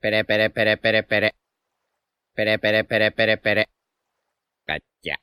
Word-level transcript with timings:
Pere, 0.00 0.24
pere, 0.24 0.48
pere, 0.48 0.76
pere, 0.76 1.02
pere. 1.02 1.34
Pere, 2.32 2.58
pere, 2.60 2.84
pere, 2.84 3.10
pere, 3.10 3.36
pere. 3.36 3.66
Cacha. 4.64 5.16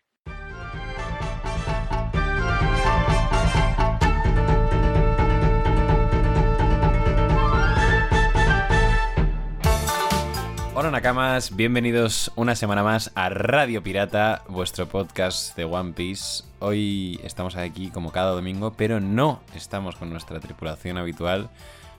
Hola 10.74 10.92
Nakamas, 10.92 11.56
bienvenidos 11.56 12.34
una 12.36 12.54
semana 12.56 12.84
más 12.84 13.14
a 13.16 13.30
Radio 13.30 13.82
Pirata, 13.82 14.44
vuestro 14.50 14.88
podcast 14.88 15.56
de 15.56 15.64
One 15.64 15.94
Piece. 15.94 16.44
Hoy 16.60 17.22
estamos 17.24 17.56
aquí 17.56 17.92
como 17.92 18.12
cada 18.12 18.32
domingo, 18.32 18.74
pero 18.76 19.00
no 19.00 19.42
estamos 19.56 19.96
con 19.96 20.10
nuestra 20.10 20.42
tripulación 20.42 20.98
habitual 20.98 21.50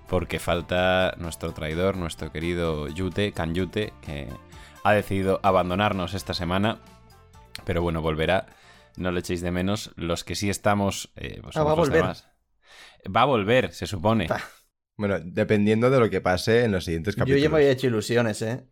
porque 0.08 0.38
falta 0.38 1.14
nuestro 1.18 1.52
traidor, 1.52 1.96
nuestro 1.96 2.30
querido 2.32 2.88
Yute, 2.88 3.32
Kanyute, 3.32 3.92
que 4.02 4.28
ha 4.84 4.92
decidido 4.92 5.40
abandonarnos 5.42 6.14
esta 6.14 6.34
semana, 6.34 6.78
pero 7.64 7.82
bueno, 7.82 8.02
volverá. 8.02 8.46
No 8.96 9.10
le 9.10 9.20
echéis 9.20 9.42
de 9.42 9.50
menos. 9.50 9.90
Los 9.96 10.24
que 10.24 10.34
sí 10.36 10.48
estamos, 10.48 11.12
eh, 11.16 11.40
pues 11.42 11.56
Ah, 11.56 11.64
va 11.64 11.72
a 11.72 11.76
los 11.76 11.88
volver. 11.88 12.02
demás. 12.02 12.28
Va 13.14 13.22
a 13.22 13.26
volver, 13.26 13.72
se 13.72 13.86
supone. 13.86 14.26
Pa. 14.26 14.40
Bueno, 14.96 15.20
dependiendo 15.22 15.90
de 15.90 16.00
lo 16.00 16.08
que 16.08 16.22
pase 16.22 16.64
en 16.64 16.72
los 16.72 16.84
siguientes 16.86 17.14
Yo 17.16 17.20
capítulos. 17.20 17.42
ya 17.42 17.48
me 17.50 17.56
había 17.56 17.70
hecho 17.72 17.88
ilusiones, 17.88 18.40
¿eh? 18.42 18.64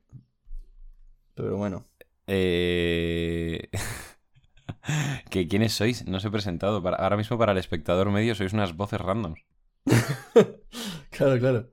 Pero 1.35 1.57
bueno. 1.59 1.87
Eh... 2.27 3.69
¿Que 5.31 5.47
¿Quiénes 5.49 5.73
sois? 5.75 6.07
No 6.07 6.17
os 6.19 6.25
he 6.25 6.31
presentado. 6.31 6.83
Para- 6.83 6.97
ahora 6.97 7.17
mismo 7.19 7.37
para 7.37 7.53
el 7.53 7.59
espectador 7.59 8.11
medio 8.11 8.35
sois 8.35 8.53
unas 8.53 8.75
voces 8.77 9.01
randoms. 9.01 9.41
claro, 11.11 11.39
claro. 11.39 11.71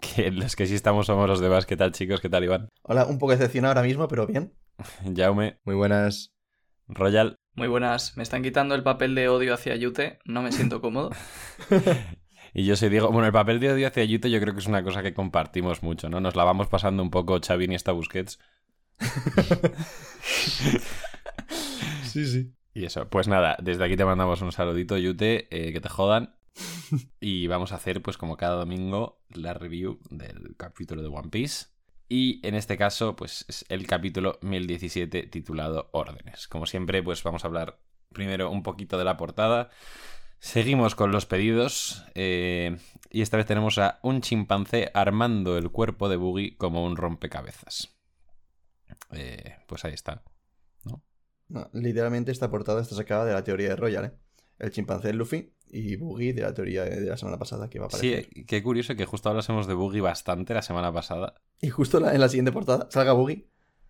Que 0.00 0.30
los 0.30 0.56
que 0.56 0.66
sí 0.66 0.74
estamos 0.74 1.06
somos 1.06 1.28
los 1.28 1.40
demás. 1.40 1.66
¿Qué 1.66 1.76
tal 1.76 1.92
chicos? 1.92 2.20
¿Qué 2.20 2.28
tal 2.28 2.44
Iván? 2.44 2.68
Hola, 2.82 3.06
un 3.06 3.18
poco 3.18 3.32
decepcionado 3.32 3.72
ahora 3.72 3.86
mismo, 3.86 4.08
pero 4.08 4.26
bien. 4.26 4.54
Jaume, 5.16 5.58
Muy 5.64 5.74
buenas. 5.74 6.32
Royal. 6.88 7.36
Muy 7.54 7.68
buenas, 7.68 8.16
me 8.16 8.22
están 8.22 8.42
quitando 8.42 8.74
el 8.74 8.82
papel 8.82 9.14
de 9.14 9.28
odio 9.28 9.52
hacia 9.52 9.76
Yute, 9.76 10.18
no 10.24 10.40
me 10.42 10.52
siento 10.52 10.80
cómodo. 10.80 11.10
Y 12.54 12.66
yo 12.66 12.76
soy 12.76 12.90
Diego. 12.90 13.10
Bueno, 13.10 13.26
el 13.26 13.32
papel 13.32 13.60
de 13.60 13.72
odio 13.72 13.86
hacia 13.86 14.04
Yute 14.04 14.30
yo 14.30 14.38
creo 14.38 14.52
que 14.52 14.60
es 14.60 14.66
una 14.66 14.84
cosa 14.84 15.02
que 15.02 15.14
compartimos 15.14 15.82
mucho, 15.82 16.10
¿no? 16.10 16.20
Nos 16.20 16.36
la 16.36 16.44
vamos 16.44 16.68
pasando 16.68 17.02
un 17.02 17.10
poco 17.10 17.40
Xavi 17.40 17.66
y 17.70 17.74
esta 17.74 17.92
Busquets. 17.92 18.38
Sí, 22.04 22.26
sí. 22.26 22.52
Y 22.74 22.84
eso, 22.84 23.08
pues 23.08 23.26
nada, 23.26 23.56
desde 23.62 23.84
aquí 23.84 23.96
te 23.96 24.04
mandamos 24.04 24.42
un 24.42 24.52
saludito, 24.52 24.98
Yute, 24.98 25.48
eh, 25.50 25.72
que 25.72 25.80
te 25.80 25.88
jodan. 25.88 26.34
Y 27.20 27.46
vamos 27.46 27.72
a 27.72 27.76
hacer, 27.76 28.02
pues 28.02 28.16
como 28.16 28.36
cada 28.36 28.56
domingo, 28.56 29.22
la 29.30 29.54
review 29.54 30.00
del 30.10 30.54
capítulo 30.56 31.02
de 31.02 31.08
One 31.08 31.30
Piece. 31.30 31.66
Y 32.08 32.46
en 32.46 32.54
este 32.54 32.76
caso, 32.76 33.16
pues 33.16 33.44
es 33.48 33.64
el 33.68 33.86
capítulo 33.86 34.38
1017 34.42 35.28
titulado 35.28 35.88
Órdenes. 35.92 36.46
Como 36.48 36.66
siempre, 36.66 37.02
pues 37.02 37.22
vamos 37.22 37.44
a 37.44 37.46
hablar 37.46 37.80
primero 38.12 38.50
un 38.50 38.62
poquito 38.62 38.98
de 38.98 39.04
la 39.04 39.16
portada. 39.16 39.70
Seguimos 40.38 40.94
con 40.94 41.12
los 41.12 41.24
pedidos. 41.24 42.04
eh, 42.14 42.76
y 43.10 43.22
esta 43.22 43.36
vez 43.36 43.46
tenemos 43.46 43.78
a 43.78 43.98
un 44.02 44.20
chimpancé 44.20 44.90
armando 44.94 45.56
el 45.56 45.70
cuerpo 45.70 46.08
de 46.08 46.16
Boogie 46.16 46.56
como 46.56 46.84
un 46.84 46.96
rompecabezas. 46.96 47.94
Eh, 49.12 49.56
pues 49.66 49.84
ahí 49.84 49.92
está. 49.92 50.22
Literalmente 51.72 52.32
esta 52.32 52.50
portada 52.50 52.80
está 52.80 52.94
sacada 52.94 53.26
de 53.26 53.34
la 53.34 53.44
teoría 53.44 53.68
de 53.68 53.76
Royal, 53.76 54.04
¿eh? 54.06 54.12
El 54.58 54.70
chimpancé 54.70 55.12
Luffy 55.12 55.52
y 55.72 55.96
Boogie 55.96 56.34
de 56.34 56.42
la 56.42 56.52
teoría 56.54 56.84
de 56.84 57.00
la 57.00 57.16
semana 57.16 57.38
pasada 57.38 57.68
que 57.70 57.78
va 57.80 57.86
a 57.86 57.90
Sí, 57.90 58.12
aparecer. 58.12 58.28
eh, 58.38 58.44
qué 58.46 58.62
curioso 58.62 58.94
que 58.94 59.06
justo 59.06 59.28
hablásemos 59.30 59.66
de 59.66 59.74
Boogie 59.74 60.00
bastante 60.02 60.52
la 60.54 60.62
semana 60.62 60.92
pasada. 60.92 61.34
Y 61.60 61.70
justo 61.70 61.98
en 62.08 62.20
la 62.20 62.28
siguiente 62.28 62.52
portada 62.52 62.88
salga 62.90 63.12
Boogie 63.12 63.48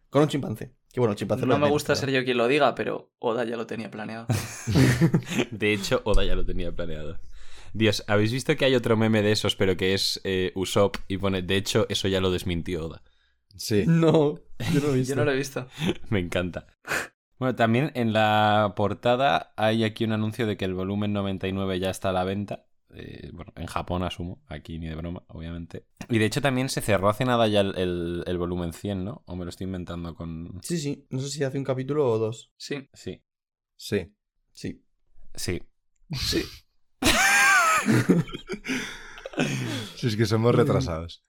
con 0.08 0.22
un 0.22 0.28
chimpancé. 0.28 0.74
Que 0.92 1.00
bueno, 1.00 1.12
el 1.12 1.18
chimpancé 1.18 1.42
lo 1.42 1.48
No 1.48 1.54
me 1.54 1.60
menos, 1.64 1.72
gusta 1.72 1.94
pero- 1.94 2.00
ser 2.00 2.10
yo 2.10 2.24
quien 2.24 2.36
lo 2.36 2.46
diga, 2.46 2.74
pero 2.74 3.12
Oda 3.18 3.44
ya 3.44 3.56
lo 3.56 3.66
tenía 3.66 3.90
planeado. 3.90 4.26
De 5.50 5.72
hecho, 5.72 6.02
Oda 6.04 6.24
ya 6.24 6.34
lo 6.34 6.44
tenía 6.44 6.70
planeado. 6.72 7.18
Dios, 7.74 8.04
¿habéis 8.06 8.32
visto 8.32 8.54
que 8.56 8.66
hay 8.66 8.74
otro 8.74 8.96
meme 8.96 9.22
de 9.22 9.32
esos, 9.32 9.56
pero 9.56 9.76
que 9.76 9.94
es 9.94 10.20
eh, 10.24 10.52
Usopp 10.54 10.96
y 11.08 11.16
pone, 11.16 11.40
de 11.42 11.56
hecho, 11.56 11.86
eso 11.88 12.06
ya 12.08 12.20
lo 12.20 12.30
desmintió 12.30 12.86
Oda? 12.86 13.02
Sí. 13.56 13.84
No, 13.86 14.38
yo 14.72 14.80
no 14.80 14.86
lo 14.88 14.92
he 14.94 14.98
visto. 14.98 15.12
Yo 15.14 15.16
no 15.16 15.24
lo 15.24 15.32
he 15.32 15.36
visto. 15.36 15.66
Me 16.10 16.18
encanta. 16.20 16.66
Bueno, 17.42 17.56
también 17.56 17.90
en 17.96 18.12
la 18.12 18.74
portada 18.76 19.52
hay 19.56 19.82
aquí 19.82 20.04
un 20.04 20.12
anuncio 20.12 20.46
de 20.46 20.56
que 20.56 20.64
el 20.64 20.74
volumen 20.74 21.12
99 21.12 21.80
ya 21.80 21.90
está 21.90 22.10
a 22.10 22.12
la 22.12 22.22
venta. 22.22 22.66
Eh, 22.94 23.30
bueno, 23.32 23.52
en 23.56 23.66
Japón 23.66 24.04
asumo, 24.04 24.40
aquí 24.46 24.78
ni 24.78 24.86
de 24.86 24.94
broma, 24.94 25.24
obviamente. 25.26 25.84
Y 26.08 26.18
de 26.18 26.24
hecho 26.26 26.40
también 26.40 26.68
se 26.68 26.80
cerró 26.82 27.08
hace 27.08 27.24
nada 27.24 27.48
ya 27.48 27.62
el, 27.62 27.76
el- 27.76 28.22
el 28.28 28.38
volumen 28.38 28.72
100, 28.72 29.04
¿no? 29.04 29.24
O 29.26 29.34
me 29.34 29.44
lo 29.44 29.48
estoy 29.48 29.64
inventando 29.64 30.14
con... 30.14 30.60
Sí, 30.62 30.78
sí. 30.78 31.04
No 31.10 31.18
sé 31.18 31.30
si 31.30 31.42
hace 31.42 31.58
un 31.58 31.64
capítulo 31.64 32.08
o 32.08 32.16
dos. 32.18 32.52
Sí. 32.56 32.88
Sí, 32.92 33.20
Sí. 33.74 34.14
Sí. 34.52 34.84
sí. 35.34 35.62
Sí. 36.12 36.44
Si 39.96 40.06
es 40.06 40.16
que 40.16 40.26
somos 40.26 40.54
retrasados. 40.54 41.24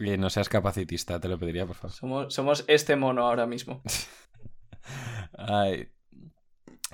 Eh, 0.00 0.16
no 0.16 0.30
seas 0.30 0.48
capacitista, 0.48 1.18
te 1.18 1.26
lo 1.26 1.38
pediría, 1.40 1.66
por 1.66 1.74
favor. 1.74 1.92
Somos, 1.96 2.32
somos 2.34 2.64
este 2.68 2.94
mono 2.94 3.26
ahora 3.26 3.46
mismo. 3.48 3.82
Ay. 5.36 5.88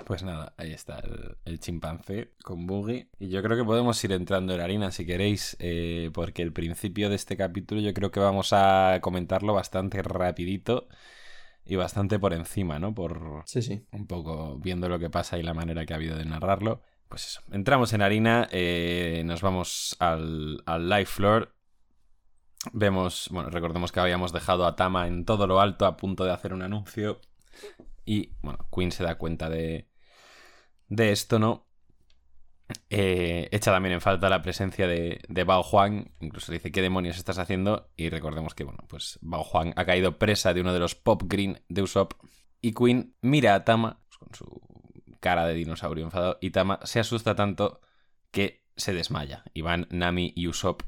Pues 0.06 0.22
nada, 0.22 0.54
ahí 0.56 0.72
está 0.72 1.00
el, 1.00 1.36
el 1.44 1.60
chimpancé 1.60 2.32
con 2.42 2.66
Boogie. 2.66 3.08
Y 3.18 3.28
yo 3.28 3.42
creo 3.42 3.58
que 3.58 3.64
podemos 3.64 4.02
ir 4.04 4.12
entrando 4.12 4.54
en 4.54 4.60
harina 4.60 4.90
si 4.90 5.04
queréis, 5.04 5.54
eh, 5.60 6.10
porque 6.14 6.40
el 6.42 6.52
principio 6.52 7.10
de 7.10 7.16
este 7.16 7.36
capítulo 7.36 7.80
yo 7.82 7.92
creo 7.92 8.10
que 8.10 8.18
vamos 8.18 8.52
a 8.52 8.98
comentarlo 9.02 9.52
bastante 9.52 10.00
rapidito 10.02 10.88
y 11.66 11.76
bastante 11.76 12.18
por 12.18 12.32
encima, 12.32 12.78
¿no? 12.78 12.94
Por 12.94 13.42
Sí, 13.44 13.60
sí. 13.60 13.84
un 13.92 14.06
poco 14.06 14.58
viendo 14.58 14.88
lo 14.88 14.98
que 14.98 15.10
pasa 15.10 15.38
y 15.38 15.42
la 15.42 15.52
manera 15.54 15.84
que 15.84 15.92
ha 15.92 15.96
habido 15.96 16.16
de 16.16 16.24
narrarlo. 16.24 16.80
Pues 17.08 17.26
eso, 17.26 17.42
entramos 17.52 17.92
en 17.92 18.00
harina, 18.00 18.48
eh, 18.50 19.22
nos 19.26 19.42
vamos 19.42 19.94
al, 19.98 20.62
al 20.64 20.88
live 20.88 21.04
floor. 21.04 21.54
Vemos, 22.72 23.28
bueno, 23.30 23.50
recordemos 23.50 23.92
que 23.92 24.00
habíamos 24.00 24.32
dejado 24.32 24.64
a 24.66 24.74
Tama 24.76 25.06
en 25.06 25.24
todo 25.26 25.46
lo 25.46 25.60
alto 25.60 25.84
a 25.84 25.96
punto 25.98 26.24
de 26.24 26.32
hacer 26.32 26.54
un 26.54 26.62
anuncio. 26.62 27.20
Y, 28.04 28.32
bueno, 28.42 28.66
Queen 28.74 28.92
se 28.92 29.04
da 29.04 29.16
cuenta 29.16 29.48
de, 29.48 29.88
de 30.88 31.12
esto, 31.12 31.38
¿no? 31.38 31.66
Eh, 32.90 33.48
echa 33.52 33.70
también 33.70 33.94
en 33.94 34.00
falta 34.00 34.28
la 34.28 34.42
presencia 34.42 34.86
de, 34.86 35.20
de 35.28 35.44
Bao 35.44 35.62
Juan. 35.62 36.12
Incluso 36.20 36.52
dice, 36.52 36.72
¿qué 36.72 36.82
demonios 36.82 37.16
estás 37.16 37.38
haciendo? 37.38 37.90
Y 37.96 38.08
recordemos 38.08 38.54
que, 38.54 38.64
bueno, 38.64 38.84
pues 38.88 39.18
Bao 39.22 39.44
Juan 39.44 39.72
ha 39.76 39.84
caído 39.84 40.18
presa 40.18 40.54
de 40.54 40.60
uno 40.60 40.72
de 40.72 40.80
los 40.80 40.94
Pop 40.94 41.22
Green 41.26 41.62
de 41.68 41.82
Usopp. 41.82 42.14
Y 42.60 42.74
Queen 42.74 43.16
mira 43.20 43.54
a 43.54 43.64
Tama 43.64 44.02
pues, 44.08 44.18
con 44.18 44.34
su 44.34 44.62
cara 45.20 45.46
de 45.46 45.54
dinosaurio 45.54 46.04
enfadado. 46.04 46.38
Y 46.40 46.50
Tama 46.50 46.80
se 46.84 47.00
asusta 47.00 47.34
tanto 47.34 47.80
que 48.30 48.64
se 48.76 48.92
desmaya. 48.92 49.44
Y 49.54 49.62
van 49.62 49.86
Nami 49.90 50.32
y 50.34 50.48
Usopp 50.48 50.82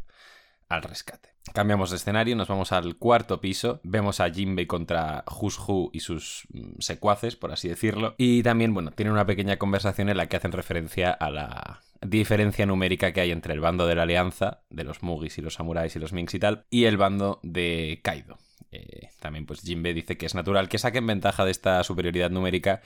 al 0.69 0.83
rescate. 0.83 1.35
Cambiamos 1.53 1.91
de 1.91 1.97
escenario, 1.97 2.37
nos 2.37 2.49
vamos 2.49 2.73
al 2.73 2.97
cuarto 2.97 3.41
piso. 3.41 3.81
Vemos 3.85 4.21
a 4.21 4.31
Jinbei 4.31 4.67
contra 4.67 5.25
Hu 5.29 5.91
y 5.93 6.01
sus 6.01 6.47
mm, 6.49 6.81
secuaces, 6.81 7.37
por 7.37 7.53
así 7.53 7.69
decirlo. 7.69 8.15
Y 8.17 8.43
también, 8.43 8.73
bueno, 8.73 8.91
tienen 8.93 9.13
una 9.13 9.27
pequeña 9.27 9.59
conversación 9.59 10.09
en 10.09 10.17
la 10.17 10.27
que 10.27 10.37
hacen 10.37 10.53
referencia 10.53 11.11
a 11.11 11.31
la 11.31 11.83
diferencia 12.01 12.67
numérica 12.67 13.13
que 13.13 13.21
hay 13.21 13.31
entre 13.31 13.53
el 13.53 13.61
bando 13.61 13.87
de 13.87 13.95
la 13.95 14.03
Alianza, 14.03 14.63
de 14.71 14.85
los 14.85 15.03
Mugis 15.03 15.39
y 15.39 15.43
los 15.43 15.55
Samuráis 15.55 15.95
y 15.97 15.99
los 15.99 16.13
Minks 16.13 16.35
y 16.35 16.39
tal, 16.39 16.65
y 16.71 16.85
el 16.85 16.97
bando 16.97 17.41
de 17.43 18.01
Kaido. 18.03 18.39
Eh, 18.71 19.11
también, 19.21 19.47
pues 19.47 19.61
Jinbei 19.61 19.93
dice 19.93 20.17
que 20.17 20.27
es 20.27 20.35
natural 20.35 20.69
que 20.69 20.79
saquen 20.79 21.07
ventaja 21.07 21.45
de 21.45 21.51
esta 21.51 21.85
superioridad 21.85 22.31
numérica 22.31 22.81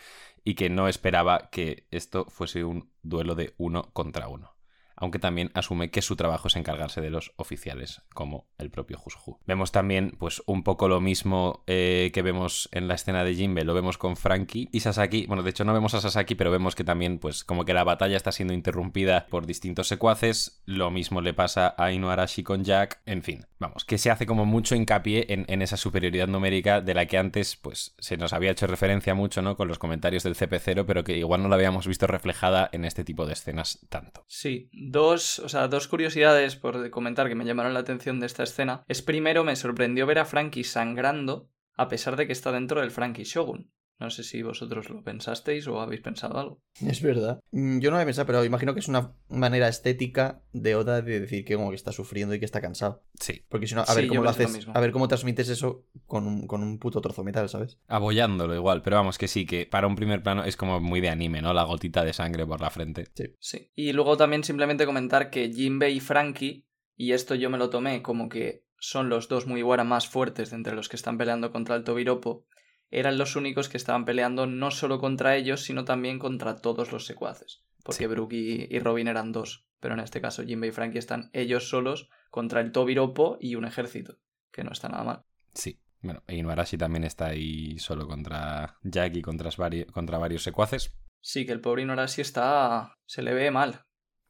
y 0.45 0.55
que 0.55 0.69
no 0.69 0.89
esperaba 0.89 1.49
que 1.51 1.87
esto 1.91 2.27
fuese 2.29 2.65
un 2.65 2.91
duelo 3.03 3.35
de 3.35 3.55
uno 3.57 3.91
contra 3.93 4.29
uno 4.29 4.58
aunque 4.99 5.19
también 5.19 5.51
asume 5.55 5.91
que 5.91 6.03
su 6.03 6.17
trabajo 6.17 6.49
es 6.49 6.57
encargarse 6.57 7.01
de 7.01 7.11
los 7.11 7.33
oficiales, 7.37 8.03
como 8.15 8.49
el 8.59 8.71
propio 8.71 9.01
Hushu. 9.05 9.39
Vemos 9.47 9.73
también, 9.73 10.17
pues, 10.19 10.43
un 10.47 10.63
poco 10.63 10.89
lo 10.89 11.01
mismo 11.01 11.63
eh, 11.67 12.11
que 12.13 12.23
vemos 12.23 12.69
en 12.73 12.89
la 12.89 12.95
escena 12.95 13.25
de 13.25 13.35
Jinbe, 13.35 13.65
lo 13.65 13.75
vemos 13.75 13.99
con 13.99 14.17
Frankie 14.17 14.69
y 14.73 14.81
Sasaki. 14.81 15.27
Bueno, 15.27 15.43
de 15.43 15.51
hecho 15.51 15.65
no 15.65 15.73
vemos 15.73 15.95
a 15.95 16.01
Sasaki, 16.01 16.35
pero 16.35 16.51
vemos 16.51 16.75
que 16.75 16.85
también, 16.85 17.19
pues, 17.19 17.45
como 17.45 17.65
que 17.65 17.75
la 17.75 17.85
batalla 17.85 18.17
está 18.17 18.33
siendo 18.33 18.55
interrumpida 18.55 19.27
por 19.31 19.47
distintos 19.47 19.89
secuaces. 19.89 20.63
Lo 20.65 20.91
mismo 20.91 21.21
le 21.21 21.35
pasa 21.35 21.75
a 21.79 21.93
Inuarashi 21.93 22.43
con 22.43 22.65
Jack. 22.65 23.01
En 23.07 23.23
fin, 23.23 23.47
vamos, 23.59 23.85
que 23.85 23.99
se 23.99 24.11
hace 24.11 24.27
como 24.27 24.45
mucho 24.45 24.75
hincapié 24.75 25.27
en, 25.33 25.45
en 25.49 25.63
esa 25.63 25.77
superioridad 25.77 26.29
numérica 26.29 26.81
de 26.81 26.95
la 26.95 27.07
que 27.07 27.19
antes, 27.19 27.57
pues, 27.57 27.95
se 27.99 28.17
nos 28.17 28.33
había 28.33 28.51
hecho 28.51 28.67
referencia 28.67 29.15
mucho, 29.15 29.43
¿no? 29.43 29.57
Con 29.57 29.69
los 29.69 29.79
comentarios 29.79 30.23
del 30.23 30.35
CP0, 30.35 30.85
pero 30.87 31.05
que 31.05 31.17
igual 31.17 31.43
no 31.43 31.49
la 31.49 31.55
habíamos 31.55 31.87
visto 31.87 32.07
reflejada 32.07 32.69
en 32.73 32.85
este 32.85 33.05
tipo 33.05 33.27
de 33.27 33.33
escenas 33.33 33.79
tanto. 33.89 34.25
Sí, 34.27 34.71
dos, 34.91 35.39
o 35.39 35.49
sea, 35.49 35.69
dos 35.69 35.89
curiosidades 35.89 36.57
por 36.57 36.91
comentar 36.91 37.29
que 37.29 37.35
me 37.35 37.45
llamaron 37.45 37.75
la 37.75 37.81
atención 37.81 38.21
de 38.21 38.27
esta 38.27 38.43
escena. 38.43 38.83
Es 38.89 39.03
primero, 39.03 39.45
me 39.45 39.57
sorprendió 39.57 40.07
ver 40.07 40.19
a 40.19 40.25
Frankie 40.25 40.65
sangrando 40.65 41.51
a 41.75 41.89
pesar 41.89 42.17
de 42.17 42.27
que 42.27 42.33
está 42.33 42.53
dentro 42.53 42.81
del 42.81 42.91
Frankie 42.91 43.25
Shogun. 43.25 43.71
No 44.01 44.11
sé 44.11 44.23
si 44.23 44.43
vosotros 44.43 44.91
lo 44.91 45.03
pensasteis 45.03 45.67
o 45.67 45.81
habéis 45.81 46.01
pensado 46.03 46.39
algo. 46.39 46.63
Es 46.81 47.03
verdad. 47.03 47.41
Mm, 47.51 47.81
Yo 47.81 47.91
no 47.91 47.97
lo 47.97 48.03
he 48.03 48.07
pensado, 48.07 48.27
pero 48.27 48.45
imagino 48.45 48.73
que 48.73 48.79
es 48.81 48.87
una 48.89 49.13
manera 49.29 49.67
estética 49.67 50.43
de 50.53 50.77
Oda 50.77 51.03
de 51.03 51.19
decir 51.19 51.45
que 51.45 51.57
como 51.57 51.71
que 51.71 51.75
está 51.77 51.91
sufriendo 51.91 52.33
y 52.35 52.39
que 52.39 52.45
está 52.45 52.61
cansado. 52.61 53.03
Sí, 53.19 53.45
Porque 53.49 53.67
si 53.67 53.75
no, 53.75 53.81
a 53.83 53.87
Sí, 53.87 53.97
ver 53.97 54.09
cómo 54.09 54.23
lo 54.23 54.31
haces, 54.31 54.69
a 54.73 54.81
ver 54.81 54.93
cómo 54.93 55.09
transmites 55.09 55.49
eso 55.49 55.85
con 56.07 56.27
un, 56.29 56.47
con 56.47 56.63
un 56.63 56.79
puto 56.79 57.01
trozo 57.01 57.23
de 57.23 57.27
metal, 57.27 57.49
¿sabes? 57.49 57.79
abollándolo 57.89 58.55
igual, 58.55 58.83
pero 58.83 58.97
vamos 58.97 59.19
que 59.19 59.27
sí, 59.27 59.45
que 59.47 59.67
para 59.67 59.89
un 59.89 59.97
primer 59.97 60.23
plano 60.23 60.45
es 60.45 60.57
como 60.57 60.79
muy 60.81 61.01
de 61.01 61.09
anime, 61.09 61.43
¿no? 61.43 61.53
La 61.53 61.65
gotita 61.65 62.05
de 62.05 62.13
sangre 62.13 62.47
por 62.47 62.61
la 62.61 62.71
frente. 62.71 63.09
Sí. 63.41 63.71
Y 63.75 63.93
luego 63.93 64.17
también 64.17 64.45
simplemente 64.45 64.87
comentar 64.87 65.31
que 65.31 65.53
Jinbei 65.53 65.97
y 65.97 66.01
Frankie, 66.01 66.67
y 66.97 67.13
esto 67.13 67.35
yo 67.35 67.51
me 67.51 67.59
lo 67.59 67.69
tomé 67.69 68.03
como 68.03 68.29
que 68.29 68.65
son 68.79 69.09
los 69.09 69.27
dos 69.29 69.49
Mugiwara 69.49 69.83
más 69.83 70.07
fuertes 70.07 70.51
de 70.51 70.57
entre 70.57 70.77
los 70.77 70.89
que 70.89 70.95
están 70.97 71.19
peleando 71.19 71.51
contra 71.51 71.75
el 71.75 71.83
Tobiropo, 71.83 72.47
eran 72.91 73.19
los 73.19 73.37
únicos 73.37 73.69
que 73.69 73.77
estaban 73.77 74.05
peleando 74.05 74.47
no 74.47 74.71
solo 74.71 74.99
contra 74.99 75.37
ellos, 75.37 75.63
sino 75.63 75.85
también 75.85 76.19
contra 76.19 76.57
todos 76.57 76.93
los 76.93 77.07
secuaces. 77.07 77.63
Porque 77.85 78.05
Sí. 78.05 78.07
Brook 78.07 78.33
y, 78.33 78.67
y 78.75 78.79
Robin 78.81 79.09
eran 79.09 79.33
dos, 79.33 79.67
pero 79.81 79.95
en 79.95 80.01
este 80.01 80.21
caso 80.21 80.45
Jinbei 80.45 80.71
y 80.71 80.73
Frankie 80.73 80.99
están 80.99 81.31
ellos 81.33 81.69
solos 81.69 82.09
contra 82.31 82.61
el 82.61 82.73
Tobiropo 82.73 83.39
y 83.41 83.55
un 83.55 83.65
ejército, 83.65 84.19
que 84.53 84.65
no 84.65 84.73
está 84.73 84.89
nada 84.89 85.05
mal. 85.05 85.23
Sí. 85.55 85.81
Bueno, 86.01 86.23
e 86.29 86.37
Inuarashi 86.37 86.79
también 86.79 87.03
está 87.03 87.27
ahí 87.27 87.77
solo 87.81 88.07
contra 88.07 88.79
Jack 88.83 89.17
y 89.17 89.23
contra, 89.23 89.51
vari- 89.51 89.87
contra 89.91 90.17
varios 90.19 90.45
secuaces. 90.45 90.95
Sí, 91.21 91.45
que 91.45 91.51
el 91.53 91.61
pobre 91.61 91.83
Inuarashi 91.83 92.21
está... 92.21 92.95
se 93.05 93.23
le 93.23 93.35
ve 93.35 93.51
mal. 93.51 93.83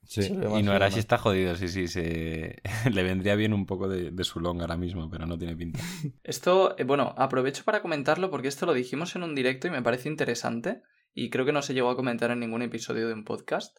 Sí. 0.04 0.34
Ve 0.34 0.58
Inuarashi 0.58 0.94
mal. 0.94 1.00
está 1.00 1.18
jodido, 1.18 1.54
sí, 1.56 1.68
sí, 1.68 1.86
se... 1.86 2.62
le 2.92 3.02
vendría 3.02 3.34
bien 3.34 3.52
un 3.52 3.66
poco 3.66 3.88
de, 3.88 4.10
de 4.10 4.24
su 4.24 4.40
long 4.40 4.60
ahora 4.60 4.76
mismo, 4.76 5.10
pero 5.10 5.26
no 5.26 5.36
tiene 5.36 5.54
pinta. 5.56 5.80
Esto, 6.22 6.76
eh, 6.78 6.84
bueno, 6.84 7.14
aprovecho 7.18 7.64
para 7.64 7.82
comentarlo 7.82 8.30
porque 8.30 8.48
esto 8.48 8.64
lo 8.66 8.72
dijimos 8.72 9.14
en 9.16 9.22
un 9.22 9.34
directo 9.34 9.66
y 9.66 9.70
me 9.70 9.82
parece 9.82 10.08
interesante 10.08 10.82
y 11.12 11.30
creo 11.30 11.44
que 11.44 11.52
no 11.52 11.62
se 11.62 11.74
llegó 11.74 11.90
a 11.90 11.96
comentar 11.96 12.30
en 12.30 12.40
ningún 12.40 12.62
episodio 12.62 13.06
de 13.06 13.14
un 13.14 13.24
podcast. 13.24 13.78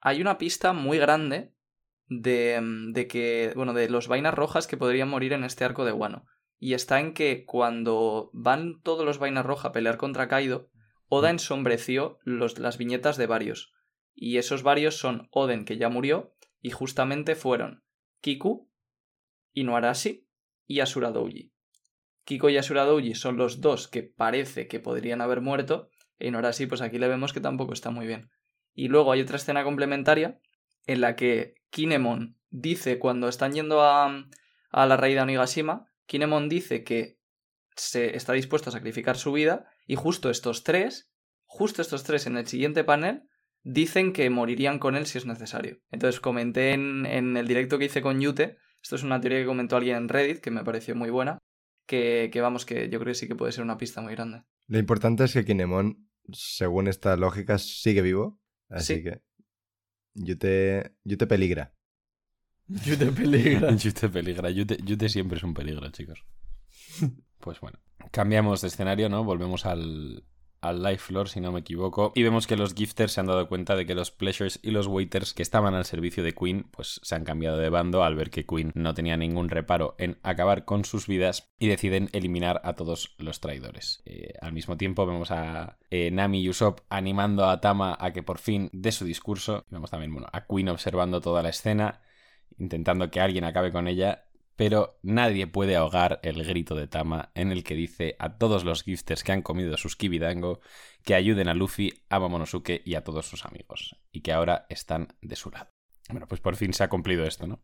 Hay 0.00 0.20
una 0.20 0.36
pista 0.36 0.72
muy 0.72 0.98
grande 0.98 1.54
de, 2.08 2.60
mm, 2.60 2.92
de 2.92 3.06
que, 3.06 3.52
bueno, 3.56 3.72
de 3.72 3.88
los 3.88 4.08
vainas 4.08 4.34
rojas 4.34 4.66
que 4.66 4.76
podrían 4.76 5.08
morir 5.08 5.32
en 5.32 5.44
este 5.44 5.64
arco 5.64 5.84
de 5.84 5.92
Wano. 5.92 6.26
Y 6.58 6.74
está 6.74 7.00
en 7.00 7.12
que 7.12 7.44
cuando 7.44 8.30
van 8.32 8.80
todos 8.82 9.04
los 9.04 9.18
vainas 9.18 9.44
rojas 9.44 9.66
a 9.66 9.72
pelear 9.72 9.96
contra 9.96 10.28
Kaido, 10.28 10.70
Oda 11.08 11.30
ensombreció 11.30 12.18
los, 12.24 12.58
las 12.58 12.78
viñetas 12.78 13.16
de 13.16 13.26
varios. 13.26 13.72
Y 14.18 14.38
esos 14.38 14.62
varios 14.62 14.96
son 14.96 15.28
Oden, 15.30 15.66
que 15.66 15.76
ya 15.76 15.90
murió, 15.90 16.34
y 16.60 16.70
justamente 16.70 17.36
fueron 17.36 17.84
Kiku, 18.22 18.68
Inuarashi 19.52 20.26
y 20.66 20.80
Asura 20.80 21.12
Douji. 21.12 21.52
Kiko 22.24 22.48
y 22.48 22.56
Asura 22.56 22.84
Douji 22.84 23.14
son 23.14 23.36
los 23.36 23.60
dos 23.60 23.86
que 23.86 24.02
parece 24.02 24.66
que 24.66 24.80
podrían 24.80 25.20
haber 25.20 25.42
muerto, 25.42 25.90
e 26.18 26.28
Inuarashi 26.28 26.66
pues 26.66 26.80
aquí 26.80 26.98
le 26.98 27.08
vemos 27.08 27.34
que 27.34 27.40
tampoco 27.40 27.74
está 27.74 27.90
muy 27.90 28.06
bien. 28.06 28.30
Y 28.74 28.88
luego 28.88 29.12
hay 29.12 29.20
otra 29.20 29.36
escena 29.36 29.64
complementaria 29.64 30.40
en 30.86 31.02
la 31.02 31.14
que 31.14 31.54
Kinemon 31.70 32.38
dice 32.50 32.98
cuando 32.98 33.28
están 33.28 33.52
yendo 33.52 33.82
a, 33.82 34.24
a 34.70 34.86
la 34.86 34.96
raíz 34.96 35.14
de 35.14 35.20
Onigashima, 35.20 35.92
Kinemon 36.06 36.48
dice 36.48 36.84
que 36.84 37.18
se 37.76 38.16
está 38.16 38.32
dispuesto 38.32 38.70
a 38.70 38.72
sacrificar 38.72 39.18
su 39.18 39.32
vida 39.32 39.68
y 39.86 39.96
justo 39.96 40.30
estos 40.30 40.64
tres, 40.64 41.12
justo 41.44 41.82
estos 41.82 42.02
tres 42.02 42.26
en 42.26 42.38
el 42.38 42.46
siguiente 42.46 42.82
panel 42.82 43.28
dicen 43.68 44.12
que 44.12 44.30
morirían 44.30 44.78
con 44.78 44.94
él 44.96 45.06
si 45.06 45.18
es 45.18 45.26
necesario. 45.26 45.78
Entonces 45.90 46.20
comenté 46.20 46.72
en, 46.72 47.04
en 47.04 47.36
el 47.36 47.48
directo 47.48 47.78
que 47.78 47.86
hice 47.86 48.00
con 48.00 48.20
Yute, 48.20 48.56
esto 48.80 48.94
es 48.96 49.02
una 49.02 49.20
teoría 49.20 49.40
que 49.40 49.46
comentó 49.46 49.76
alguien 49.76 49.96
en 49.96 50.08
Reddit 50.08 50.38
que 50.40 50.52
me 50.52 50.62
pareció 50.64 50.94
muy 50.94 51.10
buena, 51.10 51.38
que, 51.86 52.30
que 52.32 52.40
vamos, 52.40 52.64
que 52.64 52.88
yo 52.88 53.00
creo 53.00 53.10
que 53.12 53.18
sí 53.18 53.26
que 53.26 53.34
puede 53.34 53.50
ser 53.52 53.64
una 53.64 53.76
pista 53.76 54.00
muy 54.00 54.12
grande. 54.12 54.42
Lo 54.68 54.78
importante 54.78 55.24
es 55.24 55.32
que 55.32 55.44
Kinemon, 55.44 56.08
según 56.32 56.86
esta 56.86 57.16
lógica, 57.16 57.58
sigue 57.58 58.02
vivo. 58.02 58.38
Así 58.68 58.96
Sí. 58.96 59.02
que. 59.02 59.20
Yute, 60.14 60.92
Yute 61.04 61.26
peligra. 61.26 61.74
Yo 62.68 62.96
te 62.96 63.06
peligra. 63.06 63.70
Yute 63.76 64.08
peligra. 64.08 64.50
Yute, 64.50 64.76
Yute 64.82 65.08
siempre 65.08 65.38
es 65.38 65.44
un 65.44 65.54
peligro, 65.54 65.90
chicos. 65.90 66.24
Pues 67.38 67.60
bueno. 67.60 67.78
Cambiamos 68.12 68.62
de 68.62 68.68
escenario, 68.68 69.08
¿no? 69.08 69.22
Volvemos 69.22 69.66
al, 69.66 70.24
al 70.68 70.82
live 70.82 70.98
floor, 70.98 71.28
si 71.28 71.40
no 71.40 71.52
me 71.52 71.60
equivoco. 71.60 72.12
Y 72.14 72.22
vemos 72.22 72.46
que 72.46 72.56
los 72.56 72.74
gifters 72.74 73.12
se 73.12 73.20
han 73.20 73.26
dado 73.26 73.48
cuenta 73.48 73.76
de 73.76 73.86
que 73.86 73.94
los 73.94 74.10
pleasures 74.10 74.58
y 74.62 74.70
los 74.70 74.86
waiters 74.86 75.34
que 75.34 75.42
estaban 75.42 75.74
al 75.74 75.84
servicio 75.84 76.22
de 76.22 76.34
Queen, 76.34 76.64
pues 76.70 77.00
se 77.02 77.14
han 77.14 77.24
cambiado 77.24 77.58
de 77.58 77.68
bando 77.68 78.02
al 78.02 78.14
ver 78.14 78.30
que 78.30 78.44
Queen 78.46 78.72
no 78.74 78.94
tenía 78.94 79.16
ningún 79.16 79.48
reparo 79.48 79.94
en 79.98 80.18
acabar 80.22 80.64
con 80.64 80.84
sus 80.84 81.06
vidas 81.06 81.50
y 81.58 81.68
deciden 81.68 82.08
eliminar 82.12 82.60
a 82.64 82.74
todos 82.74 83.14
los 83.18 83.40
traidores. 83.40 84.02
Eh, 84.04 84.34
al 84.40 84.52
mismo 84.52 84.76
tiempo 84.76 85.06
vemos 85.06 85.30
a 85.30 85.78
eh, 85.90 86.10
Nami 86.10 86.42
y 86.42 86.48
Usopp 86.48 86.80
animando 86.88 87.46
a 87.46 87.60
Tama 87.60 87.96
a 87.98 88.12
que 88.12 88.22
por 88.22 88.38
fin 88.38 88.70
dé 88.72 88.92
su 88.92 89.04
discurso. 89.04 89.64
Vemos 89.70 89.90
también, 89.90 90.12
bueno, 90.12 90.28
a 90.32 90.46
Queen 90.46 90.68
observando 90.68 91.20
toda 91.20 91.42
la 91.42 91.50
escena 91.50 92.02
intentando 92.58 93.10
que 93.10 93.20
alguien 93.20 93.44
acabe 93.44 93.72
con 93.72 93.88
ella, 93.88 94.25
pero 94.56 94.98
nadie 95.02 95.46
puede 95.46 95.76
ahogar 95.76 96.18
el 96.22 96.42
grito 96.44 96.74
de 96.74 96.88
Tama 96.88 97.30
en 97.34 97.52
el 97.52 97.62
que 97.62 97.74
dice 97.74 98.16
a 98.18 98.38
todos 98.38 98.64
los 98.64 98.82
gifters 98.82 99.22
que 99.22 99.32
han 99.32 99.42
comido 99.42 99.76
sus 99.76 99.96
kibidango 99.96 100.60
que 101.04 101.14
ayuden 101.14 101.48
a 101.48 101.54
Luffy, 101.54 101.92
a 102.08 102.18
Momonosuke 102.18 102.82
y 102.84 102.94
a 102.94 103.04
todos 103.04 103.26
sus 103.28 103.44
amigos, 103.44 103.96
y 104.10 104.22
que 104.22 104.32
ahora 104.32 104.66
están 104.68 105.08
de 105.20 105.36
su 105.36 105.50
lado. 105.50 105.70
Bueno, 106.08 106.26
pues 106.26 106.40
por 106.40 106.56
fin 106.56 106.72
se 106.72 106.84
ha 106.84 106.88
cumplido 106.88 107.24
esto, 107.24 107.46
¿no? 107.46 107.62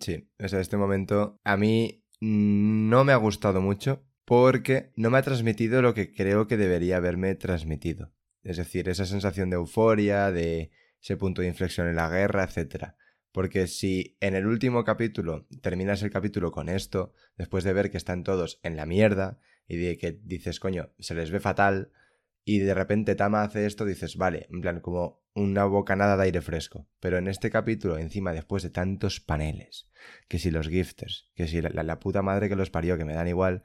Sí, 0.00 0.30
o 0.38 0.48
sea, 0.48 0.60
este 0.60 0.76
momento 0.76 1.40
a 1.42 1.56
mí 1.56 2.04
no 2.20 3.04
me 3.04 3.12
ha 3.12 3.16
gustado 3.16 3.60
mucho 3.60 4.06
porque 4.24 4.92
no 4.94 5.10
me 5.10 5.18
ha 5.18 5.22
transmitido 5.22 5.82
lo 5.82 5.94
que 5.94 6.12
creo 6.12 6.46
que 6.46 6.56
debería 6.56 6.98
haberme 6.98 7.34
transmitido. 7.34 8.12
Es 8.42 8.56
decir, 8.56 8.88
esa 8.88 9.04
sensación 9.04 9.50
de 9.50 9.56
euforia, 9.56 10.30
de 10.30 10.70
ese 11.00 11.16
punto 11.16 11.42
de 11.42 11.48
inflexión 11.48 11.88
en 11.88 11.96
la 11.96 12.08
guerra, 12.08 12.44
etc. 12.44 12.94
Porque 13.32 13.66
si 13.66 14.16
en 14.20 14.34
el 14.34 14.46
último 14.46 14.84
capítulo 14.84 15.46
terminas 15.62 16.02
el 16.02 16.10
capítulo 16.10 16.50
con 16.50 16.68
esto, 16.68 17.14
después 17.36 17.64
de 17.64 17.72
ver 17.72 17.90
que 17.90 17.96
están 17.96 18.24
todos 18.24 18.60
en 18.62 18.76
la 18.76 18.86
mierda 18.86 19.38
y 19.68 19.76
de 19.76 19.96
que 19.98 20.18
dices, 20.22 20.58
coño, 20.58 20.90
se 20.98 21.14
les 21.14 21.30
ve 21.30 21.38
fatal, 21.38 21.92
y 22.44 22.58
de 22.58 22.74
repente 22.74 23.14
Tama 23.14 23.42
hace 23.42 23.66
esto, 23.66 23.84
dices, 23.84 24.16
vale, 24.16 24.48
en 24.50 24.60
plan 24.60 24.80
como 24.80 25.22
una 25.34 25.64
bocanada 25.64 26.16
de 26.16 26.24
aire 26.24 26.40
fresco. 26.40 26.88
Pero 26.98 27.18
en 27.18 27.28
este 27.28 27.50
capítulo, 27.50 27.98
encima, 27.98 28.32
después 28.32 28.62
de 28.62 28.70
tantos 28.70 29.20
paneles, 29.20 29.88
que 30.28 30.38
si 30.38 30.50
los 30.50 30.68
gifters, 30.68 31.30
que 31.34 31.46
si 31.46 31.60
la, 31.60 32.00
puta 32.00 32.22
madre 32.22 32.48
que 32.48 32.56
los 32.56 32.70
parió, 32.70 32.98
que 32.98 33.04
me 33.04 33.14
dan 33.14 33.28
igual, 33.28 33.62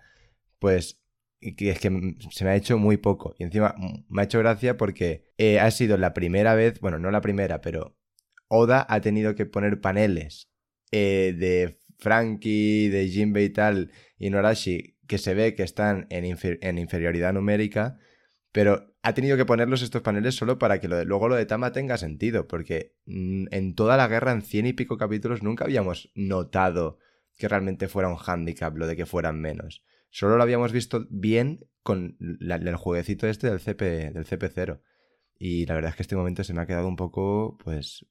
pues 0.59 1.01
es 1.41 1.55
que 1.79 2.15
se 2.31 2.43
me 2.43 2.51
ha 2.51 2.55
hecho 2.55 2.77
muy 2.77 2.97
poco. 2.97 3.35
Y 3.39 3.43
encima 3.43 3.75
me 4.07 4.21
ha 4.21 4.25
hecho 4.25 4.39
gracia 4.39 4.77
porque 4.77 5.33
eh, 5.37 5.59
ha 5.59 5.71
sido 5.71 5.97
la 5.97 6.13
primera 6.13 6.53
vez, 6.53 6.79
bueno, 6.79 6.99
no 6.99 7.11
la 7.11 7.21
primera, 7.21 7.61
pero 7.61 7.97
Oda 8.47 8.85
ha 8.89 9.01
tenido 9.01 9.35
que 9.35 9.45
poner 9.45 9.81
paneles 9.81 10.49
eh, 10.91 11.35
de 11.37 11.79
Frankie, 11.97 12.89
de 12.89 13.07
Jinbei 13.07 13.45
y 13.45 13.49
tal, 13.49 13.91
y 14.17 14.29
Norashi, 14.29 14.97
que 15.07 15.17
se 15.17 15.33
ve 15.33 15.55
que 15.55 15.63
están 15.63 16.07
en, 16.09 16.25
infer- 16.25 16.59
en 16.61 16.77
inferioridad 16.77 17.33
numérica, 17.33 17.97
pero 18.51 18.93
ha 19.01 19.13
tenido 19.13 19.37
que 19.37 19.45
ponerlos 19.45 19.81
estos 19.81 20.01
paneles 20.01 20.35
solo 20.35 20.57
para 20.57 20.79
que 20.79 20.87
luego 20.87 21.27
lo 21.27 21.35
de 21.35 21.45
Tama 21.45 21.71
tenga 21.71 21.97
sentido, 21.97 22.47
porque 22.47 22.95
mm, 23.05 23.47
en 23.51 23.75
toda 23.75 23.97
la 23.97 24.07
guerra, 24.07 24.31
en 24.31 24.41
cien 24.41 24.65
y 24.65 24.73
pico 24.73 24.97
capítulos, 24.97 25.43
nunca 25.43 25.65
habíamos 25.65 26.11
notado 26.15 26.97
que 27.37 27.47
realmente 27.47 27.87
fuera 27.87 28.07
un 28.09 28.15
hándicap 28.15 28.75
lo 28.77 28.87
de 28.87 28.95
que 28.95 29.05
fueran 29.05 29.41
menos. 29.41 29.83
Solo 30.09 30.37
lo 30.37 30.43
habíamos 30.43 30.71
visto 30.71 31.05
bien 31.09 31.67
con 31.83 32.17
el 32.19 32.75
jueguecito 32.77 33.27
este 33.27 33.49
del, 33.49 33.59
CP, 33.59 34.11
del 34.11 34.25
CP0. 34.25 34.81
Y 35.37 35.65
la 35.65 35.75
verdad 35.75 35.89
es 35.89 35.97
que 35.97 36.03
este 36.03 36.15
momento 36.15 36.43
se 36.45 36.53
me 36.53 36.61
ha 36.61 36.65
quedado 36.65 36.87
un 36.87 36.95
poco, 36.95 37.57
pues, 37.63 38.05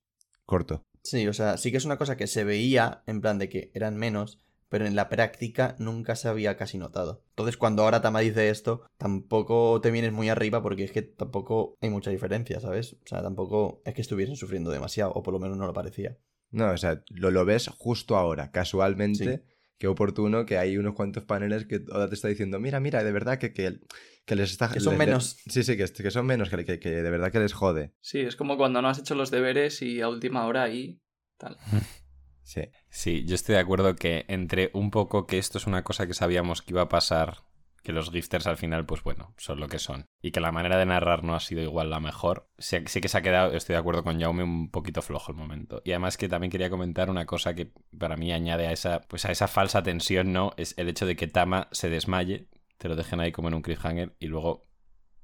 corto. 0.47 0.83
Sí, 1.03 1.27
o 1.29 1.33
sea, 1.33 1.59
sí 1.59 1.71
que 1.71 1.77
es 1.77 1.85
una 1.85 1.99
cosa 1.99 2.17
que 2.17 2.27
se 2.27 2.45
veía 2.45 3.03
en 3.07 3.21
plan 3.21 3.39
de 3.39 3.49
que 3.49 3.71
eran 3.75 3.97
menos, 3.97 4.39
pero 4.71 4.87
en 4.87 4.97
la 4.97 5.09
práctica 5.09 5.77
nunca 5.79 6.17
se 6.17 6.29
había 6.29 6.57
casi 6.57 6.79
notado. 6.79 7.23
Entonces, 7.31 7.57
cuando 7.57 7.83
ahora 7.83 8.01
Tama 8.01 8.21
dice 8.21 8.49
esto, 8.49 8.83
tampoco 8.97 9.81
te 9.81 9.91
vienes 9.91 10.13
muy 10.13 10.31
arriba 10.31 10.63
porque 10.63 10.85
es 10.85 10.93
que 10.93 11.03
tampoco 11.03 11.77
hay 11.81 11.91
mucha 11.91 12.11
diferencia, 12.11 12.59
¿sabes? 12.59 12.95
O 12.95 13.07
sea, 13.07 13.23
tampoco 13.23 13.83
es 13.85 13.95
que 13.95 14.01
estuviesen 14.01 14.37
sufriendo 14.37 14.71
demasiado, 14.71 15.13
o 15.13 15.23
por 15.23 15.35
lo 15.35 15.41
menos 15.41 15.59
no 15.59 15.67
lo 15.67 15.75
parecía. 15.75 16.17
No, 16.51 16.71
o 16.71 16.77
sea, 16.77 17.03
lo, 17.11 17.31
lo 17.31 17.45
ves 17.45 17.69
justo 17.69 18.17
ahora, 18.17 18.51
casualmente. 18.51 19.37
Sí. 19.37 19.54
Qué 19.79 19.87
oportuno 19.89 20.47
que 20.47 20.57
hay 20.59 20.77
unos 20.79 20.95
cuantos 20.95 21.25
paneles 21.25 21.67
que 21.67 21.77
Oda 21.91 22.09
te 22.09 22.15
está 22.15 22.29
diciendo, 22.29 22.61
mira, 22.61 22.81
mira, 22.81 23.03
de 23.03 23.13
verdad 23.13 23.39
que, 23.39 23.53
que, 23.53 23.81
que 24.25 24.37
les 24.37 24.51
está... 24.53 24.69
Que 24.71 24.81
son 24.81 24.93
les- 24.93 24.99
menos. 24.99 25.37
Sí, 25.49 25.63
sí, 25.65 25.77
que, 25.77 25.85
que 25.85 26.11
son 26.11 26.27
menos, 26.27 26.49
que, 26.49 26.65
que, 26.65 26.79
que 26.79 26.91
de 26.91 27.11
verdad 27.11 27.33
que 27.33 27.41
les 27.41 27.53
jode. 27.53 27.93
Sí, 28.01 28.21
es 28.21 28.37
como 28.37 28.57
cuando 28.57 28.81
no 28.81 28.89
has 28.89 28.99
hecho 28.99 29.15
los 29.15 29.31
deberes 29.31 29.83
y 29.83 30.01
a 30.01 30.09
última 30.09 30.47
hora 30.47 30.63
ahí 30.63 31.01
tal. 31.37 31.57
Sí. 32.47 32.61
Sí, 32.91 33.25
yo 33.25 33.35
estoy 33.37 33.55
de 33.55 33.63
acuerdo 33.63 33.97
que 33.97 34.27
entre 34.29 34.71
un 34.75 34.91
poco 34.91 35.27
que 35.27 35.39
esto 35.39 35.57
es 35.57 35.67
una 35.67 35.83
cosa 35.83 36.07
que 36.07 36.13
sabíamos 36.13 36.61
que 36.61 36.73
iba 36.75 36.83
a 36.83 36.89
pasar, 36.91 37.39
que 37.85 37.93
los 37.93 38.11
gifters 38.11 38.47
al 38.47 38.57
final, 38.57 38.87
pues 38.87 39.03
bueno, 39.03 39.35
son 39.37 39.61
lo 39.61 39.69
que 39.69 39.79
son, 39.79 40.07
y 40.23 40.31
que 40.33 40.41
la 40.41 40.51
manera 40.51 40.79
de 40.79 40.87
narrar 40.87 41.23
no 41.23 41.35
ha 41.35 41.41
sido 41.41 41.63
igual 41.63 41.91
la 41.91 42.01
mejor, 42.01 42.49
sí, 42.59 42.79
sí 42.87 43.01
que 43.03 43.09
se 43.09 43.19
ha 43.19 43.23
quedado, 43.23 43.53
estoy 43.53 43.75
de 43.75 43.79
acuerdo 43.79 44.03
con 44.03 44.19
Jaume, 44.19 44.43
un 44.43 44.71
poquito 44.71 45.03
flojo 45.03 45.31
el 45.31 45.39
momento. 45.39 45.83
Y 45.85 45.91
además 45.91 46.17
que 46.17 46.29
también 46.29 46.51
quería 46.51 46.71
comentar 46.71 47.11
una 47.11 47.27
cosa 47.27 47.55
que 47.55 47.73
para 47.97 48.17
mí 48.17 48.33
añade 48.33 48.67
a 48.67 48.73
esa, 48.73 49.03
pues 49.03 49.27
a 49.27 49.31
esa 49.31 49.49
falsa 49.49 49.83
tensión, 49.83 50.33
¿no? 50.33 50.53
Es 50.57 50.75
el 50.79 50.89
hecho 50.89 51.05
de 51.05 51.15
que 51.15 51.27
Tama 51.27 51.69
se 51.73 51.91
desmaye, 51.91 52.49
te 52.79 52.89
lo 52.89 52.97
dejen 52.97 53.21
ahí 53.21 53.33
como 53.33 53.49
en 53.49 53.55
un 53.55 53.63
cliffhanger, 53.63 54.17
y 54.19 54.29
luego 54.29 54.63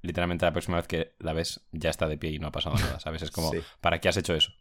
literalmente 0.03 0.45
la 0.45 0.53
próxima 0.53 0.77
vez 0.77 0.87
que 0.87 1.15
la 1.19 1.33
ves 1.33 1.67
ya 1.73 1.89
está 1.89 2.09
de 2.09 2.19
pie 2.19 2.31
y 2.31 2.39
no 2.39 2.49
ha 2.49 2.53
pasado 2.53 2.77
nada, 2.77 3.01
¿sabes? 3.01 3.23
Es 3.23 3.31
como, 3.31 3.51
Sí. 3.53 3.61
¿para 3.81 4.01
qué 4.01 4.11
has 4.11 4.19
hecho 4.19 4.35
eso? 4.35 4.53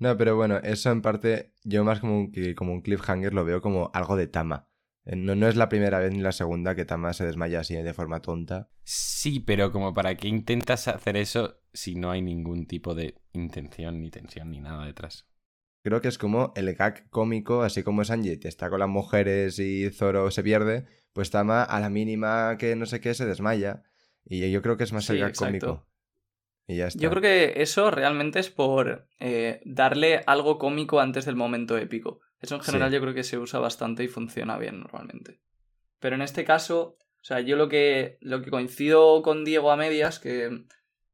No, 0.00 0.16
pero 0.16 0.34
bueno, 0.34 0.58
eso 0.58 0.90
en 0.90 1.02
parte, 1.02 1.52
yo 1.62 1.84
más 1.84 2.00
como 2.00 2.18
un, 2.18 2.32
como 2.56 2.72
un 2.72 2.80
cliffhanger 2.80 3.32
lo 3.32 3.44
veo 3.44 3.60
como 3.60 3.92
algo 3.94 4.16
de 4.16 4.26
Tama. 4.26 4.66
Eh, 5.04 5.16
No, 5.16 5.34
no 5.34 5.48
es 5.48 5.56
la 5.56 5.68
primera 5.68 5.98
vez 5.98 6.12
ni 6.12 6.20
la 6.20 6.32
segunda 6.32 6.74
que 6.74 6.84
Tama 6.84 7.12
se 7.12 7.24
desmaya 7.24 7.60
así 7.60 7.74
de 7.74 7.94
forma 7.94 8.20
tonta. 8.20 8.68
Sí, 8.82 9.40
pero 9.40 9.70
como 9.72 9.94
para 9.94 10.16
qué 10.16 10.28
intentas 10.28 10.88
hacer 10.88 11.16
eso 11.16 11.60
si 11.72 11.94
no 11.94 12.10
hay 12.10 12.22
ningún 12.22 12.66
tipo 12.66 12.94
de 12.94 13.20
intención, 13.32 14.00
ni 14.00 14.10
tensión, 14.10 14.50
ni 14.50 14.60
nada 14.60 14.86
detrás. 14.86 15.26
Creo 15.82 16.00
que 16.00 16.08
es 16.08 16.16
como 16.16 16.52
el 16.56 16.74
gag 16.74 17.10
cómico, 17.10 17.62
así 17.62 17.82
como 17.82 18.04
Sanji 18.04 18.38
está 18.42 18.70
con 18.70 18.80
las 18.80 18.88
mujeres 18.88 19.58
y 19.58 19.90
Zoro 19.90 20.30
se 20.30 20.42
pierde, 20.42 20.86
pues 21.12 21.30
Tama 21.30 21.62
a 21.62 21.78
la 21.80 21.90
mínima 21.90 22.56
que 22.58 22.74
no 22.74 22.86
sé 22.86 23.00
qué 23.00 23.12
se 23.12 23.26
desmaya. 23.26 23.82
Y 24.24 24.50
yo 24.50 24.62
creo 24.62 24.78
que 24.78 24.84
es 24.84 24.92
más 24.94 25.10
el 25.10 25.18
gag 25.18 25.30
exacto. 25.30 25.66
cómico. 25.66 25.86
Y 26.66 26.76
ya 26.76 26.86
está. 26.86 27.02
Yo 27.02 27.10
creo 27.10 27.20
que 27.20 27.62
eso 27.62 27.90
realmente 27.90 28.38
es 28.38 28.48
por 28.48 29.06
eh, 29.18 29.60
darle 29.66 30.22
algo 30.26 30.58
cómico 30.58 31.00
antes 31.00 31.26
del 31.26 31.36
momento 31.36 31.76
épico. 31.76 32.20
Eso 32.40 32.56
en 32.56 32.60
general 32.62 32.90
Sí. 32.90 32.94
yo 32.94 33.00
creo 33.00 33.14
que 33.14 33.24
se 33.24 33.38
usa 33.38 33.60
bastante 33.60 34.04
y 34.04 34.08
funciona 34.08 34.58
bien 34.58 34.80
normalmente. 34.80 35.40
Pero 35.98 36.16
en 36.16 36.22
este 36.22 36.44
caso, 36.44 36.98
o 37.00 37.24
sea, 37.24 37.40
yo 37.40 37.56
lo 37.56 37.68
que, 37.68 38.18
lo 38.20 38.42
que 38.42 38.50
coincido 38.50 39.22
con 39.22 39.44
Diego 39.44 39.70
a 39.70 39.76
medias, 39.76 40.18
que 40.18 40.64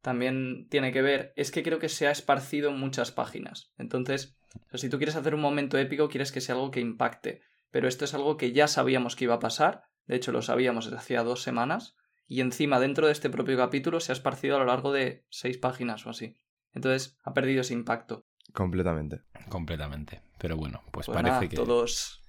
también 0.00 0.66
tiene 0.68 0.92
que 0.92 1.02
ver, 1.02 1.32
es 1.36 1.50
que 1.50 1.62
creo 1.62 1.78
que 1.78 1.88
se 1.88 2.06
ha 2.06 2.10
esparcido 2.10 2.70
en 2.70 2.78
muchas 2.80 3.12
páginas. 3.12 3.72
Entonces, 3.78 4.36
o 4.54 4.68
sea, 4.70 4.78
si 4.78 4.88
tú 4.88 4.96
quieres 4.96 5.16
hacer 5.16 5.34
un 5.34 5.40
momento 5.40 5.78
épico, 5.78 6.08
quieres 6.08 6.32
que 6.32 6.40
sea 6.40 6.54
algo 6.56 6.70
que 6.70 6.80
impacte. 6.80 7.42
Pero 7.70 7.86
esto 7.86 8.04
es 8.04 8.14
algo 8.14 8.36
que 8.36 8.52
ya 8.52 8.66
sabíamos 8.66 9.14
que 9.14 9.24
iba 9.24 9.34
a 9.34 9.40
pasar. 9.40 9.84
De 10.06 10.16
hecho, 10.16 10.32
lo 10.32 10.42
sabíamos 10.42 10.86
desde 10.86 10.98
hacía 10.98 11.22
dos 11.22 11.42
semanas. 11.42 11.94
Y 12.26 12.40
encima, 12.40 12.80
dentro 12.80 13.06
de 13.06 13.12
este 13.12 13.30
propio 13.30 13.56
capítulo, 13.56 14.00
se 14.00 14.10
ha 14.10 14.14
esparcido 14.14 14.56
a 14.56 14.58
lo 14.58 14.64
largo 14.64 14.92
de 14.92 15.24
seis 15.30 15.58
páginas 15.58 16.06
o 16.06 16.10
así. 16.10 16.34
Entonces, 16.72 17.16
ha 17.22 17.32
perdido 17.32 17.60
ese 17.60 17.74
impacto. 17.74 18.24
Completamente. 18.52 19.22
Completamente. 19.48 20.22
Pero 20.38 20.56
bueno, 20.56 20.82
pues, 20.90 21.06
Pues 21.06 21.14
parece 21.14 21.32
nada, 21.34 21.48
que... 21.48 21.56
todos, 21.56 22.22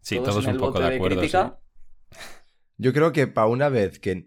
sí, 0.00 0.16
todos 0.16 0.28
todos 0.28 0.44
en 0.44 0.50
un 0.50 0.54
el 0.56 0.60
poco 0.60 0.80
de 0.80 0.94
acuerdo. 0.96 1.22
sí. 1.22 1.36
Yo 2.78 2.92
creo 2.92 3.12
que 3.12 3.26
para 3.26 3.46
una 3.46 3.68
vez 3.68 3.98
que 3.98 4.26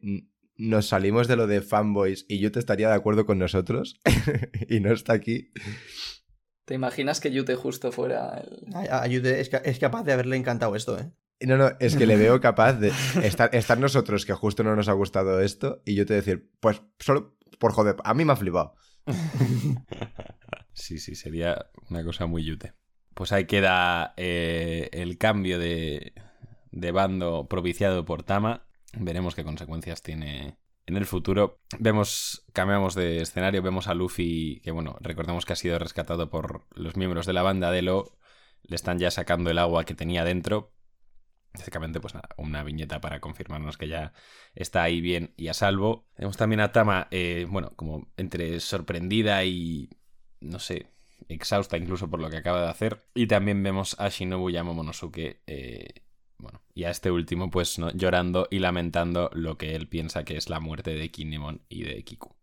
nos 0.57 0.87
salimos 0.87 1.27
de 1.27 1.35
lo 1.35 1.47
de 1.47 1.61
fanboys 1.61 2.25
y 2.27 2.39
yo 2.39 2.51
te 2.51 2.59
estaría 2.59 2.89
de 2.89 2.95
acuerdo 2.95 3.25
con 3.25 3.37
nosotros 3.37 3.99
y 4.69 4.79
no 4.79 4.91
está 4.91 5.13
aquí. 5.13 5.51
¿Te 6.65 6.73
imaginas 6.73 7.19
que 7.19 7.31
Yute 7.31 7.55
justo 7.55 7.91
fuera 7.91 8.37
el... 8.37 8.65
Ay, 8.75 8.87
Ayude, 8.91 9.39
es, 9.39 9.49
es 9.51 9.79
capaz 9.79 10.03
de 10.03 10.13
haberle 10.13 10.35
encantado 10.35 10.75
esto, 10.75 10.99
¿eh? 10.99 11.11
No, 11.41 11.57
no, 11.57 11.71
es 11.79 11.95
que 11.95 12.05
le 12.05 12.17
veo 12.17 12.41
capaz 12.41 12.73
de 12.73 12.91
estar, 13.23 13.53
estar 13.55 13.79
nosotros 13.79 14.25
que 14.25 14.33
justo 14.33 14.63
no 14.63 14.75
nos 14.75 14.89
ha 14.89 14.93
gustado 14.93 15.39
esto 15.39 15.81
y 15.85 15.95
yo 15.95 16.05
te 16.05 16.15
decir, 16.15 16.51
pues 16.59 16.81
solo 16.99 17.37
por 17.59 17.71
joder, 17.71 17.95
a 18.03 18.13
mí 18.13 18.25
me 18.25 18.33
ha 18.33 18.35
flipado. 18.35 18.75
Sí, 20.79 20.97
sí, 20.97 21.15
sería 21.15 21.69
una 21.89 22.03
cosa 22.03 22.25
muy 22.25 22.43
yute. 22.45 22.73
Pues 23.13 23.33
ahí 23.33 23.45
queda 23.45 24.13
eh, 24.15 24.89
el 24.93 25.17
cambio 25.17 25.59
de, 25.59 26.13
de 26.71 26.91
bando 26.91 27.47
propiciado 27.49 28.05
por 28.05 28.23
Tama. 28.23 28.65
Veremos 28.93 29.35
qué 29.35 29.43
consecuencias 29.43 30.01
tiene 30.01 30.57
en 30.85 30.95
el 30.95 31.05
futuro. 31.05 31.59
Vemos, 31.79 32.45
cambiamos 32.53 32.95
de 32.95 33.21
escenario, 33.21 33.61
vemos 33.61 33.87
a 33.87 33.93
Luffy, 33.93 34.61
que 34.63 34.71
bueno, 34.71 34.95
recordemos 35.01 35.45
que 35.45 35.53
ha 35.53 35.57
sido 35.57 35.77
rescatado 35.79 36.29
por 36.29 36.65
los 36.71 36.95
miembros 36.95 37.25
de 37.25 37.33
la 37.33 37.43
banda 37.43 37.71
de 37.71 37.81
Lo. 37.81 38.17
Le 38.63 38.75
están 38.75 38.99
ya 38.99 39.11
sacando 39.11 39.49
el 39.51 39.59
agua 39.59 39.83
que 39.83 39.95
tenía 39.95 40.23
dentro. 40.23 40.73
Básicamente, 41.53 41.99
pues 41.99 42.13
nada, 42.13 42.29
una 42.37 42.63
viñeta 42.63 43.01
para 43.01 43.19
confirmarnos 43.19 43.77
que 43.77 43.87
ya 43.89 44.13
está 44.55 44.83
ahí 44.83 45.01
bien 45.01 45.33
y 45.35 45.49
a 45.49 45.53
salvo. 45.53 46.07
Vemos 46.17 46.37
también 46.37 46.61
a 46.61 46.71
Tama, 46.71 47.07
eh, 47.11 47.45
bueno, 47.49 47.73
como 47.75 48.11
entre 48.15 48.59
sorprendida 48.61 49.43
y, 49.43 49.89
no 50.41 50.59
sé, 50.59 50.87
exhausta 51.27 51.77
incluso 51.77 52.09
por 52.09 52.19
lo 52.19 52.29
que 52.29 52.37
acaba 52.37 52.61
de 52.61 52.69
hacer. 52.69 53.05
Y 53.13 53.27
también 53.27 53.61
vemos 53.63 53.95
a 53.99 54.09
Shinobu 54.09 54.49
y 54.49 54.57
a 54.57 54.63
Momonosuke, 54.63 55.41
eh, 55.47 56.03
bueno, 56.37 56.61
y 56.73 56.85
a 56.85 56.91
este 56.91 57.11
último, 57.11 57.49
pues 57.49 57.79
¿no? 57.79 57.91
llorando 57.91 58.47
y 58.49 58.59
lamentando 58.59 59.29
lo 59.33 59.57
que 59.57 59.75
él 59.75 59.87
piensa 59.87 60.23
que 60.23 60.37
es 60.37 60.49
la 60.49 60.59
muerte 60.59 60.93
de 60.93 61.11
Kinemon 61.11 61.65
y 61.67 61.83
de 61.83 62.03
Kiku. 62.03 62.35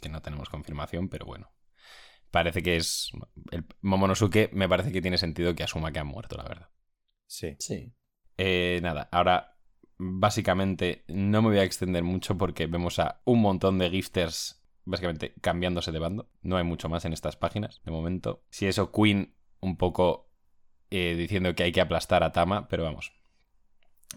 Que 0.00 0.08
no 0.08 0.20
tenemos 0.20 0.48
confirmación, 0.48 1.08
pero 1.08 1.26
bueno. 1.26 1.50
Parece 2.30 2.62
que 2.62 2.76
es... 2.76 3.10
El 3.50 3.64
Momonosuke 3.80 4.50
me 4.52 4.68
parece 4.68 4.92
que 4.92 5.00
tiene 5.00 5.18
sentido 5.18 5.54
que 5.54 5.62
asuma 5.62 5.92
que 5.92 5.98
ha 5.98 6.04
muerto, 6.04 6.36
la 6.36 6.44
verdad. 6.44 6.70
Sí. 7.26 7.56
Sí. 7.58 7.94
Eh, 8.36 8.80
nada, 8.82 9.08
ahora 9.10 9.56
básicamente 9.98 11.04
no 11.08 11.40
me 11.40 11.48
voy 11.48 11.58
a 11.58 11.64
extender 11.64 12.02
mucho 12.02 12.36
porque 12.36 12.66
vemos 12.66 12.98
a 12.98 13.22
un 13.24 13.40
montón 13.40 13.78
de 13.78 13.90
gifters 13.90 14.62
básicamente 14.86 15.34
cambiándose 15.42 15.92
de 15.92 15.98
bando. 15.98 16.30
No 16.40 16.56
hay 16.56 16.64
mucho 16.64 16.88
más 16.88 17.04
en 17.04 17.12
estas 17.12 17.36
páginas 17.36 17.82
de 17.84 17.90
momento. 17.90 18.42
Si 18.48 18.66
eso, 18.66 18.90
Queen 18.90 19.34
un 19.60 19.76
poco 19.76 20.30
eh, 20.90 21.14
diciendo 21.16 21.54
que 21.54 21.64
hay 21.64 21.72
que 21.72 21.80
aplastar 21.82 22.22
a 22.22 22.32
Tama, 22.32 22.68
pero 22.68 22.84
vamos. 22.84 23.12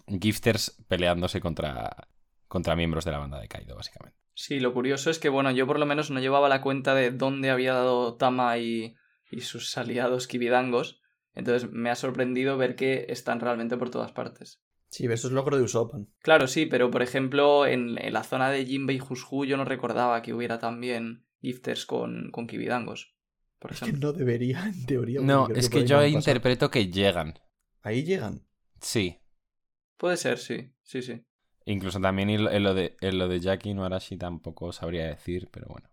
Gifters 0.07 0.81
peleándose 0.87 1.41
contra, 1.41 2.07
contra 2.47 2.75
miembros 2.75 3.03
de 3.03 3.11
la 3.11 3.17
banda 3.17 3.39
de 3.39 3.47
Kaido, 3.47 3.75
básicamente. 3.75 4.17
Sí, 4.35 4.59
lo 4.59 4.73
curioso 4.73 5.09
es 5.09 5.19
que, 5.19 5.27
bueno, 5.27 5.51
yo 5.51 5.67
por 5.67 5.79
lo 5.79 5.85
menos 5.85 6.11
no 6.11 6.21
llevaba 6.21 6.47
la 6.47 6.61
cuenta 6.61 6.95
de 6.95 7.11
dónde 7.11 7.49
había 7.49 7.73
dado 7.73 8.15
Tama 8.15 8.57
y, 8.57 8.95
y 9.29 9.41
sus 9.41 9.77
aliados 9.77 10.27
Kibidangos. 10.27 11.01
Entonces 11.33 11.69
me 11.71 11.89
ha 11.89 11.95
sorprendido 11.95 12.57
ver 12.57 12.75
que 12.75 13.07
están 13.09 13.39
realmente 13.39 13.75
por 13.75 13.89
todas 13.89 14.11
partes. 14.11 14.61
Sí, 14.89 15.05
eso 15.05 15.27
es 15.27 15.33
logro 15.33 15.57
de 15.57 15.63
Usopp. 15.63 15.93
Claro, 16.21 16.47
sí, 16.47 16.65
pero 16.65 16.89
por 16.89 17.01
ejemplo, 17.01 17.65
en, 17.65 17.97
en 18.03 18.13
la 18.13 18.23
zona 18.23 18.49
de 18.49 18.65
Jinbei 18.65 18.97
y 18.97 19.01
Hushu 19.01 19.45
yo 19.45 19.55
no 19.57 19.65
recordaba 19.65 20.21
que 20.21 20.33
hubiera 20.33 20.57
también 20.59 21.25
gifters 21.41 21.85
con, 21.85 22.31
con 22.31 22.47
Kibidangos. 22.47 23.13
Por 23.59 23.71
Es 23.71 23.79
que 23.79 23.85
ejemplo. 23.85 24.11
no 24.11 24.17
debería, 24.17 24.65
en 24.65 24.85
teoría. 24.85 25.19
No, 25.21 25.47
es 25.49 25.69
que 25.69 25.85
yo 25.85 26.03
interpreto 26.05 26.71
que 26.71 26.87
llegan. 26.87 27.39
Ahí 27.81 28.03
llegan. 28.03 28.47
Sí. 28.81 29.19
Puede 29.97 30.17
ser, 30.17 30.37
sí, 30.39 30.73
sí, 30.81 31.01
sí. 31.01 31.23
Incluso 31.65 31.99
también 31.99 32.29
en 32.29 32.63
lo- 32.63 32.73
de, 32.73 32.95
en 33.01 33.19
lo 33.19 33.27
de 33.27 33.39
Jackie 33.41 33.73
no 33.73 33.83
Arashi 33.85 34.17
tampoco 34.17 34.71
sabría 34.71 35.05
decir, 35.07 35.49
pero 35.51 35.67
bueno. 35.69 35.89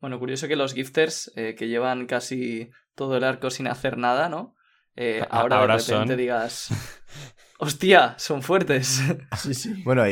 Bueno, 0.00 0.18
curioso 0.20 0.46
que 0.46 0.54
los 0.54 0.74
gifters, 0.74 1.32
eh, 1.34 1.56
que 1.56 1.66
llevan 1.66 2.06
casi 2.06 2.70
todo 2.94 3.16
el 3.16 3.24
arco 3.24 3.50
sin 3.50 3.66
hacer 3.66 3.96
nada, 3.98 4.28
¿no? 4.28 4.54
Eh, 4.94 5.22
A- 5.22 5.40
ahora, 5.40 5.58
ahora 5.60 5.74
de 5.76 5.80
repente 5.82 6.08
son- 6.12 6.16
digas, 6.16 6.68
hostia, 7.58 8.14
son 8.18 8.42
fuertes. 8.42 9.02
Sí, 9.36 9.54
sí. 9.54 9.82
Bueno, 9.84 10.02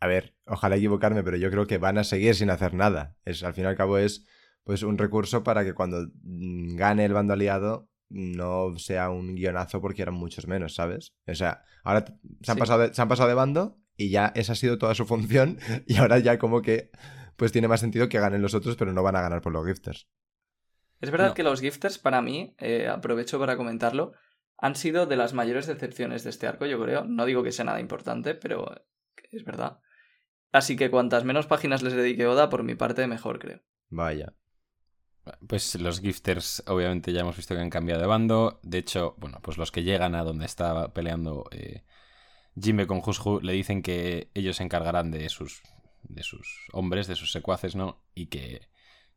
a 0.00 0.06
ver, 0.06 0.34
ojalá 0.46 0.76
equivocarme, 0.76 1.22
pero 1.22 1.36
yo 1.36 1.50
creo 1.50 1.66
que 1.66 1.78
van 1.78 1.98
a 1.98 2.04
seguir 2.04 2.34
sin 2.34 2.50
hacer 2.50 2.74
nada. 2.74 3.16
Es, 3.24 3.42
al 3.42 3.54
fin 3.54 3.64
y 3.64 3.66
al 3.68 3.76
cabo 3.76 3.98
es 3.98 4.26
pues 4.64 4.82
un 4.82 4.98
recurso 4.98 5.42
para 5.42 5.64
que 5.64 5.72
cuando 5.74 6.08
mm, 6.22 6.76
gane 6.76 7.04
el 7.04 7.12
bando 7.14 7.32
aliado 7.32 7.88
no 8.10 8.78
sea 8.78 9.10
un 9.10 9.34
guionazo 9.34 9.80
porque 9.80 10.02
eran 10.02 10.14
muchos 10.14 10.46
menos, 10.46 10.74
¿sabes? 10.74 11.14
O 11.26 11.34
sea, 11.34 11.62
ahora 11.84 12.04
se 12.42 12.50
han, 12.52 12.56
Sí. 12.56 12.60
pasado 12.60 12.80
de, 12.82 12.94
se 12.94 13.02
han 13.02 13.08
pasado 13.08 13.28
de 13.28 13.34
bando 13.34 13.78
y 13.96 14.10
ya 14.10 14.32
esa 14.34 14.52
ha 14.52 14.56
sido 14.56 14.78
toda 14.78 14.94
su 14.94 15.04
función 15.06 15.58
y 15.86 15.96
ahora 15.96 16.18
ya 16.18 16.38
como 16.38 16.62
que 16.62 16.90
pues 17.36 17.52
tiene 17.52 17.68
más 17.68 17.80
sentido 17.80 18.08
que 18.08 18.18
ganen 18.20 18.42
los 18.42 18.54
otros, 18.54 18.76
pero 18.76 18.92
no 18.92 19.02
van 19.02 19.16
a 19.16 19.20
ganar 19.22 19.40
por 19.42 19.52
los 19.52 19.66
gifters. 19.66 20.08
Es 21.00 21.10
verdad 21.12 21.28
No. 21.28 21.34
que 21.34 21.44
los 21.44 21.60
gifters, 21.60 21.96
para 21.98 22.20
mí, 22.20 22.54
eh, 22.58 22.88
aprovecho 22.88 23.38
para 23.38 23.56
comentarlo, 23.56 24.12
han 24.58 24.74
sido 24.74 25.06
de 25.06 25.16
las 25.16 25.32
mayores 25.32 25.66
decepciones 25.66 26.24
de 26.24 26.30
este 26.30 26.46
arco, 26.46 26.66
yo 26.66 26.82
creo. 26.82 27.04
No 27.04 27.24
digo 27.24 27.42
que 27.42 27.52
sea 27.52 27.64
nada 27.64 27.80
importante, 27.80 28.34
pero 28.34 28.74
es 29.30 29.44
verdad. 29.44 29.80
Así 30.50 30.76
que 30.76 30.90
cuantas 30.90 31.24
menos 31.24 31.46
páginas 31.46 31.82
les 31.82 31.92
dedique 31.92 32.26
Oda, 32.26 32.48
por 32.48 32.64
mi 32.64 32.74
parte, 32.74 33.06
mejor 33.06 33.38
creo. 33.38 33.60
Vaya. 33.88 34.34
Pues 35.46 35.74
los 35.76 36.00
gifters, 36.00 36.64
obviamente, 36.66 37.12
ya 37.12 37.20
hemos 37.20 37.36
visto 37.36 37.54
que 37.54 37.60
han 37.60 37.70
cambiado 37.70 38.00
de 38.00 38.06
bando. 38.06 38.60
De 38.62 38.78
hecho, 38.78 39.14
bueno, 39.18 39.38
pues 39.42 39.58
los 39.58 39.70
que 39.70 39.84
llegan 39.84 40.14
a 40.14 40.24
donde 40.24 40.46
estaba 40.46 40.92
peleando 40.92 41.44
eh, 41.52 41.84
Jimbe 42.60 42.86
con 42.86 43.02
Hushu 43.04 43.40
le 43.40 43.52
dicen 43.52 43.82
que 43.82 44.30
ellos 44.34 44.56
se 44.56 44.64
encargarán 44.64 45.10
de 45.10 45.28
sus, 45.28 45.62
de 46.02 46.22
sus 46.22 46.66
hombres, 46.72 47.06
de 47.06 47.14
sus 47.14 47.30
secuaces, 47.30 47.76
¿no? 47.76 48.02
Y 48.14 48.26
que 48.26 48.68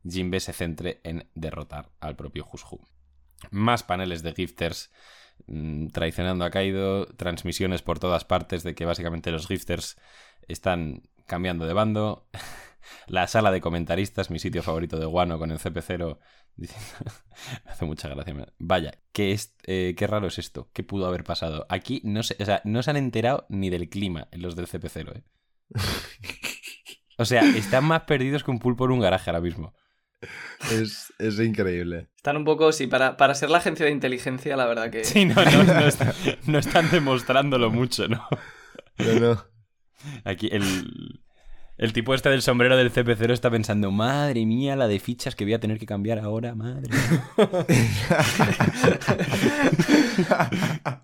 Jimbe 0.08 0.38
se 0.38 0.52
centre 0.52 1.00
en 1.02 1.28
derrotar 1.34 1.90
al 1.98 2.14
propio 2.14 2.46
Hushu. 2.50 2.80
Más 3.50 3.82
paneles 3.82 4.22
de 4.22 4.34
gifters 4.34 4.92
traicionando 5.92 6.44
a 6.44 6.50
Kaido, 6.50 7.06
transmisiones 7.06 7.82
por 7.82 7.98
todas 7.98 8.24
partes 8.24 8.62
de 8.62 8.74
que 8.74 8.84
básicamente 8.84 9.30
los 9.30 9.46
gifters 9.46 9.96
están 10.48 11.02
cambiando 11.26 11.66
de 11.66 11.72
bando. 11.72 12.28
La 13.06 13.28
sala 13.28 13.52
de 13.52 13.60
comentaristas, 13.60 14.30
mi 14.30 14.38
sitio 14.40 14.62
favorito 14.62 14.98
de 14.98 15.06
Guano 15.06 15.38
con 15.38 15.50
el 15.52 15.58
CP0, 15.58 16.18
diciendo- 16.56 17.12
me 17.64 17.70
hace 17.70 17.84
mucha 17.84 18.08
gracia. 18.08 18.34
Vaya, 18.58 18.92
¿qué, 19.12 19.32
es, 19.32 19.54
eh, 19.66 19.94
qué 19.96 20.06
raro 20.06 20.26
es 20.26 20.38
esto. 20.38 20.68
¿Qué 20.72 20.82
pudo 20.82 21.06
haber 21.06 21.22
pasado? 21.24 21.64
Aquí 21.68 22.00
no 22.04 22.22
se, 22.22 22.36
o 22.40 22.44
sea, 22.44 22.60
no 22.64 22.82
se 22.82 22.90
han 22.90 22.96
enterado 22.96 23.46
ni 23.48 23.70
del 23.70 23.88
clima 23.88 24.28
en 24.32 24.42
los 24.42 24.56
del 24.56 24.66
CP0, 24.66 25.16
¿eh? 25.16 25.22
O 27.18 27.24
sea, 27.24 27.42
están 27.42 27.84
más 27.84 28.02
perdidos 28.02 28.42
que 28.42 28.50
un 28.50 28.58
pulpo 28.58 28.84
en 28.86 28.92
un 28.92 29.00
garaje 29.00 29.30
ahora 29.30 29.40
mismo. 29.42 29.74
Es, 30.72 31.12
es 31.18 31.38
increíble. 31.40 32.08
Están 32.16 32.36
un 32.36 32.44
poco, 32.44 32.72
sí, 32.72 32.86
para, 32.86 33.16
para 33.16 33.34
ser 33.34 33.50
la 33.50 33.58
agencia 33.58 33.86
de 33.86 33.92
inteligencia, 33.92 34.56
la 34.56 34.66
verdad 34.66 34.90
que... 34.90 35.04
Sí, 35.04 35.24
no, 35.24 35.34
no, 35.34 35.64
no, 35.64 35.74
no 36.46 36.58
están 36.58 36.90
demostrándolo 36.90 37.70
mucho, 37.70 38.06
¿no? 38.08 38.26
No, 38.98 39.20
no. 39.20 39.44
Aquí 40.24 40.48
el, 40.52 41.20
El 41.78 41.92
tipo 41.92 42.14
este 42.14 42.28
del 42.28 42.42
sombrero 42.42 42.76
del 42.76 42.92
CP0 42.92 43.32
está 43.32 43.50
pensando, 43.50 43.90
madre 43.90 44.44
mía, 44.46 44.76
la 44.76 44.86
de 44.88 45.00
fichas 45.00 45.34
que 45.34 45.44
voy 45.44 45.54
a 45.54 45.60
tener 45.60 45.78
que 45.78 45.86
cambiar 45.86 46.18
ahora, 46.20 46.54
madre. 46.54 46.90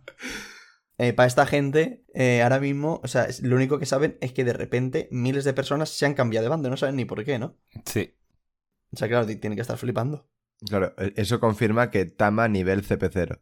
Eh, 1.00 1.12
para 1.12 1.28
esta 1.28 1.46
gente, 1.46 2.02
eh, 2.12 2.42
ahora 2.42 2.58
mismo, 2.58 3.00
o 3.04 3.06
sea, 3.06 3.26
es- 3.26 3.40
lo 3.40 3.54
único 3.54 3.78
que 3.78 3.86
saben 3.86 4.18
es 4.20 4.32
que 4.32 4.42
de 4.42 4.52
repente 4.52 5.06
miles 5.12 5.44
de 5.44 5.52
personas 5.52 5.90
se 5.90 6.04
han 6.06 6.14
cambiado 6.14 6.42
de 6.42 6.48
bando, 6.48 6.68
no 6.70 6.76
saben 6.76 6.96
ni 6.96 7.04
por 7.04 7.24
qué, 7.24 7.38
¿no? 7.38 7.54
Sí. 7.84 8.16
O 8.92 8.96
sea, 8.96 9.08
claro, 9.08 9.26
tienen 9.26 9.54
que 9.54 9.62
estar 9.62 9.76
flipando. 9.78 10.28
Claro, 10.66 10.94
e- 10.98 11.12
eso 11.16 11.40
confirma 11.40 11.90
que 11.90 12.04
Tama 12.06 12.48
nivel 12.48 12.82
CP0. 12.86 13.40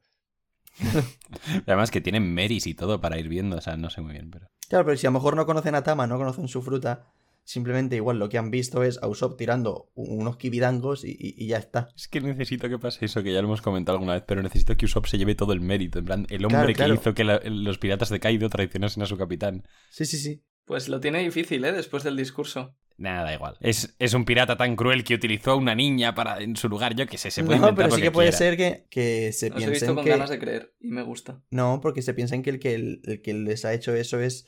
Además 1.66 1.90
que 1.90 2.00
tienen 2.00 2.34
meris 2.34 2.66
y 2.66 2.74
todo 2.74 3.00
para 3.00 3.18
ir 3.18 3.28
viendo, 3.28 3.56
o 3.56 3.60
sea, 3.60 3.76
no 3.76 3.90
sé 3.90 4.00
muy 4.00 4.12
bien, 4.12 4.30
pero... 4.30 4.46
Claro, 4.68 4.84
pero 4.84 4.96
si 4.96 5.06
a 5.06 5.10
lo 5.10 5.14
mejor 5.14 5.36
no 5.36 5.46
conocen 5.46 5.74
a 5.74 5.82
Tama, 5.82 6.06
no 6.06 6.18
conocen 6.18 6.48
su 6.48 6.60
fruta, 6.60 7.06
simplemente 7.44 7.96
igual 7.96 8.18
lo 8.18 8.28
que 8.28 8.36
han 8.36 8.50
visto 8.50 8.82
es 8.82 8.98
a 9.02 9.06
Usopp 9.08 9.38
tirando 9.38 9.90
unos 9.94 10.36
kibidangos 10.36 11.04
y, 11.04 11.10
y- 11.12 11.34
y 11.42 11.46
ya 11.46 11.58
está. 11.58 11.88
Es 11.96 12.08
que 12.08 12.20
necesito 12.20 12.68
que 12.68 12.78
pase 12.78 13.04
eso, 13.06 13.22
que 13.22 13.32
ya 13.32 13.40
lo 13.40 13.46
hemos 13.48 13.62
comentado 13.62 13.96
alguna 13.96 14.14
vez, 14.14 14.24
pero 14.26 14.42
necesito 14.42 14.76
que 14.76 14.84
Usopp 14.86 15.06
se 15.06 15.18
lleve 15.18 15.34
todo 15.34 15.52
el 15.52 15.60
mérito. 15.60 16.00
En 16.00 16.04
plan, 16.04 16.26
el 16.30 16.44
hombre 16.44 16.58
Claro, 16.58 16.66
que 16.68 16.74
claro. 16.74 16.94
hizo 16.94 17.14
que 17.14 17.24
la- 17.24 17.40
los 17.44 17.78
piratas 17.78 18.08
de 18.10 18.20
Kaido 18.20 18.48
traicionasen 18.50 19.02
a 19.02 19.06
su 19.06 19.16
capitán. 19.16 19.64
Sí, 19.90 20.04
sí, 20.04 20.18
sí. 20.18 20.42
Pues 20.64 20.88
lo 20.88 20.98
tiene 21.00 21.20
difícil, 21.20 21.64
¿eh? 21.64 21.72
Después 21.72 22.02
del 22.02 22.16
discurso. 22.16 22.74
Nada, 22.98 23.24
da 23.24 23.34
igual. 23.34 23.56
Es, 23.60 23.94
es 23.98 24.14
un 24.14 24.24
pirata 24.24 24.56
tan 24.56 24.74
cruel 24.74 25.04
que 25.04 25.14
utilizó 25.14 25.50
a 25.52 25.56
una 25.56 25.74
niña 25.74 26.14
para 26.14 26.40
en 26.40 26.56
su 26.56 26.68
lugar, 26.68 26.94
yo 26.94 27.06
que 27.06 27.18
sé, 27.18 27.30
se 27.30 27.44
puede 27.44 27.58
no, 27.58 27.74
pero 27.74 27.90
sí 27.90 28.00
que, 28.00 28.10
puede 28.10 28.28
quiera. 28.30 28.38
ser 28.38 28.56
que, 28.56 28.86
que 28.88 29.32
se 29.32 29.50
Los 29.50 29.62
he 29.62 29.70
visto 29.70 29.70
piensen 29.70 29.94
con 29.96 30.04
que... 30.04 30.10
ganas 30.10 30.30
de 30.30 30.38
creer 30.38 30.74
y 30.80 30.88
me 30.88 31.02
gusta. 31.02 31.42
No, 31.50 31.80
porque 31.82 32.00
se 32.00 32.14
piensan 32.14 32.42
que 32.42 32.50
el 32.50 32.58
que, 32.58 32.74
el, 32.74 33.02
el 33.04 33.20
que 33.20 33.34
les 33.34 33.66
ha 33.66 33.74
hecho 33.74 33.94
eso 33.94 34.18
es, 34.18 34.46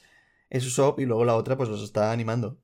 es 0.48 0.64
Usopp 0.66 0.98
y 1.00 1.04
luego 1.04 1.26
la 1.26 1.36
otra 1.36 1.56
pues 1.58 1.68
los 1.68 1.82
está 1.82 2.10
animando. 2.10 2.58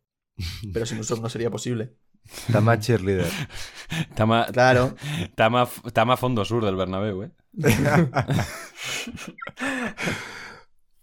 Pero 0.73 0.87
sin 0.87 0.99
Usopp 0.99 1.21
no 1.21 1.29
sería 1.29 1.51
posible. 1.51 1.93
Tama 2.53 2.79
cheerleader. 2.79 3.27
Tama, 4.17 4.47
Claro. 4.53 4.95
Tama, 5.35 5.69
Tama 5.93 6.17
fondo 6.17 6.47
sur 6.47 6.65
del 6.65 6.77
Bernabéu, 6.77 7.25
¿eh? 7.25 7.31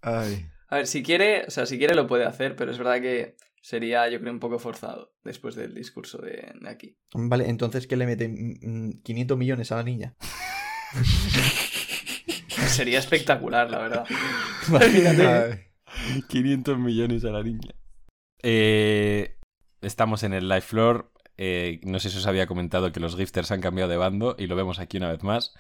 Ay. 0.02 0.48
A 0.70 0.78
ver, 0.78 0.88
si 0.88 1.04
quiere, 1.04 1.46
o 1.48 1.52
sea, 1.52 1.66
si 1.66 1.78
quiere 1.78 1.96
lo 1.96 2.08
puede 2.08 2.26
hacer, 2.26 2.56
pero 2.56 2.72
es 2.72 2.78
verdad 2.78 3.02
que 3.02 3.36
sería, 3.62 4.10
yo 4.10 4.20
creo, 4.20 4.34
un 4.34 4.40
poco 4.40 4.60
forzado 4.60 5.14
después 5.24 5.56
del 5.56 5.74
discurso 5.74 6.18
de, 6.18 6.54
de 6.60 6.70
aquí. 6.70 6.98
Vale, 7.14 7.50
entonces 7.50 7.88
¿qué 7.88 7.96
le 7.96 8.06
meten? 8.06 8.58
Mm, 8.62 9.02
500 9.04 9.38
millones 9.38 9.72
a 9.72 9.78
la 9.78 9.84
niña. 9.84 10.16
Sería 12.68 13.00
espectacular, 13.00 13.70
la 13.70 13.80
verdad. 13.80 14.06
Imagínate. 14.68 15.28
Ay. 15.86 16.22
500 16.28 16.80
millones 16.80 17.26
a 17.26 17.32
la 17.32 17.44
niña. 17.44 17.76
Eh, 18.44 19.38
estamos 19.82 20.24
en 20.24 20.34
el 20.34 20.48
live 20.48 20.62
floor. 20.62 21.12
Eh, 21.38 21.80
no 21.84 22.00
sé 22.00 22.10
si 22.10 22.18
os 22.18 22.28
había 22.28 22.48
comentado 22.48 22.92
que 22.92 23.00
los 23.00 23.16
gifters 23.16 23.52
han 23.52 23.62
cambiado 23.62 23.90
de 23.90 23.98
bando 23.98 24.36
y 24.38 24.48
lo 24.48 24.56
vemos 24.56 24.80
aquí 24.80 24.98
una 24.98 25.12
vez 25.12 25.24
más. 25.24 25.54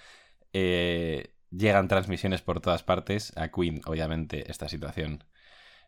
Eh, 0.53 1.33
llegan 1.49 1.87
transmisiones 1.87 2.41
por 2.41 2.61
todas 2.61 2.83
partes. 2.83 3.33
A 3.35 3.49
Queen, 3.49 3.81
obviamente, 3.85 4.49
esta 4.49 4.69
situación 4.69 5.23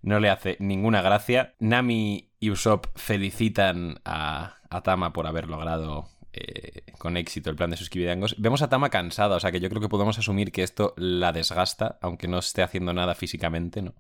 no 0.04 0.20
le 0.20 0.30
hace 0.30 0.58
ninguna 0.60 1.02
gracia. 1.02 1.56
Nami 1.60 2.30
y 2.40 2.52
Usopp 2.52 2.86
felicitan 2.96 4.00
a, 4.06 4.58
a 4.70 4.84
Tama 4.84 5.12
por 5.14 5.26
haber 5.26 5.50
logrado 5.50 6.10
eh, 6.34 6.84
con 7.00 7.18
éxito 7.18 7.50
el 7.50 7.56
plan 7.56 7.72
de 7.72 7.78
sus 7.78 7.90
kibidangos. 7.90 8.36
Vemos 8.38 8.62
a 8.62 8.70
Tama 8.70 8.90
cansada, 8.90 9.36
o 9.36 9.40
sea 9.40 9.52
que 9.52 9.60
yo 9.60 9.70
creo 9.70 9.82
que 9.82 9.90
podemos 9.90 10.20
asumir 10.20 10.52
que 10.52 10.62
esto 10.62 10.94
la 10.98 11.32
desgasta, 11.32 11.98
aunque 12.02 12.28
no 12.28 12.38
esté 12.38 12.62
haciendo 12.62 12.94
nada 12.94 13.16
físicamente, 13.16 13.82
¿no? 13.82 13.96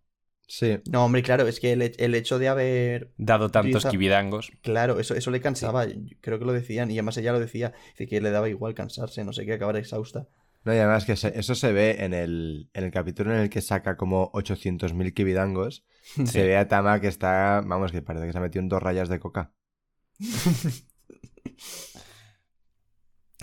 Sí. 0.45 0.79
No, 0.91 1.05
hombre, 1.05 1.23
claro, 1.23 1.47
es 1.47 1.59
que 1.59 1.71
el, 1.71 1.81
el 1.81 2.15
hecho 2.15 2.37
de 2.37 2.49
haber... 2.49 3.13
Dado 3.17 3.49
tantos 3.49 3.85
kibidangos. 3.85 4.51
Claro, 4.61 4.99
eso, 4.99 5.15
eso 5.15 5.31
le 5.31 5.39
cansaba. 5.39 5.85
Creo 6.19 6.37
que 6.37 6.45
lo 6.45 6.51
decían. 6.51 6.91
Y 6.91 6.95
además 6.95 7.17
ella 7.17 7.31
lo 7.31 7.39
decía. 7.39 7.73
Que 7.95 8.19
le 8.19 8.29
daba 8.29 8.49
igual 8.49 8.73
cansarse, 8.73 9.23
no 9.23 9.31
sé 9.31 9.45
qué, 9.45 9.53
acabar 9.53 9.77
exhausta. 9.77 10.27
No, 10.65 10.73
y 10.73 10.77
además 10.77 11.05
que 11.05 11.15
se- 11.15 11.37
eso 11.37 11.55
se 11.55 11.71
ve 11.73 11.97
en 12.05 12.13
el, 12.13 12.69
en 12.73 12.83
el 12.85 12.91
capítulo 12.91 13.33
en 13.33 13.41
el 13.41 13.49
que 13.49 13.61
saca 13.61 13.97
como 13.97 14.31
800.000 14.33 15.13
kibidangos. 15.13 15.85
Se 16.25 16.43
ve 16.43 16.57
a 16.57 16.67
Tama 16.67 16.99
que 17.01 17.07
está, 17.07 17.61
vamos, 17.65 17.91
que 17.91 18.01
parece 18.01 18.25
que 18.25 18.31
se 18.33 18.37
ha 18.37 18.41
metido 18.41 18.61
en 18.61 18.69
dos 18.69 18.81
rayas 18.83 19.09
de 19.09 19.19
coca. 19.19 19.53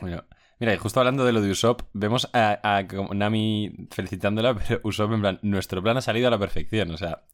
Bueno, 0.01 0.25
mira, 0.59 0.75
y 0.75 0.79
justo 0.79 1.01
hablando 1.01 1.25
de 1.25 1.33
lo 1.33 1.41
de 1.43 1.51
Usopp, 1.51 1.83
vemos 1.93 2.29
a, 2.33 2.77
a 2.79 2.87
como 2.87 3.13
Nami 3.15 3.89
felicitándola, 3.91 4.55
pero 4.69 4.81
Usopp 4.85 5.13
en 5.13 5.21
plan, 5.21 5.39
nuestro 5.43 5.83
plan 5.83 5.97
ha 5.97 6.01
salido 6.03 6.29
a 6.29 6.31
la 6.31 6.39
perfección, 6.39 6.91
o 6.91 6.97
sea, 6.97 7.25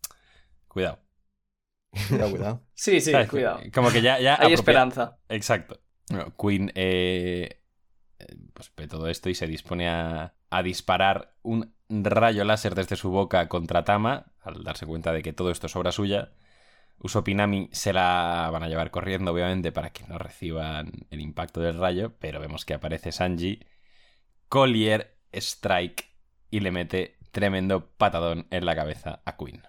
cuidado. 0.69 1.01
Cuidado, 2.09 2.31
cuidado. 2.31 2.67
Sí, 2.75 3.01
sí, 3.01 3.13
¿Sabes? 3.13 3.29
cuidado. 3.31 3.61
Como 3.73 3.91
que 3.91 4.03
ya... 4.03 4.19
ya 4.21 4.35
Hay 4.35 4.49
apropia- 4.49 4.55
esperanza. 4.55 5.19
Exacto. 5.29 5.81
Bueno, 6.11 6.35
Queen 6.37 6.73
eh, 6.75 7.63
pues 8.53 8.73
ve 8.77 8.89
todo 8.89 9.09
esto 9.09 9.29
y 9.29 9.35
se 9.35 9.47
dispone 9.47 9.89
a, 9.89 10.33
disparar 10.65 11.35
un 11.43 11.75
rayo 11.89 12.45
láser 12.45 12.75
desde 12.75 12.97
su 12.97 13.11
boca 13.11 13.49
contra 13.49 13.85
Tama, 13.85 14.33
al 14.41 14.65
darse 14.65 14.87
cuenta 14.87 15.13
de 15.13 15.23
que 15.23 15.33
todo 15.35 15.51
esto 15.51 15.67
es 15.67 15.77
obra 15.77 15.93
suya. 15.93 16.33
Usopp 16.99 17.29
y 17.29 17.35
Nami 17.35 17.69
se 17.73 17.93
la 17.93 18.49
van 18.51 18.63
a 18.63 18.69
llevar 18.69 18.91
corriendo, 18.91 19.33
obviamente, 19.33 19.71
para 19.71 19.91
que 19.91 20.07
no 20.07 20.19
reciban 20.19 21.07
el 21.11 21.21
impacto 21.21 21.61
del 21.61 21.79
rayo, 21.79 22.15
pero 22.19 22.41
vemos 22.41 22.65
que 22.65 22.75
aparece 22.75 23.13
Sanji, 23.13 23.61
Collier, 24.49 25.19
Strike 25.33 26.11
y 26.51 26.61
le 26.61 26.71
mete 26.71 27.19
tremendo 27.33 27.91
patadón 27.97 28.47
en 28.51 28.65
la 28.65 28.75
cabeza 28.75 29.21
a 29.27 29.37
Queen. 29.37 29.63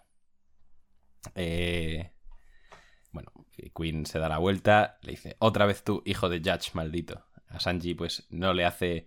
Eh, 1.35 2.11
bueno, 3.11 3.33
Queen 3.75 4.05
se 4.05 4.19
da 4.19 4.29
la 4.29 4.37
vuelta, 4.37 4.99
le 5.01 5.11
dice, 5.11 5.35
otra 5.39 5.65
vez 5.65 5.83
tú, 5.83 6.01
hijo 6.05 6.29
de 6.29 6.39
Judge, 6.39 6.71
maldito. 6.73 7.26
A 7.49 7.59
Sanji 7.59 7.93
pues 7.93 8.27
no 8.29 8.53
le 8.53 8.65
hace 8.65 9.05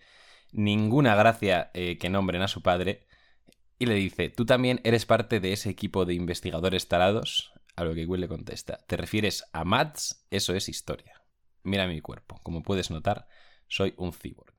ninguna 0.52 1.14
gracia 1.14 1.70
eh, 1.74 1.98
que 1.98 2.10
nombren 2.10 2.42
a 2.42 2.48
su 2.48 2.62
padre 2.62 3.06
y 3.78 3.86
le 3.86 3.94
dice, 3.94 4.28
tú 4.28 4.44
también 4.44 4.80
eres 4.84 5.06
parte 5.06 5.40
de 5.40 5.52
ese 5.52 5.70
equipo 5.70 6.04
de 6.04 6.14
investigadores 6.14 6.88
tarados. 6.88 7.52
A 7.76 7.84
lo 7.84 7.94
que 7.94 8.04
Will 8.04 8.20
le 8.20 8.28
contesta, 8.28 8.78
¿te 8.86 8.98
refieres 8.98 9.44
a 9.52 9.64
Mads? 9.64 10.26
Eso 10.30 10.54
es 10.54 10.68
historia. 10.68 11.22
Mira 11.62 11.86
mi 11.86 12.00
cuerpo, 12.02 12.38
como 12.42 12.62
puedes 12.62 12.90
notar, 12.90 13.26
soy 13.68 13.94
un 13.96 14.12
cyborg. 14.12 14.54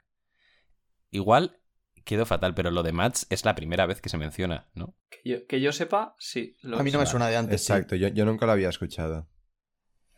Igual 1.12 1.60
quedó 2.04 2.26
fatal, 2.26 2.56
pero 2.56 2.72
lo 2.72 2.82
de 2.82 2.94
Mads 2.94 3.28
es 3.30 3.46
la 3.46 3.54
primera 3.54 3.86
vez 3.86 4.02
que 4.02 4.10
se 4.10 4.18
menciona, 4.18 4.72
¿no? 4.74 4.98
Que 5.10 5.30
yo, 5.30 5.46
que 5.46 5.62
yo 5.62 5.72
sepa, 5.72 6.16
sí. 6.18 6.58
lo 6.62 6.80
A 6.80 6.84
mí 6.84 6.90
no 6.90 7.00
es. 7.00 7.06
me 7.06 7.12
suena 7.12 7.28
de 7.28 7.38
antes. 7.38 7.64
sí. 7.64 7.74
Exacto, 7.74 7.96
yo, 7.96 8.08
yo 8.08 8.26
nunca 8.26 8.48
lo 8.48 8.54
había 8.54 8.70
escuchado. 8.70 9.30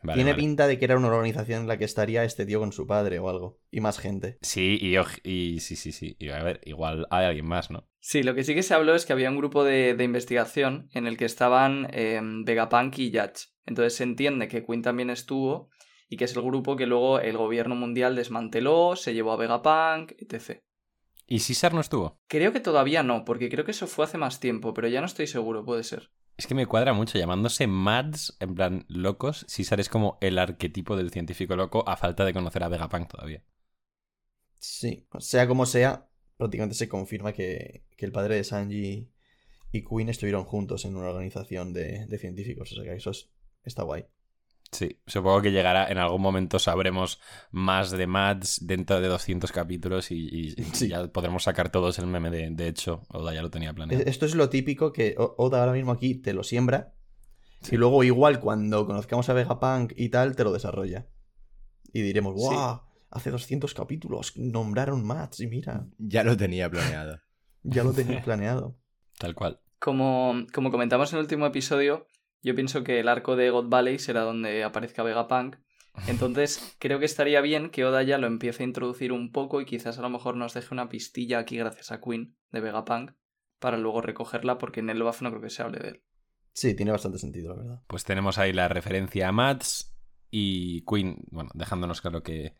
Vale, 0.03 0.17
Tiene 0.17 0.31
vale. 0.31 0.43
pinta 0.43 0.67
de 0.67 0.77
que 0.77 0.85
era 0.85 0.97
una 0.97 1.07
organización 1.07 1.61
en 1.61 1.67
la 1.67 1.77
que 1.77 1.85
estaría 1.85 2.23
este 2.23 2.45
tío 2.45 2.59
con 2.59 2.73
su 2.73 2.85
padre 2.85 3.19
o 3.19 3.29
algo. 3.29 3.59
Y 3.71 3.79
más 3.79 3.99
gente. 3.99 4.37
Sí, 4.41 4.77
y, 5.23 5.59
sí, 5.59 5.75
sí, 5.75 5.91
sí. 5.91 6.15
Y 6.19 6.29
a 6.29 6.43
ver, 6.43 6.59
igual 6.65 7.07
hay 7.09 7.25
alguien 7.25 7.47
más, 7.47 7.71
¿no? 7.71 7.87
Sí, 7.99 8.21
lo 8.21 8.35
que 8.35 8.43
sí 8.43 8.53
que 8.53 8.63
se 8.63 8.73
habló 8.73 8.95
es 8.95 9.05
que 9.05 9.13
había 9.13 9.29
un 9.29 9.37
grupo 9.37 9.63
de, 9.63 9.95
de 9.95 10.03
investigación 10.03 10.89
en 10.93 11.07
el 11.07 11.15
que 11.15 11.25
estaban 11.25 11.87
eh, 11.91 12.19
Vegapunk 12.21 12.99
y 12.99 13.11
Yach. 13.11 13.45
Entonces 13.65 13.95
se 13.95 14.03
entiende 14.03 14.49
que 14.49 14.65
Queen 14.65 14.81
también 14.81 15.09
estuvo 15.09 15.69
y 16.09 16.17
que 16.17 16.25
es 16.25 16.35
el 16.35 16.43
grupo 16.43 16.75
que 16.75 16.85
luego 16.85 17.19
el 17.19 17.37
gobierno 17.37 17.75
mundial 17.75 18.15
desmanteló, 18.15 18.97
se 18.97 19.13
llevó 19.13 19.31
a 19.31 19.37
Vegapunk, 19.37 20.11
etc. 20.17 20.61
¿Y 21.27 21.39
César 21.39 21.73
no 21.73 21.79
estuvo? 21.79 22.19
Creo 22.27 22.51
que 22.51 22.59
todavía 22.59 23.03
no, 23.03 23.23
porque 23.23 23.49
creo 23.49 23.63
que 23.63 23.71
eso 23.71 23.87
fue 23.87 24.05
hace 24.05 24.17
más 24.17 24.41
tiempo, 24.41 24.73
pero 24.73 24.89
ya 24.89 24.99
no 24.99 25.05
estoy 25.05 25.27
seguro, 25.27 25.63
puede 25.63 25.83
ser. 25.83 26.11
Es 26.37 26.45
que 26.45 26.53
me 26.53 26.67
cuadra 26.67 26.93
mucho 26.93 27.17
llamándose 27.17 27.65
Mads, 27.65 28.37
en 28.39 28.53
plan 28.53 28.85
locos. 28.87 29.45
César 29.47 29.79
es 29.79 29.89
como 29.89 30.19
el 30.21 30.37
arquetipo 30.37 30.95
del 30.95 31.09
científico 31.09 31.55
loco 31.55 31.83
a 31.89 31.97
falta 31.97 32.23
de 32.23 32.33
conocer 32.33 32.61
a 32.63 32.67
Vegapunk 32.69 33.07
todavía. 33.09 33.43
Sí. 34.57 35.07
Sea 35.19 35.47
como 35.47 35.65
sea, 35.65 36.09
prácticamente 36.37 36.75
se 36.75 36.89
confirma 36.89 37.33
que, 37.33 37.85
que 37.97 38.05
el 38.05 38.11
padre 38.11 38.35
de 38.35 38.43
Sanji 38.43 39.11
y 39.71 39.83
Queen 39.85 40.09
estuvieron 40.09 40.45
juntos 40.45 40.85
en 40.85 40.95
una 40.95 41.09
organización 41.09 41.73
de, 41.73 42.05
de 42.07 42.19
científicos. 42.19 42.71
O 42.71 42.75
sea 42.75 42.83
que 42.85 42.95
eso 42.95 43.11
es- 43.11 43.31
está 43.63 43.83
guay. 43.83 44.05
Sí, 44.73 44.99
supongo 45.07 45.41
que 45.41 45.51
llegará, 45.51 45.87
en 45.89 45.97
algún 45.99 46.21
momento 46.21 46.59
sabremos 46.59 47.19
más 47.51 47.91
de 47.91 48.07
Mads 48.07 48.65
dentro 48.65 48.99
de 48.99 49.07
200 49.07 49.51
capítulos 49.51 50.11
y, 50.11 50.15
y- 50.15 50.53
y 50.57 50.63
Sí. 50.73 50.89
ya 50.89 51.07
podremos 51.07 51.43
sacar 51.43 51.69
todos 51.69 51.99
el 51.99 52.07
meme 52.07 52.29
de, 52.31 52.49
de 52.49 52.67
hecho. 52.67 53.03
Oda 53.09 53.33
ya 53.33 53.41
lo 53.43 53.49
tenía 53.51 53.71
planeado. 53.73 54.01
Es- 54.01 54.07
Esto 54.09 54.25
es 54.25 54.35
lo 54.35 54.49
típico 54.49 54.91
que 54.91 55.15
Oda 55.17 55.59
ahora 55.61 55.73
mismo 55.73 55.91
aquí 55.91 56.15
te 56.15 56.33
lo 56.33 56.43
siembra. 56.43 56.95
Sí. 57.61 57.75
Y 57.75 57.77
luego 57.77 58.03
igual 58.03 58.39
cuando 58.39 58.85
conozcamos 58.85 59.29
a 59.29 59.33
Vegapunk 59.33 59.93
y 59.95 60.09
tal, 60.09 60.35
te 60.35 60.43
lo 60.43 60.51
desarrolla. 60.51 61.07
Y 61.93 62.01
diremos, 62.01 62.33
Sí. 62.35 62.47
¡guau! 62.47 62.81
Hace 63.11 63.29
200 63.29 63.75
capítulos 63.75 64.35
nombraron 64.37 65.05
Mats 65.05 65.39
y 65.39 65.47
mira, 65.47 65.85
Ya 65.99 66.23
lo 66.23 66.35
tenía 66.35 66.69
planeado. 66.69 67.19
ya 67.61 67.83
lo 67.83 67.93
tenía 67.93 68.21
planeado. 68.25 68.75
Tal 69.19 69.35
cual. 69.35 69.59
Como, 69.77 70.33
como 70.53 70.71
comentamos 70.71 71.11
en 71.13 71.19
el 71.19 71.23
último 71.25 71.45
episodio, 71.45 72.07
yo 72.43 72.55
pienso 72.55 72.83
que 72.83 72.99
el 72.99 73.07
arco 73.07 73.35
de 73.35 73.49
God 73.49 73.69
Valley 73.69 73.97
será 73.97 74.21
donde 74.21 74.63
aparezca 74.63 75.01
Vegapunk. 75.01 75.55
Entonces, 76.07 76.75
creo 76.79 76.99
que 76.99 77.05
estaría 77.05 77.41
bien 77.41 77.69
que 77.69 77.85
Oda 77.85 78.03
ya 78.03 78.17
lo 78.17 78.27
empiece 78.27 78.63
a 78.63 78.67
introducir 78.67 79.11
un 79.11 79.31
poco 79.31 79.61
y 79.61 79.65
quizás 79.65 79.97
a 79.97 80.01
lo 80.01 80.09
mejor 80.09 80.35
nos 80.35 80.53
deje 80.53 80.73
una 80.73 80.89
pistilla 80.89 81.39
aquí 81.39 81.57
gracias 81.57 81.91
a 81.91 82.01
Queen 82.01 82.35
de 82.51 82.59
Vegapunk 82.59 83.11
para 83.59 83.77
luego 83.77 84.01
recogerla 84.01 84.57
porque 84.57 84.81
en 84.81 84.89
el 84.89 85.01
BAF 85.01 85.21
no 85.21 85.29
creo 85.29 85.41
que 85.41 85.49
se 85.49 85.63
hable 85.63 85.79
de 85.79 85.87
él. 85.89 86.03
Sí, 86.51 86.75
tiene 86.75 86.91
bastante 86.91 87.17
sentido, 87.17 87.55
la 87.55 87.61
verdad. 87.61 87.83
Pues 87.87 88.03
tenemos 88.03 88.37
ahí 88.37 88.51
la 88.51 88.67
referencia 88.67 89.29
a 89.29 89.31
Mats 89.31 89.95
y 90.29 90.83
Queen, 90.85 91.23
bueno, 91.31 91.49
dejándonos 91.53 92.01
claro 92.01 92.23
que, 92.23 92.55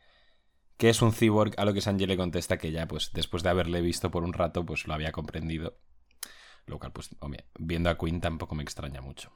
que 0.78 0.90
es 0.90 1.02
un 1.02 1.12
cyborg, 1.12 1.54
a 1.58 1.66
lo 1.66 1.74
que 1.74 1.82
Sanji 1.82 2.06
le 2.06 2.18
contesta 2.18 2.58
que 2.58 2.72
ya, 2.72 2.88
pues 2.88 3.12
después 3.14 3.44
de 3.44 3.50
haberle 3.50 3.82
visto 3.82 4.10
por 4.12 4.24
un 4.24 4.34
rato, 4.34 4.66
pues 4.66 4.88
lo 4.88 4.94
había 4.94 5.12
comprendido. 5.12 5.78
Lo 6.66 6.80
cual, 6.80 6.94
pues, 6.94 7.10
hombre, 7.20 7.46
viendo 7.60 7.90
a 7.90 7.98
Queen 7.98 8.22
tampoco 8.22 8.56
me 8.56 8.64
extraña 8.64 9.02
mucho. 9.02 9.32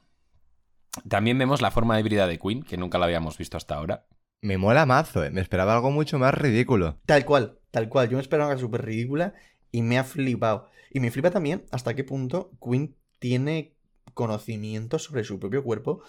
También 1.07 1.37
vemos 1.37 1.61
la 1.61 1.71
forma 1.71 1.99
híbrida 1.99 2.27
de 2.27 2.39
Queen, 2.39 2.63
que 2.63 2.77
nunca 2.77 2.97
la 2.97 3.05
habíamos 3.05 3.37
visto 3.37 3.57
hasta 3.57 3.75
ahora. 3.75 4.07
Me 4.41 4.57
mola 4.57 4.85
mazo, 4.85 5.23
¿eh? 5.23 5.31
Me 5.31 5.41
esperaba 5.41 5.75
algo 5.75 5.91
mucho 5.91 6.19
más 6.19 6.33
ridículo. 6.33 6.99
Tal 7.05 7.25
cual, 7.25 7.59
tal 7.71 7.89
cual. 7.89 8.09
Yo 8.09 8.17
me 8.17 8.21
esperaba 8.21 8.51
una 8.51 8.59
súper 8.59 8.85
ridícula 8.85 9.33
y 9.71 9.81
me 9.81 9.97
ha 9.97 10.03
flipado. 10.03 10.69
Y 10.91 10.99
me 10.99 11.11
flipa 11.11 11.31
también 11.31 11.65
hasta 11.71 11.95
qué 11.95 12.03
punto 12.03 12.51
Queen 12.63 12.95
tiene 13.19 13.75
conocimiento 14.13 14.99
sobre 14.99 15.23
su 15.23 15.39
propio 15.39 15.63
cuerpo 15.63 16.01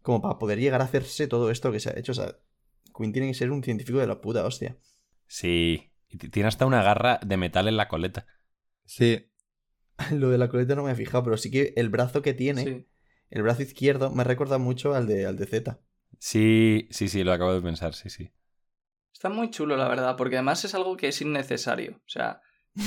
como 0.00 0.20
para 0.20 0.38
poder 0.38 0.58
llegar 0.58 0.80
a 0.80 0.84
hacerse 0.84 1.28
todo 1.28 1.50
esto 1.50 1.70
que 1.70 1.80
se 1.80 1.90
ha 1.90 1.98
hecho. 1.98 2.12
O 2.12 2.14
sea, 2.14 2.36
Queen 2.96 3.12
tiene 3.12 3.28
que 3.28 3.34
ser 3.34 3.50
un 3.50 3.62
científico 3.62 3.98
de 3.98 4.06
la 4.06 4.20
puta 4.20 4.44
hostia. 4.44 4.76
Sí, 5.26 5.92
y 6.08 6.18
tiene 6.18 6.48
hasta 6.48 6.66
una 6.66 6.82
garra 6.82 7.20
de 7.24 7.36
metal 7.36 7.68
en 7.68 7.76
la 7.76 7.88
coleta. 7.88 8.26
Sí, 8.84 9.32
Lo 10.12 10.30
de 10.30 10.38
la 10.38 10.48
coleta 10.48 10.74
no 10.74 10.84
me 10.84 10.92
he 10.92 10.96
fijado, 10.96 11.24
pero 11.24 11.36
sí 11.36 11.50
que 11.50 11.72
el 11.76 11.88
brazo 11.88 12.22
que 12.22 12.34
tiene, 12.34 12.64
Sí. 12.64 12.86
El 13.32 13.42
brazo 13.42 13.62
izquierdo, 13.62 14.10
me 14.10 14.24
recuerda 14.24 14.58
mucho 14.58 14.94
al 14.94 15.06
de, 15.06 15.26
al 15.26 15.36
de 15.36 15.46
Z. 15.46 15.80
Sí, 16.18 16.86
sí, 16.90 17.08
sí, 17.08 17.24
lo 17.24 17.32
acabo 17.32 17.52
de 17.54 17.62
pensar, 17.62 17.94
sí, 17.94 18.08
sí. 18.10 18.30
Está 19.12 19.28
muy 19.28 19.50
chulo, 19.50 19.76
la 19.76 19.88
verdad, 19.88 20.16
porque 20.16 20.36
además 20.36 20.64
es 20.64 20.74
algo 20.74 20.96
que 20.96 21.08
es 21.08 21.20
innecesario. 21.20 21.96
O 21.96 22.08
sea, 22.08 22.40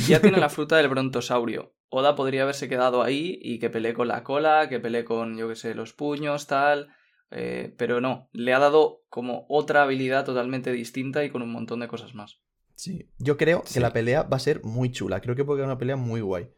ya 0.08 0.21
tiene 0.21 0.38
la 0.39 0.49
fruta 0.49 0.77
del 0.77 0.88
brontosaurio. 0.89 1.73
Oda 1.89 2.15
podría 2.15 2.43
haberse 2.43 2.67
quedado 2.67 3.03
ahí 3.03 3.38
y 3.41 3.60
que 3.60 3.69
pelee 3.69 3.93
con 3.93 4.08
la 4.08 4.23
cola, 4.23 4.67
que 4.69 4.79
pelee 4.79 5.05
con, 5.05 5.38
yo 5.38 5.47
qué 5.47 5.55
sé, 5.55 5.75
los 5.75 5.93
puños, 5.93 6.47
tal. 6.47 6.89
eh, 7.31 7.73
pero 7.77 8.01
no, 8.01 8.29
le 8.34 8.53
ha 8.53 8.60
dado 8.60 9.03
como 9.10 9.45
otra 9.49 9.84
habilidad 9.84 10.25
totalmente 10.25 10.71
distinta 10.71 11.23
y 11.23 11.29
con 11.29 11.41
un 11.41 11.51
montón 11.51 11.79
de 11.79 11.88
cosas 11.88 12.13
más. 12.15 12.39
Sí. 12.75 13.10
Yo 13.17 13.38
creo 13.38 13.63
Sí. 13.65 13.75
que 13.75 13.79
la 13.79 13.93
pelea 13.93 14.23
va 14.23 14.38
a 14.38 14.39
ser 14.39 14.63
muy 14.63 14.91
chula. 14.91 15.21
Creo 15.21 15.36
que 15.36 15.45
puede 15.45 15.60
quedar 15.60 15.69
una 15.69 15.77
pelea 15.77 15.95
muy 15.95 16.21
guay. 16.21 16.49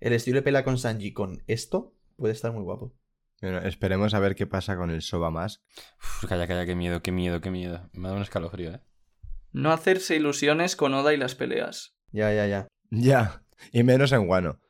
El 0.00 0.12
estilo 0.12 0.36
de 0.36 0.42
pelea 0.42 0.64
con 0.64 0.78
Sanji 0.78 1.12
con 1.12 1.42
esto 1.48 1.94
puede 2.16 2.32
estar 2.34 2.52
muy 2.52 2.62
guapo. 2.62 2.94
Bueno, 3.40 3.58
esperemos 3.58 4.14
a 4.14 4.18
ver 4.18 4.34
qué 4.34 4.46
pasa 4.46 4.76
con 4.76 4.90
el 4.90 5.02
Soba 5.02 5.30
Mask. 5.30 5.60
Uf, 5.98 6.26
calla, 6.28 6.46
calla, 6.46 6.66
qué 6.66 6.74
miedo, 6.74 7.02
qué 7.02 7.12
miedo, 7.12 7.40
qué 7.40 7.50
miedo. 7.50 7.88
Me 7.92 8.02
ha 8.02 8.08
dado 8.08 8.16
un 8.16 8.22
escalofrío, 8.22 8.74
¿eh? 8.74 8.80
No 9.52 9.72
hacerse 9.72 10.16
ilusiones 10.16 10.76
con 10.76 10.92
Oda 10.94 11.14
y 11.14 11.16
las 11.16 11.34
peleas. 11.34 11.94
Ya, 12.12 12.32
ya, 12.32 12.46
ya. 12.46 12.68
Ya, 12.90 13.42
y 13.72 13.82
menos 13.82 14.12
en 14.12 14.28
Wano. 14.28 14.60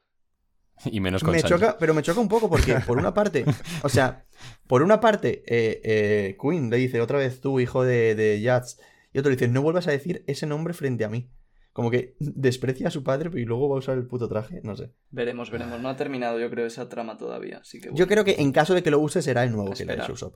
Y 0.84 1.00
menos 1.00 1.24
con 1.24 1.32
Me 1.32 1.40
Sanji. 1.40 1.54
choca, 1.54 1.76
pero 1.78 1.92
me 1.92 2.02
choca 2.02 2.20
un 2.20 2.28
poco 2.28 2.48
porque, 2.48 2.74
por 2.86 2.98
una 2.98 3.12
parte, 3.12 3.44
o 3.82 3.88
sea, 3.88 4.26
por 4.68 4.82
una 4.82 5.00
parte, 5.00 5.42
eh, 5.46 5.80
eh, 5.82 6.36
Queen 6.40 6.70
le 6.70 6.76
dice 6.76 7.00
otra 7.00 7.18
vez 7.18 7.40
tú, 7.40 7.58
hijo 7.58 7.82
de, 7.82 8.14
de 8.14 8.40
Yats, 8.40 8.80
y 9.12 9.18
otro 9.18 9.30
le 9.30 9.36
dice, 9.36 9.48
no 9.48 9.60
vuelvas 9.62 9.88
a 9.88 9.90
decir 9.90 10.22
ese 10.28 10.46
nombre 10.46 10.74
frente 10.74 11.04
a 11.04 11.08
mí. 11.08 11.30
Como 11.78 11.92
que 11.92 12.16
desprecia 12.18 12.88
a 12.88 12.90
su 12.90 13.04
padre 13.04 13.30
y 13.40 13.44
luego 13.44 13.68
va 13.68 13.76
a 13.76 13.78
usar 13.78 13.96
el 13.96 14.08
puto 14.08 14.28
traje, 14.28 14.60
no 14.64 14.74
sé. 14.74 14.92
Veremos, 15.10 15.48
veremos. 15.52 15.80
No 15.80 15.88
ha 15.88 15.94
terminado, 15.94 16.40
yo 16.40 16.50
creo, 16.50 16.66
esa 16.66 16.88
trama 16.88 17.16
todavía. 17.16 17.58
Así 17.58 17.80
que 17.80 17.90
Yo 17.94 18.08
creo 18.08 18.24
que 18.24 18.34
en 18.40 18.50
caso 18.50 18.74
de 18.74 18.82
que 18.82 18.90
lo 18.90 18.98
use 18.98 19.22
será 19.22 19.44
el 19.44 19.52
nuevo 19.52 19.70
que 19.74 19.84
le 19.84 19.92
ha 19.92 19.94
esperar. 19.94 20.04
hecho 20.06 20.12
Usopp. 20.14 20.34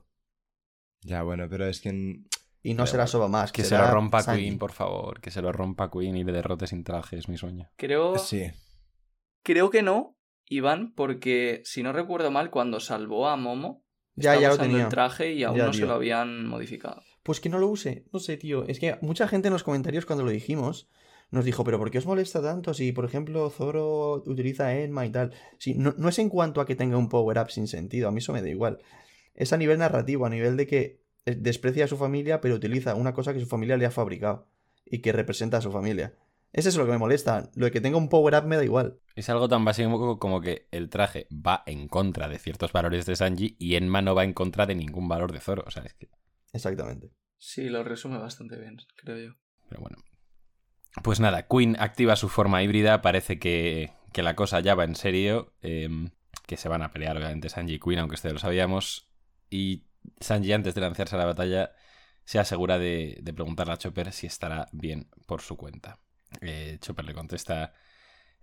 Ya, 1.01 1.25
bueno, 1.25 1.49
pero 1.51 1.67
es 1.67 1.81
que... 1.81 1.89
en- 1.89 2.29
Y 2.63 2.75
no 2.75 2.85
Pero 2.85 2.87
será 2.87 3.07
Soba 3.09 3.27
más. 3.27 3.51
Que 3.51 3.65
se 3.65 3.77
lo 3.77 3.91
rompa 3.91 4.23
Sanji. 4.23 4.43
Queen, 4.43 4.59
por 4.61 4.71
favor. 4.71 5.21
Que 5.21 5.33
se 5.33 5.43
lo 5.43 5.51
rompa 5.51 5.91
Queen 5.91 6.17
y 6.17 6.23
le 6.23 6.31
derrote 6.31 6.69
sin 6.69 6.85
traje, 6.85 7.17
es 7.19 7.29
mi 7.29 7.37
sueño. 7.37 7.69
Creo, 7.77 8.17
Sí. 8.19 8.45
creo 9.43 9.71
que 9.71 9.83
no, 9.83 10.17
Iván, 10.47 10.93
porque 10.95 11.63
si 11.65 11.83
no 11.83 11.93
recuerdo 11.93 12.31
mal, 12.31 12.51
cuando 12.51 12.79
salvó 12.79 13.27
a 13.29 13.37
Momo, 13.37 13.85
Ya, 14.15 14.35
estaba 14.35 14.43
ya 14.43 14.49
lo 14.51 14.59
tenía. 14.59 14.83
el 14.85 14.89
traje 14.91 15.33
y 15.33 15.43
aún 15.43 15.57
Ya, 15.57 15.67
no 15.67 15.73
se 15.73 15.87
lo 15.87 15.95
habían 15.95 16.47
modificado. 16.47 17.03
Pues 17.25 17.41
que 17.41 17.49
no 17.49 17.59
lo 17.59 17.67
use. 17.69 18.05
No 18.13 18.21
sé, 18.21 18.37
tío. 18.37 18.65
Es 18.69 18.79
que 18.79 18.97
mucha 19.01 19.27
gente 19.27 19.49
en 19.49 19.55
los 19.55 19.65
comentarios 19.65 20.07
cuando 20.07 20.25
lo 20.25 20.31
dijimos 20.31 20.89
nos 21.33 21.45
dijo, 21.47 21.65
pero 21.65 21.79
¿por 21.79 21.91
qué 21.91 21.99
os 21.99 22.07
molesta 22.07 22.43
tanto 22.43 22.75
si, 22.75 22.93
por 22.93 23.07
ejemplo, 23.07 23.49
Zoro 23.51 24.23
utiliza 24.27 24.75
Enma 24.77 25.07
y 25.07 25.11
tal? 25.11 25.33
Sí, 25.59 25.75
no, 25.75 25.95
no 25.97 26.11
es 26.11 26.19
en 26.19 26.29
cuanto 26.29 26.61
a 26.61 26.67
que 26.67 26.77
tenga 26.77 26.99
un 26.99 27.09
power-up 27.09 27.51
sin 27.51 27.67
sentido, 27.67 28.07
a 28.07 28.13
mí 28.13 28.19
eso 28.19 28.35
me 28.35 28.43
da 28.43 28.51
igual. 28.51 28.79
Es 29.35 29.55
a 29.55 29.57
nivel 29.57 29.79
narrativo, 29.79 30.27
a 30.27 30.31
nivel 30.31 30.59
de 30.59 30.67
que 30.67 31.01
eh, 31.25 31.35
desprecia 31.35 31.87
a 31.87 31.89
su 31.89 31.97
familia, 31.97 32.43
pero 32.43 32.55
utiliza 32.55 32.95
una 32.95 33.15
cosa 33.15 33.33
que 33.33 33.41
su 33.41 33.47
familia 33.47 33.79
le 33.79 33.87
ha 33.87 33.91
fabricado 33.91 34.47
y 34.85 34.99
que 34.99 35.11
representa 35.11 35.57
a 35.57 35.63
su 35.63 35.73
familia. 35.73 36.15
Es 36.53 36.67
eso 36.67 36.81
lo 36.81 36.85
que 36.85 36.93
me 36.93 36.99
molesta. 36.99 37.51
Lo 37.55 37.65
de 37.65 37.71
que 37.71 37.81
tenga 37.81 37.97
un 37.97 38.11
power-up 38.11 38.45
me 38.45 38.57
da 38.57 38.65
igual. 38.65 39.01
Es 39.17 39.31
algo 39.31 39.49
tan 39.49 39.65
básico 39.65 40.19
como 40.19 40.43
que 40.43 40.69
el 40.71 40.91
traje 40.91 41.27
va 41.33 41.63
en 41.65 41.89
contra 41.89 42.29
de 42.29 42.39
ciertos 42.39 42.73
valores 42.73 43.07
de 43.07 43.17
Sanji 43.17 43.57
y 43.59 43.77
Enma 43.77 44.03
no 44.03 44.15
va 44.15 44.25
en 44.25 44.35
contra 44.35 44.67
de 44.67 44.75
ningún 44.75 45.09
valor 45.09 45.33
de 45.33 45.41
Zoro. 45.41 45.65
O 45.67 45.71
sea, 45.71 45.83
es 45.85 45.95
que... 45.95 46.11
Exactamente. 46.53 47.11
Sí, 47.39 47.71
lo 47.71 47.83
resume 47.85 48.19
bastante 48.19 48.59
bien, 48.59 48.77
creo 48.97 49.17
yo. 49.17 49.35
Pero 49.71 49.81
bueno. 49.81 49.97
Pues 51.03 51.21
nada, 51.21 51.47
Queen 51.49 51.77
activa 51.81 52.17
su 52.17 52.29
forma 52.29 52.63
híbrida. 52.63 53.03
Parece 53.03 53.39
que, 53.39 53.93
que 54.13 54.23
la 54.23 54.37
cosa 54.37 54.61
ya 54.61 54.75
va 54.75 54.85
en 54.85 54.95
serio. 54.95 55.55
eh, 55.63 55.89
que 56.47 56.57
se 56.57 56.69
van 56.69 56.83
a 56.83 56.93
pelear, 56.93 57.17
obviamente, 57.17 57.49
Sanji 57.49 57.75
y 57.75 57.79
Queen, 57.79 58.01
aunque 58.01 58.17
ya 58.17 58.31
lo 58.31 58.39
sabíamos. 58.39 59.09
Y 59.49 59.85
Sanji, 60.21 60.53
antes 60.53 60.75
de 60.75 60.81
lanzarse 60.81 61.15
a 61.15 61.19
la 61.19 61.25
batalla, 61.25 61.73
se 62.25 62.39
asegura 62.39 62.79
de, 62.79 63.19
de 63.23 63.33
preguntarle 63.33 63.73
a 63.73 63.79
Chopper 63.79 64.13
si 64.13 64.27
estará 64.27 64.69
bien 64.73 65.09
por 65.27 65.41
su 65.41 65.57
cuenta. 65.57 66.01
Eh, 66.41 66.79
Chopper 66.81 67.05
le 67.05 67.15
contesta 67.15 67.73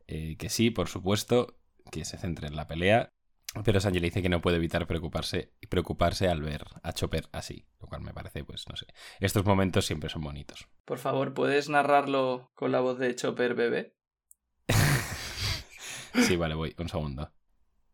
eh, 0.07 0.37
que 0.37 0.49
sí, 0.49 0.71
por 0.71 0.87
supuesto, 0.87 1.59
que 1.91 2.05
se 2.05 2.17
centre 2.17 2.47
en 2.47 2.55
la 2.55 2.67
pelea. 2.67 3.13
Pero 3.65 3.79
Sanji 3.79 3.99
le 3.99 4.07
dice 4.07 4.21
que 4.21 4.29
no 4.29 4.41
puede 4.41 4.57
evitar 4.57 4.85
preocuparse, 4.85 5.53
preocuparse 5.69 6.29
al 6.29 6.41
ver 6.41 6.65
a 6.83 6.93
Chopper 6.93 7.27
así. 7.31 7.65
Lo 7.81 7.87
cual 7.87 8.01
me 8.01 8.13
parece, 8.13 8.43
pues, 8.43 8.65
no 8.69 8.75
sé. 8.75 8.85
Estos 9.19 9.43
momentos 9.43 9.85
siempre 9.85 10.09
son 10.09 10.21
bonitos. 10.21 10.67
Por 10.85 10.99
favor, 10.99 11.33
¿puedes 11.33 11.67
narrarlo 11.69 12.51
con 12.55 12.71
la 12.71 12.79
voz 12.79 12.99
de 12.99 13.15
Chopper 13.15 13.55
Bebé? 13.55 13.95
Sí, 16.23 16.35
vale, 16.35 16.55
voy, 16.55 16.73
un 16.79 16.89
segundo. 16.89 17.31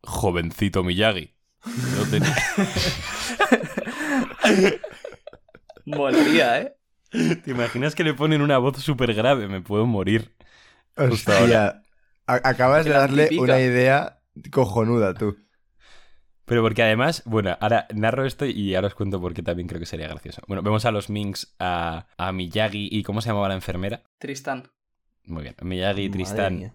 Jovencito 0.02 0.82
Miyagi. 0.82 1.36
No 1.66 2.04
tenía- 2.10 2.34
Molaría, 5.84 6.60
¿eh? 6.62 6.76
¿Te 7.10 7.50
imaginas 7.50 7.94
que 7.94 8.04
le 8.04 8.14
ponen 8.14 8.40
una 8.42 8.58
voz 8.58 8.78
súper 8.82 9.14
grave? 9.14 9.48
Me 9.48 9.60
puedo 9.60 9.86
morir. 9.86 10.34
Hostia, 10.96 11.82
acabas 12.26 12.84
de 12.86 12.92
darle 12.92 13.28
una 13.38 13.60
idea 13.60 14.20
cojonuda, 14.50 15.14
tú. 15.14 15.36
Pero 16.46 16.62
porque 16.62 16.82
además, 16.82 17.22
bueno, 17.26 17.56
ahora 17.60 17.86
narro 17.94 18.24
esto 18.24 18.46
y 18.46 18.74
ahora 18.74 18.86
os 18.86 18.94
cuento 18.94 19.20
por 19.20 19.34
qué 19.34 19.42
también 19.42 19.68
creo 19.68 19.80
que 19.80 19.86
sería 19.86 20.08
gracioso. 20.08 20.42
Bueno, 20.46 20.62
vemos 20.62 20.84
a 20.84 20.92
los 20.92 21.10
Minks, 21.10 21.54
a, 21.58 22.06
a 22.16 22.32
Miyagi 22.32 22.88
y 22.90 23.02
¿cómo 23.02 23.20
se 23.20 23.28
llamaba 23.28 23.48
la 23.48 23.54
enfermera? 23.54 24.04
Tristán. 24.18 24.70
Muy 25.24 25.42
bien, 25.42 25.56
Miyagi 25.60 26.04
y 26.04 26.10
Tristán 26.10 26.72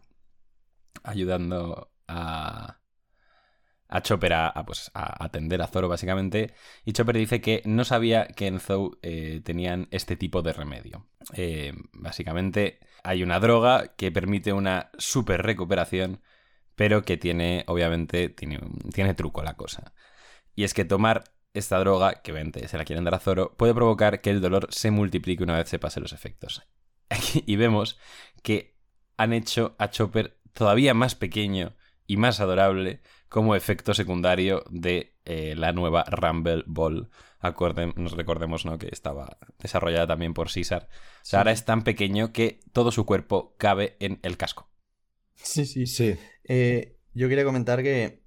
ayudando 1.04 1.92
a, 2.08 2.80
a 3.88 4.02
Chopper 4.02 4.34
a, 4.34 4.48
a, 4.48 4.66
pues, 4.66 4.92
a 4.94 5.24
atender 5.24 5.62
a 5.62 5.68
Zoro, 5.68 5.88
básicamente. 5.88 6.54
Y 6.86 6.94
Chopper 6.94 7.18
dice 7.18 7.42
que 7.42 7.62
no 7.66 7.86
sabía 7.86 8.28
que 8.28 8.48
en 8.48 8.60
Zou 8.60 8.98
eh, 9.02 9.42
tenían 9.44 9.88
este 9.92 10.16
tipo 10.16 10.42
de 10.42 10.54
remedio. 10.54 11.08
Eh, 11.34 11.74
básicamente, 11.94 12.80
hay 13.04 13.24
una 13.24 13.40
droga 13.40 13.96
que 13.96 14.12
permite 14.12 14.54
una 14.54 14.92
super 14.98 15.42
recuperación, 15.44 16.22
pero 16.82 17.04
que 17.04 17.16
tiene, 17.16 17.64
obviamente, 17.68 18.30
tiene, 18.30 18.60
tiene 18.92 19.14
truco 19.14 19.44
la 19.44 19.54
cosa. 19.54 19.94
Y 20.56 20.64
es 20.64 20.74
que 20.74 20.84
tomar 20.84 21.26
esta 21.54 21.78
droga, 21.78 22.24
que 22.24 22.32
obviamente 22.32 22.68
se 22.68 22.76
la 22.76 22.86
quieren 22.86 23.04
dar 23.04 23.14
a 23.14 23.20
Zoro, 23.20 23.56
puede 23.56 23.76
provocar 23.76 24.20
que 24.20 24.32
el 24.32 24.42
dolor 24.42 24.68
se 24.72 24.90
multiplique 24.90 25.44
una 25.44 25.58
vez 25.58 25.70
se 25.70 25.78
pasen 25.78 26.02
los 26.02 26.12
efectos. 26.12 26.64
y 27.46 27.56
vemos 27.56 28.00
que 28.42 28.80
han 29.16 29.32
hecho 29.32 29.76
a 29.78 29.92
Chopper 29.92 30.40
todavía 30.54 30.96
más 30.96 31.14
pequeño 31.14 31.76
y 32.08 32.18
más 32.18 32.40
adorable 32.40 33.04
como 33.30 33.54
efecto 33.54 33.94
secundario 33.94 34.64
de 34.72 35.20
eh, 35.26 35.54
la 35.56 35.74
nueva 35.74 36.04
Rumble 36.06 36.64
Ball. 36.66 37.12
Nos 37.96 38.14
recordemos 38.14 38.66
¿no? 38.66 38.80
que 38.80 38.90
estaba 38.92 39.38
desarrollada 39.60 40.08
también 40.08 40.34
por 40.34 40.50
César. 40.50 40.90
O 40.92 41.26
sea, 41.26 41.42
ahora 41.42 41.52
es 41.52 41.64
tan 41.64 41.84
pequeño 41.84 42.34
que 42.34 42.60
todo 42.74 42.92
su 42.92 43.06
cuerpo 43.06 43.54
cabe 43.60 43.98
en 44.00 44.20
el 44.24 44.36
casco. 44.36 44.71
Sí, 45.44 45.66
sí. 45.66 45.86
Sí. 45.88 46.16
Eh, 46.44 46.98
yo 47.14 47.28
quería 47.30 47.44
comentar 47.44 47.82
que 47.84 48.22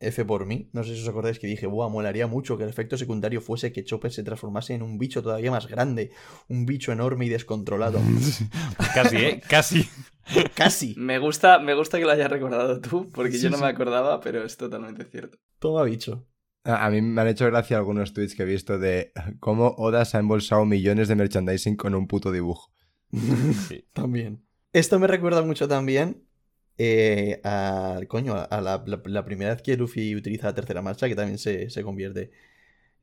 F 0.00 0.24
por 0.24 0.46
mí, 0.46 0.70
no 0.72 0.82
sé 0.82 0.94
si 0.94 1.02
os 1.02 1.08
acordáis 1.08 1.38
que 1.38 1.46
dije, 1.46 1.66
buah, 1.66 1.88
molaría 1.90 2.26
mucho 2.26 2.56
que 2.56 2.64
el 2.64 2.70
efecto 2.70 2.96
secundario 2.96 3.40
fuese 3.42 3.70
que 3.72 3.84
Chopper 3.84 4.10
se 4.10 4.22
transformase 4.22 4.72
en 4.74 4.82
un 4.82 4.96
bicho 4.98 5.22
todavía 5.22 5.50
más 5.50 5.66
grande, 5.66 6.10
un 6.48 6.64
bicho 6.64 6.90
enorme 6.92 7.26
y 7.26 7.28
descontrolado. 7.28 8.00
Casi, 8.94 9.16
¿eh? 9.16 9.42
Casi. 9.48 9.88
Casi. 10.54 10.94
Me 10.96 11.18
gusta, 11.18 11.58
me 11.58 11.74
gusta 11.74 11.98
que 11.98 12.04
lo 12.04 12.12
hayas 12.12 12.30
recordado 12.30 12.80
tú, 12.80 13.10
porque 13.12 13.32
Sí, 13.32 13.42
yo 13.42 13.50
no 13.50 13.56
sí. 13.58 13.62
me 13.62 13.68
acordaba, 13.68 14.20
pero 14.20 14.42
es 14.44 14.56
totalmente 14.56 15.04
cierto. 15.04 15.38
Toma 15.58 15.82
bicho. 15.82 16.26
A 16.64 16.86
a 16.86 16.90
mí 16.90 17.00
me 17.02 17.20
han 17.20 17.28
hecho 17.28 17.46
gracia 17.46 17.76
algunos 17.78 18.12
tweets 18.12 18.34
que 18.34 18.42
he 18.42 18.46
visto 18.46 18.78
de 18.78 19.12
cómo 19.38 19.74
Oda 19.78 20.04
se 20.04 20.16
ha 20.16 20.20
embolsado 20.20 20.64
millones 20.66 21.08
de 21.08 21.16
merchandising 21.16 21.76
con 21.76 21.94
un 21.94 22.06
puto 22.06 22.32
dibujo. 22.32 22.70
Sí. 23.68 23.84
También. 23.92 24.46
Esto 24.72 24.98
me 24.98 25.06
recuerda 25.08 25.42
mucho 25.42 25.66
también 25.68 26.22
eh, 26.82 27.40
al 27.44 28.08
coño, 28.08 28.34
a 28.36 28.60
la, 28.62 28.82
la- 28.86 29.02
la 29.04 29.24
primera 29.26 29.52
vez 29.54 29.62
que 29.62 29.76
Luffy 29.76 30.16
utiliza 30.16 30.46
la 30.46 30.54
tercera 30.54 30.80
marcha, 30.80 31.08
que 31.08 31.14
también 31.14 31.36
se, 31.38 31.68
se 31.68 31.82
convierte 31.82 32.30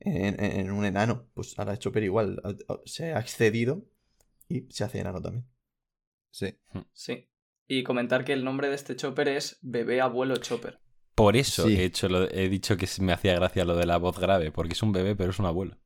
en, 0.00 0.42
en- 0.42 0.60
en 0.60 0.70
un 0.72 0.84
enano. 0.84 1.28
Pues 1.34 1.56
ahora 1.58 1.76
Chopper 1.78 2.02
igual 2.02 2.40
a- 2.42 2.72
a- 2.72 2.80
se 2.84 3.12
ha 3.14 3.20
excedido 3.20 3.84
y 4.48 4.66
se 4.70 4.82
hace 4.82 4.98
enano 4.98 5.22
también. 5.22 5.46
Sí. 6.30 6.58
Sí. 6.92 7.28
Y 7.68 7.84
comentar 7.84 8.24
que 8.24 8.32
el 8.32 8.42
nombre 8.44 8.68
de 8.68 8.74
este 8.74 8.96
chopper 8.96 9.28
es 9.28 9.58
Bebé 9.62 10.00
Abuelo 10.00 10.36
Chopper. 10.38 10.80
Por 11.14 11.36
eso 11.36 11.66
Sí. 11.68 11.76
he, 11.76 11.84
hecho 11.84 12.08
lo- 12.08 12.28
he 12.30 12.48
dicho 12.48 12.76
que 12.76 12.88
me 13.00 13.12
hacía 13.12 13.34
gracia 13.34 13.64
lo 13.64 13.76
de 13.76 13.86
la 13.86 13.98
voz 13.98 14.18
grave, 14.18 14.50
porque 14.50 14.72
es 14.72 14.82
un 14.82 14.90
bebé, 14.92 15.14
pero 15.14 15.30
es 15.30 15.38
un 15.38 15.46
abuelo. 15.46 15.78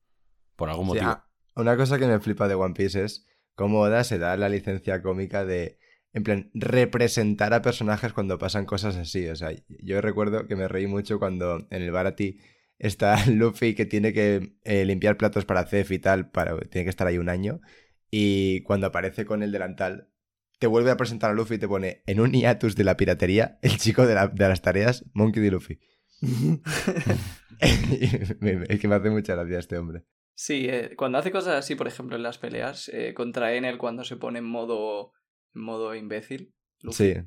Por 0.57 0.71
algún 0.71 0.87
Sí, 0.87 0.89
motivo. 0.95 1.11
ah, 1.11 1.29
una 1.57 1.77
cosa 1.77 1.99
que 1.99 2.07
me 2.07 2.21
flipa 2.21 2.49
de 2.49 2.55
One 2.55 2.75
Piece 2.75 3.03
es 3.05 3.27
cómo 3.55 3.81
Oda 3.81 4.03
se 4.05 4.19
da 4.19 4.37
la 4.39 4.49
licencia 4.49 5.03
cómica 5.03 5.45
de, 5.45 5.79
en 6.13 6.23
plan, 6.25 6.51
representar 6.55 7.55
a 7.55 7.63
personajes 7.63 8.13
cuando 8.13 8.39
pasan 8.39 8.67
cosas 8.67 8.97
así. 8.97 9.29
O 9.29 9.37
sea, 9.37 9.51
yo 9.69 10.01
recuerdo 10.01 10.47
que 10.47 10.57
me 10.57 10.69
reí 10.69 10.87
mucho 10.87 11.19
cuando 11.19 11.67
en 11.71 11.83
el 11.83 11.91
Barati 11.91 12.39
está 12.79 13.17
Luffy 13.31 13.75
que 13.75 13.87
tiene 13.87 14.13
que 14.13 14.55
eh, 14.65 14.85
limpiar 14.85 15.17
platos 15.17 15.45
para 15.45 15.65
Zef 15.67 15.91
y 15.93 15.99
tal, 15.99 16.31
para, 16.31 16.59
tiene 16.61 16.85
que 16.85 16.91
estar 16.91 17.07
ahí 17.07 17.19
un 17.19 17.29
año. 17.29 17.61
Y 18.11 18.63
cuando 18.63 18.87
aparece 18.89 19.25
con 19.25 19.43
el 19.43 19.53
delantal, 19.53 20.09
te 20.59 20.67
vuelve 20.67 20.91
a 20.91 20.97
presentar 20.97 21.31
a 21.31 21.35
Luffy 21.35 21.55
y 21.55 21.59
te 21.59 21.67
pone 21.69 22.03
en 22.07 22.21
un 22.21 22.33
hiatus 22.33 22.77
de 22.77 22.85
la 22.85 22.97
piratería, 22.97 23.59
el 23.63 23.79
chico 23.79 24.07
de, 24.07 24.15
la- 24.15 24.29
de 24.29 24.49
las 24.49 24.63
tareas, 24.63 25.05
Monkey 25.15 25.43
D. 25.43 25.51
Luffy. 25.51 25.81
Es 27.61 28.81
que 28.81 28.89
me 28.89 28.95
hace 28.95 29.11
mucha 29.11 29.35
gracia 29.35 29.59
este 29.59 29.79
hombre. 29.79 30.05
Sí, 30.35 30.67
eh, 30.69 30.95
cuando 30.97 31.19
hace 31.19 31.31
cosas 31.31 31.57
así, 31.57 31.75
por 31.75 31.87
ejemplo, 31.87 32.17
en 32.17 32.23
las 32.23 32.39
peleas, 32.39 32.89
eh, 32.89 33.15
contra 33.15 33.55
Enel 33.55 33.79
cuando 33.79 34.03
se 34.05 34.17
pone 34.17 34.39
en 34.41 34.45
modo, 34.47 35.13
modo 35.55 35.95
imbécil. 35.95 36.53
Luffy, 36.81 37.15
Sí. 37.15 37.21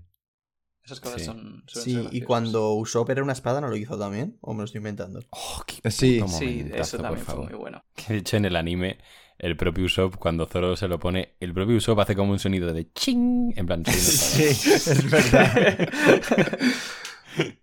Esas 0.84 1.00
cosas 1.00 1.22
Sí. 1.22 1.26
son... 1.26 1.64
suelen 1.68 2.04
ser 2.04 2.12
Sí, 2.12 2.18
y 2.18 2.22
cuando 2.22 2.74
usó 2.74 3.06
era 3.10 3.24
una 3.24 3.34
espada, 3.34 3.60
¿no 3.60 3.70
lo 3.70 3.76
hizo 3.76 3.98
también? 3.98 4.38
¿O 4.42 4.54
me 4.54 4.60
lo 4.60 4.66
estoy 4.66 4.80
inventando? 4.80 5.20
Oh, 5.32 5.64
qué 5.66 5.90
Sí. 5.90 6.20
puto 6.20 6.32
Sí, 6.32 6.46
momentazo, 6.46 6.82
eso 6.82 6.98
también 7.00 7.26
fue 7.26 7.36
muy 7.38 7.54
bueno. 7.54 7.82
Que 7.96 8.14
de 8.14 8.20
hecho 8.20 8.38
en 8.38 8.46
el 8.46 8.56
anime, 8.56 9.00
el 9.40 9.58
propio 9.58 9.86
Usopp, 9.86 10.16
cuando 10.18 10.46
Zoro 10.46 10.76
se 10.76 10.88
lo 10.88 11.00
pone, 11.00 11.36
el 11.40 11.54
propio 11.54 11.78
Usopp 11.78 12.00
hace 12.00 12.16
como 12.16 12.32
un 12.34 12.40
sonido 12.40 12.72
de 12.72 12.92
ching. 12.94 13.54
En 13.58 13.66
plan. 13.66 13.84
Sí, 13.90 14.44
es 14.44 15.10
verdad. 15.10 15.90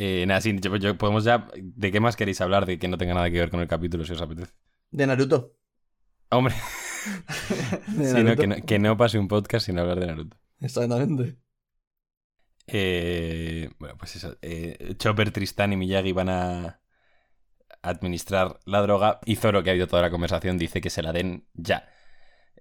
Eh, 0.00 0.24
nada, 0.28 0.40
sí, 0.40 0.56
yo- 0.60 0.76
yo- 0.76 0.96
podemos 0.96 1.24
ya. 1.24 1.48
¿De 1.56 1.90
qué 1.90 1.98
más 1.98 2.14
queréis 2.14 2.40
hablar? 2.40 2.66
De 2.66 2.78
que 2.78 2.86
no 2.86 2.98
tenga 2.98 3.14
nada 3.14 3.30
que 3.30 3.40
ver 3.40 3.50
con 3.50 3.58
el 3.60 3.66
capítulo, 3.66 4.04
si 4.04 4.12
os 4.12 4.22
apetece. 4.22 4.52
De 4.92 5.06
Naruto. 5.06 5.56
Hombre, 6.30 6.54
sí, 7.86 8.22
no, 8.24 8.36
que, 8.36 8.46
no, 8.46 8.56
que 8.64 8.78
no 8.78 8.96
pase 8.96 9.18
un 9.18 9.28
podcast 9.28 9.66
sin 9.66 9.78
hablar 9.78 10.00
de 10.00 10.06
Naruto. 10.06 10.36
Exactamente. 10.60 11.38
Eh, 12.66 13.70
bueno, 13.78 13.96
pues 13.96 14.16
eso. 14.16 14.36
eh, 14.42 14.94
Chopper, 14.98 15.30
Tristán 15.30 15.72
y 15.72 15.76
Miyagi 15.76 16.12
van 16.12 16.28
a 16.28 16.80
administrar 17.82 18.58
la 18.66 18.82
droga 18.82 19.20
y 19.24 19.36
Zoro, 19.36 19.62
que 19.62 19.70
ha 19.70 19.72
oído 19.72 19.86
toda 19.86 20.02
la 20.02 20.10
conversación, 20.10 20.58
dice 20.58 20.80
que 20.80 20.90
se 20.90 21.02
la 21.02 21.12
den 21.12 21.46
ya. 21.54 21.88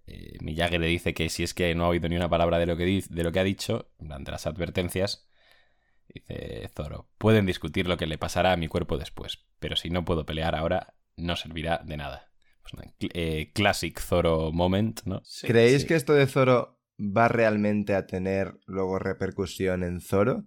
Eh, 0.06 0.38
Miyagi 0.40 0.78
le 0.78 0.88
dice 0.88 1.14
que 1.14 1.30
si 1.30 1.44
es 1.44 1.54
que 1.54 1.76
no 1.76 1.86
ha 1.86 1.90
oído 1.90 2.08
ni 2.08 2.16
una 2.16 2.30
palabra 2.30 2.60
de 2.60 2.66
lo 2.66 2.78
que, 2.78 3.04
de 3.10 3.24
lo 3.24 3.32
que 3.32 3.40
ha 3.40 3.44
dicho, 3.44 3.92
de 4.00 4.32
las 4.32 4.48
advertencias, 4.48 5.28
dice 6.08 6.70
Zoro, 6.74 7.10
pueden 7.18 7.46
discutir 7.46 7.88
lo 7.88 7.98
que 7.98 8.08
le 8.08 8.18
pasará 8.18 8.54
a 8.54 8.58
mi 8.58 8.68
cuerpo 8.70 8.98
después, 8.98 9.46
pero 9.60 9.76
si 9.76 9.90
no 9.90 10.06
puedo 10.06 10.26
pelear 10.26 10.56
ahora, 10.56 10.94
no 11.18 11.36
servirá 11.36 11.82
de 11.84 11.98
nada. 11.98 12.27
Pues 12.72 12.90
eh, 13.14 13.52
classic 13.54 14.00
Zoro 14.00 14.52
moment, 14.52 15.02
¿no? 15.06 15.22
Sí. 15.24 15.48
¿Creéis 15.48 15.82
sí. 15.82 15.88
que 15.88 15.96
esto 15.96 16.14
de 16.14 16.28
Zoro 16.28 16.80
va 17.00 17.28
realmente 17.28 17.96
a 17.96 18.08
tener 18.08 18.60
luego 18.66 19.00
repercusión 19.00 19.84
en 19.84 20.02
Zoro? 20.02 20.46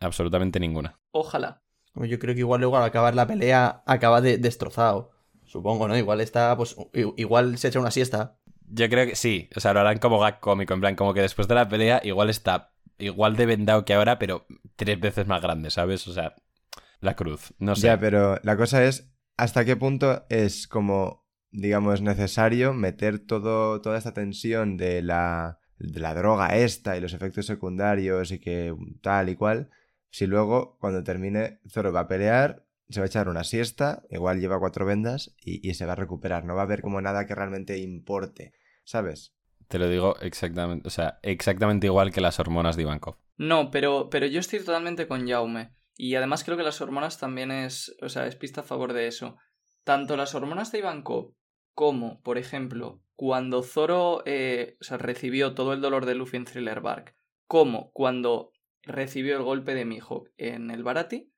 Absolutamente 0.00 0.60
ninguna. 0.60 0.98
Ojalá. 1.10 1.62
Yo 1.94 2.18
creo 2.18 2.34
que 2.34 2.40
igual 2.40 2.60
luego 2.60 2.76
al 2.76 2.84
acabar 2.84 3.14
la 3.14 3.26
pelea 3.26 3.82
acaba 3.86 4.20
de 4.20 4.38
destrozado. 4.38 5.10
Supongo, 5.44 5.86
¿no? 5.86 5.96
Igual 5.96 6.20
está, 6.20 6.56
pues, 6.56 6.76
igual 7.16 7.58
se 7.58 7.68
echa 7.68 7.80
una 7.80 7.90
siesta. 7.90 8.38
Yo 8.68 8.88
creo 8.88 9.06
que 9.06 9.16
sí, 9.16 9.50
o 9.54 9.60
sea, 9.60 9.74
lo 9.74 9.80
harán 9.80 9.98
como 9.98 10.18
gag 10.18 10.40
cómico, 10.40 10.72
en 10.72 10.80
plan, 10.80 10.96
como 10.96 11.12
que 11.12 11.20
después 11.20 11.46
de 11.46 11.54
la 11.54 11.68
pelea 11.68 12.00
igual 12.04 12.30
está 12.30 12.72
igual 12.98 13.36
de 13.36 13.46
vendado 13.46 13.84
que 13.84 13.94
ahora, 13.94 14.18
pero 14.18 14.46
tres 14.76 14.98
veces 14.98 15.26
más 15.26 15.42
grande, 15.42 15.70
¿sabes? 15.70 16.06
O 16.08 16.14
sea, 16.14 16.34
la 17.00 17.14
cruz, 17.14 17.52
no 17.58 17.76
sé. 17.76 17.88
Ya, 17.88 17.98
pero 17.98 18.38
la 18.42 18.56
cosa 18.56 18.84
es 18.84 19.12
hasta 19.36 19.64
qué 19.64 19.76
punto 19.76 20.24
es 20.30 20.66
como, 20.66 21.21
digamos, 21.52 22.00
necesario 22.00 22.72
meter 22.72 23.18
todo, 23.18 23.80
toda 23.80 23.98
esta 23.98 24.14
tensión 24.14 24.76
de 24.76 25.02
la, 25.02 25.60
de 25.78 26.00
la 26.00 26.14
droga 26.14 26.56
esta 26.56 26.96
y 26.96 27.00
los 27.00 27.12
efectos 27.12 27.46
secundarios 27.46 28.32
y 28.32 28.40
que 28.40 28.74
tal 29.02 29.28
y 29.28 29.36
cual, 29.36 29.70
si 30.10 30.26
luego 30.26 30.76
cuando 30.80 31.04
termine 31.04 31.60
Zoro 31.68 31.92
va 31.92 32.00
a 32.00 32.08
pelear, 32.08 32.64
se 32.88 33.00
va 33.00 33.04
a 33.04 33.06
echar 33.06 33.28
una 33.28 33.44
siesta, 33.44 34.02
igual 34.10 34.40
lleva 34.40 34.58
cuatro 34.58 34.84
vendas 34.84 35.34
y, 35.42 35.66
y 35.66 35.74
se 35.74 35.86
va 35.86 35.92
a 35.92 35.96
recuperar, 35.96 36.44
no 36.44 36.54
va 36.54 36.62
a 36.62 36.64
haber 36.64 36.82
como 36.82 37.00
nada 37.00 37.26
que 37.26 37.34
realmente 37.34 37.78
importe, 37.78 38.52
¿sabes? 38.84 39.34
Te 39.68 39.78
lo 39.78 39.88
digo 39.88 40.16
exactamente, 40.20 40.86
o 40.86 40.90
sea, 40.90 41.18
exactamente 41.22 41.86
igual 41.86 42.12
que 42.12 42.20
las 42.20 42.40
hormonas 42.40 42.76
de 42.76 42.82
Ivankov. 42.82 43.16
No, 43.36 43.70
pero, 43.70 44.10
pero 44.10 44.26
yo 44.26 44.40
estoy 44.40 44.60
totalmente 44.60 45.06
con 45.06 45.26
Jaume. 45.26 45.72
Y 45.96 46.14
además 46.14 46.44
creo 46.44 46.56
que 46.56 46.62
las 46.62 46.80
hormonas 46.80 47.18
también 47.18 47.50
es, 47.50 47.94
o 48.02 48.08
sea, 48.08 48.26
es 48.26 48.36
pista 48.36 48.62
a 48.62 48.64
favor 48.64 48.92
de 48.92 49.06
eso. 49.06 49.36
Tanto 49.84 50.16
las 50.16 50.34
hormonas 50.34 50.72
de 50.72 50.78
Ivankov 50.78 51.34
como, 51.74 52.20
por 52.22 52.38
ejemplo, 52.38 53.02
cuando 53.16 53.62
Zoro 53.62 54.22
eh, 54.26 54.76
o 54.80 54.84
sea, 54.84 54.98
recibió 54.98 55.54
todo 55.54 55.72
el 55.72 55.80
dolor 55.80 56.06
de 56.06 56.14
Luffy 56.14 56.36
en 56.36 56.44
Thriller 56.44 56.80
Bark, 56.80 57.14
como 57.46 57.92
cuando 57.92 58.52
recibió 58.82 59.36
el 59.36 59.42
golpe 59.42 59.74
de 59.74 59.84
Mihawk 59.84 60.30
en 60.36 60.70
el 60.70 60.82
Barati, 60.82 61.32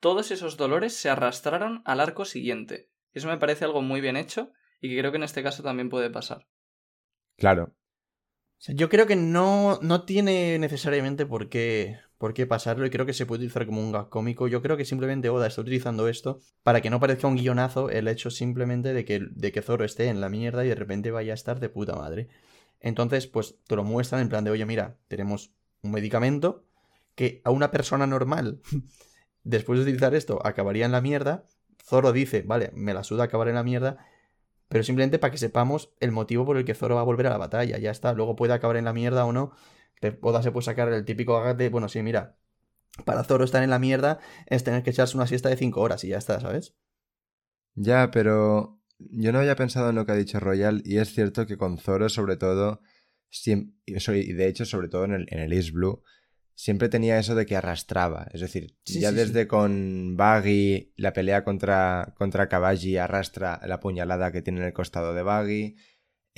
todos 0.00 0.30
esos 0.30 0.56
dolores 0.56 0.94
se 0.94 1.10
arrastraron 1.10 1.82
al 1.84 2.00
arco 2.00 2.24
siguiente. 2.24 2.90
Eso 3.12 3.28
me 3.28 3.38
parece 3.38 3.64
algo 3.64 3.82
muy 3.82 4.00
bien 4.00 4.16
hecho 4.16 4.52
y 4.80 4.88
que 4.88 4.98
creo 4.98 5.10
que 5.10 5.16
en 5.16 5.24
este 5.24 5.42
caso 5.42 5.62
también 5.62 5.90
puede 5.90 6.10
pasar. 6.10 6.46
Claro. 7.36 7.74
O 8.58 8.60
sea, 8.60 8.74
yo 8.74 8.88
creo 8.88 9.06
que 9.06 9.16
no, 9.16 9.78
no 9.82 10.04
tiene 10.04 10.58
necesariamente 10.58 11.26
por 11.26 11.48
qué, 11.48 12.00
por 12.18 12.34
qué 12.34 12.46
pasarlo 12.46 12.84
y 12.84 12.90
creo 12.90 13.06
que 13.06 13.14
se 13.14 13.26
puede 13.26 13.38
utilizar 13.38 13.64
como 13.64 13.80
un 13.80 13.92
gag 13.92 14.08
cómico. 14.08 14.48
Yo 14.48 14.60
creo 14.60 14.76
que 14.76 14.84
simplemente 14.84 15.28
Oda 15.28 15.46
está 15.46 15.60
utilizando 15.60 16.08
esto 16.08 16.40
para 16.64 16.80
que 16.80 16.90
no 16.90 17.00
parezca 17.00 17.28
un 17.28 17.36
guionazo 17.36 17.90
el 17.90 18.08
hecho 18.08 18.30
simplemente 18.30 18.92
de 18.92 19.04
que, 19.04 19.20
de 19.30 19.52
que 19.52 19.62
Zoro 19.62 19.84
esté 19.84 20.08
en 20.08 20.20
la 20.20 20.28
mierda 20.28 20.64
y 20.64 20.68
de 20.68 20.74
repente 20.74 21.12
vaya 21.12 21.32
a 21.32 21.34
estar 21.34 21.60
de 21.60 21.68
puta 21.68 21.94
madre. 21.94 22.28
Entonces, 22.80 23.26
pues 23.26 23.56
te 23.66 23.76
lo 23.76 23.84
muestran 23.84 24.20
en 24.20 24.28
plan 24.28 24.44
de, 24.44 24.50
oye, 24.50 24.66
mira, 24.66 24.98
tenemos 25.08 25.52
un 25.82 25.92
medicamento 25.92 26.64
que 27.14 27.40
a 27.44 27.50
una 27.50 27.70
persona 27.70 28.06
normal, 28.06 28.60
después 29.44 29.78
de 29.78 29.84
utilizar 29.84 30.14
esto, 30.14 30.44
acabaría 30.44 30.86
en 30.86 30.92
la 30.92 31.00
mierda. 31.00 31.44
Zoro 31.84 32.12
dice, 32.12 32.42
vale, 32.42 32.70
me 32.74 32.94
la 32.94 33.04
suda 33.04 33.24
acabar 33.24 33.48
en 33.48 33.54
la 33.54 33.62
mierda, 33.62 33.98
pero 34.68 34.84
simplemente 34.84 35.18
para 35.18 35.30
que 35.30 35.38
sepamos 35.38 35.94
el 36.00 36.12
motivo 36.12 36.44
por 36.44 36.56
el 36.56 36.64
que 36.64 36.74
Zoro 36.74 36.96
va 36.96 37.00
a 37.00 37.04
volver 37.04 37.28
a 37.28 37.30
la 37.30 37.38
batalla. 37.38 37.78
Ya 37.78 37.90
está. 37.90 38.12
Luego 38.12 38.36
puede 38.36 38.52
acabar 38.52 38.76
en 38.76 38.84
la 38.84 38.92
mierda 38.92 39.24
o 39.24 39.32
no. 39.32 39.52
Te- 40.00 40.18
Oda 40.22 40.42
se 40.42 40.52
puede 40.52 40.64
sacar 40.64 40.92
el 40.92 41.04
típico 41.04 41.54
de, 41.54 41.68
bueno, 41.70 41.88
sí, 41.88 42.02
mira, 42.02 42.36
para 43.04 43.24
Zoro 43.24 43.44
estar 43.44 43.62
en 43.62 43.70
la 43.70 43.78
mierda 43.80 44.20
es 44.46 44.64
tener 44.64 44.82
que 44.82 44.90
echarse 44.90 45.16
una 45.16 45.26
siesta 45.28 45.48
de 45.50 45.56
5 45.56 45.80
horas 45.82 46.04
y 46.04 46.08
ya 46.08 46.18
está, 46.18 46.40
¿sabes? 46.40 46.74
Ya, 47.74 48.10
pero 48.10 48.80
yo 48.98 49.32
no 49.32 49.38
había 49.38 49.56
pensado 49.56 49.90
en 49.90 49.96
lo 49.96 50.04
que 50.04 50.12
ha 50.12 50.16
dicho 50.16 50.40
Royal 50.40 50.82
y 50.84 50.98
es 50.98 51.12
cierto 51.14 51.46
que 51.46 51.56
con 51.56 51.78
Zoro 51.78 52.08
sobre 52.08 52.36
todo, 52.36 52.80
y 53.46 54.32
de 54.32 54.48
hecho 54.48 54.64
sobre 54.64 54.88
todo 54.88 55.04
en 55.04 55.12
el, 55.12 55.26
en 55.30 55.38
el 55.40 55.52
East 55.52 55.70
Blue, 55.72 56.02
siempre 56.54 56.88
tenía 56.88 57.18
eso 57.18 57.34
de 57.34 57.46
que 57.46 57.56
arrastraba. 57.56 58.26
Es 58.32 58.40
decir, 58.40 58.76
Sí, 58.84 59.00
ya 59.00 59.10
sí, 59.10 59.16
desde 59.16 59.42
sí. 59.42 59.48
con 59.48 60.16
Baggy, 60.16 60.92
la 60.96 61.12
pelea 61.12 61.44
contra, 61.44 62.14
contra 62.16 62.48
Kabaji 62.48 62.96
arrastra 62.96 63.60
la 63.66 63.78
puñalada 63.80 64.32
que 64.32 64.42
tiene 64.42 64.60
en 64.60 64.66
el 64.66 64.72
costado 64.72 65.14
de 65.14 65.22
Baggy. 65.22 65.76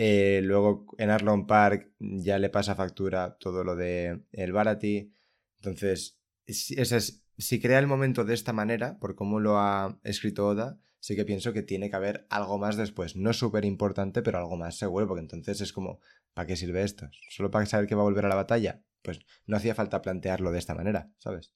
Eh, 0.02 0.40
luego 0.44 0.86
en 0.98 1.10
Arlon 1.10 1.46
Park 1.46 1.92
ya 1.98 2.38
le 2.38 2.48
pasa 2.50 2.74
factura 2.74 3.36
todo 3.38 3.64
lo 3.64 3.76
de 3.76 4.22
el 4.32 4.52
Barati. 4.52 5.12
Entonces, 5.58 6.18
si, 6.46 6.74
es- 6.80 7.22
si 7.38 7.60
crea 7.60 7.78
el 7.78 7.86
momento 7.86 8.24
de 8.24 8.34
esta 8.34 8.52
manera, 8.54 8.98
por 8.98 9.14
cómo 9.14 9.40
lo 9.40 9.58
ha 9.58 9.98
escrito 10.04 10.46
Oda, 10.48 10.78
sí 11.00 11.16
que 11.16 11.24
pienso 11.26 11.52
que 11.52 11.62
tiene 11.62 11.90
que 11.90 11.96
haber 11.96 12.26
algo 12.30 12.58
más 12.58 12.76
después. 12.76 13.14
No 13.16 13.32
súper 13.34 13.64
importante, 13.64 14.22
pero 14.22 14.38
algo 14.38 14.56
más 14.56 14.76
seguro, 14.78 15.06
porque 15.06 15.22
entonces 15.22 15.60
es 15.60 15.72
como, 15.72 16.00
¿para 16.34 16.46
qué 16.46 16.56
sirve 16.56 16.82
esto? 16.82 17.10
¿Solo 17.28 17.50
para 17.50 17.66
saber 17.66 17.86
que 17.86 17.94
va 17.94 18.02
a 18.02 18.04
volver 18.04 18.24
a 18.26 18.28
la 18.28 18.34
batalla? 18.36 18.82
Pues 19.02 19.20
no 19.46 19.56
hacía 19.56 19.74
falta 19.74 20.02
plantearlo 20.02 20.50
de 20.52 20.58
esta 20.58 20.74
manera, 20.74 21.10
¿sabes? 21.18 21.52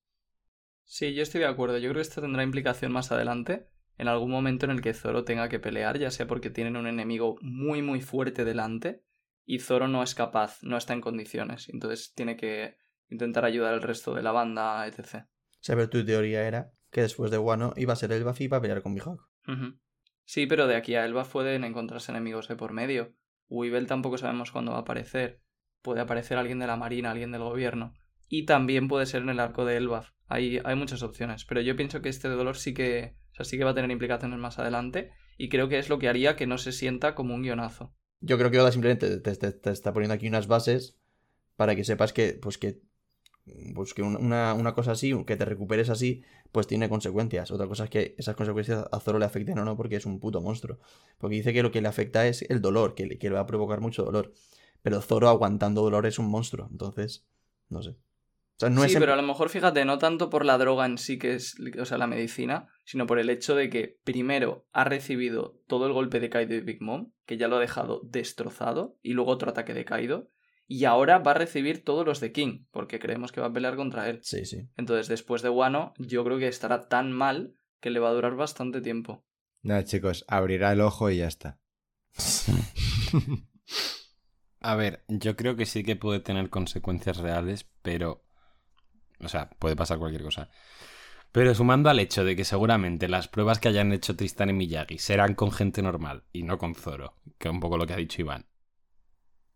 Sí, 0.85 1.14
yo 1.14 1.22
estoy 1.22 1.40
de 1.42 1.46
acuerdo. 1.46 1.76
Yo 1.78 1.90
creo 1.90 1.94
que 1.96 2.00
esto 2.09 2.20
tendrá 2.22 2.42
implicación 2.42 2.92
más 2.92 3.11
adelante, 3.12 3.68
en 3.98 4.09
algún 4.09 4.30
momento 4.30 4.66
en 4.66 4.72
el 4.72 4.80
que 4.80 4.94
Zoro 4.94 5.24
tenga 5.24 5.48
que 5.48 5.61
pelear, 5.61 5.98
ya 5.98 6.11
sea 6.11 6.26
porque 6.26 6.50
tienen 6.50 6.76
un 6.76 6.87
enemigo 6.87 7.37
muy 7.40 7.83
muy 7.83 8.00
fuerte 8.00 8.44
delante 8.44 9.02
y 9.44 9.59
Zoro 9.61 9.88
no 9.88 10.02
es 10.02 10.14
capaz, 10.14 10.62
no 10.62 10.76
está 10.76 10.94
en 10.94 11.00
condiciones, 11.00 11.68
entonces 11.68 12.12
tiene 12.14 12.37
que 12.37 12.76
intentar 13.09 13.44
ayudar 13.44 13.74
al 13.74 13.83
resto 13.83 14.14
de 14.14 14.22
la 14.22 14.33
banda, 14.33 14.87
etc. 14.87 14.98
O 15.04 15.59
sea, 15.61 15.76
pero 15.76 15.88
tu 15.90 16.04
teoría 16.04 16.46
era 16.46 16.72
que 16.90 17.02
después 17.02 17.30
de 17.30 17.38
Wano 17.38 17.74
iba 17.76 17.92
a 17.92 17.96
ser 17.96 18.12
el 18.12 18.24
Buffy 18.24 18.48
para 18.48 18.62
pelear 18.62 18.83
con 18.83 18.94
Mihawk. 18.94 19.28
Sí, 20.24 20.46
pero 20.46 20.66
de 20.66 20.76
aquí 20.76 20.94
a 20.94 21.04
Elba 21.04 21.24
pueden 21.24 21.64
encontrarse 21.64 22.12
enemigos 22.12 22.48
de 22.48 22.57
por 22.57 22.72
medio. 22.72 23.14
Weevil 23.48 23.87
tampoco 23.87 24.16
sabemos 24.16 24.50
cuándo 24.50 24.72
va 24.72 24.78
a 24.78 24.80
aparecer. 24.83 25.42
Puede 25.83 26.00
aparecer 26.00 26.38
alguien 26.38 26.59
de 26.59 26.66
la 26.66 26.76
marina, 26.76 27.11
alguien 27.11 27.30
del 27.30 27.42
gobierno. 27.42 27.92
Y 28.28 28.46
también 28.46 28.88
puede 28.88 29.04
ser 29.04 29.22
en 29.22 29.28
el 29.28 29.40
arco 29.40 29.66
de 29.66 29.76
Elbaf. 29.76 30.12
Hay, 30.35 30.61
hay 30.64 30.77
muchas 30.77 31.03
opciones. 31.03 31.44
Pero 31.44 31.61
yo 31.61 31.77
pienso 31.77 32.03
que 32.03 32.09
este 32.09 32.29
dolor 32.29 32.57
sí 32.57 32.75
que, 32.75 33.14
o 33.33 33.35
sea, 33.37 33.44
sí 33.44 33.57
que 33.59 33.64
va 33.64 33.70
a 33.70 33.75
tener 33.75 33.90
implicaciones 33.90 34.38
más 34.38 34.59
adelante. 34.59 35.11
Y 35.38 35.49
creo 35.49 35.68
que 35.68 35.79
es 35.79 35.88
lo 35.88 35.99
que 35.99 36.09
haría 36.09 36.37
que 36.37 36.47
no 36.47 36.59
se 36.59 36.73
sienta 36.73 37.14
como 37.14 37.35
un 37.35 37.42
guionazo. 37.42 37.94
Yo 38.20 38.38
creo 38.38 38.51
que 38.51 38.61
Oda 38.61 38.73
simplemente 38.73 39.20
te, 39.20 39.70
está 39.70 39.92
poniendo 39.92 40.14
aquí 40.14 40.29
unas 40.29 40.47
bases 40.47 40.97
para 41.57 41.77
que 41.77 41.85
sepas 41.85 42.12
que, 42.12 42.38
pues 42.40 42.59
que, 42.59 42.81
pues 43.75 43.94
que 43.94 44.03
un- 44.03 44.16
una, 44.16 44.55
una 44.55 44.75
cosa 44.75 44.92
así, 44.92 45.12
que 45.25 45.37
te 45.37 45.44
recuperes 45.44 45.90
así, 45.90 46.23
pues 46.53 46.66
tiene 46.66 46.88
consecuencias. 46.88 47.51
Otra 47.51 47.66
cosa 47.66 47.85
es 47.85 47.90
que 47.90 48.14
esas 48.18 48.37
consecuencias 48.37 48.87
a 48.90 49.01
Zoro 49.01 49.18
le 49.18 49.27
afecten 49.27 49.59
o 49.59 49.64
no, 49.64 49.77
porque 49.77 49.97
es 49.97 50.07
un 50.07 50.20
puto 50.20 50.40
monstruo. 50.40 50.79
Porque 51.18 51.37
dice 51.37 51.53
que 51.53 51.62
lo 51.62 51.70
que 51.70 51.83
le 51.83 51.88
afecta 51.88 52.27
es 52.27 52.42
el 52.49 52.61
dolor, 52.61 52.94
que 52.94 53.18
que 53.18 53.29
le 53.29 53.35
va 53.35 53.40
a 53.42 53.47
provocar 53.47 53.81
mucho 53.81 54.05
dolor. 54.05 54.33
Pero 54.83 55.01
Zoro 55.01 55.29
aguantando 55.29 55.83
dolor 55.83 56.07
es 56.07 56.18
un 56.18 56.27
monstruo, 56.31 56.68
entonces, 56.70 57.27
no 57.68 57.83
sé. 57.83 57.97
O 58.57 58.61
sea, 58.61 58.71
no 58.71 58.83
sí, 58.83 58.87
es 58.88 58.95
en- 58.95 59.01
pero 59.01 59.12
a 59.14 59.17
lo 59.17 59.23
mejor 59.23 59.49
fíjate, 59.49 59.85
no 59.85 59.99
tanto 59.99 60.31
por 60.31 60.45
la 60.45 60.59
droga 60.59 60.87
en 60.87 60.97
sí, 60.99 61.19
que 61.19 61.35
es, 61.35 61.57
o 61.79 61.85
sea, 61.85 61.99
la 61.99 62.07
medicina, 62.07 62.69
sino 62.85 63.07
por 63.07 63.19
el 63.19 63.29
hecho 63.31 63.55
de 63.57 63.69
que 63.69 63.99
primero 64.05 64.67
ha 64.73 64.85
recibido 64.85 65.61
todo 65.67 65.87
el 65.87 65.93
golpe 65.93 66.21
de 66.21 66.31
Kaido 66.31 66.55
y 66.55 66.61
Big 66.61 66.81
Mom, 66.81 67.12
que 67.27 67.37
ya 67.37 67.49
lo 67.49 67.57
ha 67.57 67.61
dejado 67.61 68.01
destrozado, 68.05 68.97
y 69.03 69.14
luego 69.14 69.33
otro 69.33 69.51
ataque 69.51 69.75
de 69.75 69.85
Kaido, 69.85 70.31
y 70.67 70.85
ahora 70.85 71.19
va 71.19 71.33
a 71.33 71.35
recibir 71.35 71.85
todos 71.85 72.07
los 72.07 72.21
de 72.21 72.33
King, 72.33 72.64
porque 72.71 72.99
creemos 73.01 73.33
que 73.33 73.40
va 73.40 73.49
a 73.49 73.53
pelear 73.53 73.77
contra 73.77 74.09
él. 74.09 74.21
Sí, 74.23 74.45
sí. 74.45 74.69
Entonces, 74.77 75.09
después 75.09 75.43
de 75.43 75.49
Wano, 75.51 75.93
yo 75.99 76.25
creo 76.25 76.38
que 76.38 76.49
estará 76.49 76.88
tan 76.88 77.12
mal 77.12 77.55
que 77.81 77.90
le 77.90 78.01
va 78.01 78.09
a 78.11 78.12
durar 78.14 78.35
bastante 78.37 78.81
tiempo. 78.81 79.27
Nada, 79.62 79.85
chicos, 79.85 80.25
abrirá 80.29 80.73
el 80.73 80.81
ojo 80.81 81.11
y 81.11 81.19
ya 81.19 81.27
está. 81.27 81.59
A 84.61 84.77
ver, 84.77 85.05
yo 85.09 85.37
creo 85.37 85.57
que 85.57 85.67
sí 85.67 85.85
que 85.85 85.97
puede 85.97 86.21
tener 86.21 86.49
consecuencias 86.51 87.19
reales, 87.19 87.69
pero... 87.83 88.25
O 89.24 89.28
sea, 89.28 89.50
puede 89.50 89.76
pasar 89.76 89.98
cualquier 89.98 90.22
cosa. 90.22 90.50
Pero 91.32 91.52
sumando 91.54 91.90
al 91.90 91.98
hecho 91.98 92.24
de 92.24 92.37
que 92.37 92.44
seguramente 92.44 93.08
las 93.08 93.26
pruebas 93.26 93.58
que 93.58 93.68
hayan 93.68 93.92
hecho 93.92 94.14
Tristan 94.14 94.50
y 94.50 94.52
Miyagi 94.52 94.98
serán 94.98 95.34
con 95.34 95.50
gente 95.50 95.82
normal 95.82 96.22
y 96.32 96.44
no 96.44 96.58
con 96.58 96.76
Zoro, 96.76 97.16
que 97.38 97.48
es 97.48 97.52
un 97.52 97.58
poco 97.58 97.76
lo 97.76 97.87
que 97.87 97.92
ha 97.92 97.96
dicho 97.96 98.20
Iván, 98.20 98.46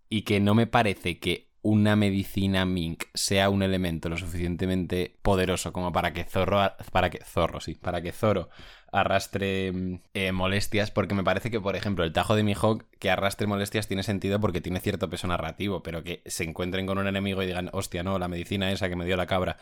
y 0.09 0.23
que 0.23 0.41
no 0.41 0.55
me 0.55 0.67
parece 0.67 1.21
que 1.21 1.53
una 1.63 1.97
medicina 1.97 2.65
Mink 2.65 3.05
sea 3.15 3.49
un 3.51 3.63
elemento 3.63 4.09
lo 4.09 4.17
suficientemente 4.17 5.19
poderoso 5.23 5.73
como 5.73 5.93
para 5.93 6.13
que 6.13 6.25
Zorro, 6.25 6.73
para 6.91 7.11
que 7.11 7.23
Zorro, 7.25 7.61
sí, 7.61 7.75
para 7.75 8.01
que 8.03 8.11
Zoro 8.11 8.49
arrastre 8.93 9.73
mm, 9.73 10.01
eh, 10.15 10.33
molestias, 10.33 10.91
porque 10.91 11.15
me 11.15 11.25
parece 11.25 11.51
que, 11.51 11.61
por 11.61 11.77
ejemplo, 11.77 12.05
el 12.05 12.13
tajo 12.13 12.35
de 12.35 12.43
Mihawk 12.43 12.85
que 12.99 13.11
arrastre 13.11 13.47
molestias 13.47 13.89
tiene 13.89 14.03
sentido 14.03 14.41
porque 14.41 14.61
tiene 14.61 14.81
cierto 14.81 15.11
peso 15.11 15.27
narrativo, 15.27 15.83
pero 15.83 16.03
que 16.03 16.23
se 16.27 16.45
encuentren 16.45 16.87
con 16.87 16.99
un 16.99 17.07
enemigo 17.07 17.43
y 17.43 17.47
digan, 17.47 17.71
hostia, 17.73 18.03
no, 18.03 18.19
la 18.19 18.29
medicina 18.29 18.71
esa 18.73 18.89
que 18.89 18.97
me 18.97 19.05
dio 19.05 19.17
la 19.17 19.27
cabra, 19.27 19.57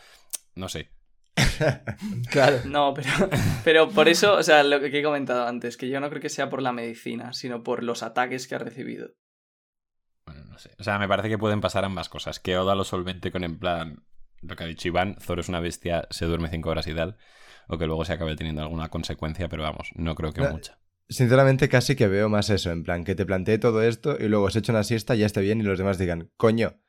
no 0.55 0.69
sé. 0.69 0.91
Claro. 2.31 2.61
No, 2.67 2.95
pero, 2.95 3.11
pero 3.65 3.89
por 3.91 4.09
eso, 4.09 4.35
o 4.35 4.43
sea, 4.43 4.63
lo 4.63 4.81
que 4.81 4.99
he 4.99 5.03
comentado 5.03 5.47
antes, 5.47 5.77
que 5.77 5.89
yo 5.89 6.01
no 6.01 6.09
creo 6.09 6.21
que 6.21 6.29
sea 6.29 6.49
por 6.49 6.63
la 6.63 6.73
medicina, 6.73 7.33
sino 7.33 7.63
por 7.63 7.83
los 7.83 8.03
ataques 8.03 8.47
que 8.47 8.55
ha 8.55 8.59
recibido. 8.59 9.15
Bueno, 10.27 10.45
no 10.45 10.59
sé. 10.59 10.71
O 10.79 10.85
sea, 10.85 10.99
me 10.99 11.09
parece 11.09 11.29
que 11.29 11.39
pueden 11.39 11.61
pasar 11.61 11.85
ambas 11.85 12.09
cosas. 12.09 12.41
Que 12.41 12.59
Oda 12.59 12.75
lo 12.75 12.85
solvente 12.85 13.31
con 13.31 13.45
en 13.45 13.59
plan 13.59 14.05
lo 14.43 14.57
que 14.57 14.65
ha 14.65 14.67
dicho 14.67 14.89
Iván, 14.89 15.17
Zoro 15.21 15.41
es 15.41 15.49
una 15.49 15.61
bestia, 15.61 16.07
se 16.11 16.27
duerme 16.27 16.49
cinco 16.49 16.71
horas 16.71 16.87
y 16.87 16.95
tal, 16.95 17.17
o 17.69 17.79
que 17.79 17.87
luego 17.87 18.05
se 18.05 18.13
acabe 18.13 18.37
teniendo 18.37 18.63
alguna 18.63 18.89
consecuencia, 18.89 19.49
pero 19.49 19.63
vamos, 19.63 19.91
no 19.95 20.15
creo 20.15 20.33
que 20.33 20.41
No. 20.43 20.51
mucha. 20.51 20.79
Sinceramente, 21.09 21.69
casi 21.69 21.95
que 21.95 22.09
veo 22.09 22.29
más 22.29 22.51
eso, 22.51 22.73
en 22.73 22.83
plan, 22.83 23.05
que 23.05 23.15
te 23.15 23.25
plantee 23.25 23.59
todo 23.59 23.81
esto 23.83 24.17
y 24.19 24.29
luego 24.29 24.51
se 24.51 24.59
echa 24.59 24.73
una 24.73 24.83
siesta, 24.83 25.15
ya 25.15 25.27
esté 25.27 25.41
bien 25.41 25.61
y 25.61 25.63
los 25.65 25.79
demás 25.79 25.99
digan, 25.99 26.31
coño. 26.37 26.81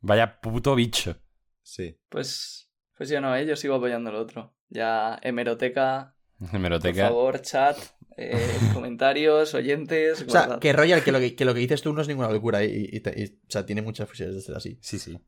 Vaya 0.00 0.40
puto 0.40 0.74
bicho. 0.76 1.16
Sí. 1.62 1.98
Pues, 2.08 2.70
pues 2.96 3.08
yo 3.08 3.20
no, 3.20 3.34
¿eh? 3.34 3.46
yo 3.46 3.56
sigo 3.56 3.74
apoyando 3.74 4.10
el 4.10 4.16
otro. 4.16 4.54
Ya, 4.68 5.18
hemeroteca, 5.22 6.14
por 6.38 6.54
Hemeroteca. 6.54 7.08
favor, 7.08 7.40
chat, 7.42 7.76
eh, 8.16 8.36
comentarios, 8.74 9.54
oyentes. 9.54 10.22
O 10.22 10.30
sea, 10.30 10.42
guardad. 10.42 10.58
que 10.60 10.72
Royal, 10.72 11.02
que 11.02 11.10
lo 11.12 11.18
que, 11.18 11.34
que 11.34 11.44
lo 11.44 11.52
que 11.54 11.60
dices 11.60 11.82
tú 11.82 11.92
no 11.92 12.00
es 12.02 12.06
ninguna 12.08 12.30
locura 12.30 12.62
y, 12.64 12.88
y 12.92 12.98
o 13.08 13.32
sea, 13.48 13.66
tiene 13.66 13.82
muchas 13.82 14.06
posibilidades 14.06 14.42
de 14.42 14.46
ser 14.46 14.56
así. 14.56 14.78
Sí, 14.82 14.98
sí. 14.98 15.18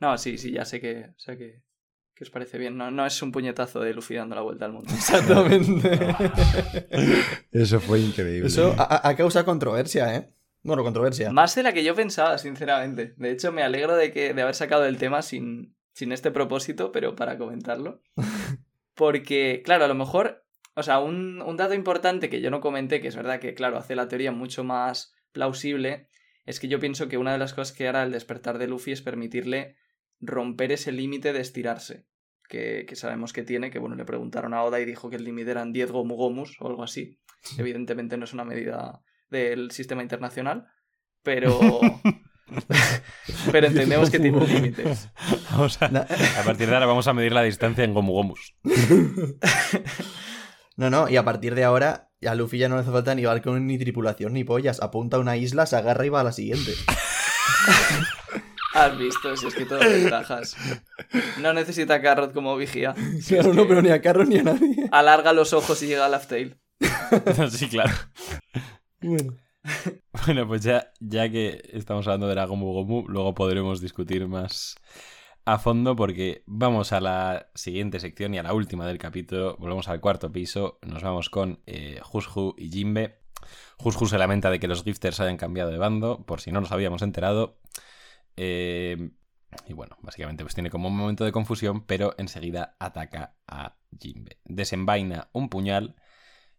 No, 0.00 0.18
sí, 0.18 0.36
sí, 0.36 0.52
ya 0.52 0.64
sé 0.66 0.80
que, 0.80 1.14
sé 1.16 1.38
que, 1.38 1.62
que 2.16 2.24
os 2.24 2.30
parece 2.30 2.56
bien. 2.56 2.78
No, 2.78 2.90
no 2.90 3.04
es 3.04 3.20
un 3.20 3.30
puñetazo 3.30 3.80
de 3.80 3.92
Luffy 3.92 4.14
dando 4.14 4.34
la 4.34 4.40
vuelta 4.40 4.64
al 4.64 4.72
mundo. 4.72 4.90
Exactamente. 4.94 5.90
Eso 7.52 7.78
fue 7.78 8.00
increíble. 8.00 8.48
Eso 8.48 8.74
ha, 8.78 9.14
causado 9.14 9.44
controversia, 9.44 10.16
¿eh? 10.16 10.32
Bueno, 10.62 10.82
controversia. 10.82 11.30
Más 11.30 11.54
de 11.54 11.62
la 11.62 11.74
que 11.74 11.84
yo 11.84 11.94
pensaba, 11.94 12.38
sinceramente. 12.38 13.14
De 13.18 13.30
hecho, 13.30 13.52
me 13.52 13.62
alegro 13.62 13.94
de, 13.94 14.12
que, 14.12 14.32
de 14.32 14.42
haber 14.42 14.54
sacado 14.54 14.86
el 14.86 14.96
tema 14.96 15.20
sin, 15.20 15.76
sin 15.92 16.10
este 16.10 16.30
propósito, 16.30 16.90
pero 16.90 17.14
para 17.14 17.36
comentarlo. 17.36 18.02
Porque, 18.94 19.60
claro, 19.62 19.84
a 19.84 19.88
lo 19.88 19.94
mejor, 19.94 20.46
o 20.74 20.82
sea, 20.82 21.00
un, 21.00 21.42
un 21.42 21.56
dato 21.58 21.74
importante 21.74 22.30
que 22.30 22.40
yo 22.40 22.50
no 22.50 22.60
comenté, 22.60 23.02
que 23.02 23.08
es 23.08 23.16
verdad 23.16 23.40
que, 23.40 23.52
claro, 23.52 23.76
hace 23.76 23.94
la 23.94 24.08
teoría 24.08 24.32
mucho 24.32 24.64
más 24.64 25.14
plausible, 25.32 26.08
es 26.46 26.60
que 26.60 26.68
yo 26.68 26.80
pienso 26.80 27.08
que 27.08 27.18
una 27.18 27.32
de 27.32 27.38
las 27.38 27.52
cosas 27.52 27.76
que 27.76 27.86
hará 27.86 28.02
el 28.04 28.10
despertar 28.12 28.56
de 28.56 28.68
Luffy 28.68 28.92
es 28.92 29.02
permitirle 29.02 29.76
romper 30.20 30.72
ese 30.72 30.92
límite 30.92 31.32
de 31.32 31.40
estirarse. 31.40 32.06
Que, 32.48 32.86
que 32.88 32.94
sabemos 32.94 33.32
que 33.32 33.42
tiene, 33.42 33.70
que 33.70 33.80
bueno, 33.80 33.96
le 33.96 34.04
preguntaron 34.04 34.54
a 34.54 34.62
Oda 34.62 34.78
y 34.78 34.84
dijo 34.84 35.10
que 35.10 35.16
el 35.16 35.24
límite 35.24 35.50
eran 35.50 35.72
10 35.72 35.90
gomu-gomus 35.90 36.56
o 36.60 36.68
algo 36.68 36.84
así. 36.84 37.18
Evidentemente 37.58 38.16
no 38.16 38.24
es 38.24 38.32
una 38.32 38.44
medida 38.44 39.02
del 39.30 39.70
sistema 39.72 40.02
internacional, 40.02 40.66
pero... 41.22 41.58
pero 43.50 43.66
entendemos 43.66 44.08
que 44.08 44.20
tiene 44.20 44.38
un 44.38 44.46
límite. 44.46 44.84
Vamos 45.50 45.82
a, 45.82 45.88
Na- 45.88 46.06
a 46.38 46.44
partir 46.44 46.68
de 46.68 46.74
ahora 46.74 46.86
vamos 46.86 47.08
a 47.08 47.12
medir 47.12 47.32
la 47.32 47.42
distancia 47.42 47.82
en 47.82 47.92
Gomu 47.92 48.12
Gomus. 48.12 48.54
No, 50.76 50.88
no, 50.90 51.08
y 51.08 51.16
a 51.16 51.24
partir 51.24 51.56
de 51.56 51.64
ahora 51.64 52.10
a 52.24 52.34
Luffy 52.36 52.58
ya 52.58 52.68
no 52.68 52.76
le 52.76 52.82
hace 52.82 52.92
falta 52.92 53.16
ni 53.16 53.24
barco, 53.24 53.58
ni 53.58 53.78
tripulación, 53.78 54.32
ni 54.32 54.44
pollas. 54.44 54.80
Apunta 54.80 55.16
a 55.16 55.20
una 55.20 55.36
isla, 55.36 55.66
se 55.66 55.74
agarra 55.74 56.06
y 56.06 56.08
va 56.08 56.20
a 56.20 56.24
la 56.24 56.32
siguiente. 56.32 56.72
Has 58.76 58.98
visto, 58.98 59.34
si 59.36 59.46
es 59.46 59.54
que 59.54 59.64
todo 59.64 59.78
ventajas. 59.78 60.54
No 61.40 61.52
necesita 61.54 61.94
a 61.94 62.02
Carrot 62.02 62.34
como 62.34 62.56
vigía. 62.56 62.94
Si 63.20 63.34
Claro, 63.34 63.54
no, 63.54 63.66
pero 63.66 63.80
ni 63.80 63.88
a 63.88 64.02
Carros 64.02 64.28
ni 64.28 64.38
a 64.38 64.42
nadie. 64.42 64.88
Alarga 64.92 65.32
los 65.32 65.54
ojos 65.54 65.82
y 65.82 65.86
llega 65.86 66.04
a 66.04 66.08
Laugh 66.10 66.26
Tale. 66.26 66.58
sí, 67.50 67.68
claro. 67.68 67.94
Bueno. 69.00 69.34
Bueno, 70.26 70.46
pues 70.46 70.62
ya, 70.62 70.92
ya 71.00 71.30
que 71.30 71.70
estamos 71.72 72.06
hablando 72.06 72.28
de 72.28 72.34
la 72.34 72.44
Gomu 72.44 72.72
Gomu, 72.72 73.08
luego 73.08 73.34
podremos 73.34 73.80
discutir 73.80 74.28
más 74.28 74.76
a 75.46 75.58
fondo 75.58 75.96
porque 75.96 76.42
vamos 76.46 76.92
a 76.92 77.00
la 77.00 77.50
siguiente 77.54 77.98
sección 77.98 78.34
y 78.34 78.38
a 78.38 78.42
la 78.42 78.52
última 78.52 78.86
del 78.86 78.98
capítulo. 78.98 79.56
Volvemos 79.58 79.88
al 79.88 80.00
cuarto 80.00 80.30
piso. 80.30 80.78
Nos 80.82 81.02
vamos 81.02 81.30
con 81.30 81.60
eh, 81.66 82.00
Hushu 82.12 82.54
y 82.58 82.68
Jimbe. 82.68 83.20
Hushu 83.82 84.06
se 84.06 84.18
lamenta 84.18 84.50
de 84.50 84.60
que 84.60 84.68
los 84.68 84.84
gifters 84.84 85.20
hayan 85.20 85.36
cambiado 85.36 85.70
de 85.70 85.78
bando, 85.78 86.24
por 86.26 86.40
si 86.40 86.52
no 86.52 86.60
nos 86.60 86.72
habíamos 86.72 87.02
enterado. 87.02 87.58
Eh, 88.36 89.10
y 89.66 89.72
bueno, 89.72 89.96
básicamente 90.02 90.44
pues 90.44 90.54
tiene 90.54 90.70
como 90.70 90.88
un 90.88 90.96
momento 90.96 91.24
de 91.24 91.32
confusión, 91.32 91.86
pero 91.86 92.14
enseguida 92.18 92.76
ataca 92.78 93.36
a 93.46 93.78
Jimbe. 93.98 94.38
Desenvaina 94.44 95.30
un 95.32 95.48
puñal 95.48 95.96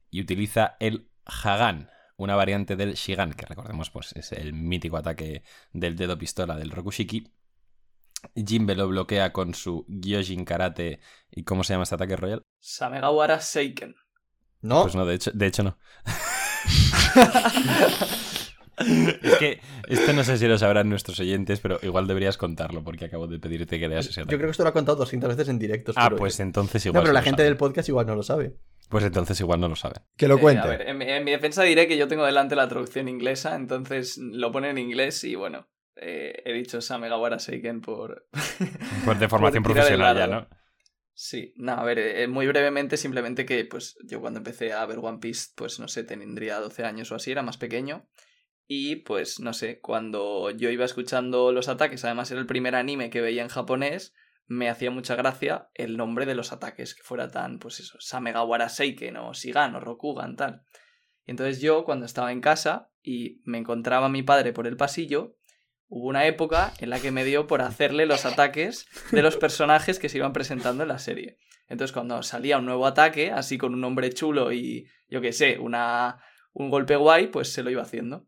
y 0.10 0.22
utiliza 0.22 0.78
el 0.80 1.12
Hagan, 1.26 1.90
una 2.16 2.36
variante 2.36 2.76
del 2.76 2.94
Shigan, 2.94 3.34
que 3.34 3.46
recordemos 3.46 3.92
pues 3.92 4.14
es 4.14 4.32
el 4.32 4.54
mítico 4.54 4.98
ataque 4.98 5.44
del 5.74 5.96
dedo 5.96 6.18
pistola 6.18 6.56
del 6.56 6.72
Rokushiki. 6.72 7.32
Jimbe 8.36 8.76
lo 8.76 8.88
bloquea 8.88 9.32
con 9.32 9.54
su 9.54 9.86
Gyojin 9.88 10.44
Karate. 10.44 11.00
¿Y 11.30 11.44
cómo 11.44 11.64
se 11.64 11.74
llama 11.74 11.84
este 11.84 11.96
ataque 11.96 12.16
royal? 12.16 12.46
Samegawara 12.60 13.40
Seiken. 13.40 13.96
No, 14.62 14.84
Pues 14.84 14.96
no, 14.96 15.06
de 15.06 15.16
hecho, 15.16 15.32
de 15.32 15.46
hecho 15.46 15.64
no. 15.64 15.78
es 18.78 19.36
que 19.38 19.60
esto 19.88 20.14
no 20.14 20.24
sé 20.24 20.38
si 20.38 20.48
lo 20.48 20.58
sabrán 20.58 20.90
nuestros 20.90 21.20
oyentes, 21.20 21.60
pero 21.60 21.80
igual 21.82 22.08
deberías 22.08 22.38
contarlo 22.38 22.84
porque 22.84 23.06
acabo 23.06 23.28
de 23.28 23.40
pedirte 23.40 23.80
que 23.80 23.88
leas 23.88 24.08
ese 24.08 24.22
yo 24.22 24.28
creo 24.28 24.42
que 24.42 24.52
esto 24.52 24.64
lo 24.64 24.70
ha 24.70 24.74
contado 24.74 24.98
200 24.98 25.30
veces 25.30 25.50
en 25.50 25.60
directos. 25.60 25.96
Ah, 25.98 26.06
pero- 26.10 26.18
pues 26.18 26.40
entonces 26.40 26.86
igual. 26.86 27.02
No, 27.02 27.04
pero 27.04 27.14
la 27.14 27.20
lo 27.22 27.26
gente 27.26 27.44
del 27.44 27.58
podcast 27.58 27.90
igual 27.90 28.06
no 28.08 28.16
lo 28.16 28.24
sabe. 28.24 28.56
Pues 28.90 29.04
entonces 29.04 29.40
igual 29.42 29.60
no 29.60 29.68
lo 29.68 29.76
sabe. 29.76 29.96
Que 30.16 30.28
lo 30.28 30.38
Eh, 30.38 30.42
cuente. 30.42 30.62
a 30.68 30.68
ver, 30.68 30.82
en 30.88 30.98
mi, 30.98 31.06
en 31.06 31.24
mi 31.26 31.32
defensa 31.32 31.64
diré 31.64 31.88
que 31.88 31.98
yo 31.98 32.08
tengo 32.08 32.26
delante 32.26 32.56
la 32.56 32.70
traducción 32.70 33.10
inglesa, 33.10 33.56
entonces 33.56 34.18
lo 34.18 34.52
pone 34.52 34.70
en 34.70 34.78
inglés 34.78 35.24
y 35.26 35.36
bueno, 35.36 35.68
eh, 35.98 36.42
he 36.46 36.54
dicho 36.54 36.80
Samegawara 36.80 37.40
Seiken 37.40 37.82
por... 37.82 38.28
Pues 39.04 39.20
de 39.20 39.28
formación 39.28 39.64
profesional 39.64 40.16
ya. 40.18 40.28
¿no? 40.28 40.48
Sí, 41.14 41.54
no, 41.58 41.72
a 41.74 41.84
ver, 41.84 41.98
eh, 42.00 42.28
muy 42.28 42.46
brevemente, 42.48 42.96
simplemente 42.96 43.44
que 43.46 43.66
pues 43.66 43.98
yo 44.06 44.22
cuando 44.22 44.38
empecé 44.38 44.72
a 44.72 44.86
ver 44.86 45.00
One 45.02 45.18
Piece, 45.20 45.48
pues 45.56 45.80
no 45.80 45.88
sé, 45.88 46.04
tendría 46.04 46.60
12 46.60 46.84
años 46.86 47.12
o 47.12 47.16
así, 47.16 47.32
era 47.32 47.42
más 47.42 47.58
pequeño. 47.58 48.08
Y 48.68 48.98
pues 48.98 49.40
no 49.40 49.54
sé, 49.54 49.80
cuando 49.80 50.52
yo 50.52 50.70
iba 50.70 50.84
escuchando 50.84 51.54
los 51.54 51.70
ataques, 51.70 52.04
además 52.04 52.30
era 52.32 52.42
el 52.42 52.48
primer 52.48 52.76
anime 52.76 53.10
que 53.10 53.22
veía 53.22 53.42
en 53.42 53.48
japonés, 53.48 54.14
me 54.46 54.70
hacía 54.70 54.92
mucha 54.92 55.16
gracia 55.16 55.70
el 55.74 55.96
nombre 55.98 56.26
de 56.26 56.36
los 56.36 56.52
ataques, 56.52 56.94
que 56.94 57.04
fuera 57.04 57.30
tan, 57.30 57.60
pues 57.60 57.80
eso, 57.80 57.98
Samegawara 58.00 58.70
Seiken 58.70 59.18
o 59.18 59.34
Shigan 59.34 59.76
o 59.76 59.80
Rokugan, 59.80 60.36
tal. 60.36 60.64
Y 61.26 61.32
entonces 61.32 61.62
yo, 61.62 61.86
cuando 61.86 62.06
estaba 62.06 62.32
en 62.32 62.42
casa 62.42 62.90
y 63.02 63.42
me 63.46 63.58
encontraba 63.58 64.08
a 64.08 64.10
mi 64.10 64.24
padre 64.24 64.52
por 64.52 64.68
el 64.68 64.78
pasillo, 64.78 65.38
hubo 65.88 66.08
una 66.08 66.26
época 66.26 66.74
en 66.80 66.90
la 66.90 67.00
que 67.00 67.12
me 67.12 67.26
dio 67.26 67.48
por 67.48 67.62
hacerle 67.62 68.06
los 68.06 68.26
ataques 68.26 68.88
de 69.12 69.22
los 69.22 69.38
personajes 69.38 70.00
que 70.00 70.10
se 70.10 70.18
iban 70.18 70.34
presentando 70.34 70.84
en 70.84 70.90
la 70.90 71.00
serie. 71.00 71.38
Entonces, 71.68 71.94
cuando 71.94 72.24
salía 72.24 72.58
un 72.58 72.66
nuevo 72.66 72.86
ataque, 72.86 73.32
así 73.32 73.58
con 73.58 73.74
un 73.74 73.82
nombre 73.82 74.12
chulo 74.12 74.54
y, 74.54 74.88
yo 75.10 75.22
qué 75.22 75.34
sé, 75.34 75.60
una, 75.60 76.22
un 76.54 76.70
golpe 76.70 76.96
guay, 76.96 77.28
pues 77.28 77.52
se 77.52 77.64
lo 77.64 77.70
iba 77.70 77.82
haciendo. 77.82 78.28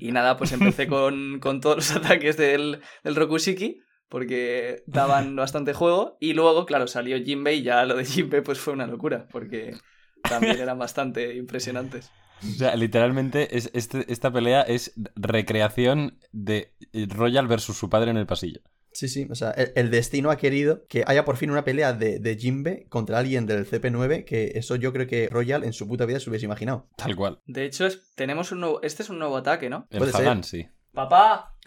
Y 0.00 0.12
nada, 0.12 0.36
pues 0.36 0.52
empecé 0.52 0.86
con, 0.88 1.40
con 1.40 1.60
todos 1.60 1.76
los 1.76 1.90
ataques 1.96 2.36
del, 2.36 2.80
del 3.04 3.16
Rokushiki, 3.16 3.80
porque 4.08 4.82
daban 4.86 5.34
bastante 5.36 5.72
juego. 5.74 6.16
Y 6.20 6.34
luego, 6.34 6.66
claro, 6.66 6.86
salió 6.86 7.18
Jinbei 7.22 7.58
y 7.58 7.62
ya 7.62 7.84
lo 7.84 7.96
de 7.96 8.04
Jinbei 8.04 8.42
pues 8.42 8.58
fue 8.58 8.72
una 8.72 8.86
locura, 8.86 9.26
porque 9.30 9.74
también 10.22 10.58
eran 10.60 10.78
bastante 10.78 11.34
impresionantes. 11.36 12.10
O 12.42 12.58
sea, 12.58 12.76
literalmente 12.76 13.56
es, 13.56 13.70
este- 13.72 14.12
esta 14.12 14.30
pelea 14.30 14.60
es 14.62 14.92
recreación 15.14 16.18
de 16.32 16.74
Royal 17.08 17.46
versus 17.48 17.76
su 17.78 17.88
padre 17.88 18.10
en 18.10 18.18
el 18.18 18.26
pasillo. 18.26 18.60
Sí, 18.96 19.08
sí, 19.08 19.26
o 19.30 19.34
sea, 19.34 19.50
el, 19.50 19.72
el 19.76 19.90
destino 19.90 20.30
ha 20.30 20.36
querido 20.38 20.86
que 20.88 21.04
haya 21.06 21.24
por 21.26 21.36
fin 21.36 21.50
una 21.50 21.64
pelea 21.64 21.92
de, 21.92 22.18
de 22.18 22.36
Jinbe 22.36 22.86
contra 22.88 23.18
alguien 23.18 23.44
del 23.44 23.68
CP9, 23.68 24.24
que 24.24 24.52
eso 24.54 24.74
yo 24.76 24.92
creo 24.94 25.06
que 25.06 25.28
Royal 25.28 25.64
en 25.64 25.74
su 25.74 25.86
puta 25.86 26.06
vida 26.06 26.18
se 26.18 26.30
hubiese 26.30 26.46
imaginado. 26.46 26.88
Tal 26.96 27.14
cual. 27.14 27.40
De 27.46 27.66
hecho, 27.66 27.84
es- 27.86 28.14
tenemos 28.14 28.52
un 28.52 28.60
nuevo, 28.60 28.80
este 28.82 29.02
es 29.02 29.10
un 29.10 29.18
nuevo 29.18 29.36
ataque, 29.36 29.68
¿no? 29.68 29.86
El. 29.90 30.02
Hagan, 30.14 30.44
sí. 30.44 30.66
¡Papá! 30.94 31.54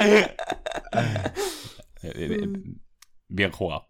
Eh, 0.00 0.34
eh, 2.02 2.48
Bien 3.30 3.50
jugado. 3.50 3.86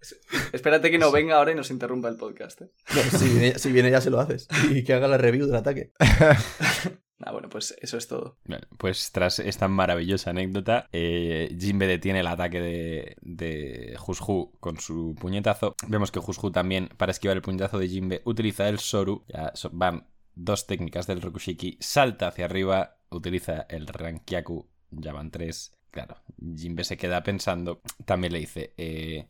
Espérate 0.53 0.91
que 0.91 0.99
no 0.99 1.13
venga 1.13 1.37
ahora 1.37 1.53
y 1.53 1.55
nos 1.55 1.71
interrumpa 1.71 2.09
el 2.09 2.17
podcast. 2.17 2.63
¿eh? 2.63 2.71
No, 2.95 3.19
si, 3.19 3.29
viene, 3.29 3.59
si 3.59 3.71
viene 3.71 3.91
ya 3.91 4.01
se 4.01 4.11
lo 4.11 4.19
haces. 4.19 4.49
Y 4.71 4.83
que 4.83 4.95
haga 4.95 5.07
la 5.07 5.17
review 5.19 5.47
del 5.47 5.57
ataque. 5.57 5.93
Ah, 7.21 7.33
bueno, 7.33 7.49
pues 7.49 7.77
eso 7.81 7.99
es 7.99 8.07
todo. 8.07 8.39
Pues 8.77 9.11
tras 9.11 9.41
esta 9.41 9.67
maravillosa 9.67 10.31
anécdota, 10.31 10.89
eh, 10.93 11.55
Jinbe 11.59 11.89
detiene 11.89 12.21
el 12.21 12.27
ataque 12.29 12.61
de, 12.61 13.17
de 13.23 13.97
Hushu 14.07 14.53
con 14.61 14.79
su 14.79 15.17
puñetazo. 15.21 15.75
Vemos 15.89 16.13
que 16.13 16.21
Hushu 16.21 16.53
también, 16.53 16.89
para 16.97 17.11
esquivar 17.11 17.37
el 17.37 17.43
puñetazo 17.43 17.79
de 17.79 17.89
Jinbe, 17.89 18.23
utiliza 18.25 18.69
el 18.69 18.79
Soru. 18.79 19.25
Ya 19.29 19.53
van 19.73 20.07
dos 20.39 20.67
técnicas 20.67 21.07
del 21.07 21.21
Rokushiki. 21.21 21.77
Salta 21.81 22.29
hacia 22.29 22.45
arriba, 22.45 22.99
utiliza 23.11 23.67
el 23.69 23.89
Rankyaku. 23.89 24.69
Ya 24.91 25.13
van 25.13 25.31
tres. 25.31 25.77
Claro, 25.91 26.17
Jinbe 26.57 26.85
se 26.85 26.97
queda 26.97 27.25
pensando. 27.25 27.83
También 28.05 28.33
le 28.33 28.39
dice, 28.39 28.75
eh, 28.77 29.29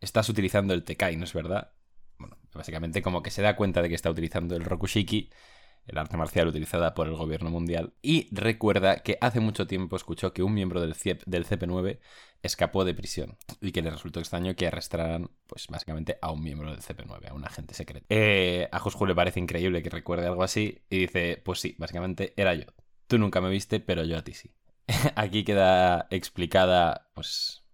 estás 0.00 0.28
utilizando 0.28 0.72
el 0.72 0.84
Tekai, 0.84 1.16
¿no 1.16 1.24
es 1.24 1.32
verdad? 1.32 1.72
Bueno, 2.18 2.38
básicamente 2.54 3.02
como 3.02 3.22
que 3.22 3.30
se 3.30 3.42
da 3.42 3.56
cuenta 3.56 3.82
de 3.82 3.88
que 3.88 3.94
está 3.96 4.10
utilizando 4.10 4.54
el 4.54 4.64
Rokushiki 4.64 5.30
el 5.88 5.98
arte 5.98 6.16
marcial 6.16 6.48
utilizada 6.48 6.94
por 6.94 7.08
el 7.08 7.14
gobierno 7.14 7.50
mundial, 7.50 7.94
y 8.02 8.28
recuerda 8.30 8.98
que 9.02 9.18
hace 9.20 9.40
mucho 9.40 9.66
tiempo 9.66 9.96
escuchó 9.96 10.32
que 10.32 10.42
un 10.42 10.54
miembro 10.54 10.80
del, 10.80 10.94
CIEP 10.94 11.22
del 11.26 11.46
CP9 11.46 11.98
escapó 12.42 12.84
de 12.84 12.94
prisión 12.94 13.36
y 13.60 13.72
que 13.72 13.82
le 13.82 13.90
resultó 13.90 14.20
extraño 14.20 14.54
que 14.54 14.66
arrestaran, 14.66 15.30
pues 15.46 15.66
básicamente, 15.68 16.18
a 16.22 16.30
un 16.30 16.42
miembro 16.42 16.70
del 16.70 16.80
CP9, 16.80 17.30
a 17.30 17.34
un 17.34 17.44
agente 17.44 17.74
secreto. 17.74 18.06
Eh, 18.08 18.68
a 18.70 18.78
Jusju 18.78 19.06
le 19.06 19.14
parece 19.14 19.40
increíble 19.40 19.82
que 19.82 19.90
recuerde 19.90 20.26
algo 20.26 20.42
así 20.42 20.82
y 20.90 20.98
dice, 20.98 21.40
pues 21.44 21.60
sí, 21.60 21.74
básicamente 21.78 22.34
era 22.36 22.54
yo. 22.54 22.66
Tú 23.06 23.18
nunca 23.18 23.40
me 23.40 23.48
viste, 23.48 23.80
pero 23.80 24.04
yo 24.04 24.18
a 24.18 24.22
ti 24.22 24.34
sí. 24.34 24.52
Aquí 25.16 25.44
queda 25.44 26.06
explicada, 26.10 27.10
pues, 27.14 27.64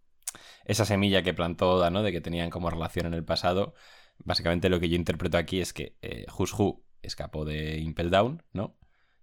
esa 0.64 0.84
semilla 0.84 1.22
que 1.22 1.34
plantó 1.34 1.70
Oda, 1.72 1.90
¿no? 1.90 2.02
De 2.02 2.12
que 2.12 2.20
tenían 2.20 2.50
como 2.50 2.70
relación 2.70 3.06
en 3.06 3.14
el 3.14 3.24
pasado. 3.24 3.74
Básicamente 4.18 4.68
lo 4.68 4.80
que 4.80 4.88
yo 4.88 4.96
interpreto 4.96 5.38
aquí 5.38 5.60
es 5.60 5.72
que 5.72 5.96
eh, 6.02 6.24
escapó 7.07 7.44
de 7.44 7.78
Impel 7.78 8.11
Down, 8.11 8.42
¿no? 8.52 8.76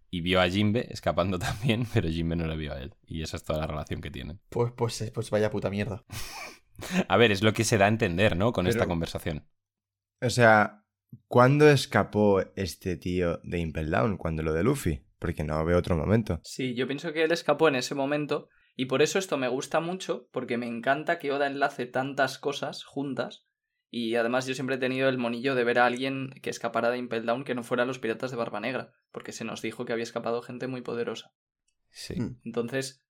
Y 0.10 0.22
vio 0.22 0.42
a 0.42 0.50
Jinbe 0.50 0.88
escapando 0.90 1.40
también, 1.40 1.86
pero 1.94 2.10
Jinbe 2.10 2.36
no 2.36 2.48
le 2.48 2.58
vio 2.58 2.74
a 2.74 2.80
él. 2.82 2.94
Y 3.06 3.22
esa 3.22 3.38
es 3.38 3.44
toda 3.44 3.60
la 3.60 3.68
relación 3.68 4.02
que 4.02 4.12
tienen. 4.12 4.40
Pues, 4.50 4.72
pues, 4.76 5.12
pues 5.14 5.30
vaya 5.30 5.50
puta 5.50 5.70
mierda. 5.70 6.04
A 7.08 7.18
ver, 7.18 7.32
es 7.32 7.44
lo 7.44 7.54
que 7.54 7.64
se 7.64 7.78
da 7.78 7.86
a 7.86 7.90
entender, 7.90 8.36
¿no? 8.36 8.54
Con 8.54 8.66
Pero- 8.66 8.74
esta 8.76 8.88
conversación. 8.88 9.48
O 10.22 10.30
sea, 10.30 10.84
¿cuándo 11.28 11.70
escapó 11.70 12.42
este 12.56 12.96
tío 12.96 13.40
de 13.44 13.60
Impel 13.60 13.92
Down? 13.92 14.18
¿Cuándo 14.18 14.42
lo 14.42 14.54
de 14.54 14.64
Luffy? 14.64 15.06
Porque 15.20 15.44
no 15.44 15.64
veo 15.64 15.78
otro 15.78 15.96
momento. 15.96 16.42
Sí, 16.44 16.74
yo 16.74 16.88
pienso 16.88 17.14
que 17.14 17.24
él 17.24 17.32
escapó 17.32 17.68
en 17.68 17.76
ese 17.76 17.94
momento 17.94 18.50
y 18.76 18.86
por 18.86 19.02
eso 19.04 19.20
esto 19.20 19.38
me 19.38 19.48
gusta 19.48 19.80
mucho 19.80 20.28
porque 20.32 20.58
me 20.58 20.68
encanta 20.68 21.20
que 21.20 21.32
Oda 21.32 21.48
enlace 21.48 21.86
tantas 21.86 22.40
cosas 22.40 22.84
juntas 22.84 23.46
y 23.94 24.16
además 24.16 24.48
yo 24.48 24.56
siempre 24.56 24.78
he 24.78 24.80
tenido 24.80 25.10
el 25.10 25.18
monillo 25.18 25.54
de 25.54 25.64
ver 25.66 25.78
a 25.80 25.86
alguien 25.86 26.32
que 26.42 26.50
escapara 26.50 26.90
de 26.90 26.98
Impel 26.98 27.26
Down 27.26 27.44
que 27.44 27.54
no 27.54 27.62
fueran 27.64 27.88
los 27.88 28.00
piratas 28.00 28.32
de 28.32 28.38
Barba 28.38 28.60
Negra 28.62 28.94
porque 29.12 29.34
se 29.34 29.44
nos 29.44 29.62
dijo 29.62 29.84
que 29.86 29.92
había 29.94 30.04
escapado 30.04 30.42
gente 30.42 30.68
muy 30.68 30.82
poderosa. 30.82 31.34
Sí. 31.90 32.20
Mm. 32.20 32.40
Entonces, 32.46 33.06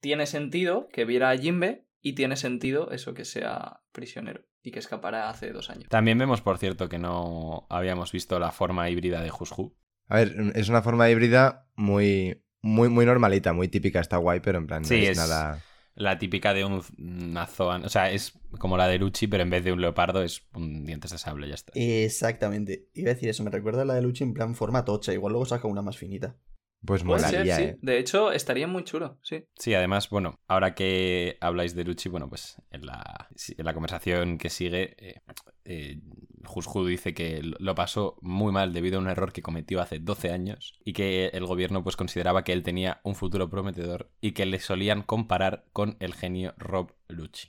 tiene 0.00 0.26
sentido 0.26 0.88
que 0.92 1.04
viera 1.04 1.30
a 1.30 1.36
Jinbe 1.36 1.86
y 2.00 2.14
tiene 2.14 2.36
sentido 2.36 2.90
eso 2.92 3.14
que 3.14 3.24
sea 3.24 3.80
prisionero 3.92 4.44
y 4.62 4.70
que 4.70 4.78
escapara 4.78 5.28
hace 5.28 5.50
dos 5.52 5.70
años. 5.70 5.88
También 5.88 6.18
vemos, 6.18 6.40
por 6.40 6.58
cierto, 6.58 6.88
que 6.88 6.98
no 6.98 7.66
habíamos 7.68 8.12
visto 8.12 8.38
la 8.38 8.52
forma 8.52 8.88
híbrida 8.88 9.20
de 9.22 9.30
Hushu. 9.32 9.76
A 10.06 10.16
ver, 10.18 10.34
es 10.54 10.68
una 10.68 10.82
forma 10.82 11.10
híbrida 11.10 11.66
muy, 11.74 12.44
muy, 12.60 12.88
muy 12.88 13.04
normalita, 13.06 13.52
muy 13.52 13.66
típica, 13.68 13.98
está 13.98 14.18
guay, 14.18 14.38
pero 14.40 14.58
en 14.58 14.66
plan 14.68 14.82
no 14.82 14.88
es, 14.94 15.08
es- 15.10 15.16
nada... 15.16 15.60
La 15.94 16.18
típica 16.18 16.54
de 16.54 16.64
un 16.64 16.82
una 16.98 17.46
zoan. 17.46 17.84
O 17.84 17.88
sea, 17.88 18.10
es 18.10 18.38
como 18.58 18.76
la 18.76 18.88
de 18.88 18.98
Luchi, 18.98 19.26
pero 19.26 19.42
en 19.42 19.50
vez 19.50 19.64
de 19.64 19.72
un 19.72 19.80
leopardo 19.80 20.22
es 20.22 20.42
un 20.54 20.84
dientes 20.84 21.10
de 21.10 21.18
sable, 21.18 21.48
ya 21.48 21.54
está. 21.54 21.72
Exactamente. 21.74 22.88
Iba 22.94 23.10
a 23.10 23.14
decir 23.14 23.28
eso, 23.28 23.44
me 23.44 23.50
recuerda 23.50 23.82
a 23.82 23.84
la 23.84 23.94
de 23.94 24.02
Luchi 24.02 24.24
en 24.24 24.34
plan 24.34 24.54
forma 24.54 24.84
tocha. 24.84 25.12
Igual 25.12 25.32
luego 25.32 25.46
saca 25.46 25.68
una 25.68 25.82
más 25.82 25.98
finita. 25.98 26.36
Pues 26.84 27.00
ser, 27.00 27.06
molaría, 27.06 27.56
sí. 27.56 27.62
¿eh? 27.62 27.78
De 27.80 27.98
hecho, 27.98 28.32
estaría 28.32 28.66
muy 28.66 28.82
chulo, 28.82 29.18
sí. 29.22 29.44
Sí, 29.56 29.72
además, 29.72 30.10
bueno, 30.10 30.40
ahora 30.48 30.74
que 30.74 31.38
habláis 31.40 31.76
de 31.76 31.84
Luchi, 31.84 32.08
bueno, 32.08 32.28
pues 32.28 32.60
en 32.70 32.86
la, 32.86 33.28
en 33.56 33.64
la 33.64 33.72
conversación 33.72 34.36
que 34.36 34.50
sigue, 34.50 34.96
eh, 34.98 35.22
eh, 35.64 36.00
Hushu 36.48 36.86
dice 36.86 37.14
que 37.14 37.40
lo 37.42 37.74
pasó 37.74 38.16
muy 38.20 38.52
mal 38.52 38.72
debido 38.72 38.98
a 38.98 39.00
un 39.00 39.08
error 39.08 39.32
que 39.32 39.42
cometió 39.42 39.80
hace 39.80 39.98
12 39.98 40.32
años 40.32 40.78
y 40.84 40.92
que 40.92 41.26
el 41.28 41.46
gobierno 41.46 41.82
pues 41.82 41.96
consideraba 41.96 42.44
que 42.44 42.52
él 42.52 42.62
tenía 42.62 43.00
un 43.04 43.14
futuro 43.14 43.48
prometedor 43.48 44.10
y 44.20 44.32
que 44.32 44.46
le 44.46 44.60
solían 44.60 45.02
comparar 45.02 45.66
con 45.72 45.96
el 46.00 46.14
genio 46.14 46.54
Rob 46.58 46.92
Lucci. 47.08 47.48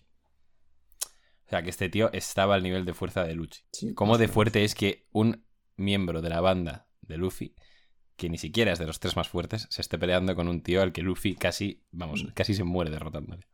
O 1.46 1.50
sea, 1.50 1.62
que 1.62 1.70
este 1.70 1.90
tío 1.90 2.12
estaba 2.14 2.56
al 2.56 2.64
nivel 2.64 2.86
de 2.86 2.94
fuerza 2.94 3.24
de 3.24 3.36
Lucci. 3.36 3.62
Sí, 3.72 3.94
¿Cómo 3.94 4.18
de 4.18 4.28
fuerte 4.28 4.64
es 4.64 4.76
que 4.76 5.08
un 5.12 5.46
miembro 5.76 6.22
de 6.22 6.30
la 6.30 6.42
banda 6.42 6.88
de 7.02 7.18
Luffy, 7.18 7.56
que 8.16 8.30
ni 8.30 8.38
siquiera 8.38 8.72
es 8.72 8.80
de 8.80 8.88
los 8.88 9.00
tres 9.00 9.16
más 9.16 9.30
fuertes, 9.30 9.68
se 9.70 9.82
esté 9.82 9.98
peleando 9.98 10.36
con 10.36 10.48
un 10.48 10.62
tío 10.62 10.82
al 10.82 10.94
que 10.94 11.02
Luffy 11.02 11.36
casi, 11.36 11.84
vamos, 11.92 12.26
casi 12.34 12.54
se 12.54 12.64
muere 12.64 12.92
derrotándole 12.92 13.48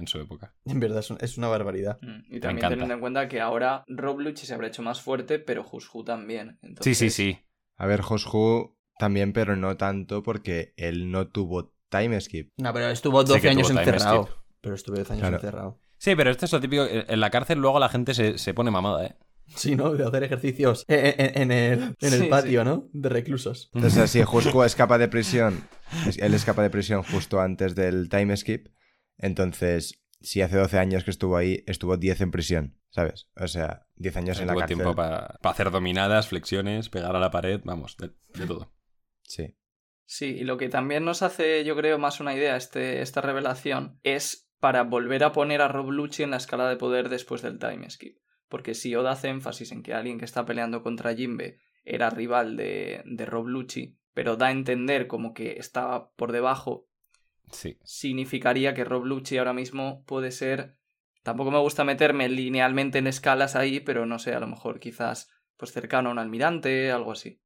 en 0.00 0.06
su 0.08 0.18
época? 0.20 0.54
En 0.64 0.80
verdad, 0.80 0.98
es, 1.00 1.10
un- 1.10 1.18
es 1.20 1.38
una 1.38 1.48
barbaridad. 1.48 1.98
Mm, 2.02 2.34
Y 2.36 2.40
también 2.40 2.68
teniendo 2.68 2.94
en 2.94 3.00
cuenta 3.00 3.28
que 3.28 3.40
ahora 3.40 3.84
Rob 3.86 4.18
Lucci 4.20 4.46
se 4.46 4.54
habrá 4.54 4.66
hecho 4.68 4.82
más 4.82 5.00
fuerte, 5.00 5.38
pero 5.38 5.64
Hushu 5.70 6.02
también. 6.04 6.58
Sí, 6.60 6.66
Entonces, 6.68 6.98
sí, 6.98 7.10
sí. 7.10 7.38
A 7.76 7.86
ver, 7.86 8.00
Hoshu 8.08 8.76
también, 8.98 9.32
pero 9.32 9.56
no 9.56 9.76
tanto 9.76 10.22
porque 10.22 10.74
él 10.76 11.10
no 11.10 11.28
tuvo 11.28 11.72
time 11.88 12.20
skip. 12.20 12.50
No, 12.58 12.72
pero 12.74 12.88
estuvo 12.90 13.22
Sí 13.22 13.28
12 13.28 13.40
que 13.40 13.48
años 13.48 13.70
encerrado. 13.70 14.24
skip. 14.24 14.36
Pero 14.60 14.74
estuve 14.74 14.98
12 14.98 15.12
años 15.14 15.20
Claro. 15.22 15.36
encerrado. 15.36 15.80
Sí, 15.96 16.14
pero 16.14 16.30
esto 16.30 16.44
es 16.44 16.52
lo 16.52 16.60
típico. 16.60 16.84
En 16.86 17.20
la 17.20 17.30
cárcel 17.30 17.58
luego 17.58 17.78
la 17.78 17.88
gente 17.88 18.12
se, 18.14 18.36
se 18.38 18.52
pone 18.54 18.70
mamada, 18.70 19.06
¿eh? 19.06 19.16
Sí, 19.56 19.74
¿no? 19.74 19.92
De 19.92 20.04
hacer 20.04 20.22
ejercicios 20.22 20.84
en, 20.86 21.14
en- 21.18 21.42
en 21.42 21.50
el, 21.52 21.82
en 21.82 22.12
el 22.12 22.20
Sí, 22.20 22.26
patio, 22.28 22.64
¿no? 22.64 22.88
De 22.92 23.08
reclusos. 23.08 23.70
Sea, 23.88 24.06
si 24.06 24.22
Hushu 24.22 24.62
escapa 24.62 24.96
de 24.98 25.08
prisión, 25.08 25.62
él 26.18 26.34
escapa 26.34 26.62
de 26.62 26.70
prisión 26.70 27.02
justo 27.02 27.40
antes 27.40 27.74
del 27.74 28.08
time 28.08 28.36
skip, 28.36 28.68
entonces, 29.20 30.02
si 30.20 30.42
hace 30.42 30.56
12 30.56 30.78
años 30.78 31.04
que 31.04 31.10
estuvo 31.10 31.36
ahí, 31.36 31.62
estuvo 31.66 31.96
10 31.96 32.20
en 32.22 32.30
prisión, 32.30 32.78
¿sabes? 32.90 33.28
O 33.36 33.48
sea, 33.48 33.86
10 33.96 34.16
años 34.16 34.40
en 34.40 34.46
la 34.46 34.54
cárcel. 34.54 34.78
tiempo 34.78 34.94
para 34.94 35.38
hacer 35.42 35.70
dominadas, 35.70 36.28
flexiones, 36.28 36.88
pegar 36.88 37.14
a 37.14 37.20
la 37.20 37.30
pared, 37.30 37.60
vamos, 37.64 37.96
de, 37.96 38.10
de 38.34 38.46
todo. 38.46 38.72
Sí. 39.22 39.56
Sí, 40.06 40.26
y 40.26 40.44
lo 40.44 40.56
que 40.56 40.68
también 40.68 41.04
nos 41.04 41.22
hace, 41.22 41.64
yo 41.64 41.76
creo, 41.76 41.98
más 41.98 42.18
una 42.18 42.34
idea 42.34 42.56
este, 42.56 43.00
esta 43.00 43.20
revelación 43.20 44.00
es 44.02 44.50
para 44.58 44.82
volver 44.82 45.22
a 45.22 45.32
poner 45.32 45.62
a 45.62 45.68
Rob 45.68 45.90
Lucci 45.90 46.22
en 46.22 46.32
la 46.32 46.38
escala 46.38 46.68
de 46.68 46.76
poder 46.76 47.08
después 47.08 47.42
del 47.42 47.58
time 47.58 47.88
skip. 47.88 48.16
Porque 48.48 48.74
si 48.74 48.94
Oda 48.96 49.12
hace 49.12 49.28
énfasis 49.28 49.70
en 49.70 49.82
que 49.82 49.94
alguien 49.94 50.18
que 50.18 50.24
está 50.24 50.44
peleando 50.44 50.82
contra 50.82 51.14
Jinbe 51.14 51.58
era 51.84 52.10
rival 52.10 52.56
de, 52.56 53.02
de 53.06 53.24
Rob 53.24 53.46
Lucci, 53.46 53.98
pero 54.12 54.36
da 54.36 54.48
a 54.48 54.50
entender 54.50 55.06
como 55.06 55.32
que 55.32 55.52
estaba 55.58 56.10
por 56.14 56.32
debajo, 56.32 56.89
Sí. 57.52 57.76
significaría 57.82 58.74
que 58.74 58.84
Rob 58.84 59.04
Lucci 59.04 59.38
ahora 59.38 59.52
mismo 59.52 60.02
puede 60.04 60.30
ser. 60.30 60.76
Tampoco 61.22 61.50
me 61.50 61.58
gusta 61.58 61.84
meterme 61.84 62.28
linealmente 62.28 62.98
en 62.98 63.06
escalas 63.06 63.56
ahí, 63.56 63.80
pero 63.80 64.06
no 64.06 64.18
sé, 64.18 64.34
a 64.34 64.40
lo 64.40 64.46
mejor 64.46 64.80
quizás 64.80 65.28
pues 65.56 65.72
cercano 65.72 66.08
a 66.08 66.12
un 66.12 66.18
almirante, 66.18 66.90
algo 66.90 67.12
así. 67.12 67.40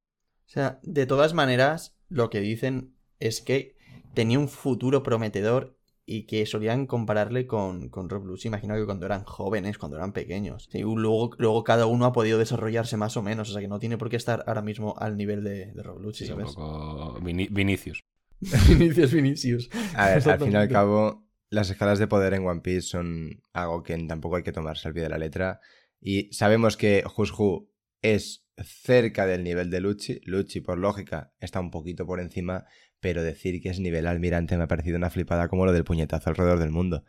O 0.45 0.49
sea, 0.49 0.79
de 0.83 1.05
todas 1.05 1.33
maneras, 1.33 1.97
lo 2.07 2.29
que 2.29 2.39
dicen 2.39 2.93
es 3.19 3.41
que 3.41 3.75
tenía 4.13 4.39
un 4.39 4.47
futuro 4.47 5.03
prometedor 5.03 5.75
y 6.05 6.25
que 6.27 6.45
solían 6.45 6.85
compararle 6.85 7.47
con, 7.47 7.89
con 7.89 8.09
Rob 8.09 8.25
Lucci, 8.25 8.47
imagino 8.47 8.75
que 8.75 8.85
cuando 8.85 9.07
eran 9.07 9.23
jóvenes, 9.23 9.77
cuando 9.79 9.97
eran 9.97 10.13
pequeños. 10.13 10.69
Sí, 10.71 10.81
luego, 10.81 11.31
luego 11.39 11.63
cada 11.63 11.87
uno 11.87 12.05
ha 12.05 12.13
podido 12.13 12.37
desarrollarse 12.37 12.95
más 12.95 13.17
o 13.17 13.23
menos, 13.23 13.49
o 13.49 13.53
sea 13.53 13.61
que 13.61 13.67
no 13.67 13.79
tiene 13.79 13.97
por 13.97 14.09
qué 14.09 14.15
estar 14.15 14.43
ahora 14.47 14.61
mismo 14.61 14.93
al 14.99 15.17
nivel 15.17 15.43
de, 15.43 15.71
de 15.73 15.83
Rob 15.83 15.99
Lucci, 15.99 16.25
Sí, 16.25 16.31
un 16.31 16.39
¿sabes? 16.39 16.55
poco 16.55 17.19
Vini- 17.21 17.49
Vinicius. 17.51 18.03
Vinicius, 18.69 19.13
Vinicius. 19.13 19.69
A 19.95 20.09
ver, 20.09 20.29
al 20.29 20.39
fin 20.39 20.51
y 20.51 20.55
al 20.55 20.69
cabo, 20.69 21.27
las 21.49 21.69
escalas 21.69 21.99
de 21.99 22.07
poder 22.07 22.33
en 22.33 22.45
One 22.45 22.61
Piece 22.61 22.81
son 22.81 23.41
algo 23.53 23.83
que 23.83 23.97
tampoco 24.07 24.35
hay 24.37 24.43
que 24.43 24.51
tomarse 24.51 24.87
al 24.87 24.93
pie 24.93 25.03
de 25.03 25.09
la 25.09 25.17
letra. 25.17 25.59
Y 26.01 26.31
sabemos 26.33 26.77
que 26.77 27.03
Who 27.17 27.69
es 28.01 28.45
cerca 28.63 29.25
del 29.25 29.43
nivel 29.43 29.69
de 29.69 29.81
Lucci. 29.81 30.21
Lucci, 30.25 30.61
por 30.61 30.77
lógica, 30.77 31.33
está 31.39 31.59
un 31.59 31.71
poquito 31.71 32.05
por 32.05 32.19
encima, 32.19 32.65
pero 32.99 33.23
decir 33.23 33.61
que 33.61 33.69
es 33.69 33.79
nivel 33.79 34.07
almirante 34.07 34.57
me 34.57 34.63
ha 34.63 34.67
parecido 34.67 34.97
una 34.97 35.09
flipada 35.09 35.47
como 35.47 35.65
lo 35.65 35.73
del 35.73 35.83
puñetazo 35.83 36.29
alrededor 36.29 36.59
del 36.59 36.71
mundo. 36.71 37.03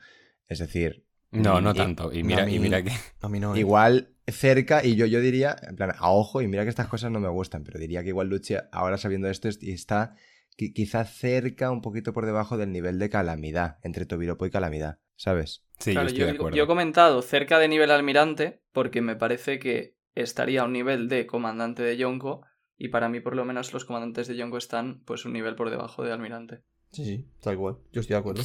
Es 0.48 0.58
decir, 0.58 1.04
No, 1.32 1.60
no 1.60 1.72
Y- 1.72 1.74
tanto. 1.74 2.12
Y 2.12 2.22
mira, 2.22 2.46
mí- 2.46 2.54
y 2.54 2.58
mira 2.60 2.82
que. 2.82 2.92
A 3.20 3.28
mí 3.28 3.40
no. 3.40 3.54
¿eh? 3.54 3.58
igual 3.58 4.14
cerca, 4.28 4.84
y 4.84 4.94
yo, 4.96 5.06
yo 5.06 5.20
diría, 5.20 5.56
en 5.68 5.76
plan, 5.76 5.92
a 5.98 6.10
ojo, 6.10 6.40
y 6.40 6.48
mira 6.48 6.62
que 6.64 6.70
estas 6.70 6.88
cosas 6.88 7.10
no 7.10 7.20
me 7.20 7.28
gustan, 7.28 7.62
pero 7.64 7.78
diría 7.78 8.02
que 8.02 8.08
igual 8.10 8.28
Lucci, 8.28 8.54
ahora 8.72 8.96
sabiendo 8.96 9.28
esto, 9.28 9.48
es- 9.48 9.58
está 9.62 10.14
qui- 10.56 10.72
quizá 10.72 11.04
cerca, 11.04 11.70
un 11.70 11.82
poquito 11.82 12.12
por 12.12 12.26
debajo 12.26 12.56
del 12.56 12.72
nivel 12.72 12.98
de 12.98 13.10
calamidad, 13.10 13.78
entre 13.82 14.06
Tobiropo 14.06 14.46
y 14.46 14.50
calamidad, 14.50 14.98
¿sabes? 15.16 15.64
Sí, 15.78 15.92
Claro, 15.92 16.08
yo 16.08 16.12
estoy 16.12 16.24
de 16.26 16.30
acuerdo. 16.32 16.56
yo 16.56 16.64
he 16.64 16.66
comentado 16.66 17.22
cerca 17.22 17.58
de 17.58 17.68
nivel 17.68 17.90
almirante 17.90 18.62
porque 18.72 19.02
me 19.02 19.16
parece 19.16 19.58
que 19.58 19.96
estaría 20.14 20.62
a 20.62 20.64
un 20.64 20.72
nivel 20.72 21.08
de 21.08 21.26
comandante 21.26 21.82
de 21.82 21.96
Yonko 21.96 22.42
y 22.78 22.88
para 22.88 23.08
mí 23.08 23.20
por 23.20 23.36
lo 23.36 23.44
menos 23.44 23.72
los 23.72 23.84
comandantes 23.84 24.26
de 24.28 24.36
Yonko 24.36 24.58
están 24.58 25.00
pues 25.04 25.24
un 25.24 25.32
nivel 25.32 25.54
por 25.54 25.70
debajo 25.70 26.02
de 26.04 26.12
almirante. 26.12 26.62
Sí, 26.92 27.04
sí, 27.04 27.26
tal 27.40 27.56
cual. 27.58 27.76
Yo 27.92 28.00
estoy 28.00 28.14
de 28.14 28.20
acuerdo. 28.20 28.42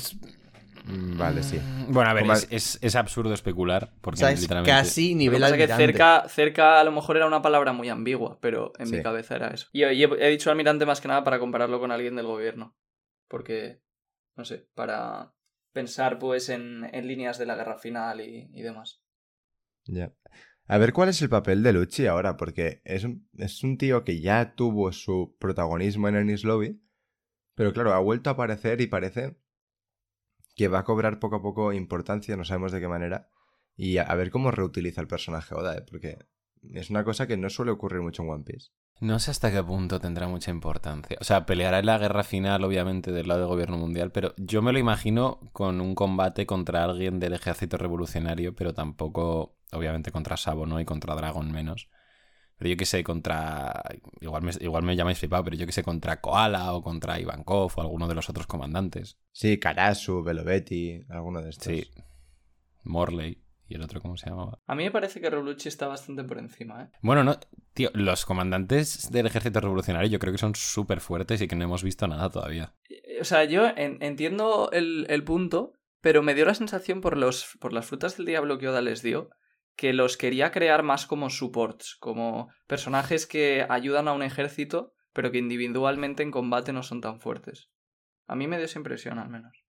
Mm, 0.84 1.18
Vale, 1.18 1.44
sí. 1.44 1.60
Bueno, 1.90 2.10
a 2.10 2.14
ver, 2.14 2.26
es, 2.28 2.48
es- 2.50 2.80
es 2.82 2.96
absurdo 2.96 3.34
especular. 3.34 3.94
O 3.96 4.02
Porque 4.02 4.20
sea, 4.20 4.32
es 4.32 4.42
literalmente. 4.42 4.72
casi 4.72 5.16
nivel 5.16 5.44
es 5.44 5.50
que 5.54 5.64
almirante. 5.64 5.84
cerca, 5.86 6.30
cerca 6.30 6.80
a 6.80 6.84
lo 6.84 6.92
mejor 6.92 7.18
era 7.18 7.28
una 7.28 7.42
palabra 7.42 7.74
muy 7.74 7.90
ambigua, 7.90 8.40
pero 8.42 8.74
en 8.80 8.88
Sí. 8.88 8.96
mi 8.98 9.04
cabeza 9.04 9.36
era 9.36 9.50
eso. 9.50 9.68
Y, 9.72 9.84
y 9.86 10.04
he, 10.04 10.10
he 10.20 10.30
dicho 10.30 10.50
almirante 10.50 10.86
más 10.86 11.02
que 11.02 11.08
nada 11.08 11.24
para 11.24 11.40
compararlo 11.40 11.80
con 11.80 11.92
alguien 11.92 12.16
del 12.16 12.26
gobierno. 12.26 12.76
Porque, 13.28 13.82
no 14.36 14.44
sé, 14.46 14.68
para 14.74 15.34
pensar 15.74 16.20
pues 16.20 16.50
en, 16.50 16.90
en 16.94 17.08
líneas 17.08 17.38
de 17.38 17.46
la 17.46 17.56
guerra 17.56 17.78
final 17.78 18.20
y, 18.22 18.50
y 18.54 18.62
demás. 18.62 19.02
Ya. 19.86 20.14
A 20.68 20.78
ver 20.78 20.94
cuál 20.94 21.10
es 21.10 21.22
el 21.22 21.30
papel 21.30 21.64
de 21.64 21.74
Lucci 21.74 22.08
ahora, 22.08 22.38
porque 22.38 22.82
es 22.86 23.04
un, 23.04 23.28
es 23.38 23.64
un 23.64 23.78
tío 23.78 24.04
que 24.04 24.22
ya 24.22 24.54
tuvo 24.56 24.92
su 24.92 25.36
protagonismo 25.40 26.08
en 26.08 26.16
Ernest 26.16 26.44
Lobby, 26.46 26.82
pero 27.56 27.74
claro, 27.74 27.94
ha 27.94 28.00
vuelto 28.00 28.30
a 28.30 28.34
aparecer 28.34 28.80
y 28.82 28.88
parece 28.88 29.36
que 30.56 30.68
va 30.68 30.80
a 30.80 30.84
cobrar 30.84 31.20
poco 31.20 31.38
a 31.38 31.42
poco 31.42 31.74
importancia, 31.74 32.36
no 32.38 32.44
sabemos 32.44 32.72
de 32.72 32.80
qué 32.80 32.88
manera, 32.88 33.30
y 33.76 33.98
a, 33.98 34.14
ver 34.16 34.32
cómo 34.32 34.52
reutiliza 34.52 35.02
el 35.02 35.08
personaje 35.08 35.56
Oda, 35.56 35.78
¿eh? 35.78 35.86
porque 35.90 36.20
es 36.74 36.90
una 36.90 37.04
cosa 37.04 37.28
que 37.28 37.38
no 37.38 37.50
suele 37.50 37.72
ocurrir 37.72 38.02
mucho 38.02 38.24
en 38.24 38.30
One 38.30 38.44
Piece. 38.44 38.70
No 39.00 39.18
sé 39.18 39.32
hasta 39.32 39.52
qué 39.52 39.64
punto 39.64 40.00
tendrá 40.00 40.28
mucha 40.28 40.52
importancia. 40.52 41.18
O 41.20 41.24
sea, 41.24 41.48
peleará 41.48 41.80
en 41.80 41.88
la 41.88 41.98
guerra 41.98 42.24
final, 42.24 42.64
obviamente, 42.64 43.12
del 43.12 43.28
lado 43.28 43.40
del 43.40 43.50
gobierno 43.50 43.78
mundial, 43.78 44.12
pero 44.12 44.36
yo 44.38 44.62
me 44.62 44.72
lo 44.72 44.78
imagino 44.78 45.40
con 45.54 45.82
un 45.82 45.96
combate 45.96 46.46
contra 46.46 46.84
alguien 46.84 47.20
del 47.20 47.34
ejército 47.34 47.78
revolucionario, 47.78 48.54
pero 48.54 48.76
tampoco, 48.76 49.58
obviamente, 49.72 50.12
contra 50.12 50.38
Sabo, 50.38 50.68
¿no? 50.68 50.80
Y 50.80 50.86
contra 50.86 51.16
Dragon 51.16 51.52
menos. 51.52 51.90
Pero 52.62 52.70
yo 52.70 52.78
qué 52.78 52.86
sé, 52.86 53.04
contra. 53.04 53.82
Igual 54.20 54.44
me, 54.44 54.52
igual 54.60 54.84
me 54.84 54.96
llamáis 54.96 55.18
flipado, 55.18 55.44
pero 55.46 55.56
yo 55.58 55.66
qué 55.66 55.72
sé, 55.72 55.82
contra 55.82 56.22
Koala 56.22 56.74
o 56.76 56.84
contra 56.84 57.20
Ivankov 57.20 57.72
o 57.76 57.82
alguno 57.82 58.08
de 58.08 58.14
los 58.14 58.30
otros 58.30 58.46
comandantes. 58.46 59.18
Sí, 59.32 59.58
Karasu, 59.58 60.22
Belovetti, 60.22 61.02
alguno 61.10 61.42
de 61.42 61.50
estos. 61.50 61.66
Sí. 61.74 61.90
Morley. 62.84 63.44
¿Y 63.68 63.76
el 63.76 63.82
otro 63.82 64.00
cómo 64.00 64.16
se 64.16 64.30
llamaba? 64.30 64.60
A 64.68 64.76
mí 64.76 64.84
me 64.84 64.92
parece 64.92 65.20
que 65.22 65.30
Roblucci 65.32 65.70
está 65.70 65.88
bastante 65.88 66.24
por 66.24 66.38
encima, 66.38 66.84
¿eh? 66.84 66.90
Bueno, 67.02 67.24
no, 67.24 67.40
tío, 67.74 67.90
los 67.96 68.26
comandantes 68.26 69.10
del 69.12 69.26
ejército 69.26 69.60
revolucionario 69.60 70.08
yo 70.12 70.20
creo 70.20 70.34
que 70.34 70.38
son 70.38 70.54
súper 70.54 71.00
fuertes 71.00 71.42
y 71.42 71.48
que 71.48 71.56
no 71.56 71.64
hemos 71.64 71.82
visto 71.82 72.06
nada 72.08 72.30
todavía. 72.30 72.76
O 73.20 73.24
sea, 73.24 73.46
yo 73.46 73.66
en- 73.76 73.98
entiendo 74.04 74.70
el, 74.72 75.08
el 75.10 75.24
punto, 75.24 75.74
pero 76.02 76.22
me 76.22 76.36
dio 76.36 76.46
la 76.46 76.54
sensación 76.54 77.02
por, 77.02 77.18
los, 77.18 77.58
por 77.60 77.72
las 77.74 77.86
frutas 77.88 78.18
del 78.18 78.26
diablo 78.28 78.58
que 78.60 78.68
Oda 78.68 78.82
les 78.82 79.02
dio, 79.02 79.30
que 79.76 79.94
los 79.94 80.18
quería 80.18 80.52
crear 80.52 80.84
más 80.84 81.08
como 81.08 81.30
supports, 81.30 81.96
como 82.00 82.50
personajes 82.68 83.26
que 83.28 83.66
ayudan 83.70 84.08
a 84.08 84.14
un 84.14 84.24
ejército, 84.24 84.94
pero 85.14 85.32
que 85.32 85.40
individualmente 85.40 86.24
en 86.24 86.32
combate 86.32 86.74
no 86.74 86.84
son 86.84 87.02
tan 87.02 87.20
fuertes. 87.20 87.70
A 88.28 88.36
mí 88.36 88.48
me 88.48 88.58
dio 88.58 88.66
esa 88.66 88.80
impresión, 88.80 89.20
al 89.20 89.30
menos. 89.30 89.66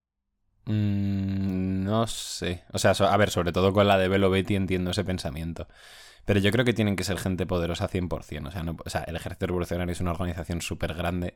Mm, 0.64 1.84
no 1.84 2.06
sé. 2.06 2.64
O 2.72 2.78
sea, 2.78 2.92
a 2.92 3.16
ver, 3.16 3.30
sobre 3.30 3.52
todo 3.52 3.72
con 3.72 3.86
la 3.88 3.98
de 3.98 4.08
Velo 4.08 4.30
Betty 4.30 4.54
entiendo 4.54 4.90
ese 4.92 5.04
pensamiento. 5.04 5.66
Pero 6.24 6.40
yo 6.40 6.52
creo 6.52 6.64
que 6.64 6.72
tienen 6.74 6.96
que 6.96 7.04
ser 7.04 7.18
gente 7.18 7.46
poderosa 7.46 7.88
100%. 7.88 8.48
O 8.50 8.52
sea, 8.52 8.62
no- 8.62 8.76
o 8.84 8.90
sea 8.90 9.02
el 9.04 9.16
ejército 9.16 9.46
revolucionario 9.46 9.92
es 9.92 10.00
una 10.00 10.12
organización 10.12 10.60
súper 10.62 10.94
grande 10.94 11.34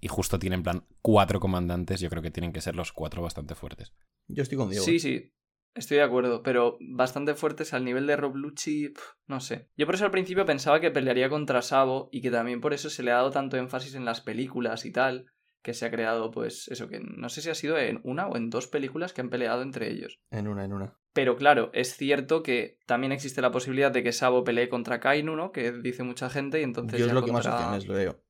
y 0.00 0.08
justo 0.08 0.38
tiene 0.38 0.56
en 0.56 0.62
plan 0.62 0.84
cuatro 1.02 1.40
comandantes. 1.40 2.00
Yo 2.00 2.10
creo 2.10 2.22
que 2.22 2.30
tienen 2.30 2.52
que 2.52 2.60
ser 2.60 2.76
los 2.76 2.92
cuatro 2.92 3.22
bastante 3.22 3.54
fuertes. 3.54 3.92
Yo 4.28 4.42
estoy 4.42 4.58
con 4.58 4.70
Diego. 4.70 4.84
Sí, 4.84 5.00
sí, 5.00 5.32
estoy 5.74 5.98
de 5.98 6.02
acuerdo, 6.02 6.42
pero 6.42 6.76
bastante 6.80 7.34
fuertes 7.34 7.72
al 7.74 7.84
nivel 7.84 8.06
de 8.06 8.16
Roblucci, 8.16 8.92
no 9.26 9.40
sé. 9.40 9.68
Yo 9.76 9.86
por 9.86 9.94
eso 9.94 10.04
al 10.04 10.10
principio 10.10 10.44
pensaba 10.46 10.80
que 10.80 10.90
pelearía 10.90 11.28
contra 11.28 11.62
Sabo 11.62 12.08
y 12.12 12.20
que 12.22 12.30
también 12.30 12.60
por 12.60 12.72
eso 12.74 12.90
se 12.90 13.02
le 13.02 13.10
ha 13.12 13.16
dado 13.16 13.30
tanto 13.30 13.56
énfasis 13.56 13.94
en 13.94 14.04
las 14.04 14.20
películas 14.20 14.84
y 14.84 14.92
tal, 14.92 15.26
que 15.62 15.74
se 15.74 15.86
ha 15.86 15.90
creado 15.90 16.30
pues 16.30 16.68
eso, 16.68 16.88
que 16.88 17.00
no 17.00 17.28
sé 17.28 17.42
si 17.42 17.50
ha 17.50 17.54
sido 17.54 17.78
en 17.78 18.00
una 18.02 18.26
o 18.28 18.36
en 18.36 18.50
dos 18.50 18.66
películas 18.66 19.12
que 19.12 19.20
han 19.20 19.30
peleado 19.30 19.62
entre 19.62 19.90
ellos. 19.90 20.18
En 20.30 20.48
una, 20.48 20.64
en 20.64 20.72
una. 20.72 20.96
Pero 21.12 21.36
claro, 21.36 21.70
es 21.72 21.96
cierto 21.96 22.42
que 22.42 22.78
también 22.86 23.12
existe 23.12 23.42
la 23.42 23.50
posibilidad 23.50 23.90
de 23.90 24.02
que 24.02 24.12
Sabo 24.12 24.44
pelee 24.44 24.68
contra 24.68 25.00
Kainu, 25.00 25.34
¿no? 25.36 25.50
Que 25.52 25.72
dice 25.72 26.02
mucha 26.04 26.30
gente 26.30 26.60
y 26.60 26.62
entonces 26.62 26.98
Yo 26.98 27.06
es 27.06 27.10
ya 27.10 27.14
lo 27.14 27.24
que 27.24 27.32
más 27.32 27.46
contra, 27.46 27.58
opciones 27.60 27.86
lo 27.88 27.94
veo. 27.94 28.22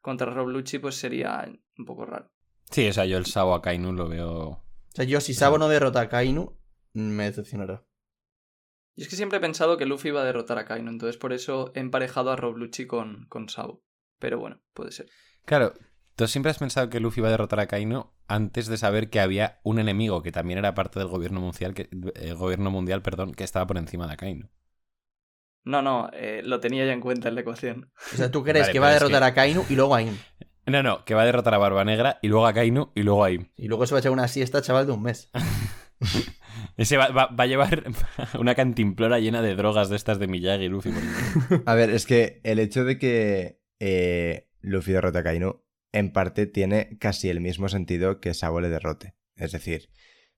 contra 0.00 0.32
Roblucci 0.32 0.78
pues 0.78 0.94
sería 0.94 1.50
un 1.76 1.84
poco 1.84 2.06
raro. 2.06 2.30
Sí, 2.70 2.88
o 2.88 2.92
sea, 2.92 3.06
yo 3.06 3.18
el 3.18 3.26
Sao 3.26 3.54
Akainu 3.54 3.92
lo 3.92 4.08
veo. 4.08 4.38
O 4.50 4.62
sea, 4.94 5.04
yo 5.04 5.20
si 5.20 5.34
Sabo 5.34 5.58
no 5.58 5.68
derrota 5.68 6.00
a 6.02 6.08
Kainu, 6.08 6.57
me 6.98 7.24
decepcionará. 7.24 7.84
Y 8.94 9.02
es 9.02 9.08
que 9.08 9.16
siempre 9.16 9.38
he 9.38 9.40
pensado 9.40 9.76
que 9.76 9.86
Luffy 9.86 10.08
iba 10.08 10.22
a 10.22 10.24
derrotar 10.24 10.58
a 10.58 10.64
Kaino, 10.64 10.90
entonces 10.90 11.16
por 11.16 11.32
eso 11.32 11.70
he 11.74 11.80
emparejado 11.80 12.30
a 12.32 12.36
Roblucci 12.36 12.86
con, 12.86 13.26
con 13.28 13.48
Sabo. 13.48 13.84
Pero 14.18 14.38
bueno, 14.40 14.60
puede 14.74 14.90
ser. 14.90 15.06
Claro, 15.44 15.74
tú 16.16 16.26
siempre 16.26 16.50
has 16.50 16.58
pensado 16.58 16.90
que 16.90 16.98
Luffy 16.98 17.20
iba 17.20 17.28
a 17.28 17.30
derrotar 17.30 17.60
a 17.60 17.68
Kaino 17.68 18.12
antes 18.26 18.66
de 18.66 18.76
saber 18.76 19.08
que 19.08 19.20
había 19.20 19.60
un 19.62 19.78
enemigo 19.78 20.22
que 20.22 20.32
también 20.32 20.58
era 20.58 20.74
parte 20.74 20.98
del 20.98 21.06
gobierno 21.08 21.40
mundial, 21.40 21.74
que, 21.74 21.88
eh, 22.16 22.32
gobierno 22.32 22.70
mundial, 22.72 23.02
perdón, 23.02 23.32
que 23.34 23.44
estaba 23.44 23.66
por 23.68 23.78
encima 23.78 24.08
de 24.08 24.16
Kaino. 24.16 24.50
No, 25.64 25.80
no, 25.82 26.10
eh, 26.12 26.42
lo 26.44 26.58
tenía 26.60 26.84
ya 26.86 26.92
en 26.92 27.00
cuenta 27.00 27.28
en 27.28 27.34
la 27.36 27.42
ecuación. 27.42 27.92
O 28.14 28.16
sea, 28.16 28.30
tú 28.30 28.42
crees 28.42 28.64
Vale, 28.66 28.72
que 28.72 28.78
va 28.80 28.88
a 28.88 28.92
derrotar 28.94 29.20
que- 29.22 29.26
a 29.28 29.34
Kainu 29.34 29.64
y 29.68 29.74
luego 29.76 29.94
a 29.94 30.02
Im. 30.02 30.16
No, 30.66 30.82
no, 30.82 31.04
que 31.04 31.14
va 31.14 31.22
a 31.22 31.26
derrotar 31.26 31.54
a 31.54 31.58
Barba 31.58 31.84
Negra 31.84 32.18
y 32.20 32.28
luego 32.28 32.46
a 32.46 32.52
Kainu 32.52 32.90
y 32.94 33.02
luego 33.02 33.22
a 33.24 33.30
Im. 33.30 33.48
Y 33.56 33.68
luego 33.68 33.86
se 33.86 33.94
va 33.94 33.98
a 33.98 34.00
echar 34.00 34.12
una 34.12 34.28
siesta, 34.28 34.60
chaval, 34.60 34.86
de 34.86 34.92
un 34.92 35.02
mes. 35.02 35.30
Ese 36.78 36.96
va, 36.96 37.08
va- 37.08 37.34
a 37.36 37.46
llevar 37.46 37.84
una 38.38 38.54
cantimplora 38.54 39.18
llena 39.18 39.42
de 39.42 39.54
drogas 39.54 39.90
de 39.90 39.96
estas 39.96 40.18
de 40.18 40.26
Miyagi 40.28 40.64
y 40.64 40.68
Luffy. 40.68 40.90
A 41.66 41.74
ver, 41.74 41.90
es 41.90 42.06
que 42.06 42.40
el 42.44 42.58
hecho 42.58 42.84
de 42.84 42.98
que 42.98 43.60
eh, 43.80 44.48
Luffy 44.60 44.92
derrote 44.92 45.18
a 45.18 45.22
Kainu, 45.22 45.62
en 45.92 46.12
parte 46.12 46.46
tiene 46.46 46.96
casi 46.98 47.28
el 47.28 47.40
mismo 47.40 47.68
sentido 47.68 48.20
que 48.20 48.32
Sabo 48.32 48.60
le 48.60 48.68
derrote. 48.70 49.14
Es 49.36 49.52
decir, 49.52 49.90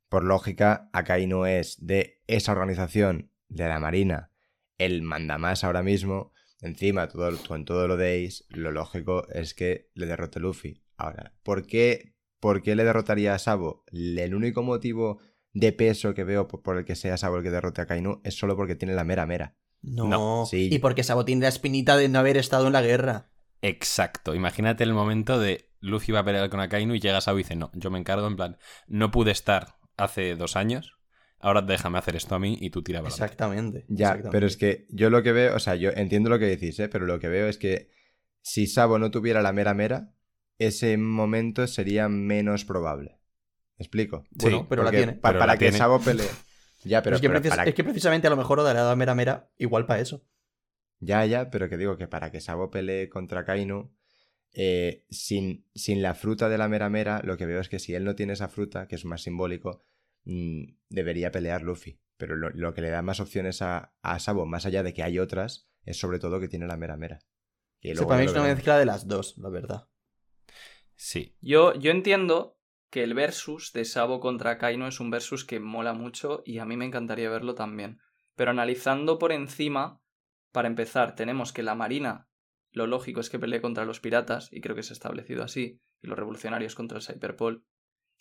por 0.09 0.25
lógica, 0.25 0.89
Akainu 0.93 1.45
es 1.47 1.87
de 1.87 2.23
esa 2.27 2.53
organización 2.53 3.31
de 3.49 3.69
la 3.69 3.79
Marina 3.79 4.31
el 4.79 5.03
mandamás 5.03 5.63
ahora 5.63 5.83
mismo. 5.83 6.33
Encima, 6.63 7.09
todo, 7.09 7.37
con 7.47 7.65
todo 7.67 7.87
lo 7.87 7.97
de 7.97 8.27
Ace, 8.27 8.45
lo 8.49 8.71
lógico 8.73 9.27
es 9.29 9.55
que 9.55 9.91
le 9.95 10.07
derrote 10.07 10.41
Luffy. 10.41 10.83
Ahora, 10.97 11.35
¿por 11.43 11.67
qué, 11.67 12.15
por 12.39 12.63
qué 12.63 12.75
le 12.77 12.85
derrotaría 12.85 13.35
a 13.35 13.39
Sabo? 13.39 13.85
El 13.93 14.35
único 14.35 14.63
motivo 14.63 15.21
de 15.53 15.73
peso 15.73 16.15
que 16.15 16.25
veo 16.25 16.47
por 16.47 16.63
por 16.63 16.79
el 16.79 16.85
que 16.85 16.95
sea 16.95 17.17
Sabo 17.17 17.37
el 17.37 17.43
que 17.43 17.51
derrote 17.51 17.81
a 17.81 17.87
Kainu 17.87 18.21
es 18.25 18.39
solo 18.39 18.57
porque 18.57 18.75
tiene 18.75 18.95
la 18.95 19.05
mera 19.05 19.27
mera. 19.27 19.57
No. 19.83 20.09
No, 20.09 20.47
sí. 20.47 20.69
Y 20.71 20.79
porque 20.79 21.03
Sabo 21.03 21.25
tiene 21.25 21.43
la 21.43 21.49
espinita 21.49 21.97
de 21.97 22.09
no 22.09 22.19
haber 22.19 22.37
estado 22.37 22.67
en 22.67 22.73
la 22.73 22.83
guerra. 22.83 23.31
Exacto. 23.63 24.35
Imagínate 24.35 24.85
el 24.85 24.93
momento 24.93 25.39
de 25.39 25.71
Luffy 25.81 26.13
va 26.13 26.21
a 26.21 26.25
pelear 26.25 26.51
con 26.51 26.61
Akainu 26.61 26.95
y 26.95 27.01
llega 27.01 27.21
Sao 27.21 27.35
y 27.35 27.43
dice, 27.43 27.57
no, 27.57 27.71
yo 27.75 27.91
me 27.91 27.99
encargo, 27.99 28.27
en 28.27 28.37
plan, 28.37 28.59
no 28.87 29.11
pude 29.11 29.31
estar 29.31 29.77
hace 29.97 30.35
dos 30.35 30.57
años, 30.57 30.97
ahora 31.39 31.63
déjame 31.63 31.99
hacer 31.99 32.17
esto 32.17 32.35
a 32.35 32.39
mí 32.39 32.57
y 32.61 32.71
tú 32.71 32.83
tira 32.83 33.01
para 33.01 33.13
adelante". 33.13 33.25
Exactamente. 33.25 33.85
Ya, 33.89 34.09
exactamente. 34.09 34.31
pero 34.31 34.47
es 34.47 34.57
que 34.57 34.87
yo 34.91 35.11
lo 35.11 35.23
que 35.23 35.33
veo, 35.33 35.57
o 35.57 35.59
sea, 35.59 35.75
yo 35.77 35.91
entiendo 35.91 36.31
lo 36.31 36.39
que 36.39 36.47
decís, 36.47 36.79
¿eh? 36.81 36.89
pero 36.89 37.07
lo 37.07 37.19
que 37.19 37.29
veo 37.29 37.49
es 37.49 37.59
que 37.59 37.91
si 38.43 38.67
Sabo 38.67 38.99
no 38.99 39.11
tuviera 39.11 39.43
la 39.43 39.53
mera 39.53 39.75
mera, 39.75 40.15
ese 40.59 40.97
momento 40.97 41.67
sería 41.67 42.09
menos 42.09 42.65
probable. 42.65 43.20
¿Me 43.81 43.85
explico? 43.85 44.25
Bueno, 44.33 44.59
Sí, 44.59 44.67
pero 44.69 44.83
la 44.83 44.91
tiene. 44.91 45.15
pa- 45.15 45.31
Pero 45.31 45.39
para 45.41 45.53
la 45.55 45.59
que 45.59 45.65
tiene. 45.65 45.79
Sabo 45.79 45.99
pelee. 46.01 46.29
Ya, 46.85 47.03
pero, 47.03 47.17
es, 47.17 47.23
que 47.23 47.29
pero 47.29 47.41
precis- 47.41 47.49
para- 47.57 47.65
es 47.65 47.75
que 47.75 47.83
precisamente 47.83 48.27
a 48.27 48.31
lo 48.31 48.37
mejor 48.37 48.61
Oda 48.61 48.75
le 48.75 48.79
ha 48.81 48.83
dado 48.83 48.95
mera 48.97 49.15
mera 49.15 49.51
igual 49.57 49.87
para 49.87 50.01
eso. 50.01 50.23
Ya, 50.99 51.25
ya, 51.25 51.49
pero 51.51 51.71
que 51.71 51.79
digo 51.79 51.97
que 51.97 52.07
para 52.07 52.31
que 52.31 52.43
Sabo 52.43 52.71
pelee 52.71 53.09
contra 53.09 53.47
Kainu, 53.47 53.91
eh, 54.53 55.07
sin, 55.09 55.67
sin 55.75 56.03
la 56.03 56.15
fruta 56.15 56.51
de 56.51 56.59
la 56.59 56.69
mera 56.69 56.91
mera, 56.91 57.23
lo 57.25 57.39
que 57.39 57.47
veo 57.47 57.59
es 57.59 57.71
que 57.71 57.79
si 57.79 57.95
él 57.95 58.05
no 58.05 58.15
tiene 58.17 58.35
esa 58.35 58.49
fruta, 58.51 58.87
que 58.87 58.97
es 58.97 59.07
más 59.07 59.23
simbólico, 59.23 59.83
mm, 60.25 60.65
debería 60.91 61.31
pelear 61.31 61.63
Luffy. 61.63 61.99
Pero 62.19 62.37
lo, 62.37 62.51
lo 62.51 62.75
que 62.75 62.83
le 62.83 62.91
da 62.91 63.01
más 63.01 63.19
opciones 63.21 63.63
a, 63.63 63.95
a 64.03 64.19
Sabo, 64.19 64.45
más 64.45 64.67
allá 64.67 64.83
de 64.83 64.93
que 64.93 65.03
hay 65.03 65.19
otras, 65.19 65.71
es 65.87 65.99
sobre 65.99 66.19
todo 66.19 66.39
que 66.39 66.49
tiene 66.49 66.67
la 66.67 66.77
mera 66.77 66.99
mera. 66.99 67.21
Que 67.81 67.97
Sí, 67.97 68.05
para 68.05 68.21
mí 68.21 68.27
es 68.27 68.33
una 68.33 68.43
mezcla 68.43 68.79
de 68.79 68.85
las 68.85 69.09
dos, 69.09 69.39
la 69.39 69.49
verdad. 69.49 69.89
Sí. 70.97 71.35
Yo, 71.41 71.73
yo 71.77 71.91
entiendo 71.91 72.60
que 72.91 73.03
el 73.03 73.15
versus 73.15 73.73
de 73.73 73.85
Sabo 73.85 74.21
contra 74.21 74.59
Kaino 74.59 74.87
es 74.87 75.01
un 75.01 75.11
versus 75.11 75.45
que 75.45 75.61
mola 75.61 75.95
mucho 75.95 76.43
y 76.45 76.59
a 76.59 76.65
mí 76.65 76.77
me 76.77 76.85
encantaría 76.85 77.31
verlo 77.31 77.55
también. 77.55 78.01
Pero 78.35 78.51
analizando 78.51 79.19
por 79.19 79.33
encima, 79.33 80.01
para 80.53 80.69
empezar, 80.69 81.15
tenemos 81.15 81.53
que 81.53 81.63
la 81.63 81.75
Marina, 81.75 82.29
lo 82.73 82.87
lógico 82.87 83.21
es 83.21 83.31
que 83.31 83.39
pelee 83.39 83.61
contra 83.61 83.85
los 83.85 84.01
piratas, 84.01 84.49
y 84.53 84.61
creo 84.61 84.77
que 84.77 84.83
se 84.83 84.93
ha 84.93 84.95
establecido 84.95 85.43
así, 85.43 85.81
y 86.01 86.07
los 86.07 86.19
revolucionarios 86.19 86.75
contra 86.75 86.99
el 86.99 87.05
Cyberpol. 87.05 87.65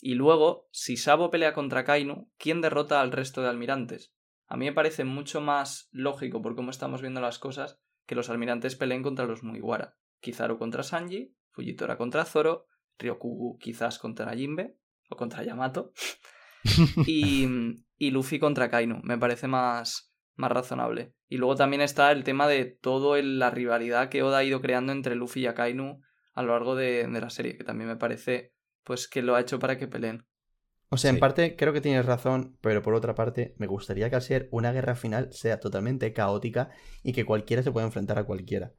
Y 0.01 0.15
luego, 0.15 0.67
si 0.71 0.97
Sabo 0.97 1.29
pelea 1.29 1.53
contra 1.53 1.83
Kainu, 1.83 2.31
¿quién 2.37 2.61
derrota 2.61 3.01
al 3.01 3.11
resto 3.11 3.41
de 3.41 3.49
almirantes? 3.49 4.13
A 4.47 4.57
mí 4.57 4.65
me 4.65 4.73
parece 4.73 5.03
mucho 5.03 5.41
más 5.41 5.89
lógico, 5.91 6.41
por 6.41 6.55
cómo 6.55 6.71
estamos 6.71 7.01
viendo 7.01 7.21
las 7.21 7.37
cosas, 7.37 7.79
que 8.05 8.15
los 8.15 8.29
almirantes 8.29 8.75
peleen 8.75 9.03
contra 9.03 9.25
los 9.25 9.43
Mugiwara. 9.43 9.97
Kizaru 10.21 10.57
contra 10.57 10.83
Sanji, 10.83 11.35
Fujitora 11.51 11.97
contra 11.97 12.25
Zoro, 12.25 12.65
Ryokugu 12.99 13.57
quizás 13.57 13.97
contra 13.97 14.35
Jinbe 14.35 14.77
o 15.09 15.15
contra 15.15 15.43
Yamato 15.43 15.93
y, 17.07 17.47
y 17.97 18.11
Luffy 18.11 18.37
contra 18.37 18.69
Kainu. 18.69 18.99
Me 19.03 19.17
parece 19.17 19.47
más, 19.47 20.13
más 20.35 20.51
razonable. 20.51 21.13
Y 21.27 21.37
luego 21.37 21.55
también 21.55 21.81
está 21.81 22.11
el 22.11 22.23
tema 22.23 22.47
de 22.47 22.65
toda 22.65 23.21
la 23.21 23.49
rivalidad 23.49 24.09
que 24.09 24.21
Oda 24.21 24.39
ha 24.39 24.43
ido 24.43 24.61
creando 24.61 24.91
entre 24.91 25.15
Luffy 25.15 25.41
y 25.41 25.47
Akainu 25.47 26.01
a 26.33 26.43
lo 26.43 26.53
largo 26.53 26.75
de, 26.75 27.07
de 27.07 27.21
la 27.21 27.29
serie, 27.29 27.57
que 27.57 27.63
también 27.63 27.89
me 27.89 27.97
parece 27.97 28.53
pues 28.83 29.07
que 29.07 29.21
lo 29.21 29.35
ha 29.35 29.41
hecho 29.41 29.59
para 29.59 29.77
que 29.77 29.87
peleen. 29.87 30.25
O 30.91 30.97
sea, 30.97 31.11
en 31.11 31.19
parte 31.19 31.55
creo 31.55 31.71
que 31.71 31.81
tienes 31.81 32.05
razón, 32.05 32.57
pero 32.61 32.81
por 32.81 32.95
otra 32.95 33.13
parte, 33.13 33.53
me 33.57 33.67
gustaría 33.67 34.09
que 34.09 34.15
al 34.15 34.23
ser 34.23 34.49
una 34.51 34.71
guerra 34.71 34.95
final 34.95 35.31
sea 35.31 35.59
totalmente 35.59 36.11
caótica 36.13 36.71
y 37.03 37.13
que 37.13 37.25
cualquiera 37.25 37.61
se 37.61 37.71
pueda 37.71 37.85
enfrentar 37.85 38.17
a 38.17 38.23
cualquiera. 38.23 38.73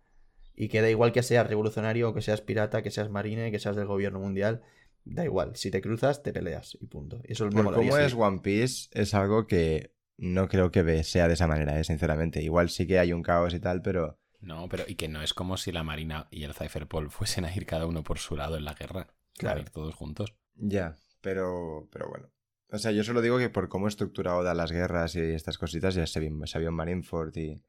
Y 0.62 0.68
que 0.68 0.82
da 0.82 0.90
igual 0.90 1.12
que 1.12 1.22
seas 1.22 1.46
revolucionario, 1.46 2.10
o 2.10 2.14
que 2.14 2.20
seas 2.20 2.40
pirata, 2.42 2.82
que 2.82 2.90
seas 2.90 3.08
marine, 3.08 3.50
que 3.50 3.58
seas 3.58 3.76
del 3.76 3.86
gobierno 3.86 4.20
mundial, 4.20 4.60
da 5.04 5.24
igual. 5.24 5.56
Si 5.56 5.70
te 5.70 5.80
cruzas, 5.80 6.22
te 6.22 6.32
peleas 6.32 6.76
y 6.80 6.86
punto. 6.86 7.20
Y 7.24 7.32
eso 7.32 7.46
me 7.46 7.62
Por 7.62 7.74
cómo 7.74 7.96
es 7.96 8.12
One 8.14 8.40
Piece, 8.42 8.88
es 8.92 9.14
algo 9.14 9.46
que 9.46 9.94
no 10.18 10.48
creo 10.48 10.70
que 10.70 11.02
sea 11.02 11.28
de 11.28 11.34
esa 11.34 11.46
manera, 11.46 11.80
eh, 11.80 11.84
sinceramente. 11.84 12.42
Igual 12.42 12.68
sí 12.68 12.86
que 12.86 12.98
hay 12.98 13.12
un 13.14 13.22
caos 13.22 13.54
y 13.54 13.60
tal, 13.60 13.80
pero 13.80 14.18
No, 14.40 14.68
pero 14.68 14.84
y 14.86 14.96
que 14.96 15.08
no 15.08 15.22
es 15.22 15.32
como 15.32 15.56
si 15.56 15.72
la 15.72 15.82
Marina 15.82 16.28
y 16.30 16.44
el 16.44 16.52
Cypherpol 16.52 17.10
fuesen 17.10 17.46
a 17.46 17.56
ir 17.56 17.64
cada 17.64 17.86
uno 17.86 18.02
por 18.02 18.18
su 18.18 18.36
lado 18.36 18.56
en 18.58 18.66
la 18.66 18.74
guerra. 18.74 19.08
Claro. 19.38 19.60
A 19.60 19.62
ir 19.62 19.70
todos 19.70 19.94
juntos. 19.94 20.34
ya, 20.56 20.96
pero, 21.22 21.88
pero 21.90 22.08
bueno. 22.10 22.28
O 22.70 22.76
sea, 22.78 22.90
yo 22.92 23.02
solo 23.02 23.22
digo 23.22 23.38
que 23.38 23.48
por 23.48 23.68
cómo 23.70 23.88
estructura 23.88 24.36
Oda 24.36 24.52
las 24.54 24.70
guerras 24.72 25.14
y 25.16 25.20
estas 25.20 25.56
cositas, 25.58 25.94
ya 25.94 26.06
se, 26.06 26.20
vi- 26.20 26.30
se 26.46 26.58
vio 26.58 26.68
en 26.68 26.74
Marineford 26.74 27.34
y, 27.36 27.62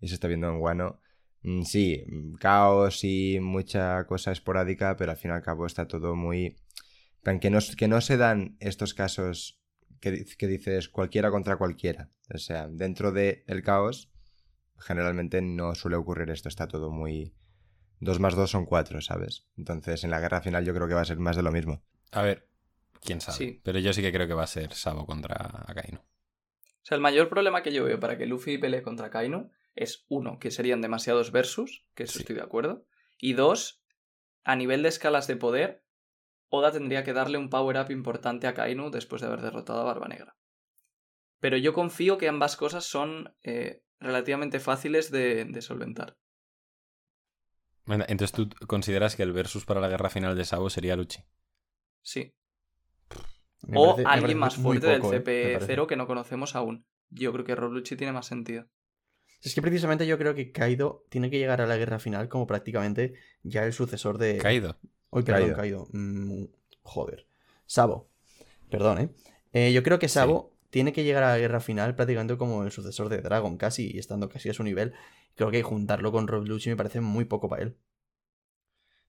y 0.00 0.08
se 0.08 0.14
está 0.14 0.26
viendo 0.26 0.48
en 0.48 0.56
Wano. 0.60 1.00
Mm, 1.42 1.62
Sí, 1.62 2.04
mm, 2.06 2.34
caos 2.34 3.04
y 3.04 3.38
mucha 3.40 4.04
cosa 4.06 4.32
esporádica, 4.32 4.96
pero 4.96 5.12
al 5.12 5.16
fin 5.16 5.30
y 5.30 5.34
al 5.34 5.42
cabo 5.42 5.66
está 5.66 5.86
todo 5.86 6.14
muy... 6.14 6.56
Que 7.40 7.50
no, 7.50 7.58
que 7.76 7.88
no 7.88 8.00
se 8.00 8.16
dan 8.16 8.56
estos 8.60 8.94
casos 8.94 9.60
que, 10.00 10.24
que 10.38 10.46
dices 10.46 10.88
cualquiera 10.88 11.30
contra 11.30 11.56
cualquiera. 11.56 12.08
O 12.34 12.38
sea, 12.38 12.66
dentro 12.68 13.12
del 13.12 13.62
caos, 13.62 14.10
generalmente 14.78 15.42
no 15.42 15.74
suele 15.74 15.96
ocurrir 15.96 16.30
esto, 16.30 16.48
está 16.48 16.66
todo 16.66 16.90
muy... 16.90 17.34
Dos 18.02 18.18
más 18.18 18.34
dos 18.34 18.50
son 18.50 18.64
cuatro, 18.64 19.02
¿sabes? 19.02 19.46
Entonces 19.58 20.04
en 20.04 20.10
la 20.10 20.20
guerra 20.20 20.40
final 20.40 20.64
yo 20.64 20.72
creo 20.72 20.88
que 20.88 20.94
va 20.94 21.02
a 21.02 21.04
ser 21.04 21.18
más 21.18 21.36
de 21.36 21.42
lo 21.42 21.52
mismo. 21.52 21.82
A 22.12 22.22
ver, 22.22 22.48
quién 23.02 23.20
sabe. 23.20 23.36
Sí. 23.36 23.60
Pero 23.62 23.78
yo 23.78 23.92
sí 23.92 24.00
que 24.00 24.12
creo 24.12 24.26
que 24.26 24.32
va 24.32 24.44
a 24.44 24.46
ser 24.46 24.72
Sabo 24.72 25.04
contra 25.04 25.64
Akainu. 25.66 25.98
O 25.98 26.82
sea, 26.82 26.94
el 26.94 27.02
mayor 27.02 27.28
problema 27.28 27.62
que 27.62 27.72
yo 27.72 27.84
veo 27.84 28.00
para 28.00 28.16
que 28.16 28.24
Luffy 28.24 28.56
pelee 28.56 28.82
contra 28.82 29.10
Kainu 29.10 29.50
es, 29.82 30.04
uno, 30.08 30.38
que 30.38 30.50
serían 30.50 30.80
demasiados 30.80 31.32
versus, 31.32 31.84
que 31.94 32.04
eso 32.04 32.14
Sí. 32.14 32.18
estoy 32.20 32.36
de 32.36 32.42
acuerdo, 32.42 32.86
y 33.18 33.32
dos, 33.34 33.82
a 34.44 34.56
nivel 34.56 34.82
de 34.82 34.88
escalas 34.88 35.26
de 35.26 35.36
poder, 35.36 35.84
Oda 36.52 36.72
tendría 36.72 37.04
que 37.04 37.12
darle 37.12 37.38
un 37.38 37.48
power-up 37.48 37.90
importante 37.92 38.46
a 38.48 38.54
Kainu 38.54 38.90
después 38.90 39.22
de 39.22 39.28
haber 39.28 39.40
derrotado 39.40 39.80
a 39.80 39.84
Barba 39.84 40.08
Negra. 40.08 40.36
Pero 41.38 41.56
yo 41.56 41.72
confío 41.72 42.18
que 42.18 42.28
ambas 42.28 42.56
cosas 42.56 42.84
son 42.84 43.34
eh, 43.42 43.82
relativamente 44.00 44.58
fáciles 44.58 45.10
de, 45.12 45.44
de 45.44 45.62
solventar. 45.62 46.16
Bueno, 47.86 48.04
Entonces 48.08 48.32
tú 48.32 48.48
consideras 48.66 49.16
que 49.16 49.22
el 49.22 49.32
versus 49.32 49.64
para 49.64 49.80
la 49.80 49.88
guerra 49.88 50.10
final 50.10 50.36
de 50.36 50.44
Sabo 50.44 50.70
sería 50.70 50.96
Luchi. 50.96 51.22
Sí. 52.02 52.34
Me 53.62 53.78
o 53.78 53.90
parece- 53.96 54.08
alguien 54.08 54.38
más 54.38 54.56
fuerte 54.56 54.96
poco, 54.98 55.10
del 55.12 55.20
eh, 55.20 55.24
me 55.24 55.52
parece. 55.58 55.72
CP0 55.76 55.86
que 55.86 55.96
no 55.96 56.06
conocemos 56.06 56.54
aún. 56.56 56.86
Yo 57.10 57.32
creo 57.32 57.44
que 57.44 57.54
Rob 57.54 57.72
Lucci 57.72 57.96
tiene 57.96 58.12
más 58.12 58.26
sentido. 58.26 58.66
Es 59.42 59.54
que 59.54 59.62
precisamente 59.62 60.06
yo 60.06 60.18
creo 60.18 60.34
que 60.34 60.52
Kaido 60.52 61.06
tiene 61.08 61.30
que 61.30 61.38
llegar 61.38 61.60
a 61.60 61.66
la 61.66 61.76
guerra 61.76 61.98
final 61.98 62.28
como 62.28 62.46
prácticamente 62.46 63.14
ya 63.42 63.64
el 63.64 63.72
sucesor 63.72 64.18
de... 64.18 64.36
Caído. 64.38 64.76
Hoy, 65.08 65.22
perdón, 65.22 65.54
Kaido. 65.54 65.56
Kaido. 65.56 65.88
Mm, 65.92 66.44
joder. 66.82 67.26
Sabo. 67.66 68.10
Perdón, 68.70 68.98
¿eh? 68.98 69.08
Eh, 69.52 69.72
Yo 69.72 69.82
creo 69.82 69.98
que 69.98 70.08
Sabo 70.08 70.52
tiene 70.70 70.92
que 70.92 71.04
llegar 71.04 71.22
a 71.22 71.30
la 71.30 71.38
guerra 71.38 71.60
final 71.60 71.94
prácticamente 71.94 72.36
como 72.36 72.64
el 72.64 72.70
sucesor 72.70 73.08
de 73.08 73.22
Dragon, 73.22 73.56
casi, 73.56 73.90
y 73.92 73.98
estando 73.98 74.28
casi 74.28 74.50
a 74.50 74.54
su 74.54 74.62
nivel. 74.62 74.92
Creo 75.34 75.50
que 75.50 75.62
juntarlo 75.62 76.12
con 76.12 76.28
Rob 76.28 76.46
Lucci 76.46 76.70
me 76.70 76.76
parece 76.76 77.00
muy 77.00 77.24
poco 77.24 77.48
para 77.48 77.62
él. 77.62 77.76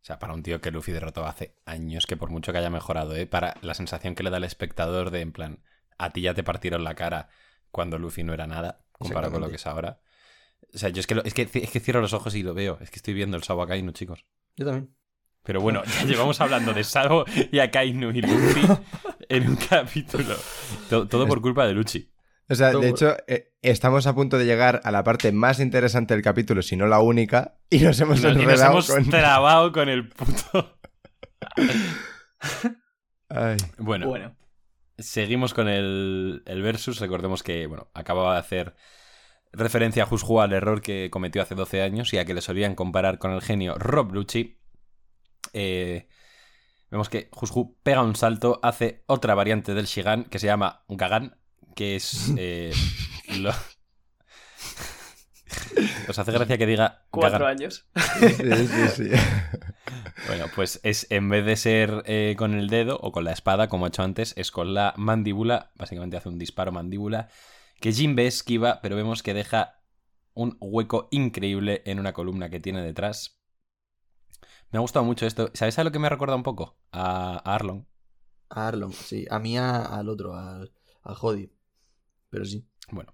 O 0.02 0.04
sea, 0.04 0.18
para 0.18 0.34
un 0.34 0.42
tío 0.42 0.62
que 0.62 0.72
Luffy 0.72 0.92
derrotó 0.92 1.26
hace 1.26 1.56
años, 1.66 2.08
que 2.08 2.18
por 2.18 2.32
mucho 2.32 2.52
que 2.52 2.58
haya 2.58 2.72
mejorado, 2.72 3.16
¿eh? 3.16 3.28
Para 3.28 3.56
la 3.62 3.76
sensación 3.76 4.16
que 4.16 4.24
le 4.24 4.32
da 4.32 4.38
al 4.38 4.44
espectador 4.44 5.12
de, 5.12 5.22
en 5.22 5.32
plan, 5.32 5.64
a 6.00 6.10
ti 6.12 6.22
ya 6.22 6.34
te 6.34 6.44
partieron 6.44 6.84
la 6.84 6.96
cara 6.96 7.30
cuando 7.70 8.00
Luffy 8.00 8.24
no 8.24 8.34
era 8.34 8.48
nada, 8.48 8.84
comparado 8.94 9.34
con 9.34 9.42
lo 9.42 9.50
que 9.50 9.58
es 9.58 9.68
ahora. 9.68 10.00
O 10.74 10.78
sea, 10.78 10.90
yo 10.90 11.00
es 11.00 11.08
que, 11.08 11.16
lo- 11.16 11.24
es 11.24 11.34
que, 11.34 11.42
es 11.52 11.70
que 11.72 11.80
cierro 11.80 12.02
los 12.02 12.14
ojos 12.14 12.34
y 12.36 12.44
lo 12.44 12.54
veo. 12.54 12.78
Es 12.82 12.90
que 12.90 12.98
estoy 12.98 13.14
viendo 13.14 13.38
el 13.38 13.44
Sabo 13.44 13.64
Akainu, 13.64 13.92
chicos. 13.92 14.26
Yo 14.56 14.66
también. 14.66 14.96
Pero 15.44 15.60
bueno, 15.60 15.84
ya 15.86 16.04
llevamos 16.06 16.40
hablando 16.40 16.74
de 16.74 16.84
Sabo 16.84 17.26
y 17.52 17.60
Akainu 17.60 18.12
y 18.12 18.22
Luffy 18.22 18.62
en 19.30 19.50
un 19.50 19.56
capítulo. 19.56 20.36
To- 20.90 21.08
Todo, 21.08 21.28
por 21.28 21.42
culpa 21.42 21.66
de 21.66 21.74
Luchi. 21.74 22.12
O 22.48 22.56
sea, 22.56 22.72
Todo- 22.72 22.82
de 22.82 22.90
hecho, 22.90 23.16
eh, 23.28 23.52
estamos 23.62 24.06
a 24.08 24.14
punto 24.14 24.38
de 24.38 24.46
llegar 24.46 24.82
a 24.84 24.92
la 24.92 25.04
parte 25.04 25.32
más 25.32 25.60
interesante 25.60 26.14
del 26.14 26.22
capítulo, 26.24 26.62
si 26.62 26.76
no 26.78 26.86
la 26.86 27.00
única, 27.00 27.58
y 27.70 27.80
nos 27.80 28.00
hemos 28.02 28.20
Y 28.20 28.24
nos, 28.24 28.38
y 28.38 28.46
nos 28.46 28.62
hemos 28.62 28.88
con... 28.92 29.10
trabado 29.10 29.72
con 29.72 29.90
el 29.90 30.08
puto. 30.10 30.78
Ay. 33.30 33.58
Bueno, 33.78 34.08
Bueno. 34.08 34.36
seguimos 34.98 35.54
con 35.54 35.68
el, 35.70 36.44
el 36.46 36.62
versus. 36.62 37.00
Recordemos 37.00 37.44
que, 37.44 37.66
bueno, 37.68 37.90
acababa 37.94 38.34
de 38.34 38.40
hacer 38.40 38.76
referencia 39.54 40.04
a 40.04 40.06
Jushu 40.06 40.40
al 40.40 40.54
error 40.54 40.82
que 40.82 41.10
cometió 41.12 41.42
hace 41.42 41.56
12 41.56 41.82
años 41.82 42.14
y 42.14 42.18
a 42.18 42.26
que 42.26 42.34
le 42.34 42.42
solían 42.42 42.76
comparar 42.76 43.18
con 43.20 43.32
el 43.32 43.42
genio 43.42 43.76
Rob 43.76 44.14
Lucci. 44.14 44.60
Eh, 45.54 46.08
vemos 46.90 47.10
que 47.10 47.30
Jushu 47.32 47.78
pega 47.84 48.02
un 48.02 48.16
salto, 48.16 48.60
hace 48.64 49.04
otra 49.08 49.36
variante 49.36 49.74
del 49.74 49.86
Shigan 49.86 50.26
que 50.26 50.40
se 50.40 50.48
llama 50.48 50.84
Gagan, 50.88 51.38
que 51.76 51.96
es. 51.96 52.34
eh, 52.38 52.72
lo- 53.40 53.52
¿Os 56.08 56.18
hace 56.20 56.32
gracia 56.32 56.58
que 56.58 56.66
diga 56.66 57.06
Cuatro 57.12 57.40
Gagan? 57.40 57.58
años. 57.58 57.86
Sí, 58.20 58.30
sí, 58.68 58.88
sí. 58.96 59.10
Bueno, 60.28 60.46
pues 60.56 60.80
es 60.84 61.08
en 61.10 61.30
vez 61.30 61.44
de 61.46 61.56
ser 61.56 62.04
eh, 62.06 62.36
con 62.38 62.54
el 62.54 62.68
dedo 62.70 62.98
o 63.02 63.12
con 63.12 63.24
la 63.24 63.32
espada, 63.32 63.68
como 63.68 63.86
he 63.86 63.90
hecho 63.90 64.04
antes, 64.04 64.34
es 64.38 64.52
con 64.52 64.74
la 64.76 64.94
mandíbula. 64.96 65.72
Básicamente 65.76 66.16
hace 66.16 66.30
un 66.30 66.38
disparo 66.38 66.72
mandíbula 66.72 67.30
que 67.82 67.92
Jinbe 67.92 68.28
esquiva, 68.28 68.80
pero 68.82 68.96
vemos 68.96 69.24
que 69.24 69.34
deja 69.34 69.82
un 70.34 70.58
hueco 70.62 71.10
increíble 71.12 71.82
en 71.86 72.00
una 72.00 72.14
columna 72.14 72.50
que 72.50 72.62
tiene 72.62 72.82
detrás. 72.82 73.42
Me 74.72 74.78
ha 74.78 74.82
gustado 74.82 75.06
mucho 75.06 75.26
esto. 75.28 75.52
¿Sabes 75.54 75.78
a 75.80 75.84
lo 75.84 75.92
que 75.92 76.00
me 76.00 76.10
recuerda 76.10 76.36
un 76.36 76.44
poco? 76.44 76.78
A, 76.92 77.42
a 77.44 77.56
Arlong. 77.56 77.86
A 78.50 78.68
Arlong, 78.68 78.94
sí. 78.94 79.26
A 79.30 79.40
mí 79.40 79.58
a- 79.58 79.82
al 79.86 80.10
otro, 80.10 80.36
al, 80.36 80.72
al 81.04 81.16
Jody. 81.16 81.52
Pero 82.30 82.46
sí. 82.46 82.66
Bueno. 82.92 83.14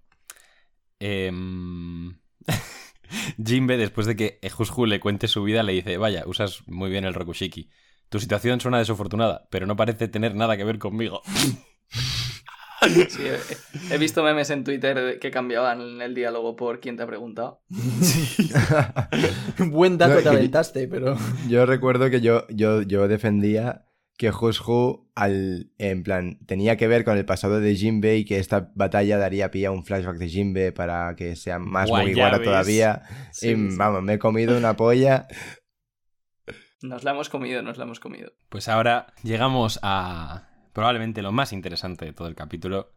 Em, 0.99 2.17
Jinbe, 3.43 3.77
después 3.77 4.07
de 4.07 4.15
que 4.15 4.39
Jushu 4.51 4.85
le 4.85 4.99
cuente 4.99 5.27
su 5.27 5.43
vida, 5.43 5.63
le 5.63 5.73
dice, 5.73 5.97
vaya, 5.97 6.23
usas 6.27 6.67
muy 6.67 6.89
bien 6.89 7.05
el 7.05 7.13
Rokushiki. 7.13 7.69
Tu 8.09 8.19
situación 8.19 8.61
suena 8.61 8.79
desafortunada, 8.79 9.47
pero 9.51 9.65
no 9.67 9.75
parece 9.75 10.07
tener 10.07 10.35
nada 10.35 10.57
que 10.57 10.63
ver 10.63 10.79
conmigo. 10.79 11.21
Sí, 13.09 13.23
he, 13.23 13.93
he 13.93 13.97
visto 13.97 14.23
memes 14.23 14.49
en 14.49 14.63
Twitter 14.63 15.19
que 15.19 15.31
cambiaban 15.31 16.01
el 16.01 16.13
diálogo 16.13 16.55
por 16.55 16.79
quién 16.79 16.97
te 16.97 17.03
ha 17.03 17.07
preguntado. 17.07 17.61
Buen 19.57 19.97
dato 19.97 20.15
No, 20.15 20.21
te 20.21 20.29
aventaste, 20.29 20.87
pero... 20.87 21.17
Yo 21.49 21.65
recuerdo 21.65 22.09
que 22.09 22.21
yo, 22.21 22.45
yo, 22.49 22.81
yo 22.81 23.07
defendía 23.07 23.85
que 24.17 24.31
Jushu, 24.31 25.09
al, 25.13 25.71
en 25.77 26.03
plan, 26.03 26.39
tenía 26.47 26.75
que 26.75 26.87
ver 26.87 27.03
con 27.03 27.17
el 27.17 27.25
pasado 27.25 27.59
de 27.59 27.75
Jinbe 27.75 28.17
y 28.17 28.25
que 28.25 28.39
esta 28.39 28.71
batalla 28.73 29.17
daría 29.17 29.51
pie 29.51 29.67
a 29.67 29.71
un 29.71 29.85
flashback 29.85 30.17
de 30.17 30.27
Jinbe 30.27 30.71
para 30.71 31.15
que 31.15 31.35
sea 31.35 31.59
más 31.59 31.89
Mugiwara 31.89 32.41
todavía. 32.41 33.03
Sí, 33.31 33.49
y 33.49 33.55
sí. 33.55 33.77
vamos, 33.77 34.01
me 34.01 34.13
he 34.13 34.19
comido 34.19 34.57
una 34.57 34.75
polla. 34.75 35.27
Nos 36.81 37.03
la 37.03 37.11
hemos 37.11 37.29
comido, 37.29 37.61
nos 37.61 37.77
la 37.77 37.83
hemos 37.83 37.99
comido. 37.99 38.33
Pues 38.49 38.67
ahora 38.67 39.13
llegamos 39.21 39.79
a 39.83 40.46
probablemente 40.77 41.23
lo 41.23 41.31
más 41.31 41.53
interesante 41.53 42.05
de 42.05 42.13
todo 42.13 42.27
el 42.27 42.35
capítulo. 42.35 42.93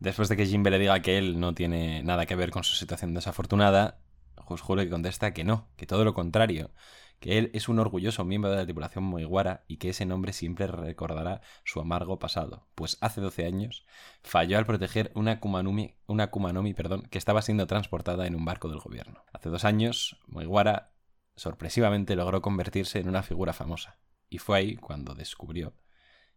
Después 0.00 0.28
de 0.28 0.36
que 0.36 0.44
Jimbe 0.44 0.70
le 0.70 0.78
diga 0.78 1.00
que 1.00 1.16
él 1.16 1.40
no 1.40 1.54
tiene 1.54 2.02
nada 2.02 2.26
que 2.26 2.36
ver 2.36 2.50
con 2.50 2.62
su 2.62 2.76
situación 2.76 3.14
desafortunada, 3.14 4.00
Juro 4.36 4.82
que 4.82 4.90
contesta 4.90 5.32
que 5.32 5.42
no, 5.42 5.66
que 5.76 5.86
todo 5.86 6.04
lo 6.04 6.12
contrario, 6.12 6.72
que 7.18 7.38
él 7.38 7.50
es 7.54 7.70
un 7.70 7.78
orgulloso 7.78 8.22
miembro 8.26 8.50
de 8.50 8.58
la 8.58 8.64
tripulación 8.64 9.02
Muiguara 9.02 9.64
y 9.66 9.78
que 9.78 9.88
ese 9.88 10.04
nombre 10.04 10.34
siempre 10.34 10.66
recordará 10.66 11.40
su 11.64 11.80
amargo 11.80 12.18
pasado, 12.18 12.66
pues 12.74 12.98
hace 13.00 13.22
12 13.22 13.46
años 13.46 13.86
falló 14.22 14.58
al 14.58 14.66
proteger 14.66 15.10
una 15.14 15.40
Kumanomi, 15.40 15.96
una 16.06 16.30
Kumanomi 16.30 16.74
perdón, 16.74 17.08
que 17.10 17.16
estaba 17.16 17.40
siendo 17.40 17.66
transportada 17.66 18.26
en 18.26 18.34
un 18.34 18.44
barco 18.44 18.68
del 18.68 18.80
gobierno. 18.80 19.24
Hace 19.32 19.48
dos 19.48 19.64
años, 19.64 20.20
Muiguara 20.26 20.92
sorpresivamente 21.34 22.14
logró 22.14 22.42
convertirse 22.42 23.00
en 23.00 23.08
una 23.08 23.22
figura 23.22 23.54
famosa, 23.54 23.96
y 24.28 24.36
fue 24.36 24.58
ahí 24.58 24.76
cuando 24.76 25.14
descubrió 25.14 25.72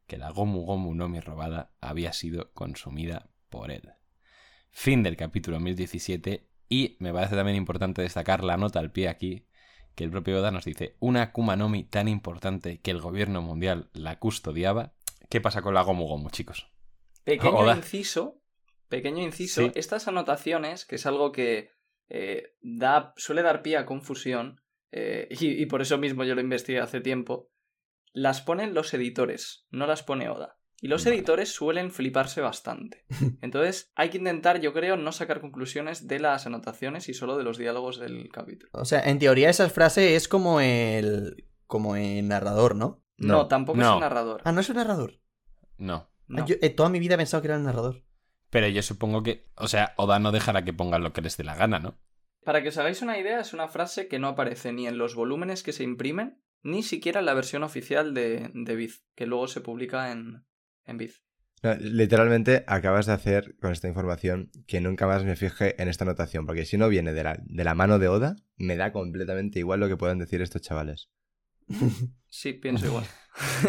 que 0.10 0.18
la 0.18 0.32
Gomu 0.32 0.66
Gomu 0.66 0.94
Nomi 0.94 1.22
robada 1.22 1.72
había 1.80 2.12
sido 2.12 2.52
consumida 2.54 3.30
por 3.50 3.72
él. 3.72 3.94
Fin 4.72 5.04
del 5.04 5.16
capítulo 5.16 5.60
1017 5.62 6.50
y 6.68 6.98
me 7.00 7.14
parece 7.14 7.36
también 7.36 7.56
importante 7.56 8.02
destacar 8.02 8.44
la 8.44 8.58
nota 8.58 8.80
al 8.80 8.92
pie 8.92 9.08
aquí, 9.08 9.46
que 9.96 10.04
el 10.04 10.10
propio 10.10 10.40
Oda 10.40 10.52
nos 10.52 10.66
dice, 10.66 10.96
una 11.00 11.22
Akuma 11.22 11.56
Nomi 11.56 11.84
tan 11.84 12.08
importante 12.08 12.82
que 12.82 12.92
el 12.92 13.00
gobierno 13.00 13.42
mundial 13.42 13.90
la 13.94 14.20
custodiaba. 14.20 14.94
¿Qué 15.30 15.42
pasa 15.42 15.62
con 15.62 15.76
la 15.76 15.84
Gomu 15.84 16.08
Gomu, 16.08 16.30
chicos? 16.32 16.68
Pequeño 17.24 17.72
inciso, 17.72 18.42
pequeño 18.88 19.24
inciso, 19.24 19.72
estas 19.76 20.08
anotaciones, 20.08 20.86
que 20.86 20.96
es 20.96 21.06
algo 21.06 21.32
que 21.32 21.70
eh, 22.10 22.56
da, 22.62 23.14
suele 23.16 23.44
dar 23.44 23.62
pie 23.62 23.78
a 23.78 23.86
confusión, 23.86 24.62
eh, 24.92 25.28
y, 25.30 25.68
por 25.68 25.84
eso 25.84 26.00
mismo 26.00 26.24
yo 26.24 26.34
lo 26.34 26.42
investigué 26.42 26.80
hace 26.80 27.00
tiempo, 27.00 27.52
las 28.14 28.42
ponen 28.42 28.74
los 28.74 28.94
editores, 28.94 29.68
no 29.72 29.88
las 29.88 30.04
pone 30.04 30.30
Oda. 30.30 30.60
Y 30.82 30.88
los 30.88 31.06
editores 31.06 31.54
suelen 31.54 31.92
fliparse 31.92 32.42
bastante. 32.42 33.06
Entonces 33.42 33.92
hay 33.96 34.10
que 34.10 34.18
intentar, 34.18 34.62
yo 34.62 34.74
creo, 34.74 34.96
no 34.96 35.12
sacar 35.12 35.42
conclusiones 35.42 36.08
de 36.08 36.20
las 36.20 36.46
anotaciones 36.46 37.10
y 37.10 37.14
solo 37.14 37.38
de 37.38 37.44
los 37.44 37.58
diálogos 37.58 38.00
del 38.00 38.30
capítulo. 38.30 38.72
O 38.74 38.86
sea, 38.86 39.02
en 39.02 39.20
teoría 39.20 39.50
esa 39.50 39.70
frase 39.70 40.16
es 40.16 40.28
como 40.28 40.62
el... 40.62 41.48
como 41.68 41.96
el 41.96 42.28
narrador, 42.28 42.76
¿no? 42.76 43.04
No, 43.18 43.48
tampoco 43.48 43.82
es 43.82 43.88
un 43.88 44.00
narrador. 44.00 44.42
Ah, 44.46 44.54
¿no 44.54 44.62
es 44.62 44.70
un 44.70 44.78
narrador? 44.78 45.20
No. 45.78 46.10
Ah, 46.30 46.46
yo 46.46 46.56
eh, 46.62 46.70
toda 46.70 46.90
mi 46.90 47.00
vida 47.00 47.16
he 47.16 47.18
pensado 47.18 47.42
que 47.42 47.48
era 47.48 47.58
el 47.58 47.64
narrador. 47.64 48.04
Pero 48.50 48.68
yo 48.68 48.82
supongo 48.82 49.22
que... 49.24 49.50
O 49.56 49.68
sea, 49.68 49.94
Oda 49.98 50.20
no 50.20 50.32
dejará 50.32 50.64
que 50.64 50.74
pongan 50.74 51.04
lo 51.04 51.12
que 51.12 51.22
les 51.22 51.36
dé 51.36 51.44
la 51.44 51.56
gana, 51.56 51.80
¿no? 51.80 52.00
Para 52.46 52.64
que 52.64 52.70
os 52.70 52.78
hagáis 52.78 53.02
una 53.02 53.20
idea, 53.20 53.42
es 53.42 53.54
una 53.54 53.68
frase 53.68 54.08
que 54.08 54.20
no 54.20 54.30
aparece 54.30 54.72
ni 54.72 54.88
en 54.88 54.98
los 54.98 55.14
volúmenes 55.14 55.62
que 55.62 55.74
se 55.74 55.84
imprimen, 55.84 56.42
ni 56.64 56.84
siquiera 56.84 57.20
en 57.20 57.26
la 57.26 57.34
versión 57.34 57.64
oficial 57.64 58.14
de, 58.14 58.52
de 58.54 58.76
Biz, 58.76 59.04
que 59.16 59.26
luego 59.26 59.48
se 59.48 59.62
publica 59.62 60.12
en, 60.12 60.46
en 60.86 60.98
Biz. 60.98 61.24
literalmente 61.80 62.64
acabas 62.68 63.06
de 63.06 63.14
hacer 63.14 63.56
con 63.60 63.72
esta 63.72 63.88
información 63.88 64.52
que 64.68 64.82
nunca 64.82 65.08
más 65.08 65.24
me 65.24 65.36
fije 65.36 65.82
en 65.82 65.88
esta 65.88 66.04
anotación, 66.04 66.46
porque 66.46 66.66
si 66.66 66.78
no 66.78 66.90
viene 66.90 67.14
de 67.14 67.24
la, 67.24 67.40
de 67.44 67.64
la 67.64 67.76
mano 67.76 68.00
de 68.00 68.08
Oda, 68.08 68.36
me 68.58 68.76
da 68.76 68.92
completamente 68.92 69.60
igual 69.60 69.80
lo 69.80 69.88
que 69.88 69.98
puedan 69.98 70.20
decir 70.20 70.42
estos 70.42 70.62
chavales. 70.62 71.10
Sí, 72.32 72.54
pienso 72.54 72.86
igual. 72.86 73.06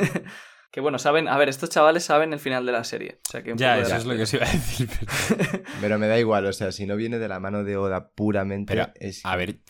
que 0.71 0.81
bueno, 0.83 0.99
saben, 0.99 1.29
a 1.29 1.39
ver, 1.39 1.49
estos 1.49 1.71
chavales 1.71 2.05
saben 2.05 2.35
el 2.35 2.39
final 2.39 2.67
de 2.67 2.73
la 2.73 2.85
serie. 2.85 3.19
ya, 3.57 3.79
eso 3.79 3.97
es 3.97 4.05
lo 4.05 4.15
que 4.15 4.23
os 4.23 4.35
iba 4.35 4.47
a 4.47 4.53
decir. 4.53 4.89
Pero... 5.81 5.99
me 5.99 6.07
da 6.07 6.19
igual, 6.19 6.45
o 6.45 6.53
sea, 6.53 6.71
si 6.71 6.85
no 6.85 6.95
viene 6.97 7.19
de 7.19 7.27
la 7.27 7.41
mano 7.41 7.65
de 7.65 7.79
Oda 7.79 8.11
puramente. 8.11 8.79
A 9.25 9.37
ver, 9.37 9.61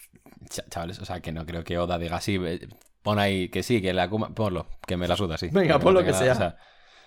chavales, 0.68 0.98
o 0.98 1.04
sea, 1.04 1.20
que 1.20 1.30
no 1.30 1.46
creo 1.46 1.62
que 1.62 1.78
Oda 1.78 1.98
diga 1.98 2.16
así, 2.16 2.36
pon 3.02 3.18
ahí 3.18 3.48
que 3.48 3.62
sí, 3.62 3.80
que 3.82 3.92
la 3.92 4.08
ponlo, 4.08 4.66
que 4.86 4.96
me 4.96 5.08
la 5.08 5.16
suda, 5.16 5.38
sí. 5.38 5.48
Venga, 5.52 5.78
pon 5.78 5.94
lo 5.94 6.04
que 6.04 6.12
sea. 6.12 6.56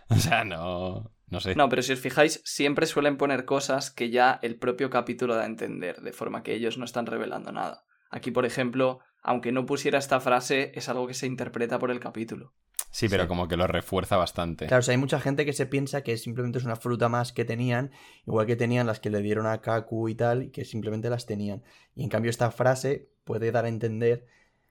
O 0.09 0.15
sea, 0.15 0.43
no. 0.43 1.11
No 1.27 1.39
sé. 1.39 1.55
No, 1.55 1.67
pero 1.67 1.81
si 1.81 1.93
os 1.93 1.99
fijáis, 1.99 2.41
siempre 2.45 2.85
suelen 2.85 3.17
poner 3.17 3.45
cosas 3.45 3.89
que 3.89 4.11
ya 4.11 4.39
el 4.43 4.57
propio 4.57 4.91
capítulo 4.91 5.35
da 5.35 5.43
a 5.43 5.47
entender, 5.47 6.01
de 6.01 6.13
forma 6.13 6.43
que 6.43 6.53
ellos 6.53 6.77
no 6.77 6.85
están 6.85 7.07
revelando 7.07 7.51
nada. 7.51 7.85
Aquí, 8.11 8.29
por 8.29 8.45
ejemplo, 8.45 8.99
aunque 9.23 9.51
no 9.51 9.65
pusiera 9.65 9.97
esta 9.97 10.19
frase, 10.19 10.71
es 10.75 10.89
algo 10.89 11.07
que 11.07 11.15
se 11.15 11.25
interpreta 11.25 11.79
por 11.79 11.89
el 11.89 11.99
capítulo. 11.99 12.53
Sí, 12.91 13.09
pero 13.09 13.27
como 13.27 13.47
que 13.47 13.57
lo 13.57 13.65
refuerza 13.65 14.17
bastante. 14.17 14.67
Claro, 14.67 14.81
o 14.81 14.83
sea, 14.83 14.91
hay 14.91 14.99
mucha 14.99 15.19
gente 15.19 15.45
que 15.45 15.53
se 15.53 15.65
piensa 15.65 16.03
que 16.03 16.15
simplemente 16.17 16.59
es 16.59 16.65
una 16.65 16.75
fruta 16.75 17.09
más 17.09 17.33
que 17.33 17.43
tenían, 17.43 17.89
igual 18.27 18.45
que 18.45 18.55
tenían 18.55 18.85
las 18.85 18.99
que 18.99 19.09
le 19.09 19.23
dieron 19.23 19.47
a 19.47 19.61
Kaku 19.61 20.09
y 20.09 20.15
tal, 20.15 20.43
y 20.43 20.51
que 20.51 20.63
simplemente 20.63 21.09
las 21.09 21.25
tenían. 21.25 21.63
Y 21.95 22.03
en 22.03 22.09
cambio 22.09 22.29
esta 22.29 22.51
frase 22.51 23.09
puede 23.23 23.51
dar 23.51 23.65
a 23.65 23.69
entender 23.69 24.27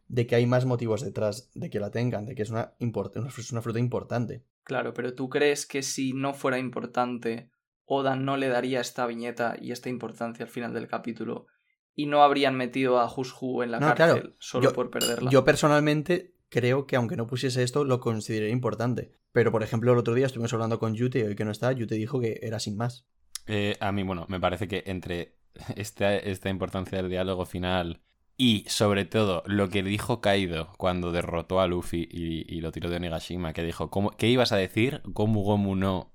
de 0.08 0.26
que 0.26 0.34
hay 0.34 0.46
más 0.46 0.66
motivos 0.66 1.02
detrás 1.02 1.50
de 1.54 1.70
que 1.70 1.80
la 1.80 1.90
tengan, 1.90 2.26
de 2.26 2.34
que 2.34 2.42
es 2.42 2.50
una, 2.50 2.74
es 2.78 3.52
una 3.52 3.62
fruta 3.62 3.78
importante. 3.78 4.44
Claro, 4.64 4.94
pero 4.94 5.14
¿tú 5.14 5.28
crees 5.28 5.66
que 5.66 5.82
si 5.82 6.12
no 6.12 6.34
fuera 6.34 6.58
importante, 6.58 7.50
Oda 7.84 8.16
no 8.16 8.36
le 8.36 8.48
daría 8.48 8.80
esta 8.80 9.06
viñeta 9.06 9.56
y 9.60 9.72
esta 9.72 9.88
importancia 9.88 10.44
al 10.44 10.50
final 10.50 10.72
del 10.72 10.88
capítulo 10.88 11.46
y 11.94 12.06
no 12.06 12.22
habrían 12.22 12.56
metido 12.56 13.00
a 13.00 13.12
Hushu 13.12 13.62
en 13.62 13.70
la 13.70 13.94
cárcel 13.94 14.34
solo 14.38 14.72
por 14.72 14.90
perderla? 14.90 15.30
Yo 15.30 15.44
personalmente 15.44 16.34
creo 16.48 16.86
que 16.86 16.96
aunque 16.96 17.16
no 17.16 17.26
pusiese 17.26 17.62
esto, 17.62 17.84
lo 17.84 18.00
consideraría 18.00 18.52
importante. 18.52 19.12
Pero, 19.32 19.50
por 19.50 19.62
ejemplo, 19.62 19.92
el 19.92 19.98
otro 19.98 20.14
día 20.14 20.26
estuvimos 20.26 20.52
hablando 20.52 20.78
con 20.78 20.94
Yute 20.94 21.20
y 21.20 21.22
hoy 21.22 21.34
que 21.34 21.46
no 21.46 21.50
está, 21.50 21.72
Yute 21.72 21.94
dijo 21.94 22.20
que 22.20 22.38
era 22.42 22.60
sin 22.60 22.76
más. 22.76 23.06
Eh, 23.46 23.76
a 23.80 23.90
mí, 23.92 24.02
bueno, 24.02 24.26
me 24.28 24.38
parece 24.38 24.68
que 24.68 24.84
entre 24.86 25.38
esta, 25.76 26.14
esta 26.14 26.50
importancia 26.50 26.98
del 26.98 27.10
diálogo 27.10 27.46
final 27.46 28.02
y 28.36 28.64
sobre 28.68 29.04
todo, 29.04 29.42
lo 29.46 29.68
que 29.68 29.82
dijo 29.82 30.20
Kaido 30.20 30.72
cuando 30.78 31.12
derrotó 31.12 31.60
a 31.60 31.66
Luffy 31.66 32.08
y, 32.10 32.60
lo 32.60 32.72
tiró 32.72 32.88
de 32.90 32.96
Onigashima, 32.96 33.52
que 33.52 33.62
dijo, 33.62 33.90
¿cómo, 33.90 34.10
¿qué 34.10 34.28
ibas 34.28 34.52
a 34.52 34.56
decir? 34.56 35.02
Gomu 35.04 35.42
Gomu 35.42 35.76
no. 35.76 36.14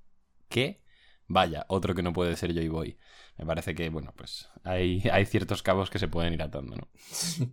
¿Qué? 0.50 0.84
Vaya, 1.28 1.66
otro 1.68 1.94
que 1.94 2.04
no 2.04 2.14
puede 2.14 2.36
ser 2.36 2.54
Joy 2.54 2.70
Boy. 2.70 2.98
Me 3.38 3.46
parece 3.46 3.76
que, 3.76 3.90
bueno, 3.90 4.14
pues 4.16 4.50
hay, 4.64 5.04
hay 5.12 5.26
ciertos 5.26 5.62
cabos 5.62 5.90
que 5.90 6.00
se 6.00 6.08
pueden 6.08 6.34
ir 6.34 6.42
atando, 6.42 6.76
¿no? 6.76 6.88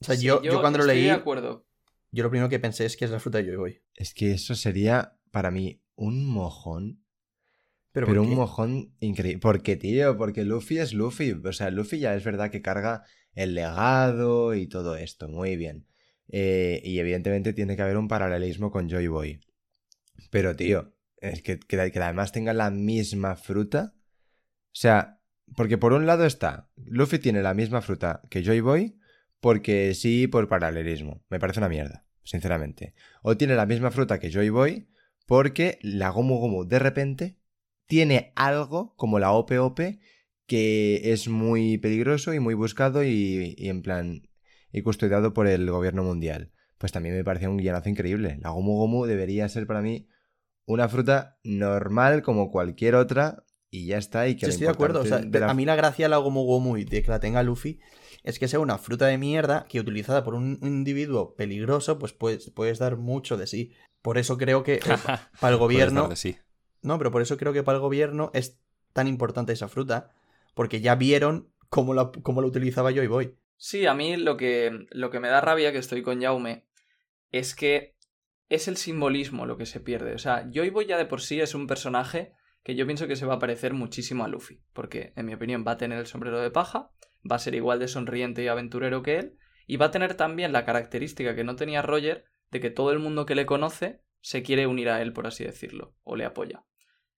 o 0.00 0.04
sea, 0.04 0.14
yo, 0.16 0.42
yo, 0.42 0.60
cuando 0.60 0.78
lo 0.78 0.86
leí. 0.86 1.04
De 1.04 1.10
acuerdo. 1.12 1.66
Yo 2.10 2.22
lo 2.22 2.30
primero 2.30 2.48
que 2.48 2.58
pensé 2.58 2.86
es 2.86 2.96
que 2.96 3.04
es 3.04 3.10
la 3.10 3.20
fruta 3.20 3.38
de 3.38 3.44
Joy 3.44 3.56
Boy. 3.56 3.82
Es 3.94 4.14
que 4.14 4.32
eso 4.32 4.54
sería 4.54 5.18
para 5.30 5.50
mí 5.50 5.82
un 5.94 6.26
mojón 6.26 7.03
pero, 7.94 8.22
un 8.22 8.34
mojón 8.34 8.92
increíble. 8.98 9.38
Porque, 9.38 9.76
tío, 9.76 10.16
porque 10.16 10.42
Luffy 10.42 10.78
es 10.78 10.92
Luffy. 10.92 11.30
O 11.30 11.52
sea, 11.52 11.70
Luffy 11.70 12.00
ya 12.00 12.16
es 12.16 12.24
verdad 12.24 12.50
que 12.50 12.60
carga 12.60 13.04
el 13.34 13.54
legado 13.54 14.54
y 14.56 14.66
todo 14.66 14.96
esto. 14.96 15.28
Muy 15.28 15.54
bien. 15.54 15.86
Eh, 16.28 16.82
y 16.84 16.98
evidentemente 16.98 17.52
tiene 17.52 17.76
que 17.76 17.82
haber 17.82 17.96
un 17.96 18.08
paralelismo 18.08 18.72
con 18.72 18.88
Joy 18.88 19.06
Boy. 19.06 19.40
Pero, 20.30 20.56
tío, 20.56 20.92
es 21.18 21.40
que, 21.42 21.60
que, 21.60 21.78
además 21.78 22.32
tenga 22.32 22.52
la 22.52 22.72
misma 22.72 23.36
fruta. 23.36 23.94
O 23.96 24.76
sea, 24.76 25.20
porque 25.56 25.78
por 25.78 25.92
un 25.92 26.04
lado 26.04 26.26
está, 26.26 26.68
Luffy 26.74 27.20
tiene 27.20 27.42
la 27.42 27.54
misma 27.54 27.80
fruta 27.80 28.22
que 28.28 28.42
Joy 28.42 28.58
Boy, 28.58 28.98
porque 29.38 29.94
sí, 29.94 30.26
por 30.26 30.48
paralelismo. 30.48 31.22
Me 31.30 31.38
parece 31.38 31.60
una 31.60 31.68
mierda, 31.68 32.04
sinceramente. 32.24 32.96
O 33.22 33.36
tiene 33.36 33.54
la 33.54 33.66
misma 33.66 33.92
fruta 33.92 34.18
que 34.18 34.32
Joy 34.32 34.48
Boy, 34.48 34.88
porque 35.26 35.78
la 35.80 36.08
Gomu 36.08 36.38
Gomu 36.38 36.64
de 36.64 36.80
repente 36.80 37.43
tiene 37.86 38.32
algo 38.36 38.94
como 38.96 39.18
la 39.18 39.32
OPOP 39.32 39.80
que 40.46 41.12
es 41.12 41.28
muy 41.28 41.78
peligroso 41.78 42.34
y 42.34 42.40
muy 42.40 42.54
buscado 42.54 43.02
y, 43.02 43.54
en 43.58 43.82
plan 43.82 44.28
y 44.72 44.82
custodiado 44.82 45.32
por 45.32 45.46
el 45.46 45.70
gobierno 45.70 46.02
mundial. 46.02 46.52
Pues 46.78 46.92
también 46.92 47.14
me 47.14 47.24
parece 47.24 47.48
un 47.48 47.56
guionazo 47.56 47.88
increíble. 47.88 48.38
La 48.42 48.50
Gomu 48.50 48.76
Gomu 48.76 49.06
debería 49.06 49.48
ser 49.48 49.66
para 49.66 49.80
mí 49.80 50.08
una 50.66 50.88
fruta 50.88 51.38
normal 51.44 52.22
como 52.22 52.50
cualquier 52.50 52.94
otra 52.94 53.44
y 53.70 53.86
ya 53.86 53.98
está. 53.98 54.28
Y 54.28 54.36
que 54.36 54.46
estoy 54.46 54.66
de 54.66 54.72
acuerdo. 54.72 55.02
A 55.46 55.54
mí 55.54 55.64
la 55.64 55.76
gracia 55.76 56.06
de 56.06 56.10
la 56.10 56.18
Gomu 56.18 56.44
Gomu 56.44 56.76
y 56.76 56.84
de 56.84 57.02
que 57.02 57.10
la 57.10 57.20
tenga 57.20 57.42
Luffy 57.42 57.80
es 58.22 58.38
que 58.38 58.48
sea 58.48 58.58
una 58.58 58.78
fruta 58.78 59.06
de 59.06 59.18
mierda 59.18 59.66
que 59.68 59.80
utilizada 59.80 60.24
por 60.24 60.34
un 60.34 60.58
individuo 60.62 61.34
peligroso, 61.36 61.98
pues 61.98 62.12
puedes, 62.12 62.50
puedes 62.50 62.78
dar 62.78 62.96
mucho 62.96 63.36
de 63.36 63.46
sí. 63.46 63.72
Por 64.02 64.18
eso 64.18 64.36
creo 64.36 64.62
que 64.62 64.74
eh, 64.84 64.96
para 65.40 65.54
el 65.54 65.58
gobierno. 65.58 66.10
No, 66.84 66.98
pero 66.98 67.10
por 67.10 67.22
eso 67.22 67.36
creo 67.36 67.52
que 67.52 67.62
para 67.62 67.76
el 67.76 67.82
gobierno 67.82 68.30
es 68.34 68.60
tan 68.92 69.08
importante 69.08 69.52
esa 69.52 69.68
fruta, 69.68 70.12
porque 70.54 70.80
ya 70.80 70.94
vieron 70.94 71.50
cómo 71.70 71.94
la, 71.94 72.12
cómo 72.12 72.40
utilizaba 72.42 72.90
yo 72.90 73.02
y 73.02 73.06
voy. 73.06 73.34
Sí, 73.56 73.86
a 73.86 73.94
mí 73.94 74.16
lo 74.16 74.36
que, 74.36 74.86
lo 74.90 75.10
que 75.10 75.18
me 75.18 75.28
da 75.28 75.40
rabia 75.40 75.72
que 75.72 75.78
estoy 75.78 76.02
con 76.02 76.20
Jaume 76.20 76.66
es 77.32 77.54
que 77.54 77.96
es 78.48 78.68
el 78.68 78.76
simbolismo 78.76 79.46
lo 79.46 79.56
que 79.56 79.66
se 79.66 79.80
pierde. 79.80 80.14
O 80.14 80.18
sea, 80.18 80.48
Joy 80.52 80.70
Boy 80.70 80.86
ya 80.86 80.98
de 80.98 81.06
por 81.06 81.22
sí 81.22 81.40
es 81.40 81.54
un 81.54 81.66
personaje 81.66 82.34
que 82.62 82.74
yo 82.74 82.86
pienso 82.86 83.06
que 83.06 83.16
se 83.16 83.26
va 83.26 83.34
a 83.34 83.38
parecer 83.38 83.72
muchísimo 83.72 84.24
a 84.24 84.28
Luffy, 84.28 84.60
porque 84.72 85.12
en 85.16 85.26
mi 85.26 85.34
opinión 85.34 85.64
va 85.66 85.72
a 85.72 85.78
tener 85.78 85.98
el 85.98 86.06
sombrero 86.06 86.40
de 86.40 86.50
paja, 86.50 86.90
va 87.30 87.36
a 87.36 87.40
ser 87.40 87.54
igual 87.54 87.78
de 87.78 87.88
sonriente 87.88 88.42
y 88.42 88.48
aventurero 88.48 89.02
que 89.02 89.18
él, 89.18 89.38
y 89.66 89.76
va 89.78 89.86
a 89.86 89.90
tener 89.90 90.14
también 90.14 90.52
la 90.52 90.64
característica 90.64 91.34
que 91.34 91.44
no 91.44 91.56
tenía 91.56 91.82
Roger 91.82 92.24
de 92.50 92.60
que 92.60 92.70
todo 92.70 92.90
el 92.92 92.98
mundo 92.98 93.26
que 93.26 93.34
le 93.34 93.46
conoce 93.46 94.02
se 94.20 94.42
quiere 94.42 94.66
unir 94.66 94.88
a 94.88 95.02
él, 95.02 95.12
por 95.12 95.26
así 95.26 95.44
decirlo, 95.44 95.94
o 96.04 96.16
le 96.16 96.24
apoya. 96.24 96.64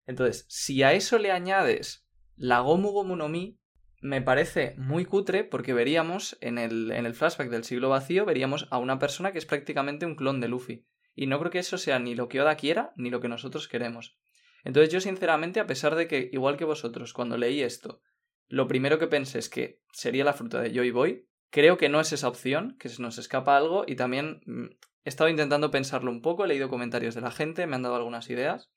Entonces, 0.07 0.46
si 0.48 0.82
a 0.82 0.92
eso 0.92 1.18
le 1.18 1.32
añades 1.32 2.07
la 2.36 2.61
Gomu 2.61 2.90
Gomu 2.90 3.16
no 3.16 3.28
Mi, 3.28 3.59
me 4.00 4.22
parece 4.22 4.74
muy 4.76 5.04
cutre 5.04 5.42
porque 5.42 5.72
veríamos 5.72 6.36
en 6.40 6.59
el, 6.59 6.92
en 6.92 7.07
el 7.07 7.14
flashback 7.14 7.48
del 7.48 7.64
siglo 7.64 7.88
vacío, 7.88 8.24
veríamos 8.24 8.68
a 8.70 8.78
una 8.78 8.98
persona 8.98 9.32
que 9.32 9.38
es 9.38 9.46
prácticamente 9.46 10.07
un 10.07 10.14
clon 10.14 10.40
de 10.40 10.48
Luffy. 10.48 10.86
Y 11.14 11.26
no 11.26 11.38
creo 11.38 11.50
que 11.50 11.59
eso 11.59 11.78
sea 11.78 11.98
ni 11.98 12.14
lo 12.14 12.28
que 12.28 12.40
Oda 12.40 12.57
quiera 12.57 12.92
ni 12.96 13.11
lo 13.11 13.20
que 13.20 13.28
nosotros 13.28 13.68
queremos. 13.68 14.18
Entonces 14.64 14.92
yo 14.92 15.00
sinceramente, 15.00 15.61
a 15.61 15.66
pesar 15.66 15.94
de 15.94 16.07
que, 16.09 16.28
igual 16.32 16.57
que 16.57 16.64
vosotros, 16.64 17.12
cuando 17.12 17.38
leí 17.38 17.62
esto, 17.62 18.02
lo 18.48 18.68
primero 18.68 18.98
que 18.98 19.07
pensé 19.07 19.38
es 19.38 19.48
que 19.48 19.80
sería 19.92 20.24
la 20.24 20.34
fruta 20.34 20.61
de 20.61 20.72
Joy 20.72 20.90
Boy, 20.90 21.28
creo 21.50 21.78
que 21.78 21.88
no 21.88 22.00
es 22.00 22.12
esa 22.12 22.28
opción, 22.28 22.76
que 22.78 22.88
se 22.88 23.00
nos 23.00 23.18
escapa 23.18 23.57
algo 23.57 23.84
y 23.86 23.96
también 23.96 24.40
mm, 24.44 24.66
he 25.04 25.09
estado 25.09 25.30
intentando 25.30 25.70
pensarlo 25.70 26.11
un 26.11 26.20
poco, 26.20 26.44
he 26.44 26.48
leído 26.48 26.68
comentarios 26.68 27.14
de 27.14 27.20
la 27.22 27.30
gente, 27.30 27.66
me 27.66 27.76
han 27.76 27.82
dado 27.82 27.96
algunas 27.96 28.28
ideas. 28.28 28.70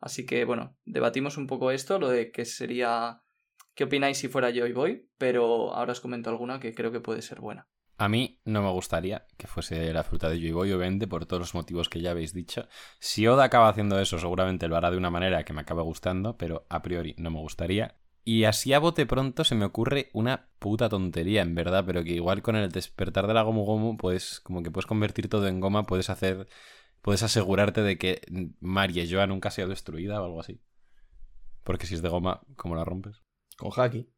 Así 0.00 0.26
que 0.26 0.44
bueno, 0.44 0.76
debatimos 0.84 1.36
un 1.36 1.46
poco 1.46 1.70
esto, 1.70 1.98
lo 1.98 2.08
de 2.08 2.30
que 2.30 2.44
sería... 2.44 3.22
¿Qué 3.74 3.84
opináis 3.84 4.18
si 4.18 4.28
fuera 4.28 4.50
Joy 4.50 4.72
Boy? 4.72 5.08
Pero 5.18 5.74
ahora 5.74 5.92
os 5.92 6.00
comento 6.00 6.30
alguna 6.30 6.60
que 6.60 6.74
creo 6.74 6.92
que 6.92 7.00
puede 7.00 7.20
ser 7.20 7.40
buena. 7.40 7.68
A 7.98 8.08
mí 8.08 8.40
no 8.44 8.62
me 8.62 8.70
gustaría 8.70 9.26
que 9.38 9.46
fuese 9.46 9.92
la 9.92 10.02
fruta 10.02 10.28
de 10.28 10.38
Joy 10.38 10.72
obviamente, 10.72 11.06
por 11.06 11.24
todos 11.24 11.40
los 11.40 11.54
motivos 11.54 11.88
que 11.88 12.00
ya 12.00 12.10
habéis 12.10 12.34
dicho. 12.34 12.68
Si 12.98 13.26
Oda 13.26 13.44
acaba 13.44 13.68
haciendo 13.68 13.98
eso, 13.98 14.18
seguramente 14.18 14.68
lo 14.68 14.76
hará 14.76 14.90
de 14.90 14.98
una 14.98 15.10
manera 15.10 15.44
que 15.44 15.54
me 15.54 15.62
acabe 15.62 15.82
gustando, 15.82 16.36
pero 16.36 16.66
a 16.68 16.82
priori 16.82 17.14
no 17.18 17.30
me 17.30 17.40
gustaría. 17.40 17.96
Y 18.22 18.44
así 18.44 18.72
a 18.72 18.80
bote 18.80 19.06
pronto 19.06 19.44
se 19.44 19.54
me 19.54 19.64
ocurre 19.64 20.10
una 20.12 20.48
puta 20.58 20.88
tontería, 20.88 21.42
en 21.42 21.54
verdad, 21.54 21.84
pero 21.86 22.02
que 22.02 22.10
igual 22.10 22.42
con 22.42 22.56
el 22.56 22.70
despertar 22.70 23.26
de 23.28 23.34
la 23.34 23.42
Gomu 23.42 23.64
Gomu, 23.64 23.96
puedes, 23.96 24.40
como 24.40 24.62
que 24.62 24.70
puedes 24.70 24.86
convertir 24.86 25.28
todo 25.28 25.46
en 25.46 25.60
goma, 25.60 25.84
puedes 25.84 26.10
hacer, 26.10 26.48
puedes 27.06 27.22
asegurarte 27.22 27.82
de 27.82 27.98
que 27.98 28.20
Marie 28.58 29.08
Joa 29.08 29.28
nunca 29.28 29.52
sea 29.52 29.68
destruida 29.68 30.20
o 30.20 30.24
algo 30.24 30.40
así. 30.40 30.60
Porque 31.62 31.86
si 31.86 31.94
es 31.94 32.02
de 32.02 32.08
goma, 32.08 32.40
¿cómo 32.56 32.74
la 32.74 32.84
rompes? 32.84 33.22
Con 33.56 33.70
Haki. 33.76 34.10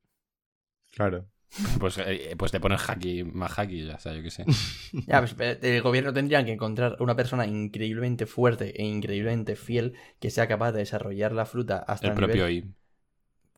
Claro. 0.93 1.29
Pues, 1.81 1.99
eh, 1.99 2.35
pues 2.39 2.51
te 2.51 2.61
pones 2.61 2.81
haki, 2.89 3.25
más 3.25 3.59
haki, 3.59 3.87
ya, 3.87 3.97
o 3.97 3.99
sea, 3.99 4.15
yo 4.15 4.23
qué 4.23 4.31
sé. 4.31 4.45
Ya, 5.07 5.19
pues 5.19 5.35
pero 5.35 5.59
el 5.61 5.83
gobierno 5.83 6.15
tendría 6.15 6.43
que 6.45 6.53
encontrar 6.53 6.97
una 7.01 7.15
persona 7.15 7.47
increíblemente 7.47 8.25
fuerte 8.25 8.81
e 8.81 8.85
increíblemente 8.85 9.55
fiel 9.55 9.95
que 10.19 10.31
sea 10.31 10.47
capaz 10.47 10.73
de 10.73 10.79
desarrollar 10.79 11.33
la 11.33 11.45
fruta 11.45 11.79
hasta 11.79 12.07
El 12.07 12.13
el 12.13 12.17
propio 12.17 12.47
nivel... 12.47 12.75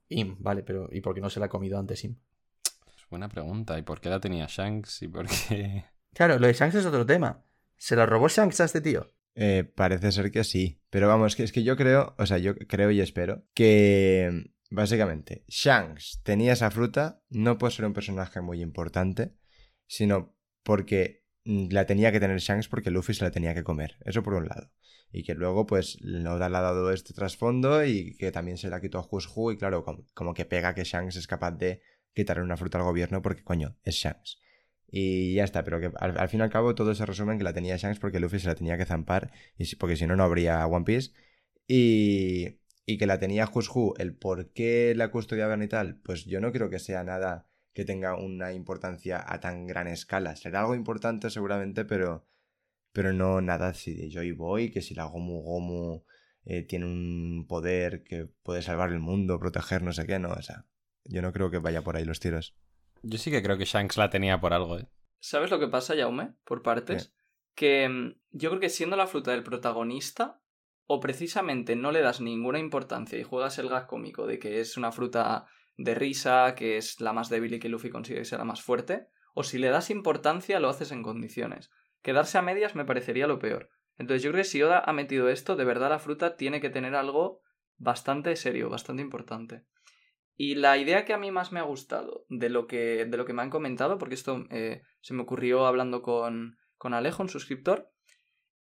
Im. 0.08 0.28
Im, 0.30 0.36
vale, 0.40 0.64
pero 0.64 0.88
¿y 0.90 1.00
por 1.00 1.14
qué 1.14 1.20
no 1.20 1.30
se 1.30 1.38
la 1.38 1.46
ha 1.46 1.48
comido 1.48 1.78
antes 1.78 2.02
Im? 2.04 2.16
Es 2.96 3.08
buena 3.08 3.28
pregunta. 3.28 3.78
¿Y 3.78 3.82
por 3.82 4.00
qué 4.00 4.08
la 4.08 4.18
tenía 4.18 4.46
Shanks? 4.48 5.02
¿Y 5.02 5.08
por 5.08 5.26
qué...? 5.28 5.84
Claro, 6.14 6.38
lo 6.38 6.48
de 6.48 6.52
Shanks 6.52 6.74
es 6.74 6.86
otro 6.86 7.06
tema. 7.06 7.44
¿Se 7.76 7.96
la 7.96 8.06
robó 8.06 8.28
Shanks 8.28 8.60
a 8.60 8.64
este 8.64 8.80
tío? 8.80 9.12
Eh, 9.42 9.64
parece 9.64 10.12
ser 10.12 10.30
que 10.30 10.44
sí. 10.44 10.82
Pero 10.90 11.08
vamos, 11.08 11.34
que 11.34 11.44
es 11.44 11.50
que 11.50 11.62
yo 11.62 11.74
creo, 11.74 12.14
o 12.18 12.26
sea, 12.26 12.36
yo 12.36 12.54
creo 12.56 12.90
y 12.90 13.00
espero 13.00 13.46
que 13.54 14.52
básicamente 14.70 15.44
Shanks 15.48 16.20
tenía 16.22 16.52
esa 16.52 16.70
fruta 16.70 17.22
no 17.30 17.56
por 17.56 17.72
ser 17.72 17.86
un 17.86 17.94
personaje 17.94 18.42
muy 18.42 18.60
importante, 18.60 19.34
sino 19.86 20.36
porque 20.62 21.24
mm, 21.46 21.68
la 21.70 21.86
tenía 21.86 22.12
que 22.12 22.20
tener 22.20 22.38
Shanks 22.38 22.68
porque 22.68 22.90
Luffy 22.90 23.14
se 23.14 23.24
la 23.24 23.30
tenía 23.30 23.54
que 23.54 23.64
comer. 23.64 23.96
Eso 24.04 24.22
por 24.22 24.34
un 24.34 24.46
lado. 24.46 24.72
Y 25.10 25.22
que 25.24 25.34
luego, 25.34 25.66
pues, 25.66 25.96
Oda 26.04 26.50
le 26.50 26.56
ha 26.58 26.60
dado 26.60 26.92
este 26.92 27.14
trasfondo 27.14 27.82
y 27.82 28.16
que 28.18 28.32
también 28.32 28.58
se 28.58 28.68
la 28.68 28.82
quitó 28.82 28.98
a 28.98 29.08
Hushu. 29.10 29.52
Y 29.52 29.56
claro, 29.56 29.86
como 30.12 30.34
que 30.34 30.44
pega 30.44 30.74
que 30.74 30.84
Shanks 30.84 31.16
es 31.16 31.26
capaz 31.26 31.52
de 31.52 31.80
quitarle 32.14 32.42
una 32.42 32.58
fruta 32.58 32.76
al 32.76 32.84
gobierno 32.84 33.22
porque, 33.22 33.42
coño, 33.42 33.78
es 33.84 33.94
Shanks. 33.94 34.38
Y 34.90 35.34
ya 35.34 35.44
está, 35.44 35.64
pero 35.64 35.80
que 35.80 35.90
al, 35.98 36.28
fin 36.28 36.40
y 36.40 36.42
al 36.42 36.50
cabo 36.50 36.74
todo 36.74 36.94
se 36.94 37.06
resume 37.06 37.32
en 37.32 37.38
que 37.38 37.44
la 37.44 37.52
tenía 37.52 37.76
Shanks 37.76 38.00
porque 38.00 38.20
Luffy 38.20 38.40
se 38.40 38.48
la 38.48 38.54
tenía 38.56 38.76
que 38.76 38.84
zampar, 38.86 39.30
y 39.56 39.66
si- 39.66 39.76
porque 39.76 39.96
si 39.96 40.06
no, 40.06 40.16
no 40.16 40.24
habría 40.24 40.66
One 40.66 40.84
Piece. 40.84 41.12
Y, 41.66 42.58
y 42.86 42.98
que 42.98 43.06
la 43.06 43.18
tenía 43.20 43.48
Hushu, 43.52 43.94
el 43.98 44.14
por 44.16 44.52
qué 44.52 44.94
la 44.96 45.10
custodiaban 45.10 45.62
y 45.62 45.68
tal, 45.68 46.00
pues 46.02 46.24
yo 46.26 46.40
no 46.40 46.52
creo 46.52 46.68
que 46.70 46.78
sea 46.80 47.04
nada 47.04 47.46
que 47.72 47.84
tenga 47.84 48.16
una 48.16 48.52
importancia 48.52 49.24
a 49.26 49.38
tan 49.40 49.66
gran 49.66 49.86
escala. 49.86 50.34
Será 50.36 50.60
algo 50.60 50.74
importante 50.74 51.30
seguramente, 51.30 51.84
pero, 51.84 52.26
pero 52.92 53.12
no 53.12 53.40
nada 53.40 53.68
así 53.68 53.94
de 53.94 54.10
Joy 54.10 54.32
Boy, 54.32 54.70
que 54.70 54.82
si 54.82 54.94
la 54.94 55.04
Gomu 55.04 55.42
Gomu 55.42 56.04
eh, 56.44 56.62
tiene 56.62 56.86
un 56.86 57.46
poder 57.48 58.02
que 58.04 58.26
puede 58.42 58.62
salvar 58.62 58.90
el 58.92 59.00
mundo, 59.00 59.38
proteger 59.38 59.82
no 59.82 59.92
sé 59.92 60.06
qué, 60.06 60.18
no, 60.18 60.30
o 60.30 60.42
sea, 60.42 60.66
yo 61.04 61.22
no 61.22 61.32
creo 61.32 61.50
que 61.50 61.58
vaya 61.58 61.82
por 61.82 61.96
ahí 61.96 62.04
los 62.04 62.20
tiros. 62.20 62.56
Yo 63.02 63.18
sí 63.18 63.30
que 63.30 63.42
creo 63.42 63.58
que 63.58 63.64
Shanks 63.64 63.96
la 63.96 64.10
tenía 64.10 64.40
por 64.40 64.52
algo, 64.52 64.78
¿eh? 64.78 64.88
¿Sabes 65.18 65.50
lo 65.50 65.58
que 65.58 65.68
pasa, 65.68 65.94
Jaume? 65.96 66.34
Por 66.44 66.62
partes. 66.62 67.12
Que 67.54 67.88
mm, 67.88 68.14
yo 68.30 68.50
creo 68.50 68.60
que 68.60 68.68
siendo 68.68 68.96
la 68.96 69.06
fruta 69.06 69.32
del 69.32 69.42
protagonista, 69.42 70.40
o 70.86 70.98
precisamente 70.98 71.76
no 71.76 71.92
le 71.92 72.00
das 72.00 72.20
ninguna 72.20 72.58
importancia 72.58 73.18
y 73.18 73.22
juegas 73.22 73.58
el 73.58 73.68
gag 73.68 73.86
cómico 73.86 74.26
de 74.26 74.38
que 74.38 74.60
es 74.60 74.76
una 74.76 74.90
fruta 74.90 75.46
de 75.76 75.94
risa, 75.94 76.54
que 76.56 76.76
es 76.76 77.00
la 77.00 77.12
más 77.12 77.28
débil 77.28 77.54
y 77.54 77.60
que 77.60 77.68
Luffy 77.68 77.90
consigue 77.90 78.18
que 78.18 78.24
sea 78.24 78.38
la 78.38 78.44
más 78.44 78.60
fuerte, 78.60 79.06
o 79.34 79.44
si 79.44 79.58
le 79.58 79.68
das 79.68 79.90
importancia 79.90 80.58
lo 80.58 80.68
haces 80.68 80.90
en 80.90 81.02
condiciones. 81.02 81.70
Quedarse 82.02 82.38
a 82.38 82.42
medias 82.42 82.74
me 82.74 82.84
parecería 82.84 83.26
lo 83.26 83.38
peor. 83.38 83.70
Entonces 83.98 84.22
yo 84.22 84.30
creo 84.30 84.42
que 84.42 84.48
si 84.48 84.62
Oda 84.62 84.82
ha 84.84 84.92
metido 84.92 85.28
esto, 85.28 85.56
de 85.56 85.64
verdad 85.64 85.90
la 85.90 85.98
fruta 85.98 86.36
tiene 86.36 86.60
que 86.60 86.70
tener 86.70 86.94
algo 86.94 87.40
bastante 87.76 88.34
serio, 88.34 88.68
bastante 88.68 89.02
importante. 89.02 89.66
Y 90.42 90.54
la 90.54 90.78
idea 90.78 91.04
que 91.04 91.12
a 91.12 91.18
mí 91.18 91.30
más 91.30 91.52
me 91.52 91.60
ha 91.60 91.64
gustado 91.64 92.24
de 92.30 92.48
lo 92.48 92.66
que, 92.66 93.04
de 93.04 93.16
lo 93.18 93.26
que 93.26 93.34
me 93.34 93.42
han 93.42 93.50
comentado, 93.50 93.98
porque 93.98 94.14
esto 94.14 94.46
eh, 94.48 94.80
se 95.02 95.12
me 95.12 95.20
ocurrió 95.20 95.66
hablando 95.66 96.00
con, 96.00 96.56
con 96.78 96.94
Alejo, 96.94 97.22
un 97.22 97.28
suscriptor, 97.28 97.92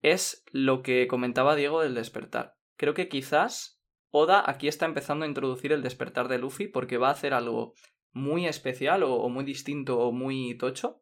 es 0.03 0.45
lo 0.51 0.83
que 0.83 1.07
comentaba 1.07 1.55
Diego 1.55 1.81
del 1.81 1.95
despertar. 1.95 2.53
Creo 2.75 2.93
que 2.93 3.09
quizás 3.09 3.81
Oda 4.11 4.47
aquí 4.47 4.67
está 4.67 4.85
empezando 4.85 5.25
a 5.25 5.27
introducir 5.27 5.71
el 5.71 5.81
despertar 5.81 6.27
de 6.27 6.37
Luffy 6.37 6.67
porque 6.67 6.99
va 6.99 7.07
a 7.07 7.13
hacer 7.13 7.33
algo 7.33 7.73
muy 8.11 8.45
especial 8.45 9.01
o, 9.01 9.15
o 9.15 9.29
muy 9.29 9.43
distinto 9.43 9.97
o 9.97 10.11
muy 10.11 10.55
tocho 10.59 11.01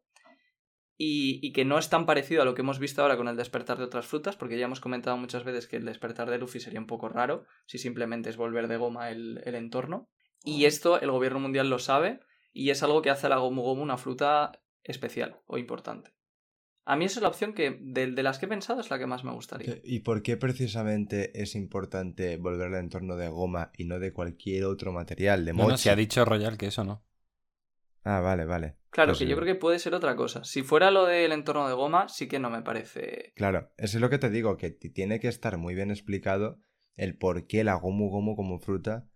y, 0.96 1.38
y 1.46 1.52
que 1.52 1.66
no 1.66 1.76
es 1.76 1.90
tan 1.90 2.06
parecido 2.06 2.40
a 2.40 2.44
lo 2.46 2.54
que 2.54 2.62
hemos 2.62 2.78
visto 2.78 3.02
ahora 3.02 3.18
con 3.18 3.28
el 3.28 3.36
despertar 3.36 3.76
de 3.76 3.84
otras 3.84 4.06
frutas, 4.06 4.36
porque 4.36 4.56
ya 4.56 4.64
hemos 4.64 4.80
comentado 4.80 5.18
muchas 5.18 5.44
veces 5.44 5.66
que 5.66 5.76
el 5.76 5.84
despertar 5.84 6.30
de 6.30 6.38
Luffy 6.38 6.60
sería 6.60 6.80
un 6.80 6.86
poco 6.86 7.10
raro 7.10 7.44
si 7.66 7.76
simplemente 7.76 8.30
es 8.30 8.38
volver 8.38 8.68
de 8.68 8.78
goma 8.78 9.10
el, 9.10 9.42
el 9.44 9.54
entorno. 9.54 10.08
Y 10.44 10.64
esto 10.64 11.00
el 11.00 11.10
gobierno 11.10 11.40
mundial 11.40 11.70
lo 11.70 11.78
sabe 11.78 12.20
y 12.52 12.70
es 12.70 12.82
algo 12.82 13.02
que 13.02 13.10
hace 13.10 13.26
a 13.26 13.30
la 13.30 13.36
Gomu 13.38 13.62
Gomu 13.62 13.82
una 13.82 13.96
fruta 13.96 14.52
especial 14.82 15.40
o 15.46 15.58
importante. 15.58 16.10
A 16.84 16.96
mí 16.96 17.04
esa 17.04 17.20
es 17.20 17.22
la 17.22 17.28
opción 17.28 17.52
que, 17.54 17.78
de, 17.80 18.10
de 18.10 18.22
las 18.24 18.40
que 18.40 18.46
he 18.46 18.48
pensado, 18.48 18.80
es 18.80 18.90
la 18.90 18.98
que 18.98 19.06
más 19.06 19.22
me 19.22 19.30
gustaría. 19.32 19.76
¿Y 19.84 20.00
por 20.00 20.22
qué 20.22 20.36
precisamente 20.36 21.40
es 21.40 21.54
importante 21.54 22.36
volver 22.38 22.74
al 22.74 22.80
entorno 22.80 23.14
de 23.16 23.28
goma 23.28 23.70
y 23.76 23.84
no 23.84 24.00
de 24.00 24.12
cualquier 24.12 24.64
otro 24.64 24.92
material, 24.92 25.44
de 25.44 25.52
No, 25.52 25.58
no, 25.62 25.68
mochi? 25.70 25.82
si 25.84 25.88
ha 25.90 25.94
dicho 25.96 26.24
Royal 26.24 26.58
que 26.58 26.66
eso 26.66 26.82
no. 26.82 27.04
Ah, 28.04 28.20
vale, 28.20 28.44
vale. 28.44 28.78
Claro, 28.90 29.10
Pues, 29.12 29.20
que 29.20 29.26
yo 29.28 29.36
creo 29.36 29.46
que 29.46 29.54
puede 29.60 29.78
ser 29.78 29.94
otra 29.94 30.16
cosa. 30.16 30.42
Si 30.42 30.62
fuera 30.64 30.90
lo 30.90 31.04
del 31.06 31.30
entorno 31.30 31.68
de 31.68 31.74
goma, 31.74 32.08
sí 32.08 32.26
que 32.26 32.40
no 32.40 32.50
me 32.50 32.62
parece. 32.62 33.32
Claro, 33.36 33.70
eso 33.76 33.96
es 33.98 34.00
lo 34.00 34.10
que 34.10 34.18
te 34.18 34.28
digo, 34.28 34.56
que 34.56 34.70
tiene 34.70 35.20
que 35.20 35.28
estar 35.28 35.56
muy 35.58 35.76
bien 35.76 35.92
explicado 35.92 36.58
el 36.96 37.16
por 37.16 37.46
qué 37.46 37.62
la 37.62 37.74
Gomu 37.74 38.10
Gomu 38.10 38.34
como 38.34 38.58
fruta 38.58 39.08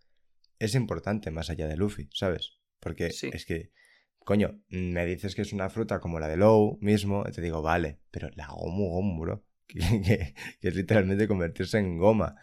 es 0.58 0.74
importante 0.74 1.30
más 1.30 1.50
allá 1.50 1.66
de 1.68 1.76
Luffy, 1.76 2.08
¿sabes? 2.12 2.58
Porque 2.80 3.10
Sí. 3.10 3.30
es 3.32 3.46
que, 3.46 3.70
coño, 4.18 4.60
me 4.68 5.04
dices 5.06 5.34
que 5.34 5.42
es 5.42 5.52
una 5.52 5.70
fruta 5.70 6.00
como 6.00 6.18
la 6.20 6.28
de 6.28 6.36
Low 6.36 6.78
mismo, 6.80 7.24
y 7.28 7.32
te 7.32 7.40
digo, 7.42 7.62
vale, 7.62 8.00
pero 8.10 8.28
la 8.34 8.48
Gomu 8.48 8.88
Gomu, 8.90 9.20
bro, 9.20 9.44
que, 9.66 9.78
que- 10.02 10.34
que 10.60 10.68
es 10.68 10.74
literalmente 10.74 11.28
convertirse 11.28 11.78
en 11.78 11.98
goma. 11.98 12.36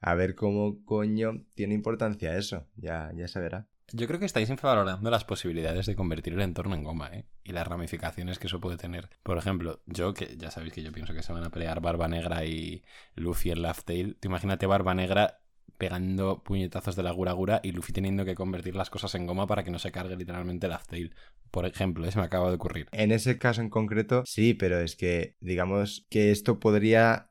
A 0.00 0.14
ver 0.14 0.34
cómo 0.34 0.84
coño 0.84 1.44
tiene 1.54 1.74
importancia 1.74 2.36
eso, 2.36 2.68
ya, 2.76 3.10
ya 3.16 3.28
se 3.28 3.40
verá. 3.40 3.68
Yo 3.92 4.06
creo 4.08 4.18
que 4.18 4.26
estáis 4.26 4.50
infravalorando 4.50 5.10
las 5.10 5.24
posibilidades 5.24 5.86
de 5.86 5.94
convertir 5.94 6.32
el 6.34 6.40
entorno 6.40 6.74
en 6.74 6.82
goma, 6.82 7.08
¿eh? 7.14 7.24
Y 7.44 7.52
las 7.52 7.66
ramificaciones 7.68 8.38
que 8.40 8.48
eso 8.48 8.60
puede 8.60 8.76
tener. 8.76 9.08
Por 9.22 9.38
ejemplo, 9.38 9.80
yo 9.86 10.12
que 10.12 10.36
ya 10.36 10.50
sabéis 10.50 10.72
que 10.74 10.82
yo 10.82 10.90
pienso 10.92 11.14
que 11.14 11.22
se 11.22 11.32
van 11.32 11.44
a 11.44 11.50
pelear 11.50 11.80
Barba 11.80 12.08
Negra 12.08 12.44
y 12.44 12.82
Luffy 13.14 13.52
en 13.52 13.62
Laugh 13.62 13.84
Tale. 13.84 14.14
Tú 14.20 14.26
imagínate 14.28 14.66
Barba 14.66 14.94
Negra 14.94 15.38
pegando 15.76 16.42
puñetazos 16.42 16.96
de 16.96 17.02
la 17.02 17.12
Gura 17.12 17.32
Gura 17.32 17.60
y 17.62 17.72
Luffy 17.72 17.92
teniendo 17.92 18.24
que 18.24 18.34
convertir 18.34 18.76
las 18.76 18.90
cosas 18.90 19.14
en 19.14 19.26
goma 19.26 19.46
para 19.46 19.64
que 19.64 19.70
no 19.70 19.78
se 19.78 19.92
cargue 19.92 20.16
literalmente 20.16 20.68
Laugh 20.68 20.86
Tale. 20.86 21.10
Por 21.50 21.66
ejemplo, 21.66 22.06
¿eh? 22.06 22.12
se 22.12 22.18
me 22.18 22.24
acaba 22.24 22.48
de 22.48 22.56
ocurrir. 22.56 22.88
En 22.92 23.12
ese 23.12 23.38
caso 23.38 23.60
en 23.60 23.70
concreto, 23.70 24.22
sí, 24.26 24.54
pero 24.54 24.80
es 24.80 24.96
que, 24.96 25.36
digamos 25.40 26.06
que 26.10 26.30
esto 26.30 26.58
podría 26.58 27.30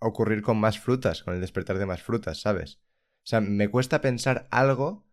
ocurrir 0.00 0.42
con 0.42 0.58
más 0.58 0.78
frutas, 0.78 1.22
con 1.22 1.34
el 1.34 1.40
despertar 1.40 1.78
de 1.78 1.86
más 1.86 2.02
frutas, 2.02 2.40
¿sabes? 2.40 2.80
O 3.22 3.26
sea, 3.30 3.40
me 3.40 3.68
cuesta 3.68 4.00
pensar 4.00 4.48
algo 4.50 5.04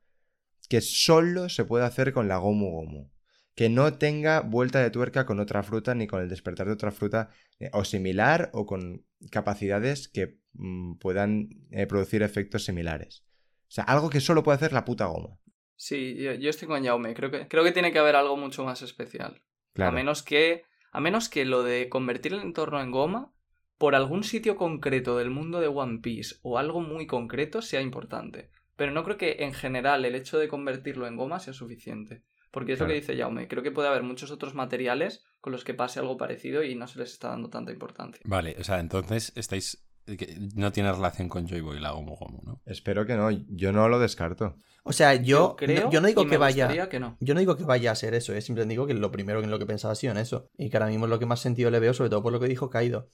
que 0.70 0.82
solo 0.82 1.50
se 1.50 1.66
puede 1.66 1.86
hacer 1.86 2.14
con 2.14 2.28
la 2.28 2.38
Gomu 2.38 2.72
Gomu. 2.72 3.10
Que 3.58 3.70
no 3.70 3.92
tenga 3.96 4.42
vuelta 4.42 4.82
de 4.82 4.92
tuerca 4.92 5.26
con 5.26 5.40
otra 5.40 5.64
fruta 5.64 5.96
ni 5.96 6.06
con 6.06 6.22
el 6.22 6.30
despertar 6.30 6.68
de 6.68 6.74
otra 6.74 6.92
fruta 6.92 7.32
eh, 7.60 7.72
o 7.74 7.84
similar 7.84 8.52
o 8.54 8.66
con 8.68 9.04
capacidades 9.32 10.08
que 10.08 10.38
mm, 10.54 11.00
puedan 11.00 11.50
eh, 11.72 11.88
producir 11.88 12.22
efectos 12.22 12.64
similares. 12.64 13.26
O 13.64 13.72
sea, 13.72 13.84
algo 13.84 14.10
que 14.10 14.22
solo 14.22 14.44
puede 14.44 14.58
hacer 14.58 14.74
la 14.74 14.86
puta 14.86 15.08
goma. 15.08 15.40
Sí, 15.76 16.16
yo, 16.16 16.34
yo 16.36 16.50
estoy 16.52 16.68
con 16.68 16.86
Jaume. 16.86 17.16
Creo 17.16 17.32
que, 17.32 17.48
creo 17.48 17.64
que 17.64 17.72
tiene 17.72 17.92
que 17.92 18.00
haber 18.00 18.16
algo 18.16 18.38
mucho 18.38 18.64
más 18.64 18.82
especial. 18.84 19.42
Claro. 19.74 19.90
A 19.90 19.94
menos 19.94 20.24
que. 20.24 20.64
A 20.92 21.02
menos 21.02 21.28
que 21.28 21.44
lo 21.44 21.64
de 21.64 21.90
convertir 21.90 22.34
el 22.34 22.42
entorno 22.42 22.80
en 22.82 22.92
goma 22.92 23.34
por 23.78 23.96
algún 23.96 24.24
sitio 24.24 24.56
concreto 24.56 25.18
del 25.18 25.30
mundo 25.30 25.60
de 25.60 25.68
One 25.68 26.00
Piece 26.00 26.36
o 26.42 26.58
algo 26.58 26.82
muy 26.82 27.08
concreto 27.08 27.62
sea 27.62 27.82
importante. 27.82 28.50
pero 28.76 28.92
no 28.92 29.04
creo 29.04 29.18
que 29.18 29.38
en 29.40 29.54
general 29.54 30.06
el 30.06 30.14
hecho 30.14 30.38
de 30.38 30.48
convertirlo 30.48 31.08
en 31.08 31.16
goma 31.16 31.40
sea 31.40 31.54
suficiente. 31.54 32.24
Porque 32.52 32.74
es 32.74 32.80
lo 32.80 32.88
que 32.88 32.94
dice 32.94 33.18
Jaume, 33.18 33.48
creo 33.48 33.64
que 33.64 33.72
puede 33.72 33.88
haber 33.88 34.04
muchos 34.04 34.32
otros 34.32 34.54
materiales 34.54 35.24
con 35.42 35.52
los 35.52 35.64
que 35.64 35.74
pase 35.74 36.00
algo 36.00 36.18
parecido 36.18 36.64
y 36.64 36.76
no 36.76 36.88
se 36.88 37.00
les 37.00 37.12
está 37.12 37.30
dando 37.30 37.50
tanta 37.50 37.72
importancia. 37.72 38.22
Vale, 38.26 38.56
o 38.60 38.64
sea, 38.64 38.80
entonces 38.80 39.34
estáis. 39.36 39.86
que 40.06 40.38
No 40.56 40.72
tiene 40.72 40.92
relación 40.92 41.30
con 41.30 41.48
Joy 41.48 41.62
Boy 41.62 41.80
la 41.80 41.92
Gomu 41.92 42.16
Gomu, 42.16 42.42
¿no? 42.44 42.62
Espero 42.66 43.06
que 43.06 43.16
no, 43.16 43.30
yo 43.32 43.72
no 43.72 43.90
lo 43.90 44.00
descarto. 44.00 44.56
O 44.84 44.94
sea, 44.94 45.16
yo, 45.16 45.58
creo 45.58 45.86
no, 45.86 45.92
yo 45.92 46.00
no 46.00 46.08
digo 46.08 46.26
que 46.26 46.38
vaya. 46.38 46.88
que 46.88 47.00
no. 47.00 47.18
Yo 47.20 47.34
no 47.34 47.42
digo 47.42 47.58
que 47.58 47.66
vaya 47.66 47.92
a 47.92 47.96
ser 47.96 48.14
eso, 48.14 48.34
eh, 48.34 48.42
simplemente 48.42 48.72
digo 48.72 48.88
que 48.88 48.94
lo 48.94 49.12
primero 49.12 49.44
en 49.44 49.52
lo 49.52 49.60
que 49.60 49.66
pensaba 49.66 49.92
ha 49.92 49.96
sido 49.96 50.14
en 50.14 50.18
eso. 50.18 50.50
Y 50.58 50.70
que 50.70 50.78
ahora 50.78 50.88
mismo 50.88 51.06
es 51.06 51.10
lo 51.10 51.20
que 51.20 51.26
más 51.26 51.42
sentido 51.42 51.70
le 51.70 51.80
veo, 51.80 51.94
sobre 51.94 52.10
todo 52.10 52.24
por 52.24 52.32
lo 52.32 52.40
que 52.40 52.48
dijo 52.48 52.70
Kaido. 52.70 53.12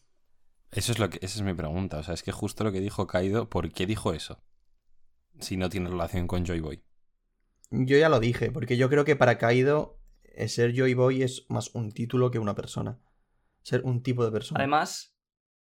Eso 0.72 0.92
es 0.92 1.00
lo 1.00 1.10
que, 1.10 1.18
esa 1.22 1.40
es 1.40 1.42
mi 1.42 1.54
pregunta. 1.54 1.98
O 1.98 2.04
sea, 2.04 2.14
es 2.14 2.22
que 2.22 2.32
justo 2.32 2.64
lo 2.64 2.72
que 2.72 2.80
dijo 2.80 3.08
Kaido, 3.08 3.50
¿por 3.50 3.72
qué 3.72 3.88
dijo 3.88 4.14
eso? 4.14 4.44
Si 5.40 5.58
no 5.58 5.70
tiene 5.70 5.90
relación 5.90 6.28
con 6.28 6.46
Joy 6.46 6.60
Boy. 6.60 6.84
Yo 7.76 7.98
ya 7.98 8.08
lo 8.08 8.20
dije, 8.20 8.52
porque 8.52 8.78
yo 8.78 8.88
creo 8.88 9.04
que 9.04 9.16
para 9.16 9.40
Kaido 9.40 10.00
eh, 10.22 10.48
ser 10.48 10.76
Joy 10.76 10.94
Boy 10.94 11.24
es 11.24 11.48
más 11.50 11.74
un 11.74 11.92
título 11.92 12.30
que 12.30 12.38
una 12.38 12.54
persona. 12.54 13.00
Ser 13.64 13.82
un 13.84 14.04
tipo 14.04 14.24
de 14.24 14.32
persona. 14.32 14.60
Además, 14.60 15.18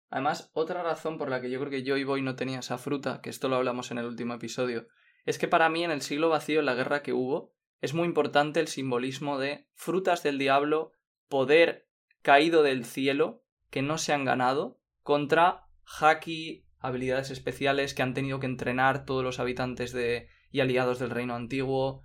además, 0.10 0.52
otra 0.54 0.84
razón 0.84 1.18
por 1.18 1.30
la 1.30 1.40
que 1.40 1.50
yo 1.50 1.60
creo 1.60 1.72
que 1.72 1.86
Joy 1.86 2.04
Boy 2.04 2.22
no 2.22 2.36
tenía 2.36 2.60
esa 2.60 2.78
fruta, 2.78 3.22
que 3.22 3.30
esto 3.30 3.48
lo 3.48 3.56
hablamos 3.56 3.92
en 3.92 3.98
el 3.98 4.06
último 4.06 4.34
episodio, 4.34 4.88
es 5.26 5.38
que 5.38 5.48
para 5.48 5.70
mí 5.70 5.86
en 5.86 5.92
el 5.92 6.02
siglo 6.02 6.28
vacío, 6.28 6.60
en 6.60 6.66
la 6.66 6.74
guerra 6.74 7.02
que 7.02 7.14
hubo, 7.14 7.54
es 7.80 7.94
muy 7.94 8.08
importante 8.08 8.60
el 8.60 8.68
simbolismo 8.68 9.40
de 9.40 9.70
frutas 9.74 10.22
del 10.22 10.38
diablo, 10.38 10.92
poder 11.30 11.88
caído 12.22 12.62
del 12.62 12.84
cielo, 12.84 13.46
que 13.70 13.82
no 13.82 13.98
se 13.98 14.12
han 14.12 14.26
ganado, 14.26 14.82
contra 15.02 15.68
haki, 15.86 16.66
habilidades 16.80 17.32
especiales 17.32 17.94
que 17.94 18.02
han 18.02 18.14
tenido 18.14 18.42
que 18.42 18.48
entrenar 18.48 19.06
todos 19.06 19.24
los 19.24 19.40
habitantes 19.40 19.94
de 19.94 20.28
y 20.52 20.60
aliados 20.60 21.00
del 21.00 21.10
reino 21.10 21.36
antiguo, 21.36 22.02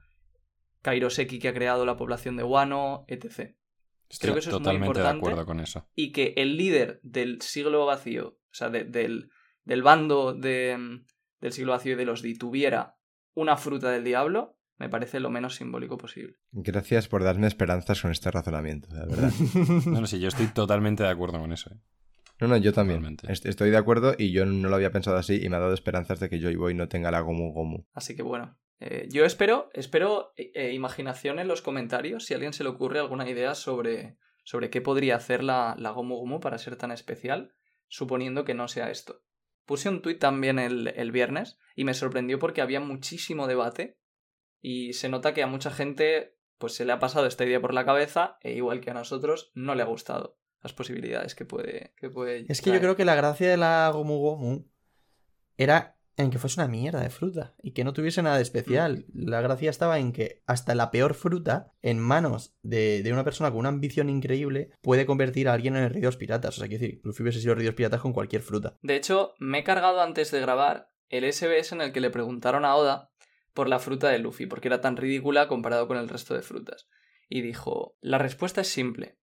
Kairoseki 0.83 1.39
que 1.39 1.49
ha 1.49 1.55
creado 1.55 1.85
la 1.85 1.97
población 1.97 2.37
de 2.37 2.45
Wano, 2.45 3.05
etc. 3.09 3.27
Estoy 4.09 4.19
Creo 4.21 4.35
que 4.35 4.41
eso 4.41 4.51
es 4.51 4.55
muy 4.55 4.63
totalmente 4.63 4.85
de 4.85 4.89
importante. 5.01 5.19
acuerdo 5.27 5.47
con 5.47 5.61
eso. 5.61 5.89
y 5.95 6.13
que 6.13 6.35
el 6.37 6.57
líder 6.57 7.01
del 7.03 7.41
siglo 7.43 7.85
vacío, 7.87 8.29
o 8.29 8.55
sea, 8.55 8.69
de- 8.71 8.85
del, 8.85 9.31
del 9.65 9.83
bando 9.83 10.33
de, 10.33 11.01
del 11.41 11.53
siglo 11.53 11.73
vacío 11.73 11.93
y 11.95 11.97
de 11.97 12.05
los 12.05 12.23
Di 12.23 12.35
tuviera 12.39 12.97
una 13.35 13.57
fruta 13.57 13.91
del 13.91 14.05
diablo, 14.05 14.57
me 14.79 14.89
parece 14.89 15.21
lo 15.21 15.31
menos 15.31 15.57
simbólico 15.57 15.97
posible. 15.99 16.37
Gracias 16.53 17.09
por 17.09 17.25
darme 17.25 17.47
esperanzas 17.49 18.01
con 18.01 18.11
este 18.13 18.31
razonamiento, 18.31 18.89
la 18.93 19.07
verdad. 19.07 19.33
No, 19.87 20.01
no, 20.03 20.07
sí, 20.07 20.21
yo 20.21 20.29
estoy 20.29 20.47
totalmente 20.49 21.03
de 21.03 21.09
acuerdo 21.09 21.41
con 21.41 21.53
eso. 21.53 21.71
¿eh? 21.73 21.79
No, 22.39 22.49
no, 22.49 22.57
yo 22.59 22.73
también. 22.73 23.17
Estoy 23.29 23.71
de 23.71 23.77
acuerdo 23.77 24.15
y 24.17 24.31
yo 24.31 24.45
no 24.45 24.69
lo 24.69 24.77
había 24.77 24.93
pensado 24.93 25.17
así 25.17 25.41
y 25.43 25.49
me 25.49 25.57
ha 25.57 25.61
dado 25.61 25.73
esperanzas 25.73 26.21
de 26.21 26.29
que 26.29 26.41
Joy 26.41 26.57
Boy 26.57 26.75
no 26.75 26.89
tenga 26.89 27.11
la 27.11 27.21
Gomu 27.21 27.53
Gomu. 27.53 27.87
Así 27.93 28.15
que 28.15 28.23
bueno, 28.23 28.59
eh, 28.79 29.09
yo 29.11 29.25
espero, 29.25 29.71
espero 29.73 30.33
eh, 30.37 30.53
eh, 30.55 30.73
imaginación 30.75 31.39
en 31.39 31.49
los 31.49 31.63
comentarios 31.63 32.27
si 32.27 32.35
a 32.35 32.37
alguien 32.37 32.53
se 32.53 32.63
le 32.63 32.71
ocurre 32.71 32.99
alguna 32.99 33.29
idea 33.29 33.55
sobre, 33.55 34.19
sobre 34.45 34.69
qué 34.69 34.83
podría 34.83 35.17
hacer 35.17 35.43
la, 35.43 35.77
la 35.79 35.91
Gomu 35.91 36.17
Gomu 36.17 36.41
para 36.41 36.59
ser 36.59 36.77
tan 36.77 36.93
especial, 36.93 37.55
suponiendo 37.89 38.45
que 38.45 38.55
no 38.55 38.69
sea 38.69 38.91
esto. 38.91 39.23
Puse 39.65 39.89
un 39.89 40.03
tuit 40.03 40.19
también 40.19 40.59
el, 40.59 40.89
el 40.89 41.13
viernes 41.13 41.59
y 41.75 41.85
me 41.85 41.95
sorprendió 41.95 42.39
porque 42.39 42.61
había 42.61 42.81
muchísimo 42.81 43.47
debate 43.47 43.99
y 44.61 44.93
se 44.93 45.09
nota 45.09 45.33
que 45.33 45.43
a 45.43 45.47
mucha 45.47 45.71
gente 45.71 46.37
pues 46.59 46.75
se 46.75 46.85
le 46.85 46.93
ha 46.93 46.99
pasado 46.99 47.27
esta 47.27 47.45
idea 47.45 47.61
por 47.61 47.75
la 47.75 47.85
cabeza 47.85 48.37
e 48.43 48.53
igual 48.53 48.81
que 48.81 48.91
a 48.91 48.95
nosotros 48.95 49.51
no 49.55 49.75
le 49.75 49.83
ha 49.83 49.87
gustado 49.87 50.39
las 50.67 50.73
posibilidades 50.73 51.35
que 51.35 51.45
puede, 51.45 51.95
que 51.97 52.11
puede 52.11 52.45
Es 52.49 52.61
que 52.61 52.73
yo 52.73 52.81
creo 52.81 52.97
que 52.97 53.05
la 53.05 53.15
gracia 53.15 53.49
de 53.49 53.57
la 53.57 53.89
Gomu 53.93 54.19
Gomu 54.19 54.67
era 55.57 55.97
en 56.17 56.31
que 56.31 56.39
fuese 56.39 56.61
una 56.61 56.69
mierda 56.69 57.01
de 57.01 57.11
fruta 57.11 57.55
y 57.63 57.73
que 57.73 57.85
no 57.85 57.93
tuviese 57.93 58.23
nada 58.23 58.37
de 58.37 58.43
especial. 58.43 59.07
La 59.13 59.41
gracia 59.43 59.71
estaba 59.71 59.99
en 59.99 60.13
que 60.13 60.43
hasta 60.47 60.75
la 60.75 60.91
peor 60.91 61.15
fruta, 61.15 61.75
en 61.83 61.99
manos 61.99 62.57
de, 62.63 63.03
de 63.03 63.13
una 63.13 63.23
persona 63.23 63.51
con 63.51 63.61
una 63.61 63.69
ambición 63.69 64.09
increíble, 64.09 64.71
puede 64.81 65.07
convertir 65.07 65.49
a 65.49 65.53
alguien 65.53 65.77
en 65.77 65.85
el 65.85 65.91
rey 65.91 66.01
de 66.01 66.07
los 66.07 66.17
piratas. 66.17 66.57
O 66.57 66.59
sea, 66.59 66.69
quiero 66.69 66.83
decir, 66.83 67.01
Luffy 67.05 67.23
hubiese 67.23 67.41
sido 67.41 67.53
el 67.53 67.59
rey 67.59 67.65
de 67.65 67.71
los 67.71 67.77
piratas 67.77 68.01
con 68.01 68.13
cualquier 68.13 68.43
fruta. 68.43 68.77
De 68.83 68.97
hecho, 68.97 69.35
me 69.39 69.59
he 69.59 69.65
cargado 69.65 70.01
antes 70.01 70.31
de 70.31 70.41
grabar 70.41 70.91
el 71.11 71.31
SBS 71.31 71.73
en 71.73 71.83
el 71.83 71.93
que 71.93 72.01
le 72.01 72.11
preguntaron 72.11 72.65
a 72.65 72.75
Oda 72.75 73.11
por 73.53 73.69
la 73.69 73.79
fruta 73.79 74.09
de 74.09 74.19
Luffy, 74.19 74.47
porque 74.47 74.69
era 74.69 74.81
tan 74.81 74.97
ridícula 74.97 75.49
comparado 75.49 75.87
con 75.87 75.97
el 75.97 76.09
resto 76.09 76.35
de 76.35 76.43
frutas. 76.43 76.89
Y 77.29 77.43
dijo, 77.43 77.97
la 78.01 78.19
respuesta 78.19 78.63
es 78.63 78.69
simple. 78.69 79.19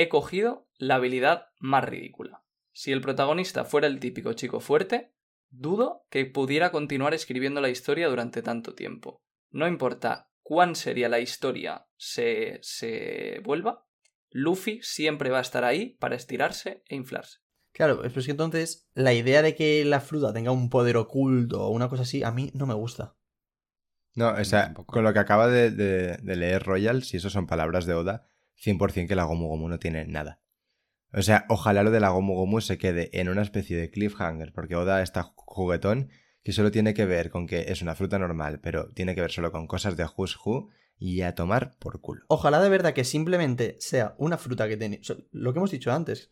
He 0.00 0.08
cogido 0.08 0.68
la 0.78 0.94
habilidad 0.94 1.46
más 1.58 1.82
ridícula. 1.84 2.44
Si 2.72 2.92
el 2.92 3.00
protagonista 3.00 3.64
fuera 3.64 3.88
el 3.88 3.98
típico 3.98 4.32
chico 4.32 4.60
fuerte, 4.60 5.12
dudo 5.50 6.06
que 6.08 6.24
pudiera 6.24 6.70
continuar 6.70 7.14
escribiendo 7.14 7.60
la 7.60 7.68
historia 7.68 8.06
durante 8.08 8.40
tanto 8.40 8.76
tiempo. 8.76 9.20
No 9.50 9.66
importa 9.66 10.30
cuán 10.42 10.76
seria 10.76 11.08
la 11.08 11.18
historia 11.18 11.88
se, 11.96 12.60
se 12.62 13.40
vuelva, 13.42 13.86
Luffy 14.30 14.78
siempre 14.84 15.30
va 15.30 15.38
a 15.38 15.42
estar 15.42 15.64
ahí 15.64 15.96
para 15.98 16.14
estirarse 16.14 16.84
e 16.86 16.94
inflarse. 16.94 17.38
Claro, 17.72 17.98
pero 18.00 18.20
es 18.20 18.24
que 18.24 18.30
entonces 18.30 18.88
la 18.94 19.14
idea 19.14 19.42
de 19.42 19.56
que 19.56 19.84
la 19.84 20.00
fruta 20.00 20.32
tenga 20.32 20.52
un 20.52 20.70
poder 20.70 20.96
oculto 20.96 21.60
o 21.64 21.70
una 21.70 21.88
cosa 21.88 22.02
así, 22.04 22.22
a 22.22 22.30
mí 22.30 22.52
no 22.54 22.66
me 22.66 22.74
gusta. 22.74 23.16
No, 24.14 24.30
o 24.30 24.44
sea, 24.44 24.74
con 24.74 25.02
lo 25.02 25.12
que 25.12 25.18
acaba 25.18 25.48
de, 25.48 25.72
de- 25.72 26.18
de 26.18 26.36
leer 26.36 26.62
Royal, 26.62 27.02
si 27.02 27.16
eso 27.16 27.30
son 27.30 27.48
palabras 27.48 27.84
de 27.84 27.94
Oda, 27.94 28.28
100% 28.62 29.08
que 29.08 29.14
la 29.14 29.24
Gomu 29.24 29.48
Gomu 29.48 29.68
no 29.68 29.78
tiene 29.78 30.06
nada. 30.06 30.40
O 31.12 31.22
sea, 31.22 31.46
ojalá 31.48 31.82
lo 31.82 31.90
de 31.90 32.00
la 32.00 32.10
Gomu 32.10 32.34
Gomu 32.34 32.60
se 32.60 32.78
quede 32.78 33.10
en 33.18 33.28
una 33.28 33.42
especie 33.42 33.76
de 33.76 33.90
cliffhanger, 33.90 34.52
porque 34.52 34.76
Oda 34.76 35.02
está 35.02 35.32
juguetón 35.36 36.10
que 36.42 36.52
solo 36.52 36.70
tiene 36.70 36.94
que 36.94 37.06
ver 37.06 37.30
con 37.30 37.46
que 37.46 37.66
es 37.68 37.82
una 37.82 37.94
fruta 37.94 38.18
normal, 38.18 38.60
pero 38.60 38.88
tiene 38.94 39.14
que 39.14 39.20
ver 39.20 39.30
solo 39.30 39.52
con 39.52 39.66
cosas 39.66 39.96
de 39.96 40.04
Who's 40.04 40.38
Who 40.44 40.68
y 40.98 41.22
a 41.22 41.34
tomar 41.34 41.76
por 41.78 42.00
culo. 42.00 42.24
Ojalá 42.28 42.60
de 42.60 42.68
verdad 42.68 42.92
que 42.92 43.04
simplemente 43.04 43.76
sea 43.80 44.14
una 44.18 44.38
fruta 44.38 44.68
que 44.68 44.76
tiene. 44.76 45.00
lo 45.30 45.52
que 45.52 45.58
hemos 45.58 45.70
dicho 45.70 45.92
antes. 45.92 46.30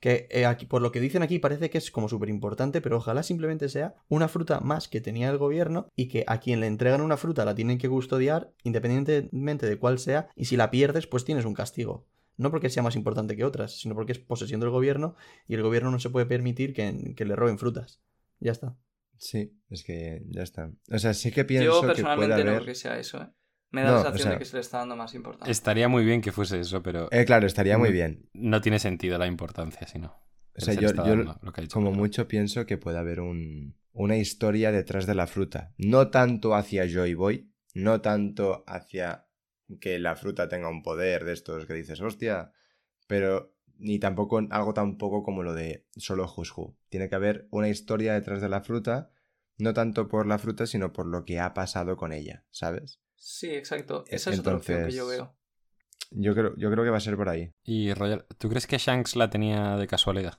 Que 0.00 0.28
eh, 0.30 0.44
aquí, 0.44 0.66
por 0.66 0.82
lo 0.82 0.92
que 0.92 1.00
dicen 1.00 1.22
aquí 1.22 1.38
parece 1.38 1.70
que 1.70 1.78
es 1.78 1.90
como 1.90 2.08
súper 2.08 2.28
importante, 2.28 2.80
pero 2.80 2.98
ojalá 2.98 3.22
simplemente 3.22 3.68
sea 3.68 3.94
una 4.08 4.28
fruta 4.28 4.60
más 4.60 4.88
que 4.88 5.00
tenía 5.00 5.30
el 5.30 5.38
gobierno 5.38 5.88
y 5.96 6.08
que 6.08 6.24
a 6.26 6.38
quien 6.38 6.60
le 6.60 6.66
entregan 6.66 7.00
una 7.00 7.16
fruta 7.16 7.44
la 7.44 7.54
tienen 7.54 7.78
que 7.78 7.88
custodiar 7.88 8.52
independientemente 8.62 9.66
de 9.66 9.78
cuál 9.78 9.98
sea 9.98 10.28
y 10.36 10.44
si 10.44 10.56
la 10.56 10.70
pierdes 10.70 11.06
pues 11.06 11.24
tienes 11.24 11.44
un 11.44 11.54
castigo. 11.54 12.06
No 12.36 12.50
porque 12.50 12.68
sea 12.68 12.82
más 12.82 12.96
importante 12.96 13.36
que 13.36 13.44
otras, 13.44 13.80
sino 13.80 13.94
porque 13.94 14.12
es 14.12 14.18
posesión 14.18 14.60
del 14.60 14.68
gobierno 14.68 15.14
y 15.48 15.54
el 15.54 15.62
gobierno 15.62 15.90
no 15.90 15.98
se 15.98 16.10
puede 16.10 16.26
permitir 16.26 16.74
que, 16.74 17.14
que 17.16 17.24
le 17.24 17.34
roben 17.34 17.58
frutas. 17.58 18.02
Ya 18.40 18.52
está. 18.52 18.76
Sí, 19.16 19.58
es 19.70 19.82
que 19.82 20.22
ya 20.28 20.42
está. 20.42 20.70
O 20.90 20.98
sea, 20.98 21.14
sí 21.14 21.32
que 21.32 21.44
pienso 21.46 21.66
Yo 21.66 21.80
que 21.80 21.80
puede 21.80 21.94
personalmente 21.94 22.44
no 22.44 22.50
haber... 22.50 22.62
creo 22.62 22.66
que 22.66 22.74
sea 22.74 22.98
eso, 22.98 23.22
¿eh? 23.22 23.28
Me 23.70 23.82
da 23.82 23.88
No, 23.88 23.94
la 23.94 24.00
o 24.00 24.02
sensación 24.04 24.22
sea- 24.28 24.32
de 24.32 24.38
que 24.38 24.44
se 24.44 24.56
le 24.56 24.60
está 24.60 24.78
dando 24.78 24.96
más 24.96 25.14
importancia. 25.14 25.50
Estaría 25.50 25.88
muy 25.88 26.04
bien 26.04 26.20
que 26.20 26.32
fuese 26.32 26.60
eso, 26.60 26.82
pero 26.82 27.08
Eh, 27.10 27.24
claro, 27.24 27.46
estaría 27.46 27.76
muy 27.78 27.88
No. 27.88 27.92
bien. 27.94 28.28
no 28.32 28.60
tiene 28.60 28.78
sentido 28.78 29.18
la 29.18 29.26
importancia, 29.26 29.86
si 29.86 29.98
no. 29.98 30.14
O 30.56 30.60
sea, 30.60 30.74
Se 30.74 30.80
yo, 30.80 30.92
lo 30.92 31.52
que 31.52 31.60
ha 31.60 31.62
dicho 31.62 31.74
como 31.74 31.92
mucho 31.92 32.28
pienso 32.28 32.64
que 32.64 32.78
puede 32.78 32.98
haber 32.98 33.20
un, 33.20 33.76
una 33.92 34.16
historia 34.16 34.72
detrás 34.72 35.06
de 35.06 35.14
la 35.14 35.26
fruta. 35.26 35.74
No 35.76 36.08
tanto 36.10 36.54
hacia 36.54 36.86
Joy 36.88 37.14
Boy, 37.14 37.52
no 37.74 38.00
tanto 38.00 38.64
hacia 38.66 39.26
que 39.80 39.98
la 39.98 40.16
fruta 40.16 40.48
tenga 40.48 40.70
un 40.70 40.82
poder 40.82 41.24
de 41.24 41.32
estos 41.34 41.66
que 41.66 41.74
dices, 41.74 42.00
hostia, 42.00 42.52
pero 43.06 43.54
ni 43.78 43.98
tampoco 43.98 44.40
algo 44.50 44.72
tampoco 44.72 45.22
como 45.22 45.42
lo 45.42 45.52
de 45.52 45.86
solo 45.96 46.24
Who. 46.24 46.78
Tiene 46.88 47.10
que 47.10 47.14
haber 47.16 47.48
una 47.50 47.68
historia 47.68 48.14
detrás 48.14 48.40
de 48.40 48.48
la 48.48 48.62
fruta, 48.62 49.10
no 49.58 49.74
tanto 49.74 50.08
por 50.08 50.26
la 50.26 50.38
fruta, 50.38 50.66
sino 50.66 50.92
por 50.94 51.06
lo 51.06 51.24
que 51.24 51.38
ha 51.40 51.52
pasado 51.52 51.96
con 51.98 52.12
ella, 52.14 52.46
¿sabes? 52.50 53.00
Sí, 53.28 53.50
exacto. 53.52 54.04
E- 54.06 54.14
Esa 54.16 54.30
es 54.30 54.38
otra 54.38 54.54
opción 54.54 54.86
que 54.86 54.92
yo 54.92 55.02
entonces- 55.02 55.18
veo. 55.18 55.36
Yo 56.12 56.34
creo, 56.34 56.54
yo 56.56 56.70
creo 56.70 56.84
que 56.84 56.90
va 56.90 56.98
a 56.98 57.00
ser 57.00 57.16
por 57.16 57.28
ahí. 57.28 57.50
Y 57.64 57.92
Royal, 57.92 58.24
¿tú 58.38 58.48
crees 58.48 58.68
que 58.68 58.78
Shanks 58.78 59.16
la 59.16 59.28
tenía 59.28 59.76
de 59.76 59.88
casualidad? 59.88 60.38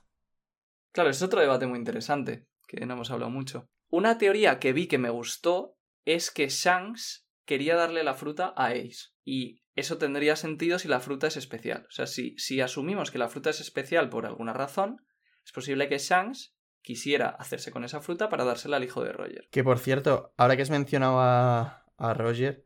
Claro, 0.92 1.10
es 1.10 1.20
otro 1.20 1.40
debate 1.42 1.66
muy 1.66 1.78
interesante, 1.78 2.46
que 2.66 2.86
no 2.86 2.94
hemos 2.94 3.10
hablado 3.10 3.30
mucho. 3.30 3.66
Una 3.90 4.16
teoría 4.16 4.58
que 4.58 4.72
vi 4.72 4.86
que 4.86 4.96
me 4.96 5.10
gustó 5.10 5.76
es 6.06 6.30
que 6.30 6.48
Shanks 6.48 7.28
quería 7.44 7.76
darle 7.76 8.02
la 8.02 8.14
fruta 8.14 8.54
a 8.56 8.68
Ace. 8.68 9.08
Y 9.26 9.62
eso 9.74 9.98
tendría 9.98 10.36
sentido 10.36 10.78
si 10.78 10.88
la 10.88 11.00
fruta 11.00 11.26
es 11.26 11.36
especial. 11.36 11.84
O 11.86 11.90
sea, 11.90 12.06
si, 12.06 12.34
si 12.38 12.62
asumimos 12.62 13.10
que 13.10 13.18
la 13.18 13.28
fruta 13.28 13.50
es 13.50 13.60
especial 13.60 14.08
por 14.08 14.24
alguna 14.24 14.54
razón, 14.54 15.04
es 15.44 15.52
posible 15.52 15.88
que 15.90 15.98
Shanks 15.98 16.54
quisiera 16.80 17.28
hacerse 17.28 17.70
con 17.70 17.84
esa 17.84 18.00
fruta 18.00 18.30
para 18.30 18.44
dársela 18.44 18.78
al 18.78 18.84
hijo 18.84 19.04
de 19.04 19.12
Roger. 19.12 19.48
Que 19.50 19.62
por 19.62 19.78
cierto, 19.78 20.32
ahora 20.38 20.56
que 20.56 20.62
has 20.62 20.70
mencionado 20.70 21.20
a, 21.20 21.84
a 21.98 22.14
Roger, 22.14 22.64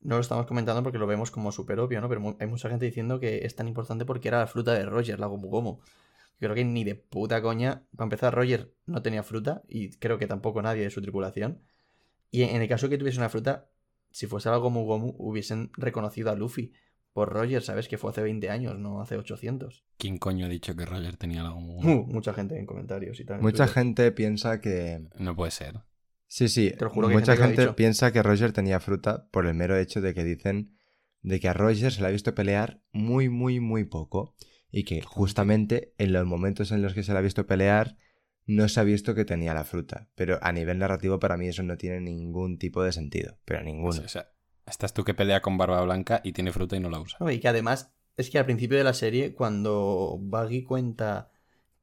no 0.00 0.14
lo 0.16 0.20
estamos 0.20 0.46
comentando 0.46 0.82
porque 0.82 0.98
lo 0.98 1.06
vemos 1.06 1.30
como 1.30 1.50
súper 1.52 1.80
obvio, 1.80 2.00
¿no? 2.00 2.08
Pero 2.08 2.20
mu- 2.20 2.36
hay 2.40 2.46
mucha 2.46 2.68
gente 2.68 2.84
diciendo 2.86 3.18
que 3.20 3.44
es 3.44 3.54
tan 3.56 3.68
importante 3.68 4.04
porque 4.04 4.28
era 4.28 4.38
la 4.40 4.46
fruta 4.46 4.72
de 4.74 4.84
Roger, 4.86 5.18
la 5.20 5.26
Gomu 5.26 5.48
Gomu. 5.48 5.78
Creo 6.38 6.54
que 6.54 6.64
ni 6.64 6.84
de 6.84 6.94
puta 6.94 7.42
coña. 7.42 7.82
Para 7.96 8.04
empezar, 8.06 8.34
Roger 8.34 8.72
no 8.86 9.02
tenía 9.02 9.22
fruta 9.24 9.62
y 9.68 9.90
creo 9.96 10.18
que 10.18 10.26
tampoco 10.28 10.62
nadie 10.62 10.82
de 10.84 10.90
su 10.90 11.02
tripulación. 11.02 11.62
Y 12.30 12.42
en 12.42 12.62
el 12.62 12.68
caso 12.68 12.88
que 12.88 12.96
tuviese 12.98 13.18
una 13.18 13.28
fruta, 13.28 13.68
si 14.10 14.26
fuese 14.26 14.48
la 14.50 14.56
Gomu 14.58 14.84
Gomu, 14.84 15.14
hubiesen 15.18 15.70
reconocido 15.76 16.30
a 16.30 16.36
Luffy 16.36 16.72
por 17.12 17.32
Roger, 17.32 17.62
¿sabes? 17.62 17.88
Que 17.88 17.98
fue 17.98 18.10
hace 18.10 18.22
20 18.22 18.50
años, 18.50 18.78
no 18.78 19.00
hace 19.00 19.16
800. 19.16 19.82
¿Quién 19.96 20.18
coño 20.18 20.46
ha 20.46 20.48
dicho 20.48 20.76
que 20.76 20.84
Roger 20.84 21.16
tenía 21.16 21.40
algo? 21.40 21.58
Uh, 21.58 22.06
mucha 22.06 22.32
gente 22.34 22.56
en 22.56 22.66
comentarios 22.66 23.18
y 23.18 23.24
tal. 23.24 23.40
Mucha 23.40 23.64
Twitter. 23.64 23.74
gente 23.74 24.12
piensa 24.12 24.60
que 24.60 25.08
No 25.18 25.34
puede 25.34 25.50
ser. 25.50 25.80
Sí, 26.28 26.48
sí. 26.48 26.70
Te 26.78 26.84
lo 26.84 26.90
juro 26.90 27.08
que 27.08 27.14
Mucha 27.14 27.36
gente 27.36 27.72
piensa 27.72 28.12
que 28.12 28.22
Roger 28.22 28.52
tenía 28.52 28.80
fruta 28.80 29.28
por 29.30 29.46
el 29.46 29.54
mero 29.54 29.76
hecho 29.76 30.00
de 30.00 30.14
que 30.14 30.24
dicen 30.24 30.76
de 31.22 31.40
que 31.40 31.48
a 31.48 31.52
Roger 31.52 31.92
se 31.92 32.00
le 32.00 32.06
ha 32.06 32.10
visto 32.10 32.34
pelear 32.34 32.80
muy, 32.92 33.28
muy, 33.28 33.60
muy 33.60 33.84
poco. 33.84 34.34
Y 34.70 34.84
que 34.84 35.00
justamente 35.00 35.94
en 35.96 36.12
los 36.12 36.26
momentos 36.26 36.70
en 36.70 36.82
los 36.82 36.92
que 36.92 37.02
se 37.02 37.12
le 37.12 37.18
ha 37.18 37.22
visto 37.22 37.46
pelear 37.46 37.96
no 38.44 38.68
se 38.68 38.80
ha 38.80 38.84
visto 38.84 39.14
que 39.14 39.24
tenía 39.24 39.54
la 39.54 39.64
fruta. 39.64 40.08
Pero 40.14 40.38
a 40.42 40.52
nivel 40.52 40.78
narrativo 40.78 41.18
para 41.18 41.36
mí 41.38 41.48
eso 41.48 41.62
no 41.62 41.76
tiene 41.76 42.00
ningún 42.00 42.58
tipo 42.58 42.82
de 42.82 42.92
sentido. 42.92 43.38
Pero 43.46 43.62
ninguno. 43.62 44.02
O 44.04 44.08
sea, 44.08 44.30
estás 44.66 44.92
tú 44.92 45.04
que 45.04 45.14
pelea 45.14 45.40
con 45.40 45.56
barba 45.56 45.82
blanca 45.82 46.20
y 46.22 46.32
tiene 46.32 46.52
fruta 46.52 46.76
y 46.76 46.80
no 46.80 46.90
la 46.90 47.00
usa. 47.00 47.16
No, 47.20 47.30
y 47.30 47.40
que 47.40 47.48
además 47.48 47.92
es 48.18 48.30
que 48.30 48.38
al 48.38 48.44
principio 48.44 48.76
de 48.76 48.84
la 48.84 48.94
serie, 48.94 49.34
cuando 49.34 50.18
Buggy 50.20 50.64
cuenta 50.64 51.30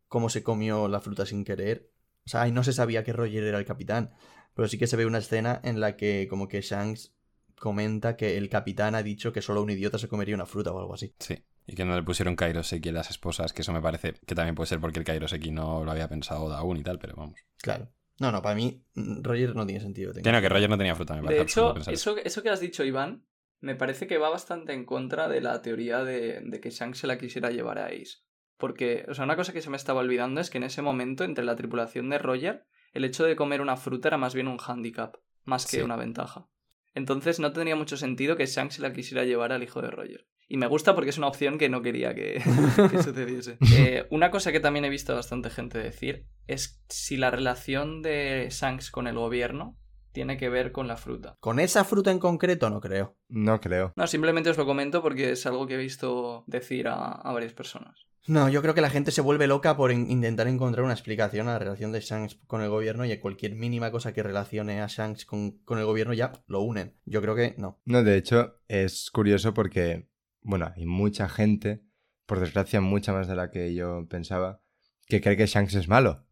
cómo 0.08 0.30
se 0.30 0.44
comió 0.44 0.88
la 0.88 1.02
fruta 1.02 1.26
sin 1.26 1.44
querer, 1.44 1.92
o 2.26 2.30
sea, 2.30 2.42
ahí 2.42 2.52
no 2.52 2.64
se 2.64 2.74
sabía 2.74 3.04
que 3.04 3.14
Roger 3.14 3.44
era 3.44 3.58
el 3.58 3.66
capitán, 3.66 4.14
pero 4.56 4.68
sí 4.68 4.80
que 4.80 4.88
se 4.88 4.98
ve 4.98 5.06
una 5.06 5.20
escena 5.20 5.62
en 5.64 5.80
la 5.80 5.96
que 5.96 6.28
como 6.28 6.48
que 6.48 6.62
Shanks 6.62 7.14
comenta 7.60 8.16
que 8.16 8.38
el 8.38 8.50
capitán 8.50 8.96
ha 8.96 9.04
dicho 9.04 9.32
que 9.32 9.42
solo 9.42 9.62
un 9.62 9.70
idiota 9.70 9.98
se 10.00 10.08
comería 10.08 10.36
una 10.36 10.46
fruta 10.46 10.72
o 10.72 10.80
algo 10.80 10.94
así. 10.94 11.14
Sí. 11.20 11.38
Y 11.68 11.76
que 11.76 11.86
no 11.86 11.96
le 11.96 12.04
pusieron 12.04 12.36
Kairoseki 12.36 12.90
a 12.90 12.94
las 12.94 13.10
esposas, 13.10 13.54
que 13.54 13.62
eso 13.62 13.74
me 13.74 13.82
parece 13.82 14.14
que 14.26 14.36
también 14.36 14.56
puede 14.56 14.68
ser 14.68 14.80
porque 14.80 15.00
el 15.00 15.06
Kairoseki 15.06 15.52
no 15.52 15.84
lo 15.84 15.92
había 15.92 16.08
pensado 16.08 16.54
aún 16.54 16.78
y 16.78 16.84
tal, 16.84 17.00
pero 17.00 17.16
vamos. 17.16 17.40
Claro. 17.58 17.90
No, 18.20 18.32
no, 18.32 18.42
para 18.42 18.56
mí 18.56 18.84
mm, 18.94 19.24
Roger 19.24 19.56
no 19.56 19.66
tiene 19.66 19.82
sentido. 19.82 20.14
Que 20.14 20.32
no, 20.32 20.42
que 20.42 20.50
Roger 20.50 20.70
no 20.70 20.78
tenía 20.78 20.96
fruta, 20.96 21.16
me 21.16 21.24
parece 21.24 21.40
De 21.40 21.44
hecho, 21.44 21.76
eso, 21.92 22.18
eso 22.18 22.44
que 22.44 22.50
has 22.50 22.60
dicho, 22.60 22.84
Iván, 22.84 23.26
me 23.60 23.76
parece 23.76 24.08
que 24.08 24.18
va 24.18 24.30
bastante 24.30 24.74
en 24.74 24.86
contra 24.86 25.28
de 25.28 25.42
la 25.42 25.62
teoría 25.62 26.04
de, 26.04 26.40
de 26.42 26.62
que 26.62 26.70
Shanks 26.70 27.00
se 27.00 27.08
la 27.08 27.18
quisiera 27.18 27.50
llevar 27.50 27.80
a 27.80 27.88
Ace. 27.88 28.20
Porque, 28.58 29.06
o 29.10 29.14
sea, 29.14 29.26
una 29.26 29.36
cosa 29.36 29.52
que 29.52 29.62
se 29.62 29.70
me 29.70 29.76
estaba 29.76 30.00
olvidando 30.00 30.40
es 30.40 30.50
que 30.50 30.60
en 30.60 30.64
ese 30.64 30.82
momento, 30.82 31.24
entre 31.24 31.44
la 31.44 31.58
tripulación 31.58 32.10
de 32.10 32.20
Roger, 32.20 32.66
el 32.96 33.06
hecho 33.06 33.24
de 33.26 33.36
comer 33.36 33.62
una 33.62 33.78
fruta 33.78 34.08
era 34.10 34.18
más 34.18 34.34
bien 34.34 34.48
un 34.48 34.58
handicap, 34.66 35.18
más 35.44 35.66
que 35.68 35.78
Sí. 35.78 35.84
una 35.84 35.96
ventaja. 35.96 36.48
Entonces 36.94 37.40
no 37.40 37.52
tendría 37.52 37.76
mucho 37.76 37.98
sentido 37.98 38.36
que 38.38 38.46
Shanks 38.46 38.76
se 38.76 38.82
la 38.82 38.94
quisiera 38.94 39.26
llevar 39.26 39.52
al 39.52 39.62
hijo 39.64 39.82
de 39.82 39.92
Roger. 39.92 40.28
Y 40.48 40.58
me 40.58 40.68
gusta 40.68 40.94
porque 40.96 41.10
es 41.10 41.18
una 41.18 41.28
opción 41.28 41.58
que 41.58 41.70
no 41.70 41.82
quería 41.82 42.14
que, 42.16 42.42
que 42.92 43.04
sucediese. 43.04 43.58
Eh, 43.76 44.08
una 44.12 44.32
cosa 44.32 44.52
que 44.52 44.60
también 44.60 44.86
he 44.86 44.90
visto 44.90 45.14
bastante 45.16 45.50
gente 45.50 45.78
decir 45.78 46.28
es 46.48 46.84
si 46.88 47.18
la 47.18 47.32
relación 47.32 48.02
de 48.02 48.48
Shanks 48.52 48.92
con 48.92 49.08
el 49.08 49.16
gobierno 49.16 49.78
tiene 50.14 50.38
que 50.38 50.48
ver 50.50 50.72
con 50.72 50.88
la 50.88 50.96
fruta. 50.96 51.36
Con 51.42 51.60
esa 51.60 51.84
fruta 51.84 52.12
en 52.12 52.20
concreto 52.20 52.70
no 52.70 52.80
creo. 52.80 53.18
No 53.28 53.60
creo. 53.60 53.92
No, 53.98 54.08
simplemente 54.08 54.50
os 54.50 54.58
lo 54.58 54.66
comento 54.66 55.02
porque 55.02 55.32
es 55.32 55.46
algo 55.46 55.68
que 55.68 55.74
he 55.74 55.78
visto 55.78 56.46
decir 56.48 56.88
a, 56.88 57.12
a 57.12 57.34
varias 57.34 57.52
personas. 57.54 58.06
No, 58.28 58.50
yo 58.50 58.62
creo 58.62 58.74
que 58.74 58.82
la 58.82 58.90
gente 58.90 59.12
se 59.12 59.22
vuelve 59.22 59.46
loca 59.46 59.78
por 59.78 59.92
in- 59.92 60.10
intentar 60.10 60.48
encontrar 60.48 60.84
una 60.84 60.94
explicación 60.94 61.48
a 61.48 61.54
la 61.54 61.60
relación 61.60 61.92
de 61.92 62.00
Shanks 62.02 62.36
con 62.48 62.62
el 62.62 62.70
gobierno 62.70 63.06
y 63.06 63.12
a 63.12 63.22
cualquier 63.22 63.56
mínima 63.56 63.92
cosa 63.92 64.14
que 64.14 64.24
relacione 64.24 64.82
a 64.82 64.88
Shanks 64.88 65.26
con, 65.26 65.60
con 65.64 65.78
el 65.78 65.86
gobierno 65.86 66.14
ya 66.14 66.32
lo 66.48 66.62
unen. 66.62 66.96
Yo 67.06 67.22
creo 67.22 67.36
que 67.36 67.54
no. 67.58 67.80
No, 67.86 68.04
de 68.04 68.18
hecho, 68.18 68.60
es 68.68 69.12
curioso 69.12 69.54
porque, 69.54 70.10
bueno, 70.42 70.72
hay 70.76 70.86
mucha 70.88 71.30
gente, 71.30 71.84
por 72.26 72.40
desgracia 72.40 72.82
mucha 72.82 73.14
más 73.14 73.28
de 73.28 73.36
la 73.36 73.52
que 73.52 73.76
yo 73.76 74.08
pensaba, 74.10 74.62
que 75.08 75.22
cree 75.22 75.38
que 75.38 75.46
Shanks 75.46 75.76
es 75.76 75.88
malo. 75.88 76.26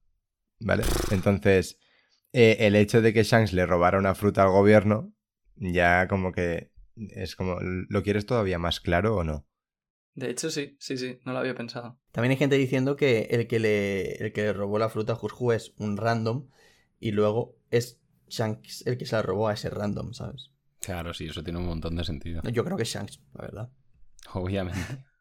¿Vale? 0.59 0.83
Entonces, 1.11 1.77
eh, 2.31 2.57
el 2.61 2.75
hecho 2.75 3.01
de 3.03 3.13
que 3.13 3.23
Shanks 3.23 3.53
le 3.53 3.65
robara 3.67 3.99
una 3.99 4.15
fruta 4.15 4.41
al 4.41 4.49
gobierno, 4.49 5.13
ya 5.55 6.07
como 6.07 6.31
que 6.31 6.71
es 6.95 7.35
como, 7.35 7.57
¿lo 7.61 8.01
quieres 8.01 8.25
todavía 8.25 8.57
más 8.57 8.79
claro 8.79 9.15
o 9.15 9.23
no? 9.23 9.45
De 10.15 10.29
hecho, 10.29 10.51
sí, 10.51 10.75
sí, 10.79 10.97
sí, 10.97 11.19
no 11.25 11.33
lo 11.33 11.39
había 11.39 11.55
pensado. 11.55 11.99
También 12.11 12.31
hay 12.31 12.37
gente 12.37 12.55
diciendo 12.55 12.95
que 12.95 13.27
el 13.31 13.47
que 13.47 13.59
le, 13.59 14.13
el 14.23 14.31
que 14.31 14.41
le 14.43 14.53
robó 14.53 14.77
la 14.77 14.89
fruta 14.89 15.13
a 15.13 15.15
Jushu 15.15 15.51
es 15.51 15.73
un 15.77 15.97
random 15.97 16.49
y 16.99 17.11
luego 17.11 17.55
es 17.71 17.99
Shanks 18.27 18.85
el 18.85 18.97
que 18.97 19.05
se 19.05 19.15
la 19.15 19.23
robó 19.23 19.47
a 19.47 19.53
ese 19.53 19.69
random, 19.69 20.13
¿sabes? 20.13 20.51
Claro, 20.79 21.13
sí, 21.13 21.25
eso 21.25 21.43
tiene 21.43 21.59
un 21.59 21.65
montón 21.65 21.95
de 21.95 22.03
sentido. 22.03 22.41
Yo 22.51 22.63
creo 22.63 22.77
que 22.77 22.83
es 22.83 22.89
Shanks, 22.89 23.21
la 23.33 23.41
verdad. 23.41 23.69
Obviamente. 24.33 24.79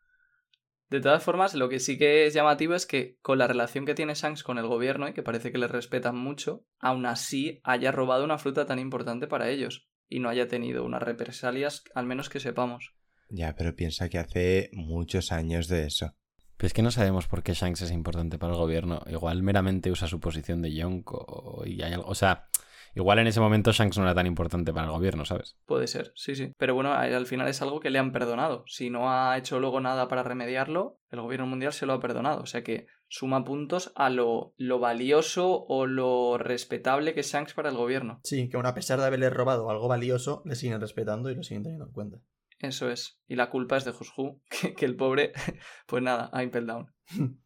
De 0.90 1.00
todas 1.00 1.24
formas, 1.24 1.54
lo 1.54 1.70
que 1.70 1.80
sí 1.80 1.96
que 1.96 2.26
es 2.26 2.34
llamativo 2.34 2.74
es 2.74 2.84
que 2.84 3.16
con 3.22 3.38
la 3.38 3.46
relación 3.46 3.86
que 3.86 3.94
tiene 3.94 4.12
Shanks 4.12 4.42
con 4.42 4.58
el 4.58 4.66
gobierno 4.66 5.08
y 5.08 5.14
que 5.14 5.22
parece 5.22 5.50
que 5.50 5.56
le 5.56 5.66
respetan 5.66 6.18
mucho, 6.18 6.66
aún 6.80 7.06
así 7.06 7.62
haya 7.64 7.92
robado 7.92 8.24
una 8.24 8.36
fruta 8.36 8.66
tan 8.66 8.78
importante 8.78 9.26
para 9.26 9.48
ellos 9.48 9.88
y 10.06 10.20
no 10.20 10.28
haya 10.28 10.48
tenido 10.48 10.84
unas 10.84 11.02
represalias, 11.02 11.82
al 11.94 12.04
menos 12.04 12.28
que 12.28 12.40
sepamos. 12.40 12.94
Ya, 13.32 13.54
pero 13.56 13.74
piensa 13.74 14.10
que 14.10 14.18
hace 14.18 14.68
muchos 14.74 15.32
años 15.32 15.66
de 15.66 15.86
eso. 15.86 16.14
Pero 16.58 16.66
es 16.66 16.74
que 16.74 16.82
no 16.82 16.90
sabemos 16.90 17.26
por 17.26 17.42
qué 17.42 17.54
Shanks 17.54 17.80
es 17.80 17.90
importante 17.90 18.38
para 18.38 18.52
el 18.52 18.58
gobierno. 18.58 19.00
Igual 19.06 19.42
meramente 19.42 19.90
usa 19.90 20.06
su 20.06 20.20
posición 20.20 20.60
de 20.60 20.74
Yonko 20.74 21.62
y 21.64 21.82
hay 21.82 21.94
algo... 21.94 22.08
O 22.08 22.14
sea, 22.14 22.46
igual 22.94 23.20
en 23.20 23.26
ese 23.26 23.40
momento 23.40 23.72
Shanks 23.72 23.96
no 23.96 24.04
era 24.04 24.14
tan 24.14 24.26
importante 24.26 24.72
para 24.74 24.86
el 24.86 24.92
gobierno, 24.92 25.24
¿sabes? 25.24 25.56
Puede 25.64 25.86
ser, 25.86 26.12
sí, 26.14 26.36
sí. 26.36 26.52
Pero 26.58 26.74
bueno, 26.74 26.92
al 26.92 27.26
final 27.26 27.48
es 27.48 27.62
algo 27.62 27.80
que 27.80 27.88
le 27.88 27.98
han 27.98 28.12
perdonado. 28.12 28.64
Si 28.66 28.90
no 28.90 29.10
ha 29.10 29.36
hecho 29.38 29.58
luego 29.60 29.80
nada 29.80 30.08
para 30.08 30.22
remediarlo, 30.22 31.00
el 31.10 31.22
gobierno 31.22 31.46
mundial 31.46 31.72
se 31.72 31.86
lo 31.86 31.94
ha 31.94 32.00
perdonado. 32.00 32.42
O 32.42 32.46
sea 32.46 32.62
que 32.62 32.86
suma 33.08 33.44
puntos 33.44 33.92
a 33.96 34.10
lo, 34.10 34.52
lo 34.58 34.78
valioso 34.78 35.64
o 35.66 35.86
lo 35.86 36.36
respetable 36.36 37.14
que 37.14 37.20
es 37.20 37.32
Shanks 37.32 37.54
para 37.54 37.70
el 37.70 37.76
gobierno. 37.76 38.20
Sí, 38.24 38.50
que 38.50 38.58
aun 38.58 38.66
a 38.66 38.74
pesar 38.74 39.00
de 39.00 39.06
haberle 39.06 39.30
robado 39.30 39.70
algo 39.70 39.88
valioso, 39.88 40.42
le 40.44 40.54
siguen 40.54 40.82
respetando 40.82 41.30
y 41.30 41.34
lo 41.34 41.42
siguen 41.42 41.62
teniendo 41.62 41.86
en 41.86 41.92
cuenta. 41.92 42.18
Eso 42.62 42.90
es. 42.90 43.20
Y 43.26 43.34
la 43.34 43.50
culpa 43.50 43.76
es 43.76 43.84
de 43.84 43.92
Jushu, 43.92 44.40
que, 44.50 44.74
que 44.74 44.86
el 44.86 44.96
pobre, 44.96 45.32
pues 45.86 46.02
nada, 46.02 46.30
ha 46.32 46.42
impel 46.42 46.66
down. 46.66 46.94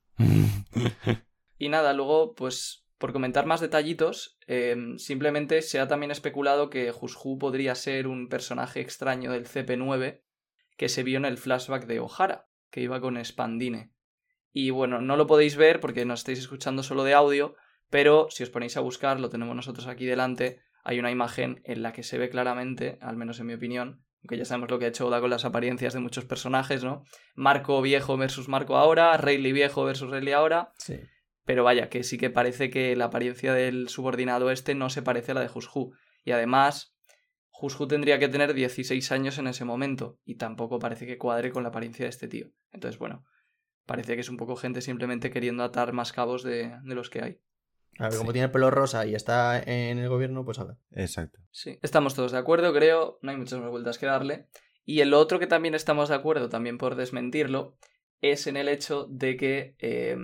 Y 1.58 1.70
nada, 1.70 1.94
luego, 1.94 2.34
pues 2.34 2.86
por 2.98 3.14
comentar 3.14 3.46
más 3.46 3.60
detallitos, 3.60 4.38
eh, 4.46 4.76
simplemente 4.98 5.62
se 5.62 5.80
ha 5.80 5.88
también 5.88 6.10
especulado 6.10 6.70
que 6.70 6.90
Jushu 6.92 7.38
podría 7.38 7.74
ser 7.74 8.06
un 8.06 8.28
personaje 8.28 8.80
extraño 8.80 9.32
del 9.32 9.46
CP9 9.46 10.22
que 10.76 10.88
se 10.88 11.02
vio 11.02 11.16
en 11.16 11.24
el 11.24 11.38
flashback 11.38 11.86
de 11.86 12.00
O'Hara, 12.00 12.46
que 12.70 12.82
iba 12.82 13.00
con 13.00 13.22
Spandine. 13.24 13.90
Y 14.52 14.70
bueno, 14.70 15.00
no 15.00 15.16
lo 15.16 15.26
podéis 15.26 15.56
ver 15.56 15.80
porque 15.80 16.04
nos 16.04 16.20
estáis 16.20 16.38
escuchando 16.38 16.82
solo 16.82 17.04
de 17.04 17.14
audio, 17.14 17.54
pero 17.90 18.28
si 18.30 18.42
os 18.42 18.50
ponéis 18.50 18.76
a 18.76 18.80
buscar, 18.80 19.20
lo 19.20 19.30
tenemos 19.30 19.56
nosotros 19.56 19.86
aquí 19.86 20.06
delante, 20.06 20.60
hay 20.84 20.98
una 20.98 21.10
imagen 21.10 21.60
en 21.64 21.82
la 21.82 21.92
que 21.92 22.02
se 22.02 22.18
ve 22.18 22.30
claramente, 22.30 22.98
al 23.00 23.16
menos 23.16 23.40
en 23.40 23.46
mi 23.46 23.54
opinión, 23.54 24.05
aunque 24.26 24.38
ya 24.38 24.44
sabemos 24.44 24.68
lo 24.72 24.80
que 24.80 24.86
ha 24.86 24.88
hecho 24.88 25.06
Oda 25.06 25.20
con 25.20 25.30
las 25.30 25.44
apariencias 25.44 25.94
de 25.94 26.00
muchos 26.00 26.24
personajes, 26.24 26.82
¿no? 26.82 27.04
Marco 27.36 27.80
viejo 27.80 28.16
versus 28.16 28.48
Marco 28.48 28.76
ahora, 28.76 29.16
Rayleigh 29.16 29.52
viejo 29.52 29.84
versus 29.84 30.10
Rayleigh 30.10 30.34
ahora, 30.34 30.72
Sí. 30.78 30.98
pero 31.44 31.62
vaya, 31.62 31.88
que 31.88 32.02
sí 32.02 32.18
que 32.18 32.28
parece 32.28 32.68
que 32.68 32.96
la 32.96 33.04
apariencia 33.04 33.54
del 33.54 33.88
subordinado 33.88 34.50
este 34.50 34.74
no 34.74 34.90
se 34.90 35.00
parece 35.02 35.30
a 35.30 35.34
la 35.36 35.42
de 35.42 35.48
Jushu. 35.48 35.92
Y 36.24 36.32
además, 36.32 36.96
Jushu 37.50 37.86
tendría 37.86 38.18
que 38.18 38.26
tener 38.28 38.52
16 38.52 39.12
años 39.12 39.38
en 39.38 39.46
ese 39.46 39.64
momento, 39.64 40.18
y 40.24 40.34
tampoco 40.38 40.80
parece 40.80 41.06
que 41.06 41.18
cuadre 41.18 41.52
con 41.52 41.62
la 41.62 41.68
apariencia 41.68 42.04
de 42.04 42.10
este 42.10 42.26
tío. 42.26 42.48
Entonces, 42.72 42.98
bueno, 42.98 43.24
parece 43.86 44.16
que 44.16 44.22
es 44.22 44.28
un 44.28 44.38
poco 44.38 44.56
gente 44.56 44.80
simplemente 44.80 45.30
queriendo 45.30 45.62
atar 45.62 45.92
más 45.92 46.12
cabos 46.12 46.42
de, 46.42 46.76
de 46.82 46.94
los 46.96 47.10
que 47.10 47.22
hay. 47.22 47.38
A 47.98 48.08
ver, 48.08 48.18
como 48.18 48.30
Sí. 48.30 48.34
tiene 48.34 48.46
el 48.46 48.50
pelo 48.50 48.70
rosa 48.70 49.06
y 49.06 49.14
está 49.14 49.58
en 49.62 49.98
el 49.98 50.08
gobierno, 50.08 50.44
pues 50.44 50.58
a 50.58 50.64
ver. 50.64 50.76
Exacto. 50.92 51.38
Sí, 51.50 51.78
estamos 51.82 52.14
todos 52.14 52.32
de 52.32 52.38
acuerdo, 52.38 52.72
creo, 52.72 53.18
no 53.22 53.30
hay 53.30 53.36
muchas 53.36 53.60
más 53.60 53.70
vueltas 53.70 53.98
que 53.98 54.06
darle. 54.06 54.46
Y 54.84 55.00
el 55.00 55.14
otro 55.14 55.38
que 55.38 55.46
también 55.46 55.74
estamos 55.74 56.08
de 56.08 56.14
acuerdo, 56.14 56.48
también 56.48 56.78
por 56.78 56.94
desmentirlo, 56.94 57.76
es 58.20 58.46
en 58.46 58.56
el 58.56 58.68
hecho 58.68 59.06
de 59.10 59.36
que 59.36 59.76
eh, 59.78 60.16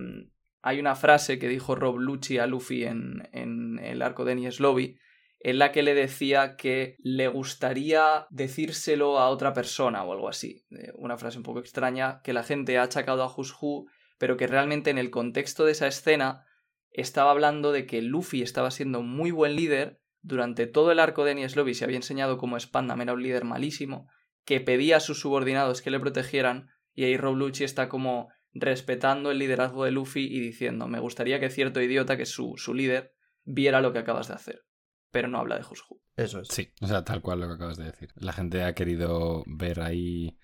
hay 0.63 0.79
una 0.81 0.95
frase 0.95 1.39
que 1.39 1.49
dijo 1.49 1.75
Rob 1.75 1.99
Lucci 1.99 2.39
a 2.39 2.47
Luffy 2.47 2.85
en, 2.85 3.29
en 3.33 3.79
el 3.81 4.03
arco 4.03 4.25
de 4.25 4.33
Enies 4.33 4.61
Lobby, 4.61 4.99
en 5.41 5.59
la 5.59 5.73
que 5.73 5.83
le 5.83 5.95
decía 5.95 6.57
que 6.57 6.95
le 7.01 7.27
gustaría 7.27 8.27
decírselo 8.31 9.19
a 9.19 9.29
otra 9.29 9.53
persona 9.53 10.05
o 10.05 10.13
algo 10.13 10.29
así. 10.29 10.65
Eh, 10.71 10.93
Una 10.95 11.19
frase 11.19 11.39
un 11.39 11.43
poco 11.43 11.59
extraña 11.59 12.21
que 12.23 12.33
la 12.33 12.45
gente 12.45 12.79
ha 12.79 12.85
achacado 12.85 13.25
a 13.25 13.29
Jushu, 13.29 13.87
pero 14.19 14.37
que 14.37 14.47
realmente 14.47 14.91
en 14.91 14.99
el 14.99 15.11
contexto 15.11 15.65
de 15.65 15.73
esa 15.73 15.89
escena 15.89 16.45
estaba 16.93 17.31
hablando 17.31 17.73
de 17.73 17.87
que 17.87 18.03
Luffy 18.03 18.43
estaba 18.43 18.71
siendo 18.71 19.03
muy 19.03 19.31
buen 19.31 19.57
líder 19.57 20.01
durante 20.23 20.67
todo 20.67 20.93
el 20.93 21.01
arco 21.01 21.25
de 21.25 21.33
Enies 21.33 21.57
Lobby 21.57 21.75
se 21.75 21.85
había 21.85 21.97
enseñado 21.97 22.39
cómo 22.39 22.59
Spandam 22.59 23.01
era 23.01 23.13
un 23.13 23.23
líder 23.23 23.45
malísimo, 23.45 24.09
que 24.45 24.61
pedía 24.61 24.99
a 24.99 25.01
sus 25.01 25.21
subordinados 25.21 25.83
que 25.83 25.91
le 25.91 26.01
protegieran, 26.01 26.69
y 26.95 27.05
ahí 27.05 27.17
Rob 27.17 27.37
Lucci 27.37 27.65
está 27.65 27.89
como 27.89 28.29
respetando 28.53 29.31
el 29.31 29.39
liderazgo 29.39 29.85
de 29.85 29.91
Luffy 29.91 30.25
y 30.25 30.41
diciendo, 30.41 30.87
me 30.87 31.01
gustaría 31.01 31.41
que 31.41 31.51
cierto 31.51 31.81
idiota, 31.81 32.17
que 32.17 32.23
es 32.25 32.31
su, 32.31 32.55
su 32.57 32.75
líder, 32.75 33.15
viera 33.45 33.81
lo 33.81 33.93
que 33.93 33.99
acabas 33.99 34.29
de 34.29 34.35
hacer. 34.35 34.63
Pero 35.11 35.29
no 35.29 35.39
habla 35.39 35.57
de 35.57 35.63
Jushu. 35.63 36.01
Eso 36.17 36.41
es. 36.41 36.49
Sí, 36.49 36.73
o 36.81 36.87
sea, 36.87 37.05
tal 37.05 37.21
cual 37.21 37.41
lo 37.41 37.49
que 37.49 37.55
acabas 37.55 37.77
de 37.77 37.85
decir. 37.85 38.11
La 38.15 38.33
gente 38.33 38.63
ha 38.63 38.75
querido 38.75 39.43
ver 39.47 39.81
ahí 39.81 40.39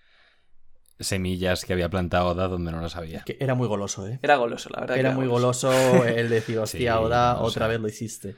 semillas 1.01 1.65
que 1.65 1.73
había 1.73 1.89
plantado 1.89 2.29
Oda 2.29 2.49
donde 2.49 2.73
no 2.73 2.81
las 2.81 2.97
había. 2.97 3.23
Que 3.25 3.37
era 3.41 3.55
muy 3.55 3.69
goloso, 3.69 4.07
¿eh? 4.07 4.19
Era 4.23 4.37
goloso, 4.37 4.69
la 4.71 4.81
verdad. 4.81 4.95
que 4.95 5.01
Era 5.01 5.13
muy 5.13 5.27
goloso 5.27 5.73
el 6.05 6.29
decir, 6.29 6.59
hostia, 6.61 6.79
Sí, 6.95 6.99
Oda, 7.05 7.41
otra 7.41 7.67
sea, 7.67 7.69
vez 7.69 7.81
lo 7.81 7.89
hiciste. 7.89 8.37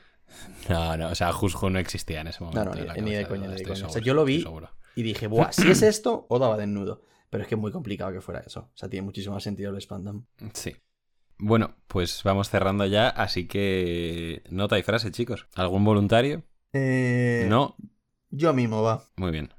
No, 0.69 0.95
no, 0.97 1.09
o 1.09 1.15
sea, 1.15 1.31
Jushu 1.33 1.69
no 1.69 1.79
existía 1.79 2.21
en 2.21 2.27
ese 2.27 2.43
momento. 2.43 2.63
No, 2.63 2.75
no, 2.85 2.93
ni- 2.95 3.01
ni 3.01 3.11
de 3.15 3.27
coña, 3.27 3.47
ni 3.47 3.55
de 3.55 3.63
coña. 3.63 3.87
O 3.87 3.89
sea, 3.89 4.01
yo 4.01 4.13
lo 4.13 4.23
vi-. 4.25 4.45
Y 4.95 5.03
dije, 5.03 5.27
buah, 5.27 5.51
si 5.51 5.69
es 5.69 5.81
esto, 5.83 6.25
Oda 6.29 6.47
va 6.47 6.57
desnudo. 6.57 7.01
Pero 7.29 7.43
es 7.43 7.47
que 7.49 7.55
es 7.55 7.61
muy 7.61 7.71
complicado 7.71 8.11
que 8.11 8.19
fuera 8.21 8.41
eso. 8.41 8.59
O 8.73 8.77
sea, 8.77 8.89
tiene 8.89 9.05
muchísimo 9.05 9.35
más 9.35 9.43
sentido 9.43 9.71
el 9.73 9.81
Spandam. 9.81 10.25
Sí. 10.53 10.75
Bueno, 11.37 11.75
pues 11.87 12.21
vamos 12.23 12.49
cerrando 12.49 12.85
ya, 12.85 13.07
así 13.09 13.47
que 13.47 14.43
nota 14.49 14.77
y 14.77 14.83
frase, 14.83 15.11
chicos. 15.11 15.47
¿Algún 15.55 15.83
voluntario? 15.83 16.43
Eh, 16.73 17.45
No. 17.49 17.75
Yo 18.29 18.53
mismo, 18.53 18.81
va. 18.81 19.03
Muy 19.17 19.31
bien. 19.31 19.53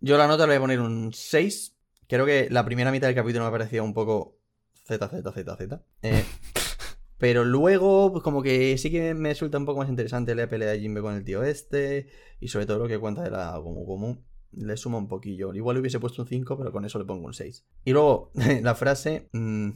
Yo 0.00 0.18
la 0.18 0.26
nota 0.28 0.44
le 0.46 0.50
voy 0.52 0.56
a 0.56 0.60
poner 0.60 0.80
un 0.80 1.12
6. 1.12 1.75
Creo 2.08 2.24
que 2.24 2.48
la 2.50 2.64
primera 2.64 2.92
mitad 2.92 3.08
del 3.08 3.16
capítulo 3.16 3.44
me 3.44 3.50
parecía 3.50 3.82
un 3.82 3.94
poco 3.94 4.38
Z, 4.86 5.08
Z, 5.08 5.32
Z, 5.32 5.56
Z. 5.56 5.84
Eh, 6.02 6.24
pero 7.18 7.44
luego, 7.44 8.12
pues 8.12 8.22
como 8.22 8.42
que 8.42 8.78
sí 8.78 8.90
que 8.90 9.14
me 9.14 9.30
resulta 9.30 9.58
un 9.58 9.66
poco 9.66 9.80
más 9.80 9.88
interesante 9.88 10.34
la 10.34 10.48
pelea 10.48 10.70
de 10.70 10.80
Jimbe 10.80 11.00
con 11.00 11.14
el 11.14 11.24
tío 11.24 11.42
este. 11.42 12.08
Y 12.40 12.48
sobre 12.48 12.66
todo 12.66 12.78
lo 12.78 12.88
que 12.88 12.98
cuenta 12.98 13.22
de 13.22 13.30
la 13.30 13.56
Gomu 13.58 13.84
Gomu. 13.84 14.18
Le 14.52 14.76
suma 14.76 14.98
un 14.98 15.08
poquillo. 15.08 15.52
Igual 15.52 15.74
le 15.74 15.80
hubiese 15.80 15.98
puesto 15.98 16.22
un 16.22 16.28
5, 16.28 16.56
pero 16.56 16.72
con 16.72 16.84
eso 16.84 16.98
le 16.98 17.04
pongo 17.04 17.26
un 17.26 17.34
6. 17.34 17.66
Y 17.84 17.92
luego, 17.92 18.30
la 18.62 18.74
frase 18.74 19.28
mm, 19.32 19.70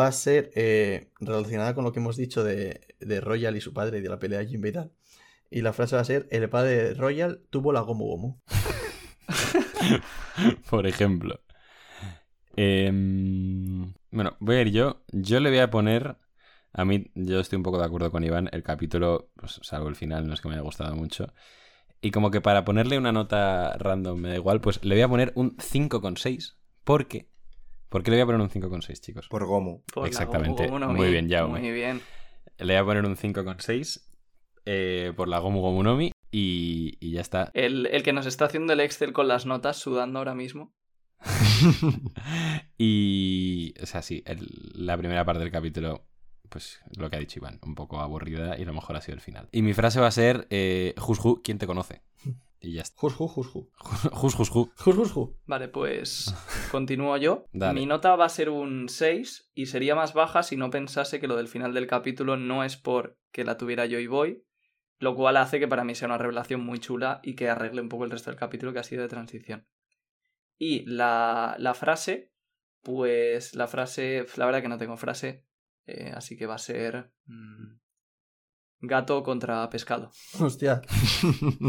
va 0.00 0.06
a 0.06 0.12
ser 0.12 0.52
eh, 0.54 1.10
relacionada 1.20 1.74
con 1.74 1.84
lo 1.84 1.92
que 1.92 1.98
hemos 1.98 2.16
dicho 2.16 2.44
de, 2.44 2.80
de 3.00 3.20
Royal 3.20 3.56
y 3.56 3.60
su 3.60 3.72
padre 3.72 3.98
y 3.98 4.00
de 4.02 4.08
la 4.08 4.20
pelea 4.20 4.38
de 4.38 4.46
Jimbe 4.46 4.68
y 4.68 4.72
tal. 4.72 4.92
Y 5.50 5.62
la 5.62 5.72
frase 5.72 5.96
va 5.96 6.02
a 6.02 6.04
ser: 6.04 6.28
El 6.30 6.48
padre 6.48 6.70
de 6.70 6.94
Royal 6.94 7.42
tuvo 7.50 7.72
la 7.72 7.80
Gomu 7.80 8.06
Gomu. 8.06 8.40
Por 10.70 10.86
ejemplo. 10.86 11.40
Em, 12.56 13.92
bueno, 14.10 14.36
voy 14.40 14.56
a 14.56 14.60
ir 14.62 14.70
yo. 14.70 15.02
Yo 15.12 15.40
le 15.40 15.50
voy 15.50 15.58
a 15.58 15.70
poner. 15.70 16.16
A 16.72 16.84
mí, 16.84 17.10
yo 17.14 17.40
estoy 17.40 17.56
un 17.58 17.62
poco 17.62 17.78
de 17.78 17.84
acuerdo 17.84 18.10
con 18.10 18.24
Iván. 18.24 18.48
El 18.52 18.62
capítulo, 18.62 19.30
pues, 19.36 19.60
salvo 19.62 19.88
el 19.88 19.96
final, 19.96 20.26
no 20.26 20.34
es 20.34 20.40
que 20.40 20.48
me 20.48 20.54
haya 20.54 20.62
gustado 20.62 20.94
mucho. 20.96 21.32
Y 22.00 22.10
como 22.10 22.30
que 22.30 22.40
para 22.40 22.64
ponerle 22.64 22.98
una 22.98 23.12
nota 23.12 23.76
random 23.78 24.18
me 24.18 24.28
da 24.30 24.34
igual, 24.34 24.60
pues 24.60 24.84
le 24.84 24.94
voy 24.94 25.02
a 25.02 25.08
poner 25.08 25.32
un 25.36 25.56
5,6. 25.56 26.56
¿Por 26.82 27.06
qué? 27.06 27.28
¿Por 27.88 28.02
qué 28.02 28.10
le 28.10 28.16
voy 28.16 28.22
a 28.22 28.26
poner 28.26 28.40
un 28.40 28.50
5,6, 28.50 29.00
chicos? 29.00 29.28
Por 29.28 29.46
Gomu. 29.46 29.82
Por 29.92 30.08
Exactamente. 30.08 30.66
Gomu 30.66 30.92
Muy 30.92 31.10
bien, 31.10 31.28
Jaume. 31.30 31.60
Muy 31.60 31.70
bien. 31.70 32.00
Le 32.58 32.74
voy 32.74 32.76
a 32.76 32.84
poner 32.84 33.04
un 33.04 33.16
5,6 33.16 34.02
eh, 34.64 35.12
por 35.16 35.28
la 35.28 35.38
Gomu 35.38 35.60
Gomu 35.60 35.82
no 35.82 35.96
Mi 35.96 36.12
y, 36.30 36.96
y 37.00 37.12
ya 37.12 37.20
está. 37.20 37.50
El, 37.54 37.86
el 37.86 38.02
que 38.02 38.12
nos 38.12 38.26
está 38.26 38.46
haciendo 38.46 38.72
el 38.72 38.80
Excel 38.80 39.12
con 39.12 39.28
las 39.28 39.46
notas, 39.46 39.76
sudando 39.76 40.18
ahora 40.18 40.34
mismo. 40.34 40.74
y, 42.78 43.74
o 43.82 43.86
sea, 43.86 44.02
sí, 44.02 44.22
el- 44.26 44.72
la 44.74 44.96
primera 44.96 45.24
parte 45.24 45.40
del 45.40 45.50
capítulo, 45.50 46.06
pues 46.48 46.80
lo 46.96 47.08
que 47.10 47.16
ha 47.16 47.20
dicho 47.20 47.38
Iván, 47.38 47.58
un 47.62 47.74
poco 47.74 48.00
aburrida 48.00 48.58
y 48.58 48.64
lo 48.64 48.74
mejor 48.74 48.96
ha 48.96 49.00
sido 49.00 49.14
el 49.14 49.20
final. 49.20 49.48
Y 49.52 49.62
mi 49.62 49.72
frase 49.74 50.00
va 50.00 50.08
a 50.08 50.12
ser, 50.12 50.46
eh, 50.50 50.94
Jusju, 50.98 51.42
¿quién 51.42 51.58
te 51.58 51.66
conoce? 51.66 52.02
Y 52.64 52.74
ya 52.74 52.82
está. 52.82 52.94
Jusju, 53.00 53.26
jusju. 53.26 53.70
Jus, 54.12 54.34
Jusju. 54.34 54.70
Jus, 54.76 54.94
jusju. 54.96 55.36
Vale, 55.46 55.66
pues 55.66 56.32
continúo 56.70 57.16
yo. 57.16 57.46
Dale. 57.52 57.80
Mi 57.80 57.86
nota 57.86 58.14
va 58.14 58.26
a 58.26 58.28
ser 58.28 58.50
un 58.50 58.88
6 58.88 59.50
y 59.52 59.66
sería 59.66 59.96
más 59.96 60.14
baja 60.14 60.44
si 60.44 60.56
no 60.56 60.70
pensase 60.70 61.18
que 61.18 61.26
lo 61.26 61.34
del 61.36 61.48
final 61.48 61.74
del 61.74 61.88
capítulo 61.88 62.36
no 62.36 62.62
es 62.62 62.76
por 62.76 63.18
que 63.32 63.42
la 63.44 63.56
tuviera 63.56 63.86
yo 63.86 63.98
y 63.98 64.06
voy, 64.06 64.44
lo 65.00 65.16
cual 65.16 65.38
hace 65.38 65.58
que 65.58 65.66
para 65.66 65.82
mí 65.82 65.96
sea 65.96 66.06
una 66.06 66.18
revelación 66.18 66.60
muy 66.64 66.78
chula 66.78 67.18
y 67.24 67.34
que 67.34 67.48
arregle 67.48 67.80
un 67.80 67.88
poco 67.88 68.04
el 68.04 68.12
resto 68.12 68.30
del 68.30 68.38
capítulo 68.38 68.72
que 68.72 68.78
ha 68.78 68.84
sido 68.84 69.02
de 69.02 69.08
transición. 69.08 69.66
Y 70.58 70.84
la, 70.86 71.56
la 71.58 71.74
frase, 71.74 72.32
pues 72.82 73.54
la 73.54 73.66
frase, 73.66 74.26
la 74.36 74.46
verdad 74.46 74.62
que 74.62 74.68
no 74.68 74.78
tengo 74.78 74.96
frase, 74.96 75.44
eh, 75.86 76.12
así 76.14 76.36
que 76.36 76.46
va 76.46 76.54
a 76.54 76.58
ser 76.58 77.12
mm, 77.26 77.78
gato 78.80 79.22
contra 79.22 79.68
pescado. 79.70 80.10
Hostia. 80.40 80.82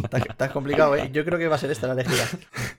Está, 0.04 0.18
está 0.18 0.52
complicado, 0.52 0.96
¿eh? 0.96 1.10
Yo 1.12 1.26
creo 1.26 1.40
que 1.40 1.48
va 1.48 1.56
a 1.56 1.60
ser 1.60 1.72
esta 1.72 1.88
la 1.88 1.94
elegida. 1.94 2.26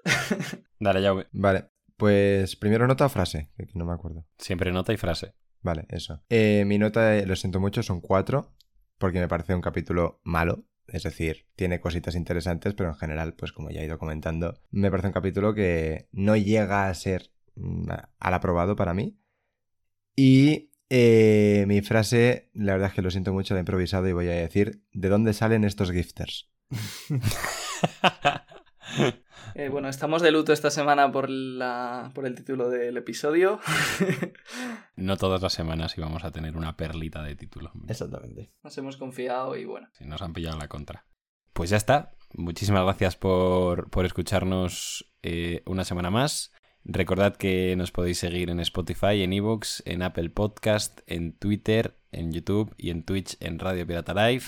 Dale, 0.79 1.03
Jaume. 1.03 1.27
Vale, 1.33 1.71
pues 1.97 2.57
primero 2.57 2.87
nota 2.87 3.07
o 3.07 3.09
frase, 3.09 3.51
que 3.57 3.67
no 3.75 3.85
me 3.85 3.95
acuerdo. 3.95 4.27
Siempre 4.39 4.73
nota 4.73 4.93
y 4.93 4.97
frase. 4.97 5.35
Vale, 5.63 5.87
eso. 5.89 6.23
Eh, 6.29 6.65
mi 6.67 6.79
nota, 6.79 7.17
eh, 7.17 7.27
lo 7.27 7.35
siento 7.37 7.59
mucho, 7.59 7.83
son 7.83 8.01
cuatro, 8.01 8.55
porque 8.99 9.19
me 9.19 9.29
parece 9.29 9.55
un 9.55 9.63
capítulo 9.63 10.21
malo. 10.23 10.67
Es 10.89 11.02
decir, 11.02 11.47
tiene 11.56 11.81
cositas 11.81 12.15
interesantes, 12.15 12.74
pero 12.74 12.90
en 12.90 12.97
general, 12.97 13.35
pues 13.35 13.52
como 13.52 13.70
ya 13.70 13.81
he 13.81 13.86
ido 13.86 13.98
comentando, 13.98 14.61
me 14.70 14.90
parece 14.90 15.09
un 15.09 15.15
capítulo 15.15 15.55
que 15.55 16.09
no 16.12 16.36
llega 16.36 16.89
a 16.89 16.94
ser 16.94 17.31
mm, 17.56 17.89
al 18.19 18.35
aprobado 18.35 18.77
para 18.77 18.94
mí. 18.94 19.19
Y 20.16 20.70
eh, 20.90 21.65
mi 21.66 21.81
frase, 21.81 22.51
la 22.55 22.73
verdad 22.73 22.90
es 22.90 22.94
que 22.94 23.02
lo 23.02 23.11
siento 23.11 23.32
mucho, 23.32 23.55
de 23.55 23.61
improvisado 23.61 24.09
y 24.09 24.12
voy 24.12 24.28
a 24.28 24.32
decir, 24.32 24.82
¿de 24.93 25.09
dónde 25.09 25.32
salen 25.32 25.65
estos 25.65 25.90
gifters? 25.90 26.51
Eh, 29.55 29.69
bueno, 29.69 29.89
estamos 29.89 30.21
de 30.21 30.33
luto 30.33 30.53
esta 30.53 30.71
semana 30.71 31.13
por, 31.13 31.31
la, 31.31 32.11
por 32.13 32.27
el 32.27 32.35
título 32.35 32.71
del 32.71 32.97
episodio. 32.97 33.61
no 34.97 35.17
todas 35.17 35.41
las 35.43 35.53
semanas 35.53 35.97
íbamos 35.97 36.25
a 36.25 36.33
tener 36.33 36.57
una 36.57 36.77
perlita 36.77 37.23
de 37.23 37.37
título. 37.37 37.71
Exactamente. 37.89 38.51
Nos 38.65 38.77
hemos 38.79 38.97
confiado 38.97 39.57
y 39.57 39.65
bueno. 39.65 39.89
Si 39.93 40.05
nos 40.05 40.23
han 40.23 40.33
pillado 40.33 40.59
la 40.59 40.67
contra. 40.67 41.07
Pues 41.53 41.71
ya 41.71 41.77
está. 41.77 42.17
Muchísimas 42.33 42.83
gracias 42.83 43.15
por, 43.15 43.91
por 43.91 44.05
escucharnos 44.05 45.13
eh, 45.23 45.63
una 45.67 45.85
semana 45.85 46.11
más. 46.11 46.51
Recordad 46.83 47.37
que 47.37 47.77
nos 47.77 47.93
podéis 47.93 48.19
seguir 48.19 48.51
en 48.51 48.59
Spotify, 48.61 49.23
en 49.23 49.33
Evox, 49.33 49.85
en 49.87 50.03
Apple 50.03 50.31
Podcast, 50.31 51.01
en 51.07 51.33
Twitter, 51.33 51.97
en 52.11 52.33
YouTube 52.33 52.75
y 52.77 52.91
en 52.91 53.05
Twitch 53.05 53.37
en 53.41 53.59
Radio 53.61 53.87
Pirata 53.87 54.15
Live. 54.15 54.45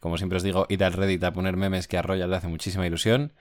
Como 0.00 0.16
siempre 0.16 0.36
os 0.36 0.42
digo, 0.42 0.66
id 0.68 0.82
al 0.82 0.94
Reddit 0.94 1.22
a 1.24 1.32
poner 1.32 1.56
memes 1.56 1.86
que 1.88 1.98
a 1.98 2.02
Royal 2.02 2.30
le 2.30 2.36
hace 2.36 2.48
muchísima 2.48 2.86
ilusión. 2.86 3.34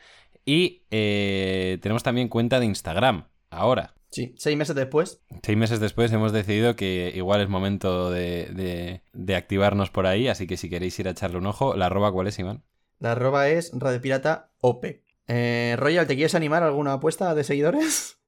Y 0.46 0.84
eh, 0.92 1.80
tenemos 1.82 2.04
también 2.04 2.28
cuenta 2.30 2.60
de 2.60 2.66
Instagram. 2.68 3.28
Ahora, 3.50 3.94
Sí, 4.12 4.34
seis 4.38 4.56
meses 4.56 4.76
después. 4.78 5.20
Seis 5.44 5.58
meses 5.58 5.82
después 5.82 6.10
hemos 6.14 6.32
decidido 6.32 6.78
que 6.78 7.12
igual 7.16 7.42
es 7.42 7.50
momento 7.50 8.12
de, 8.12 8.46
de- 8.54 9.02
de 9.12 9.36
activarnos 9.36 9.90
por 9.90 10.06
ahí, 10.08 10.30
así 10.30 10.48
que 10.48 10.56
si 10.56 10.70
queréis 10.70 10.98
ir 11.00 11.10
a 11.10 11.12
echarle 11.12 11.38
un 11.38 11.48
ojo, 11.48 11.76
la 11.76 11.88
arroba 11.88 12.14
cuál 12.14 12.28
es, 12.28 12.40
Iván. 12.40 12.64
La 13.00 13.12
arroba 13.12 13.50
es 13.50 13.72
Radio 13.74 14.00
Pirata 14.00 14.52
OP. 14.62 14.86
Eh, 15.28 15.76
Royal, 15.78 16.08
¿te 16.08 16.16
quieres 16.16 16.34
animar 16.34 16.64
a 16.64 16.68
alguna 16.68 16.94
apuesta 16.94 17.36
de 17.36 17.44
seguidores? 17.44 18.20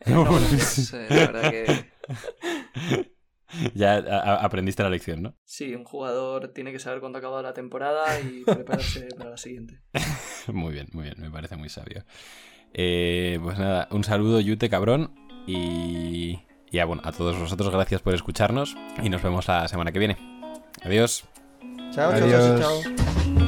Eh, 0.00 0.10
no, 0.12 0.24
pues, 0.26 0.92
eh, 0.92 1.06
la 1.08 1.16
verdad 1.30 1.50
que 1.52 1.90
ya 3.74 3.96
aprendiste 4.42 4.82
la 4.82 4.90
lección, 4.90 5.22
¿no? 5.22 5.34
sí, 5.44 5.74
un 5.74 5.84
jugador 5.84 6.48
tiene 6.48 6.72
que 6.72 6.78
saber 6.78 7.00
cuándo 7.00 7.18
ha 7.18 7.20
acabado 7.20 7.42
la 7.42 7.54
temporada 7.54 8.20
y 8.20 8.42
prepararse 8.44 9.08
para 9.16 9.30
la 9.30 9.36
siguiente. 9.36 9.80
muy 10.52 10.72
bien, 10.72 10.88
muy 10.92 11.04
bien, 11.04 11.16
me 11.18 11.30
parece 11.30 11.56
muy 11.56 11.68
sabio. 11.68 12.04
Eh, 12.72 13.38
pues 13.42 13.58
nada, 13.58 13.88
un 13.90 14.02
saludo, 14.04 14.40
Yute, 14.40 14.68
cabrón, 14.68 15.12
y, 15.46 16.40
y 16.70 16.78
a, 16.78 16.84
bueno, 16.84 17.02
a 17.04 17.12
todos 17.12 17.38
vosotros 17.38 17.70
gracias 17.70 18.02
por 18.02 18.14
escucharnos 18.14 18.76
y 19.02 19.08
nos 19.08 19.22
vemos 19.22 19.46
la 19.46 19.68
semana 19.68 19.92
que 19.92 19.98
viene. 19.98 20.16
Adiós. 20.82 21.24
Chao, 21.92 22.12
chao, 22.12 22.24
Adiós. 22.24 22.60
chao, 22.60 22.82
chao. 22.82 23.43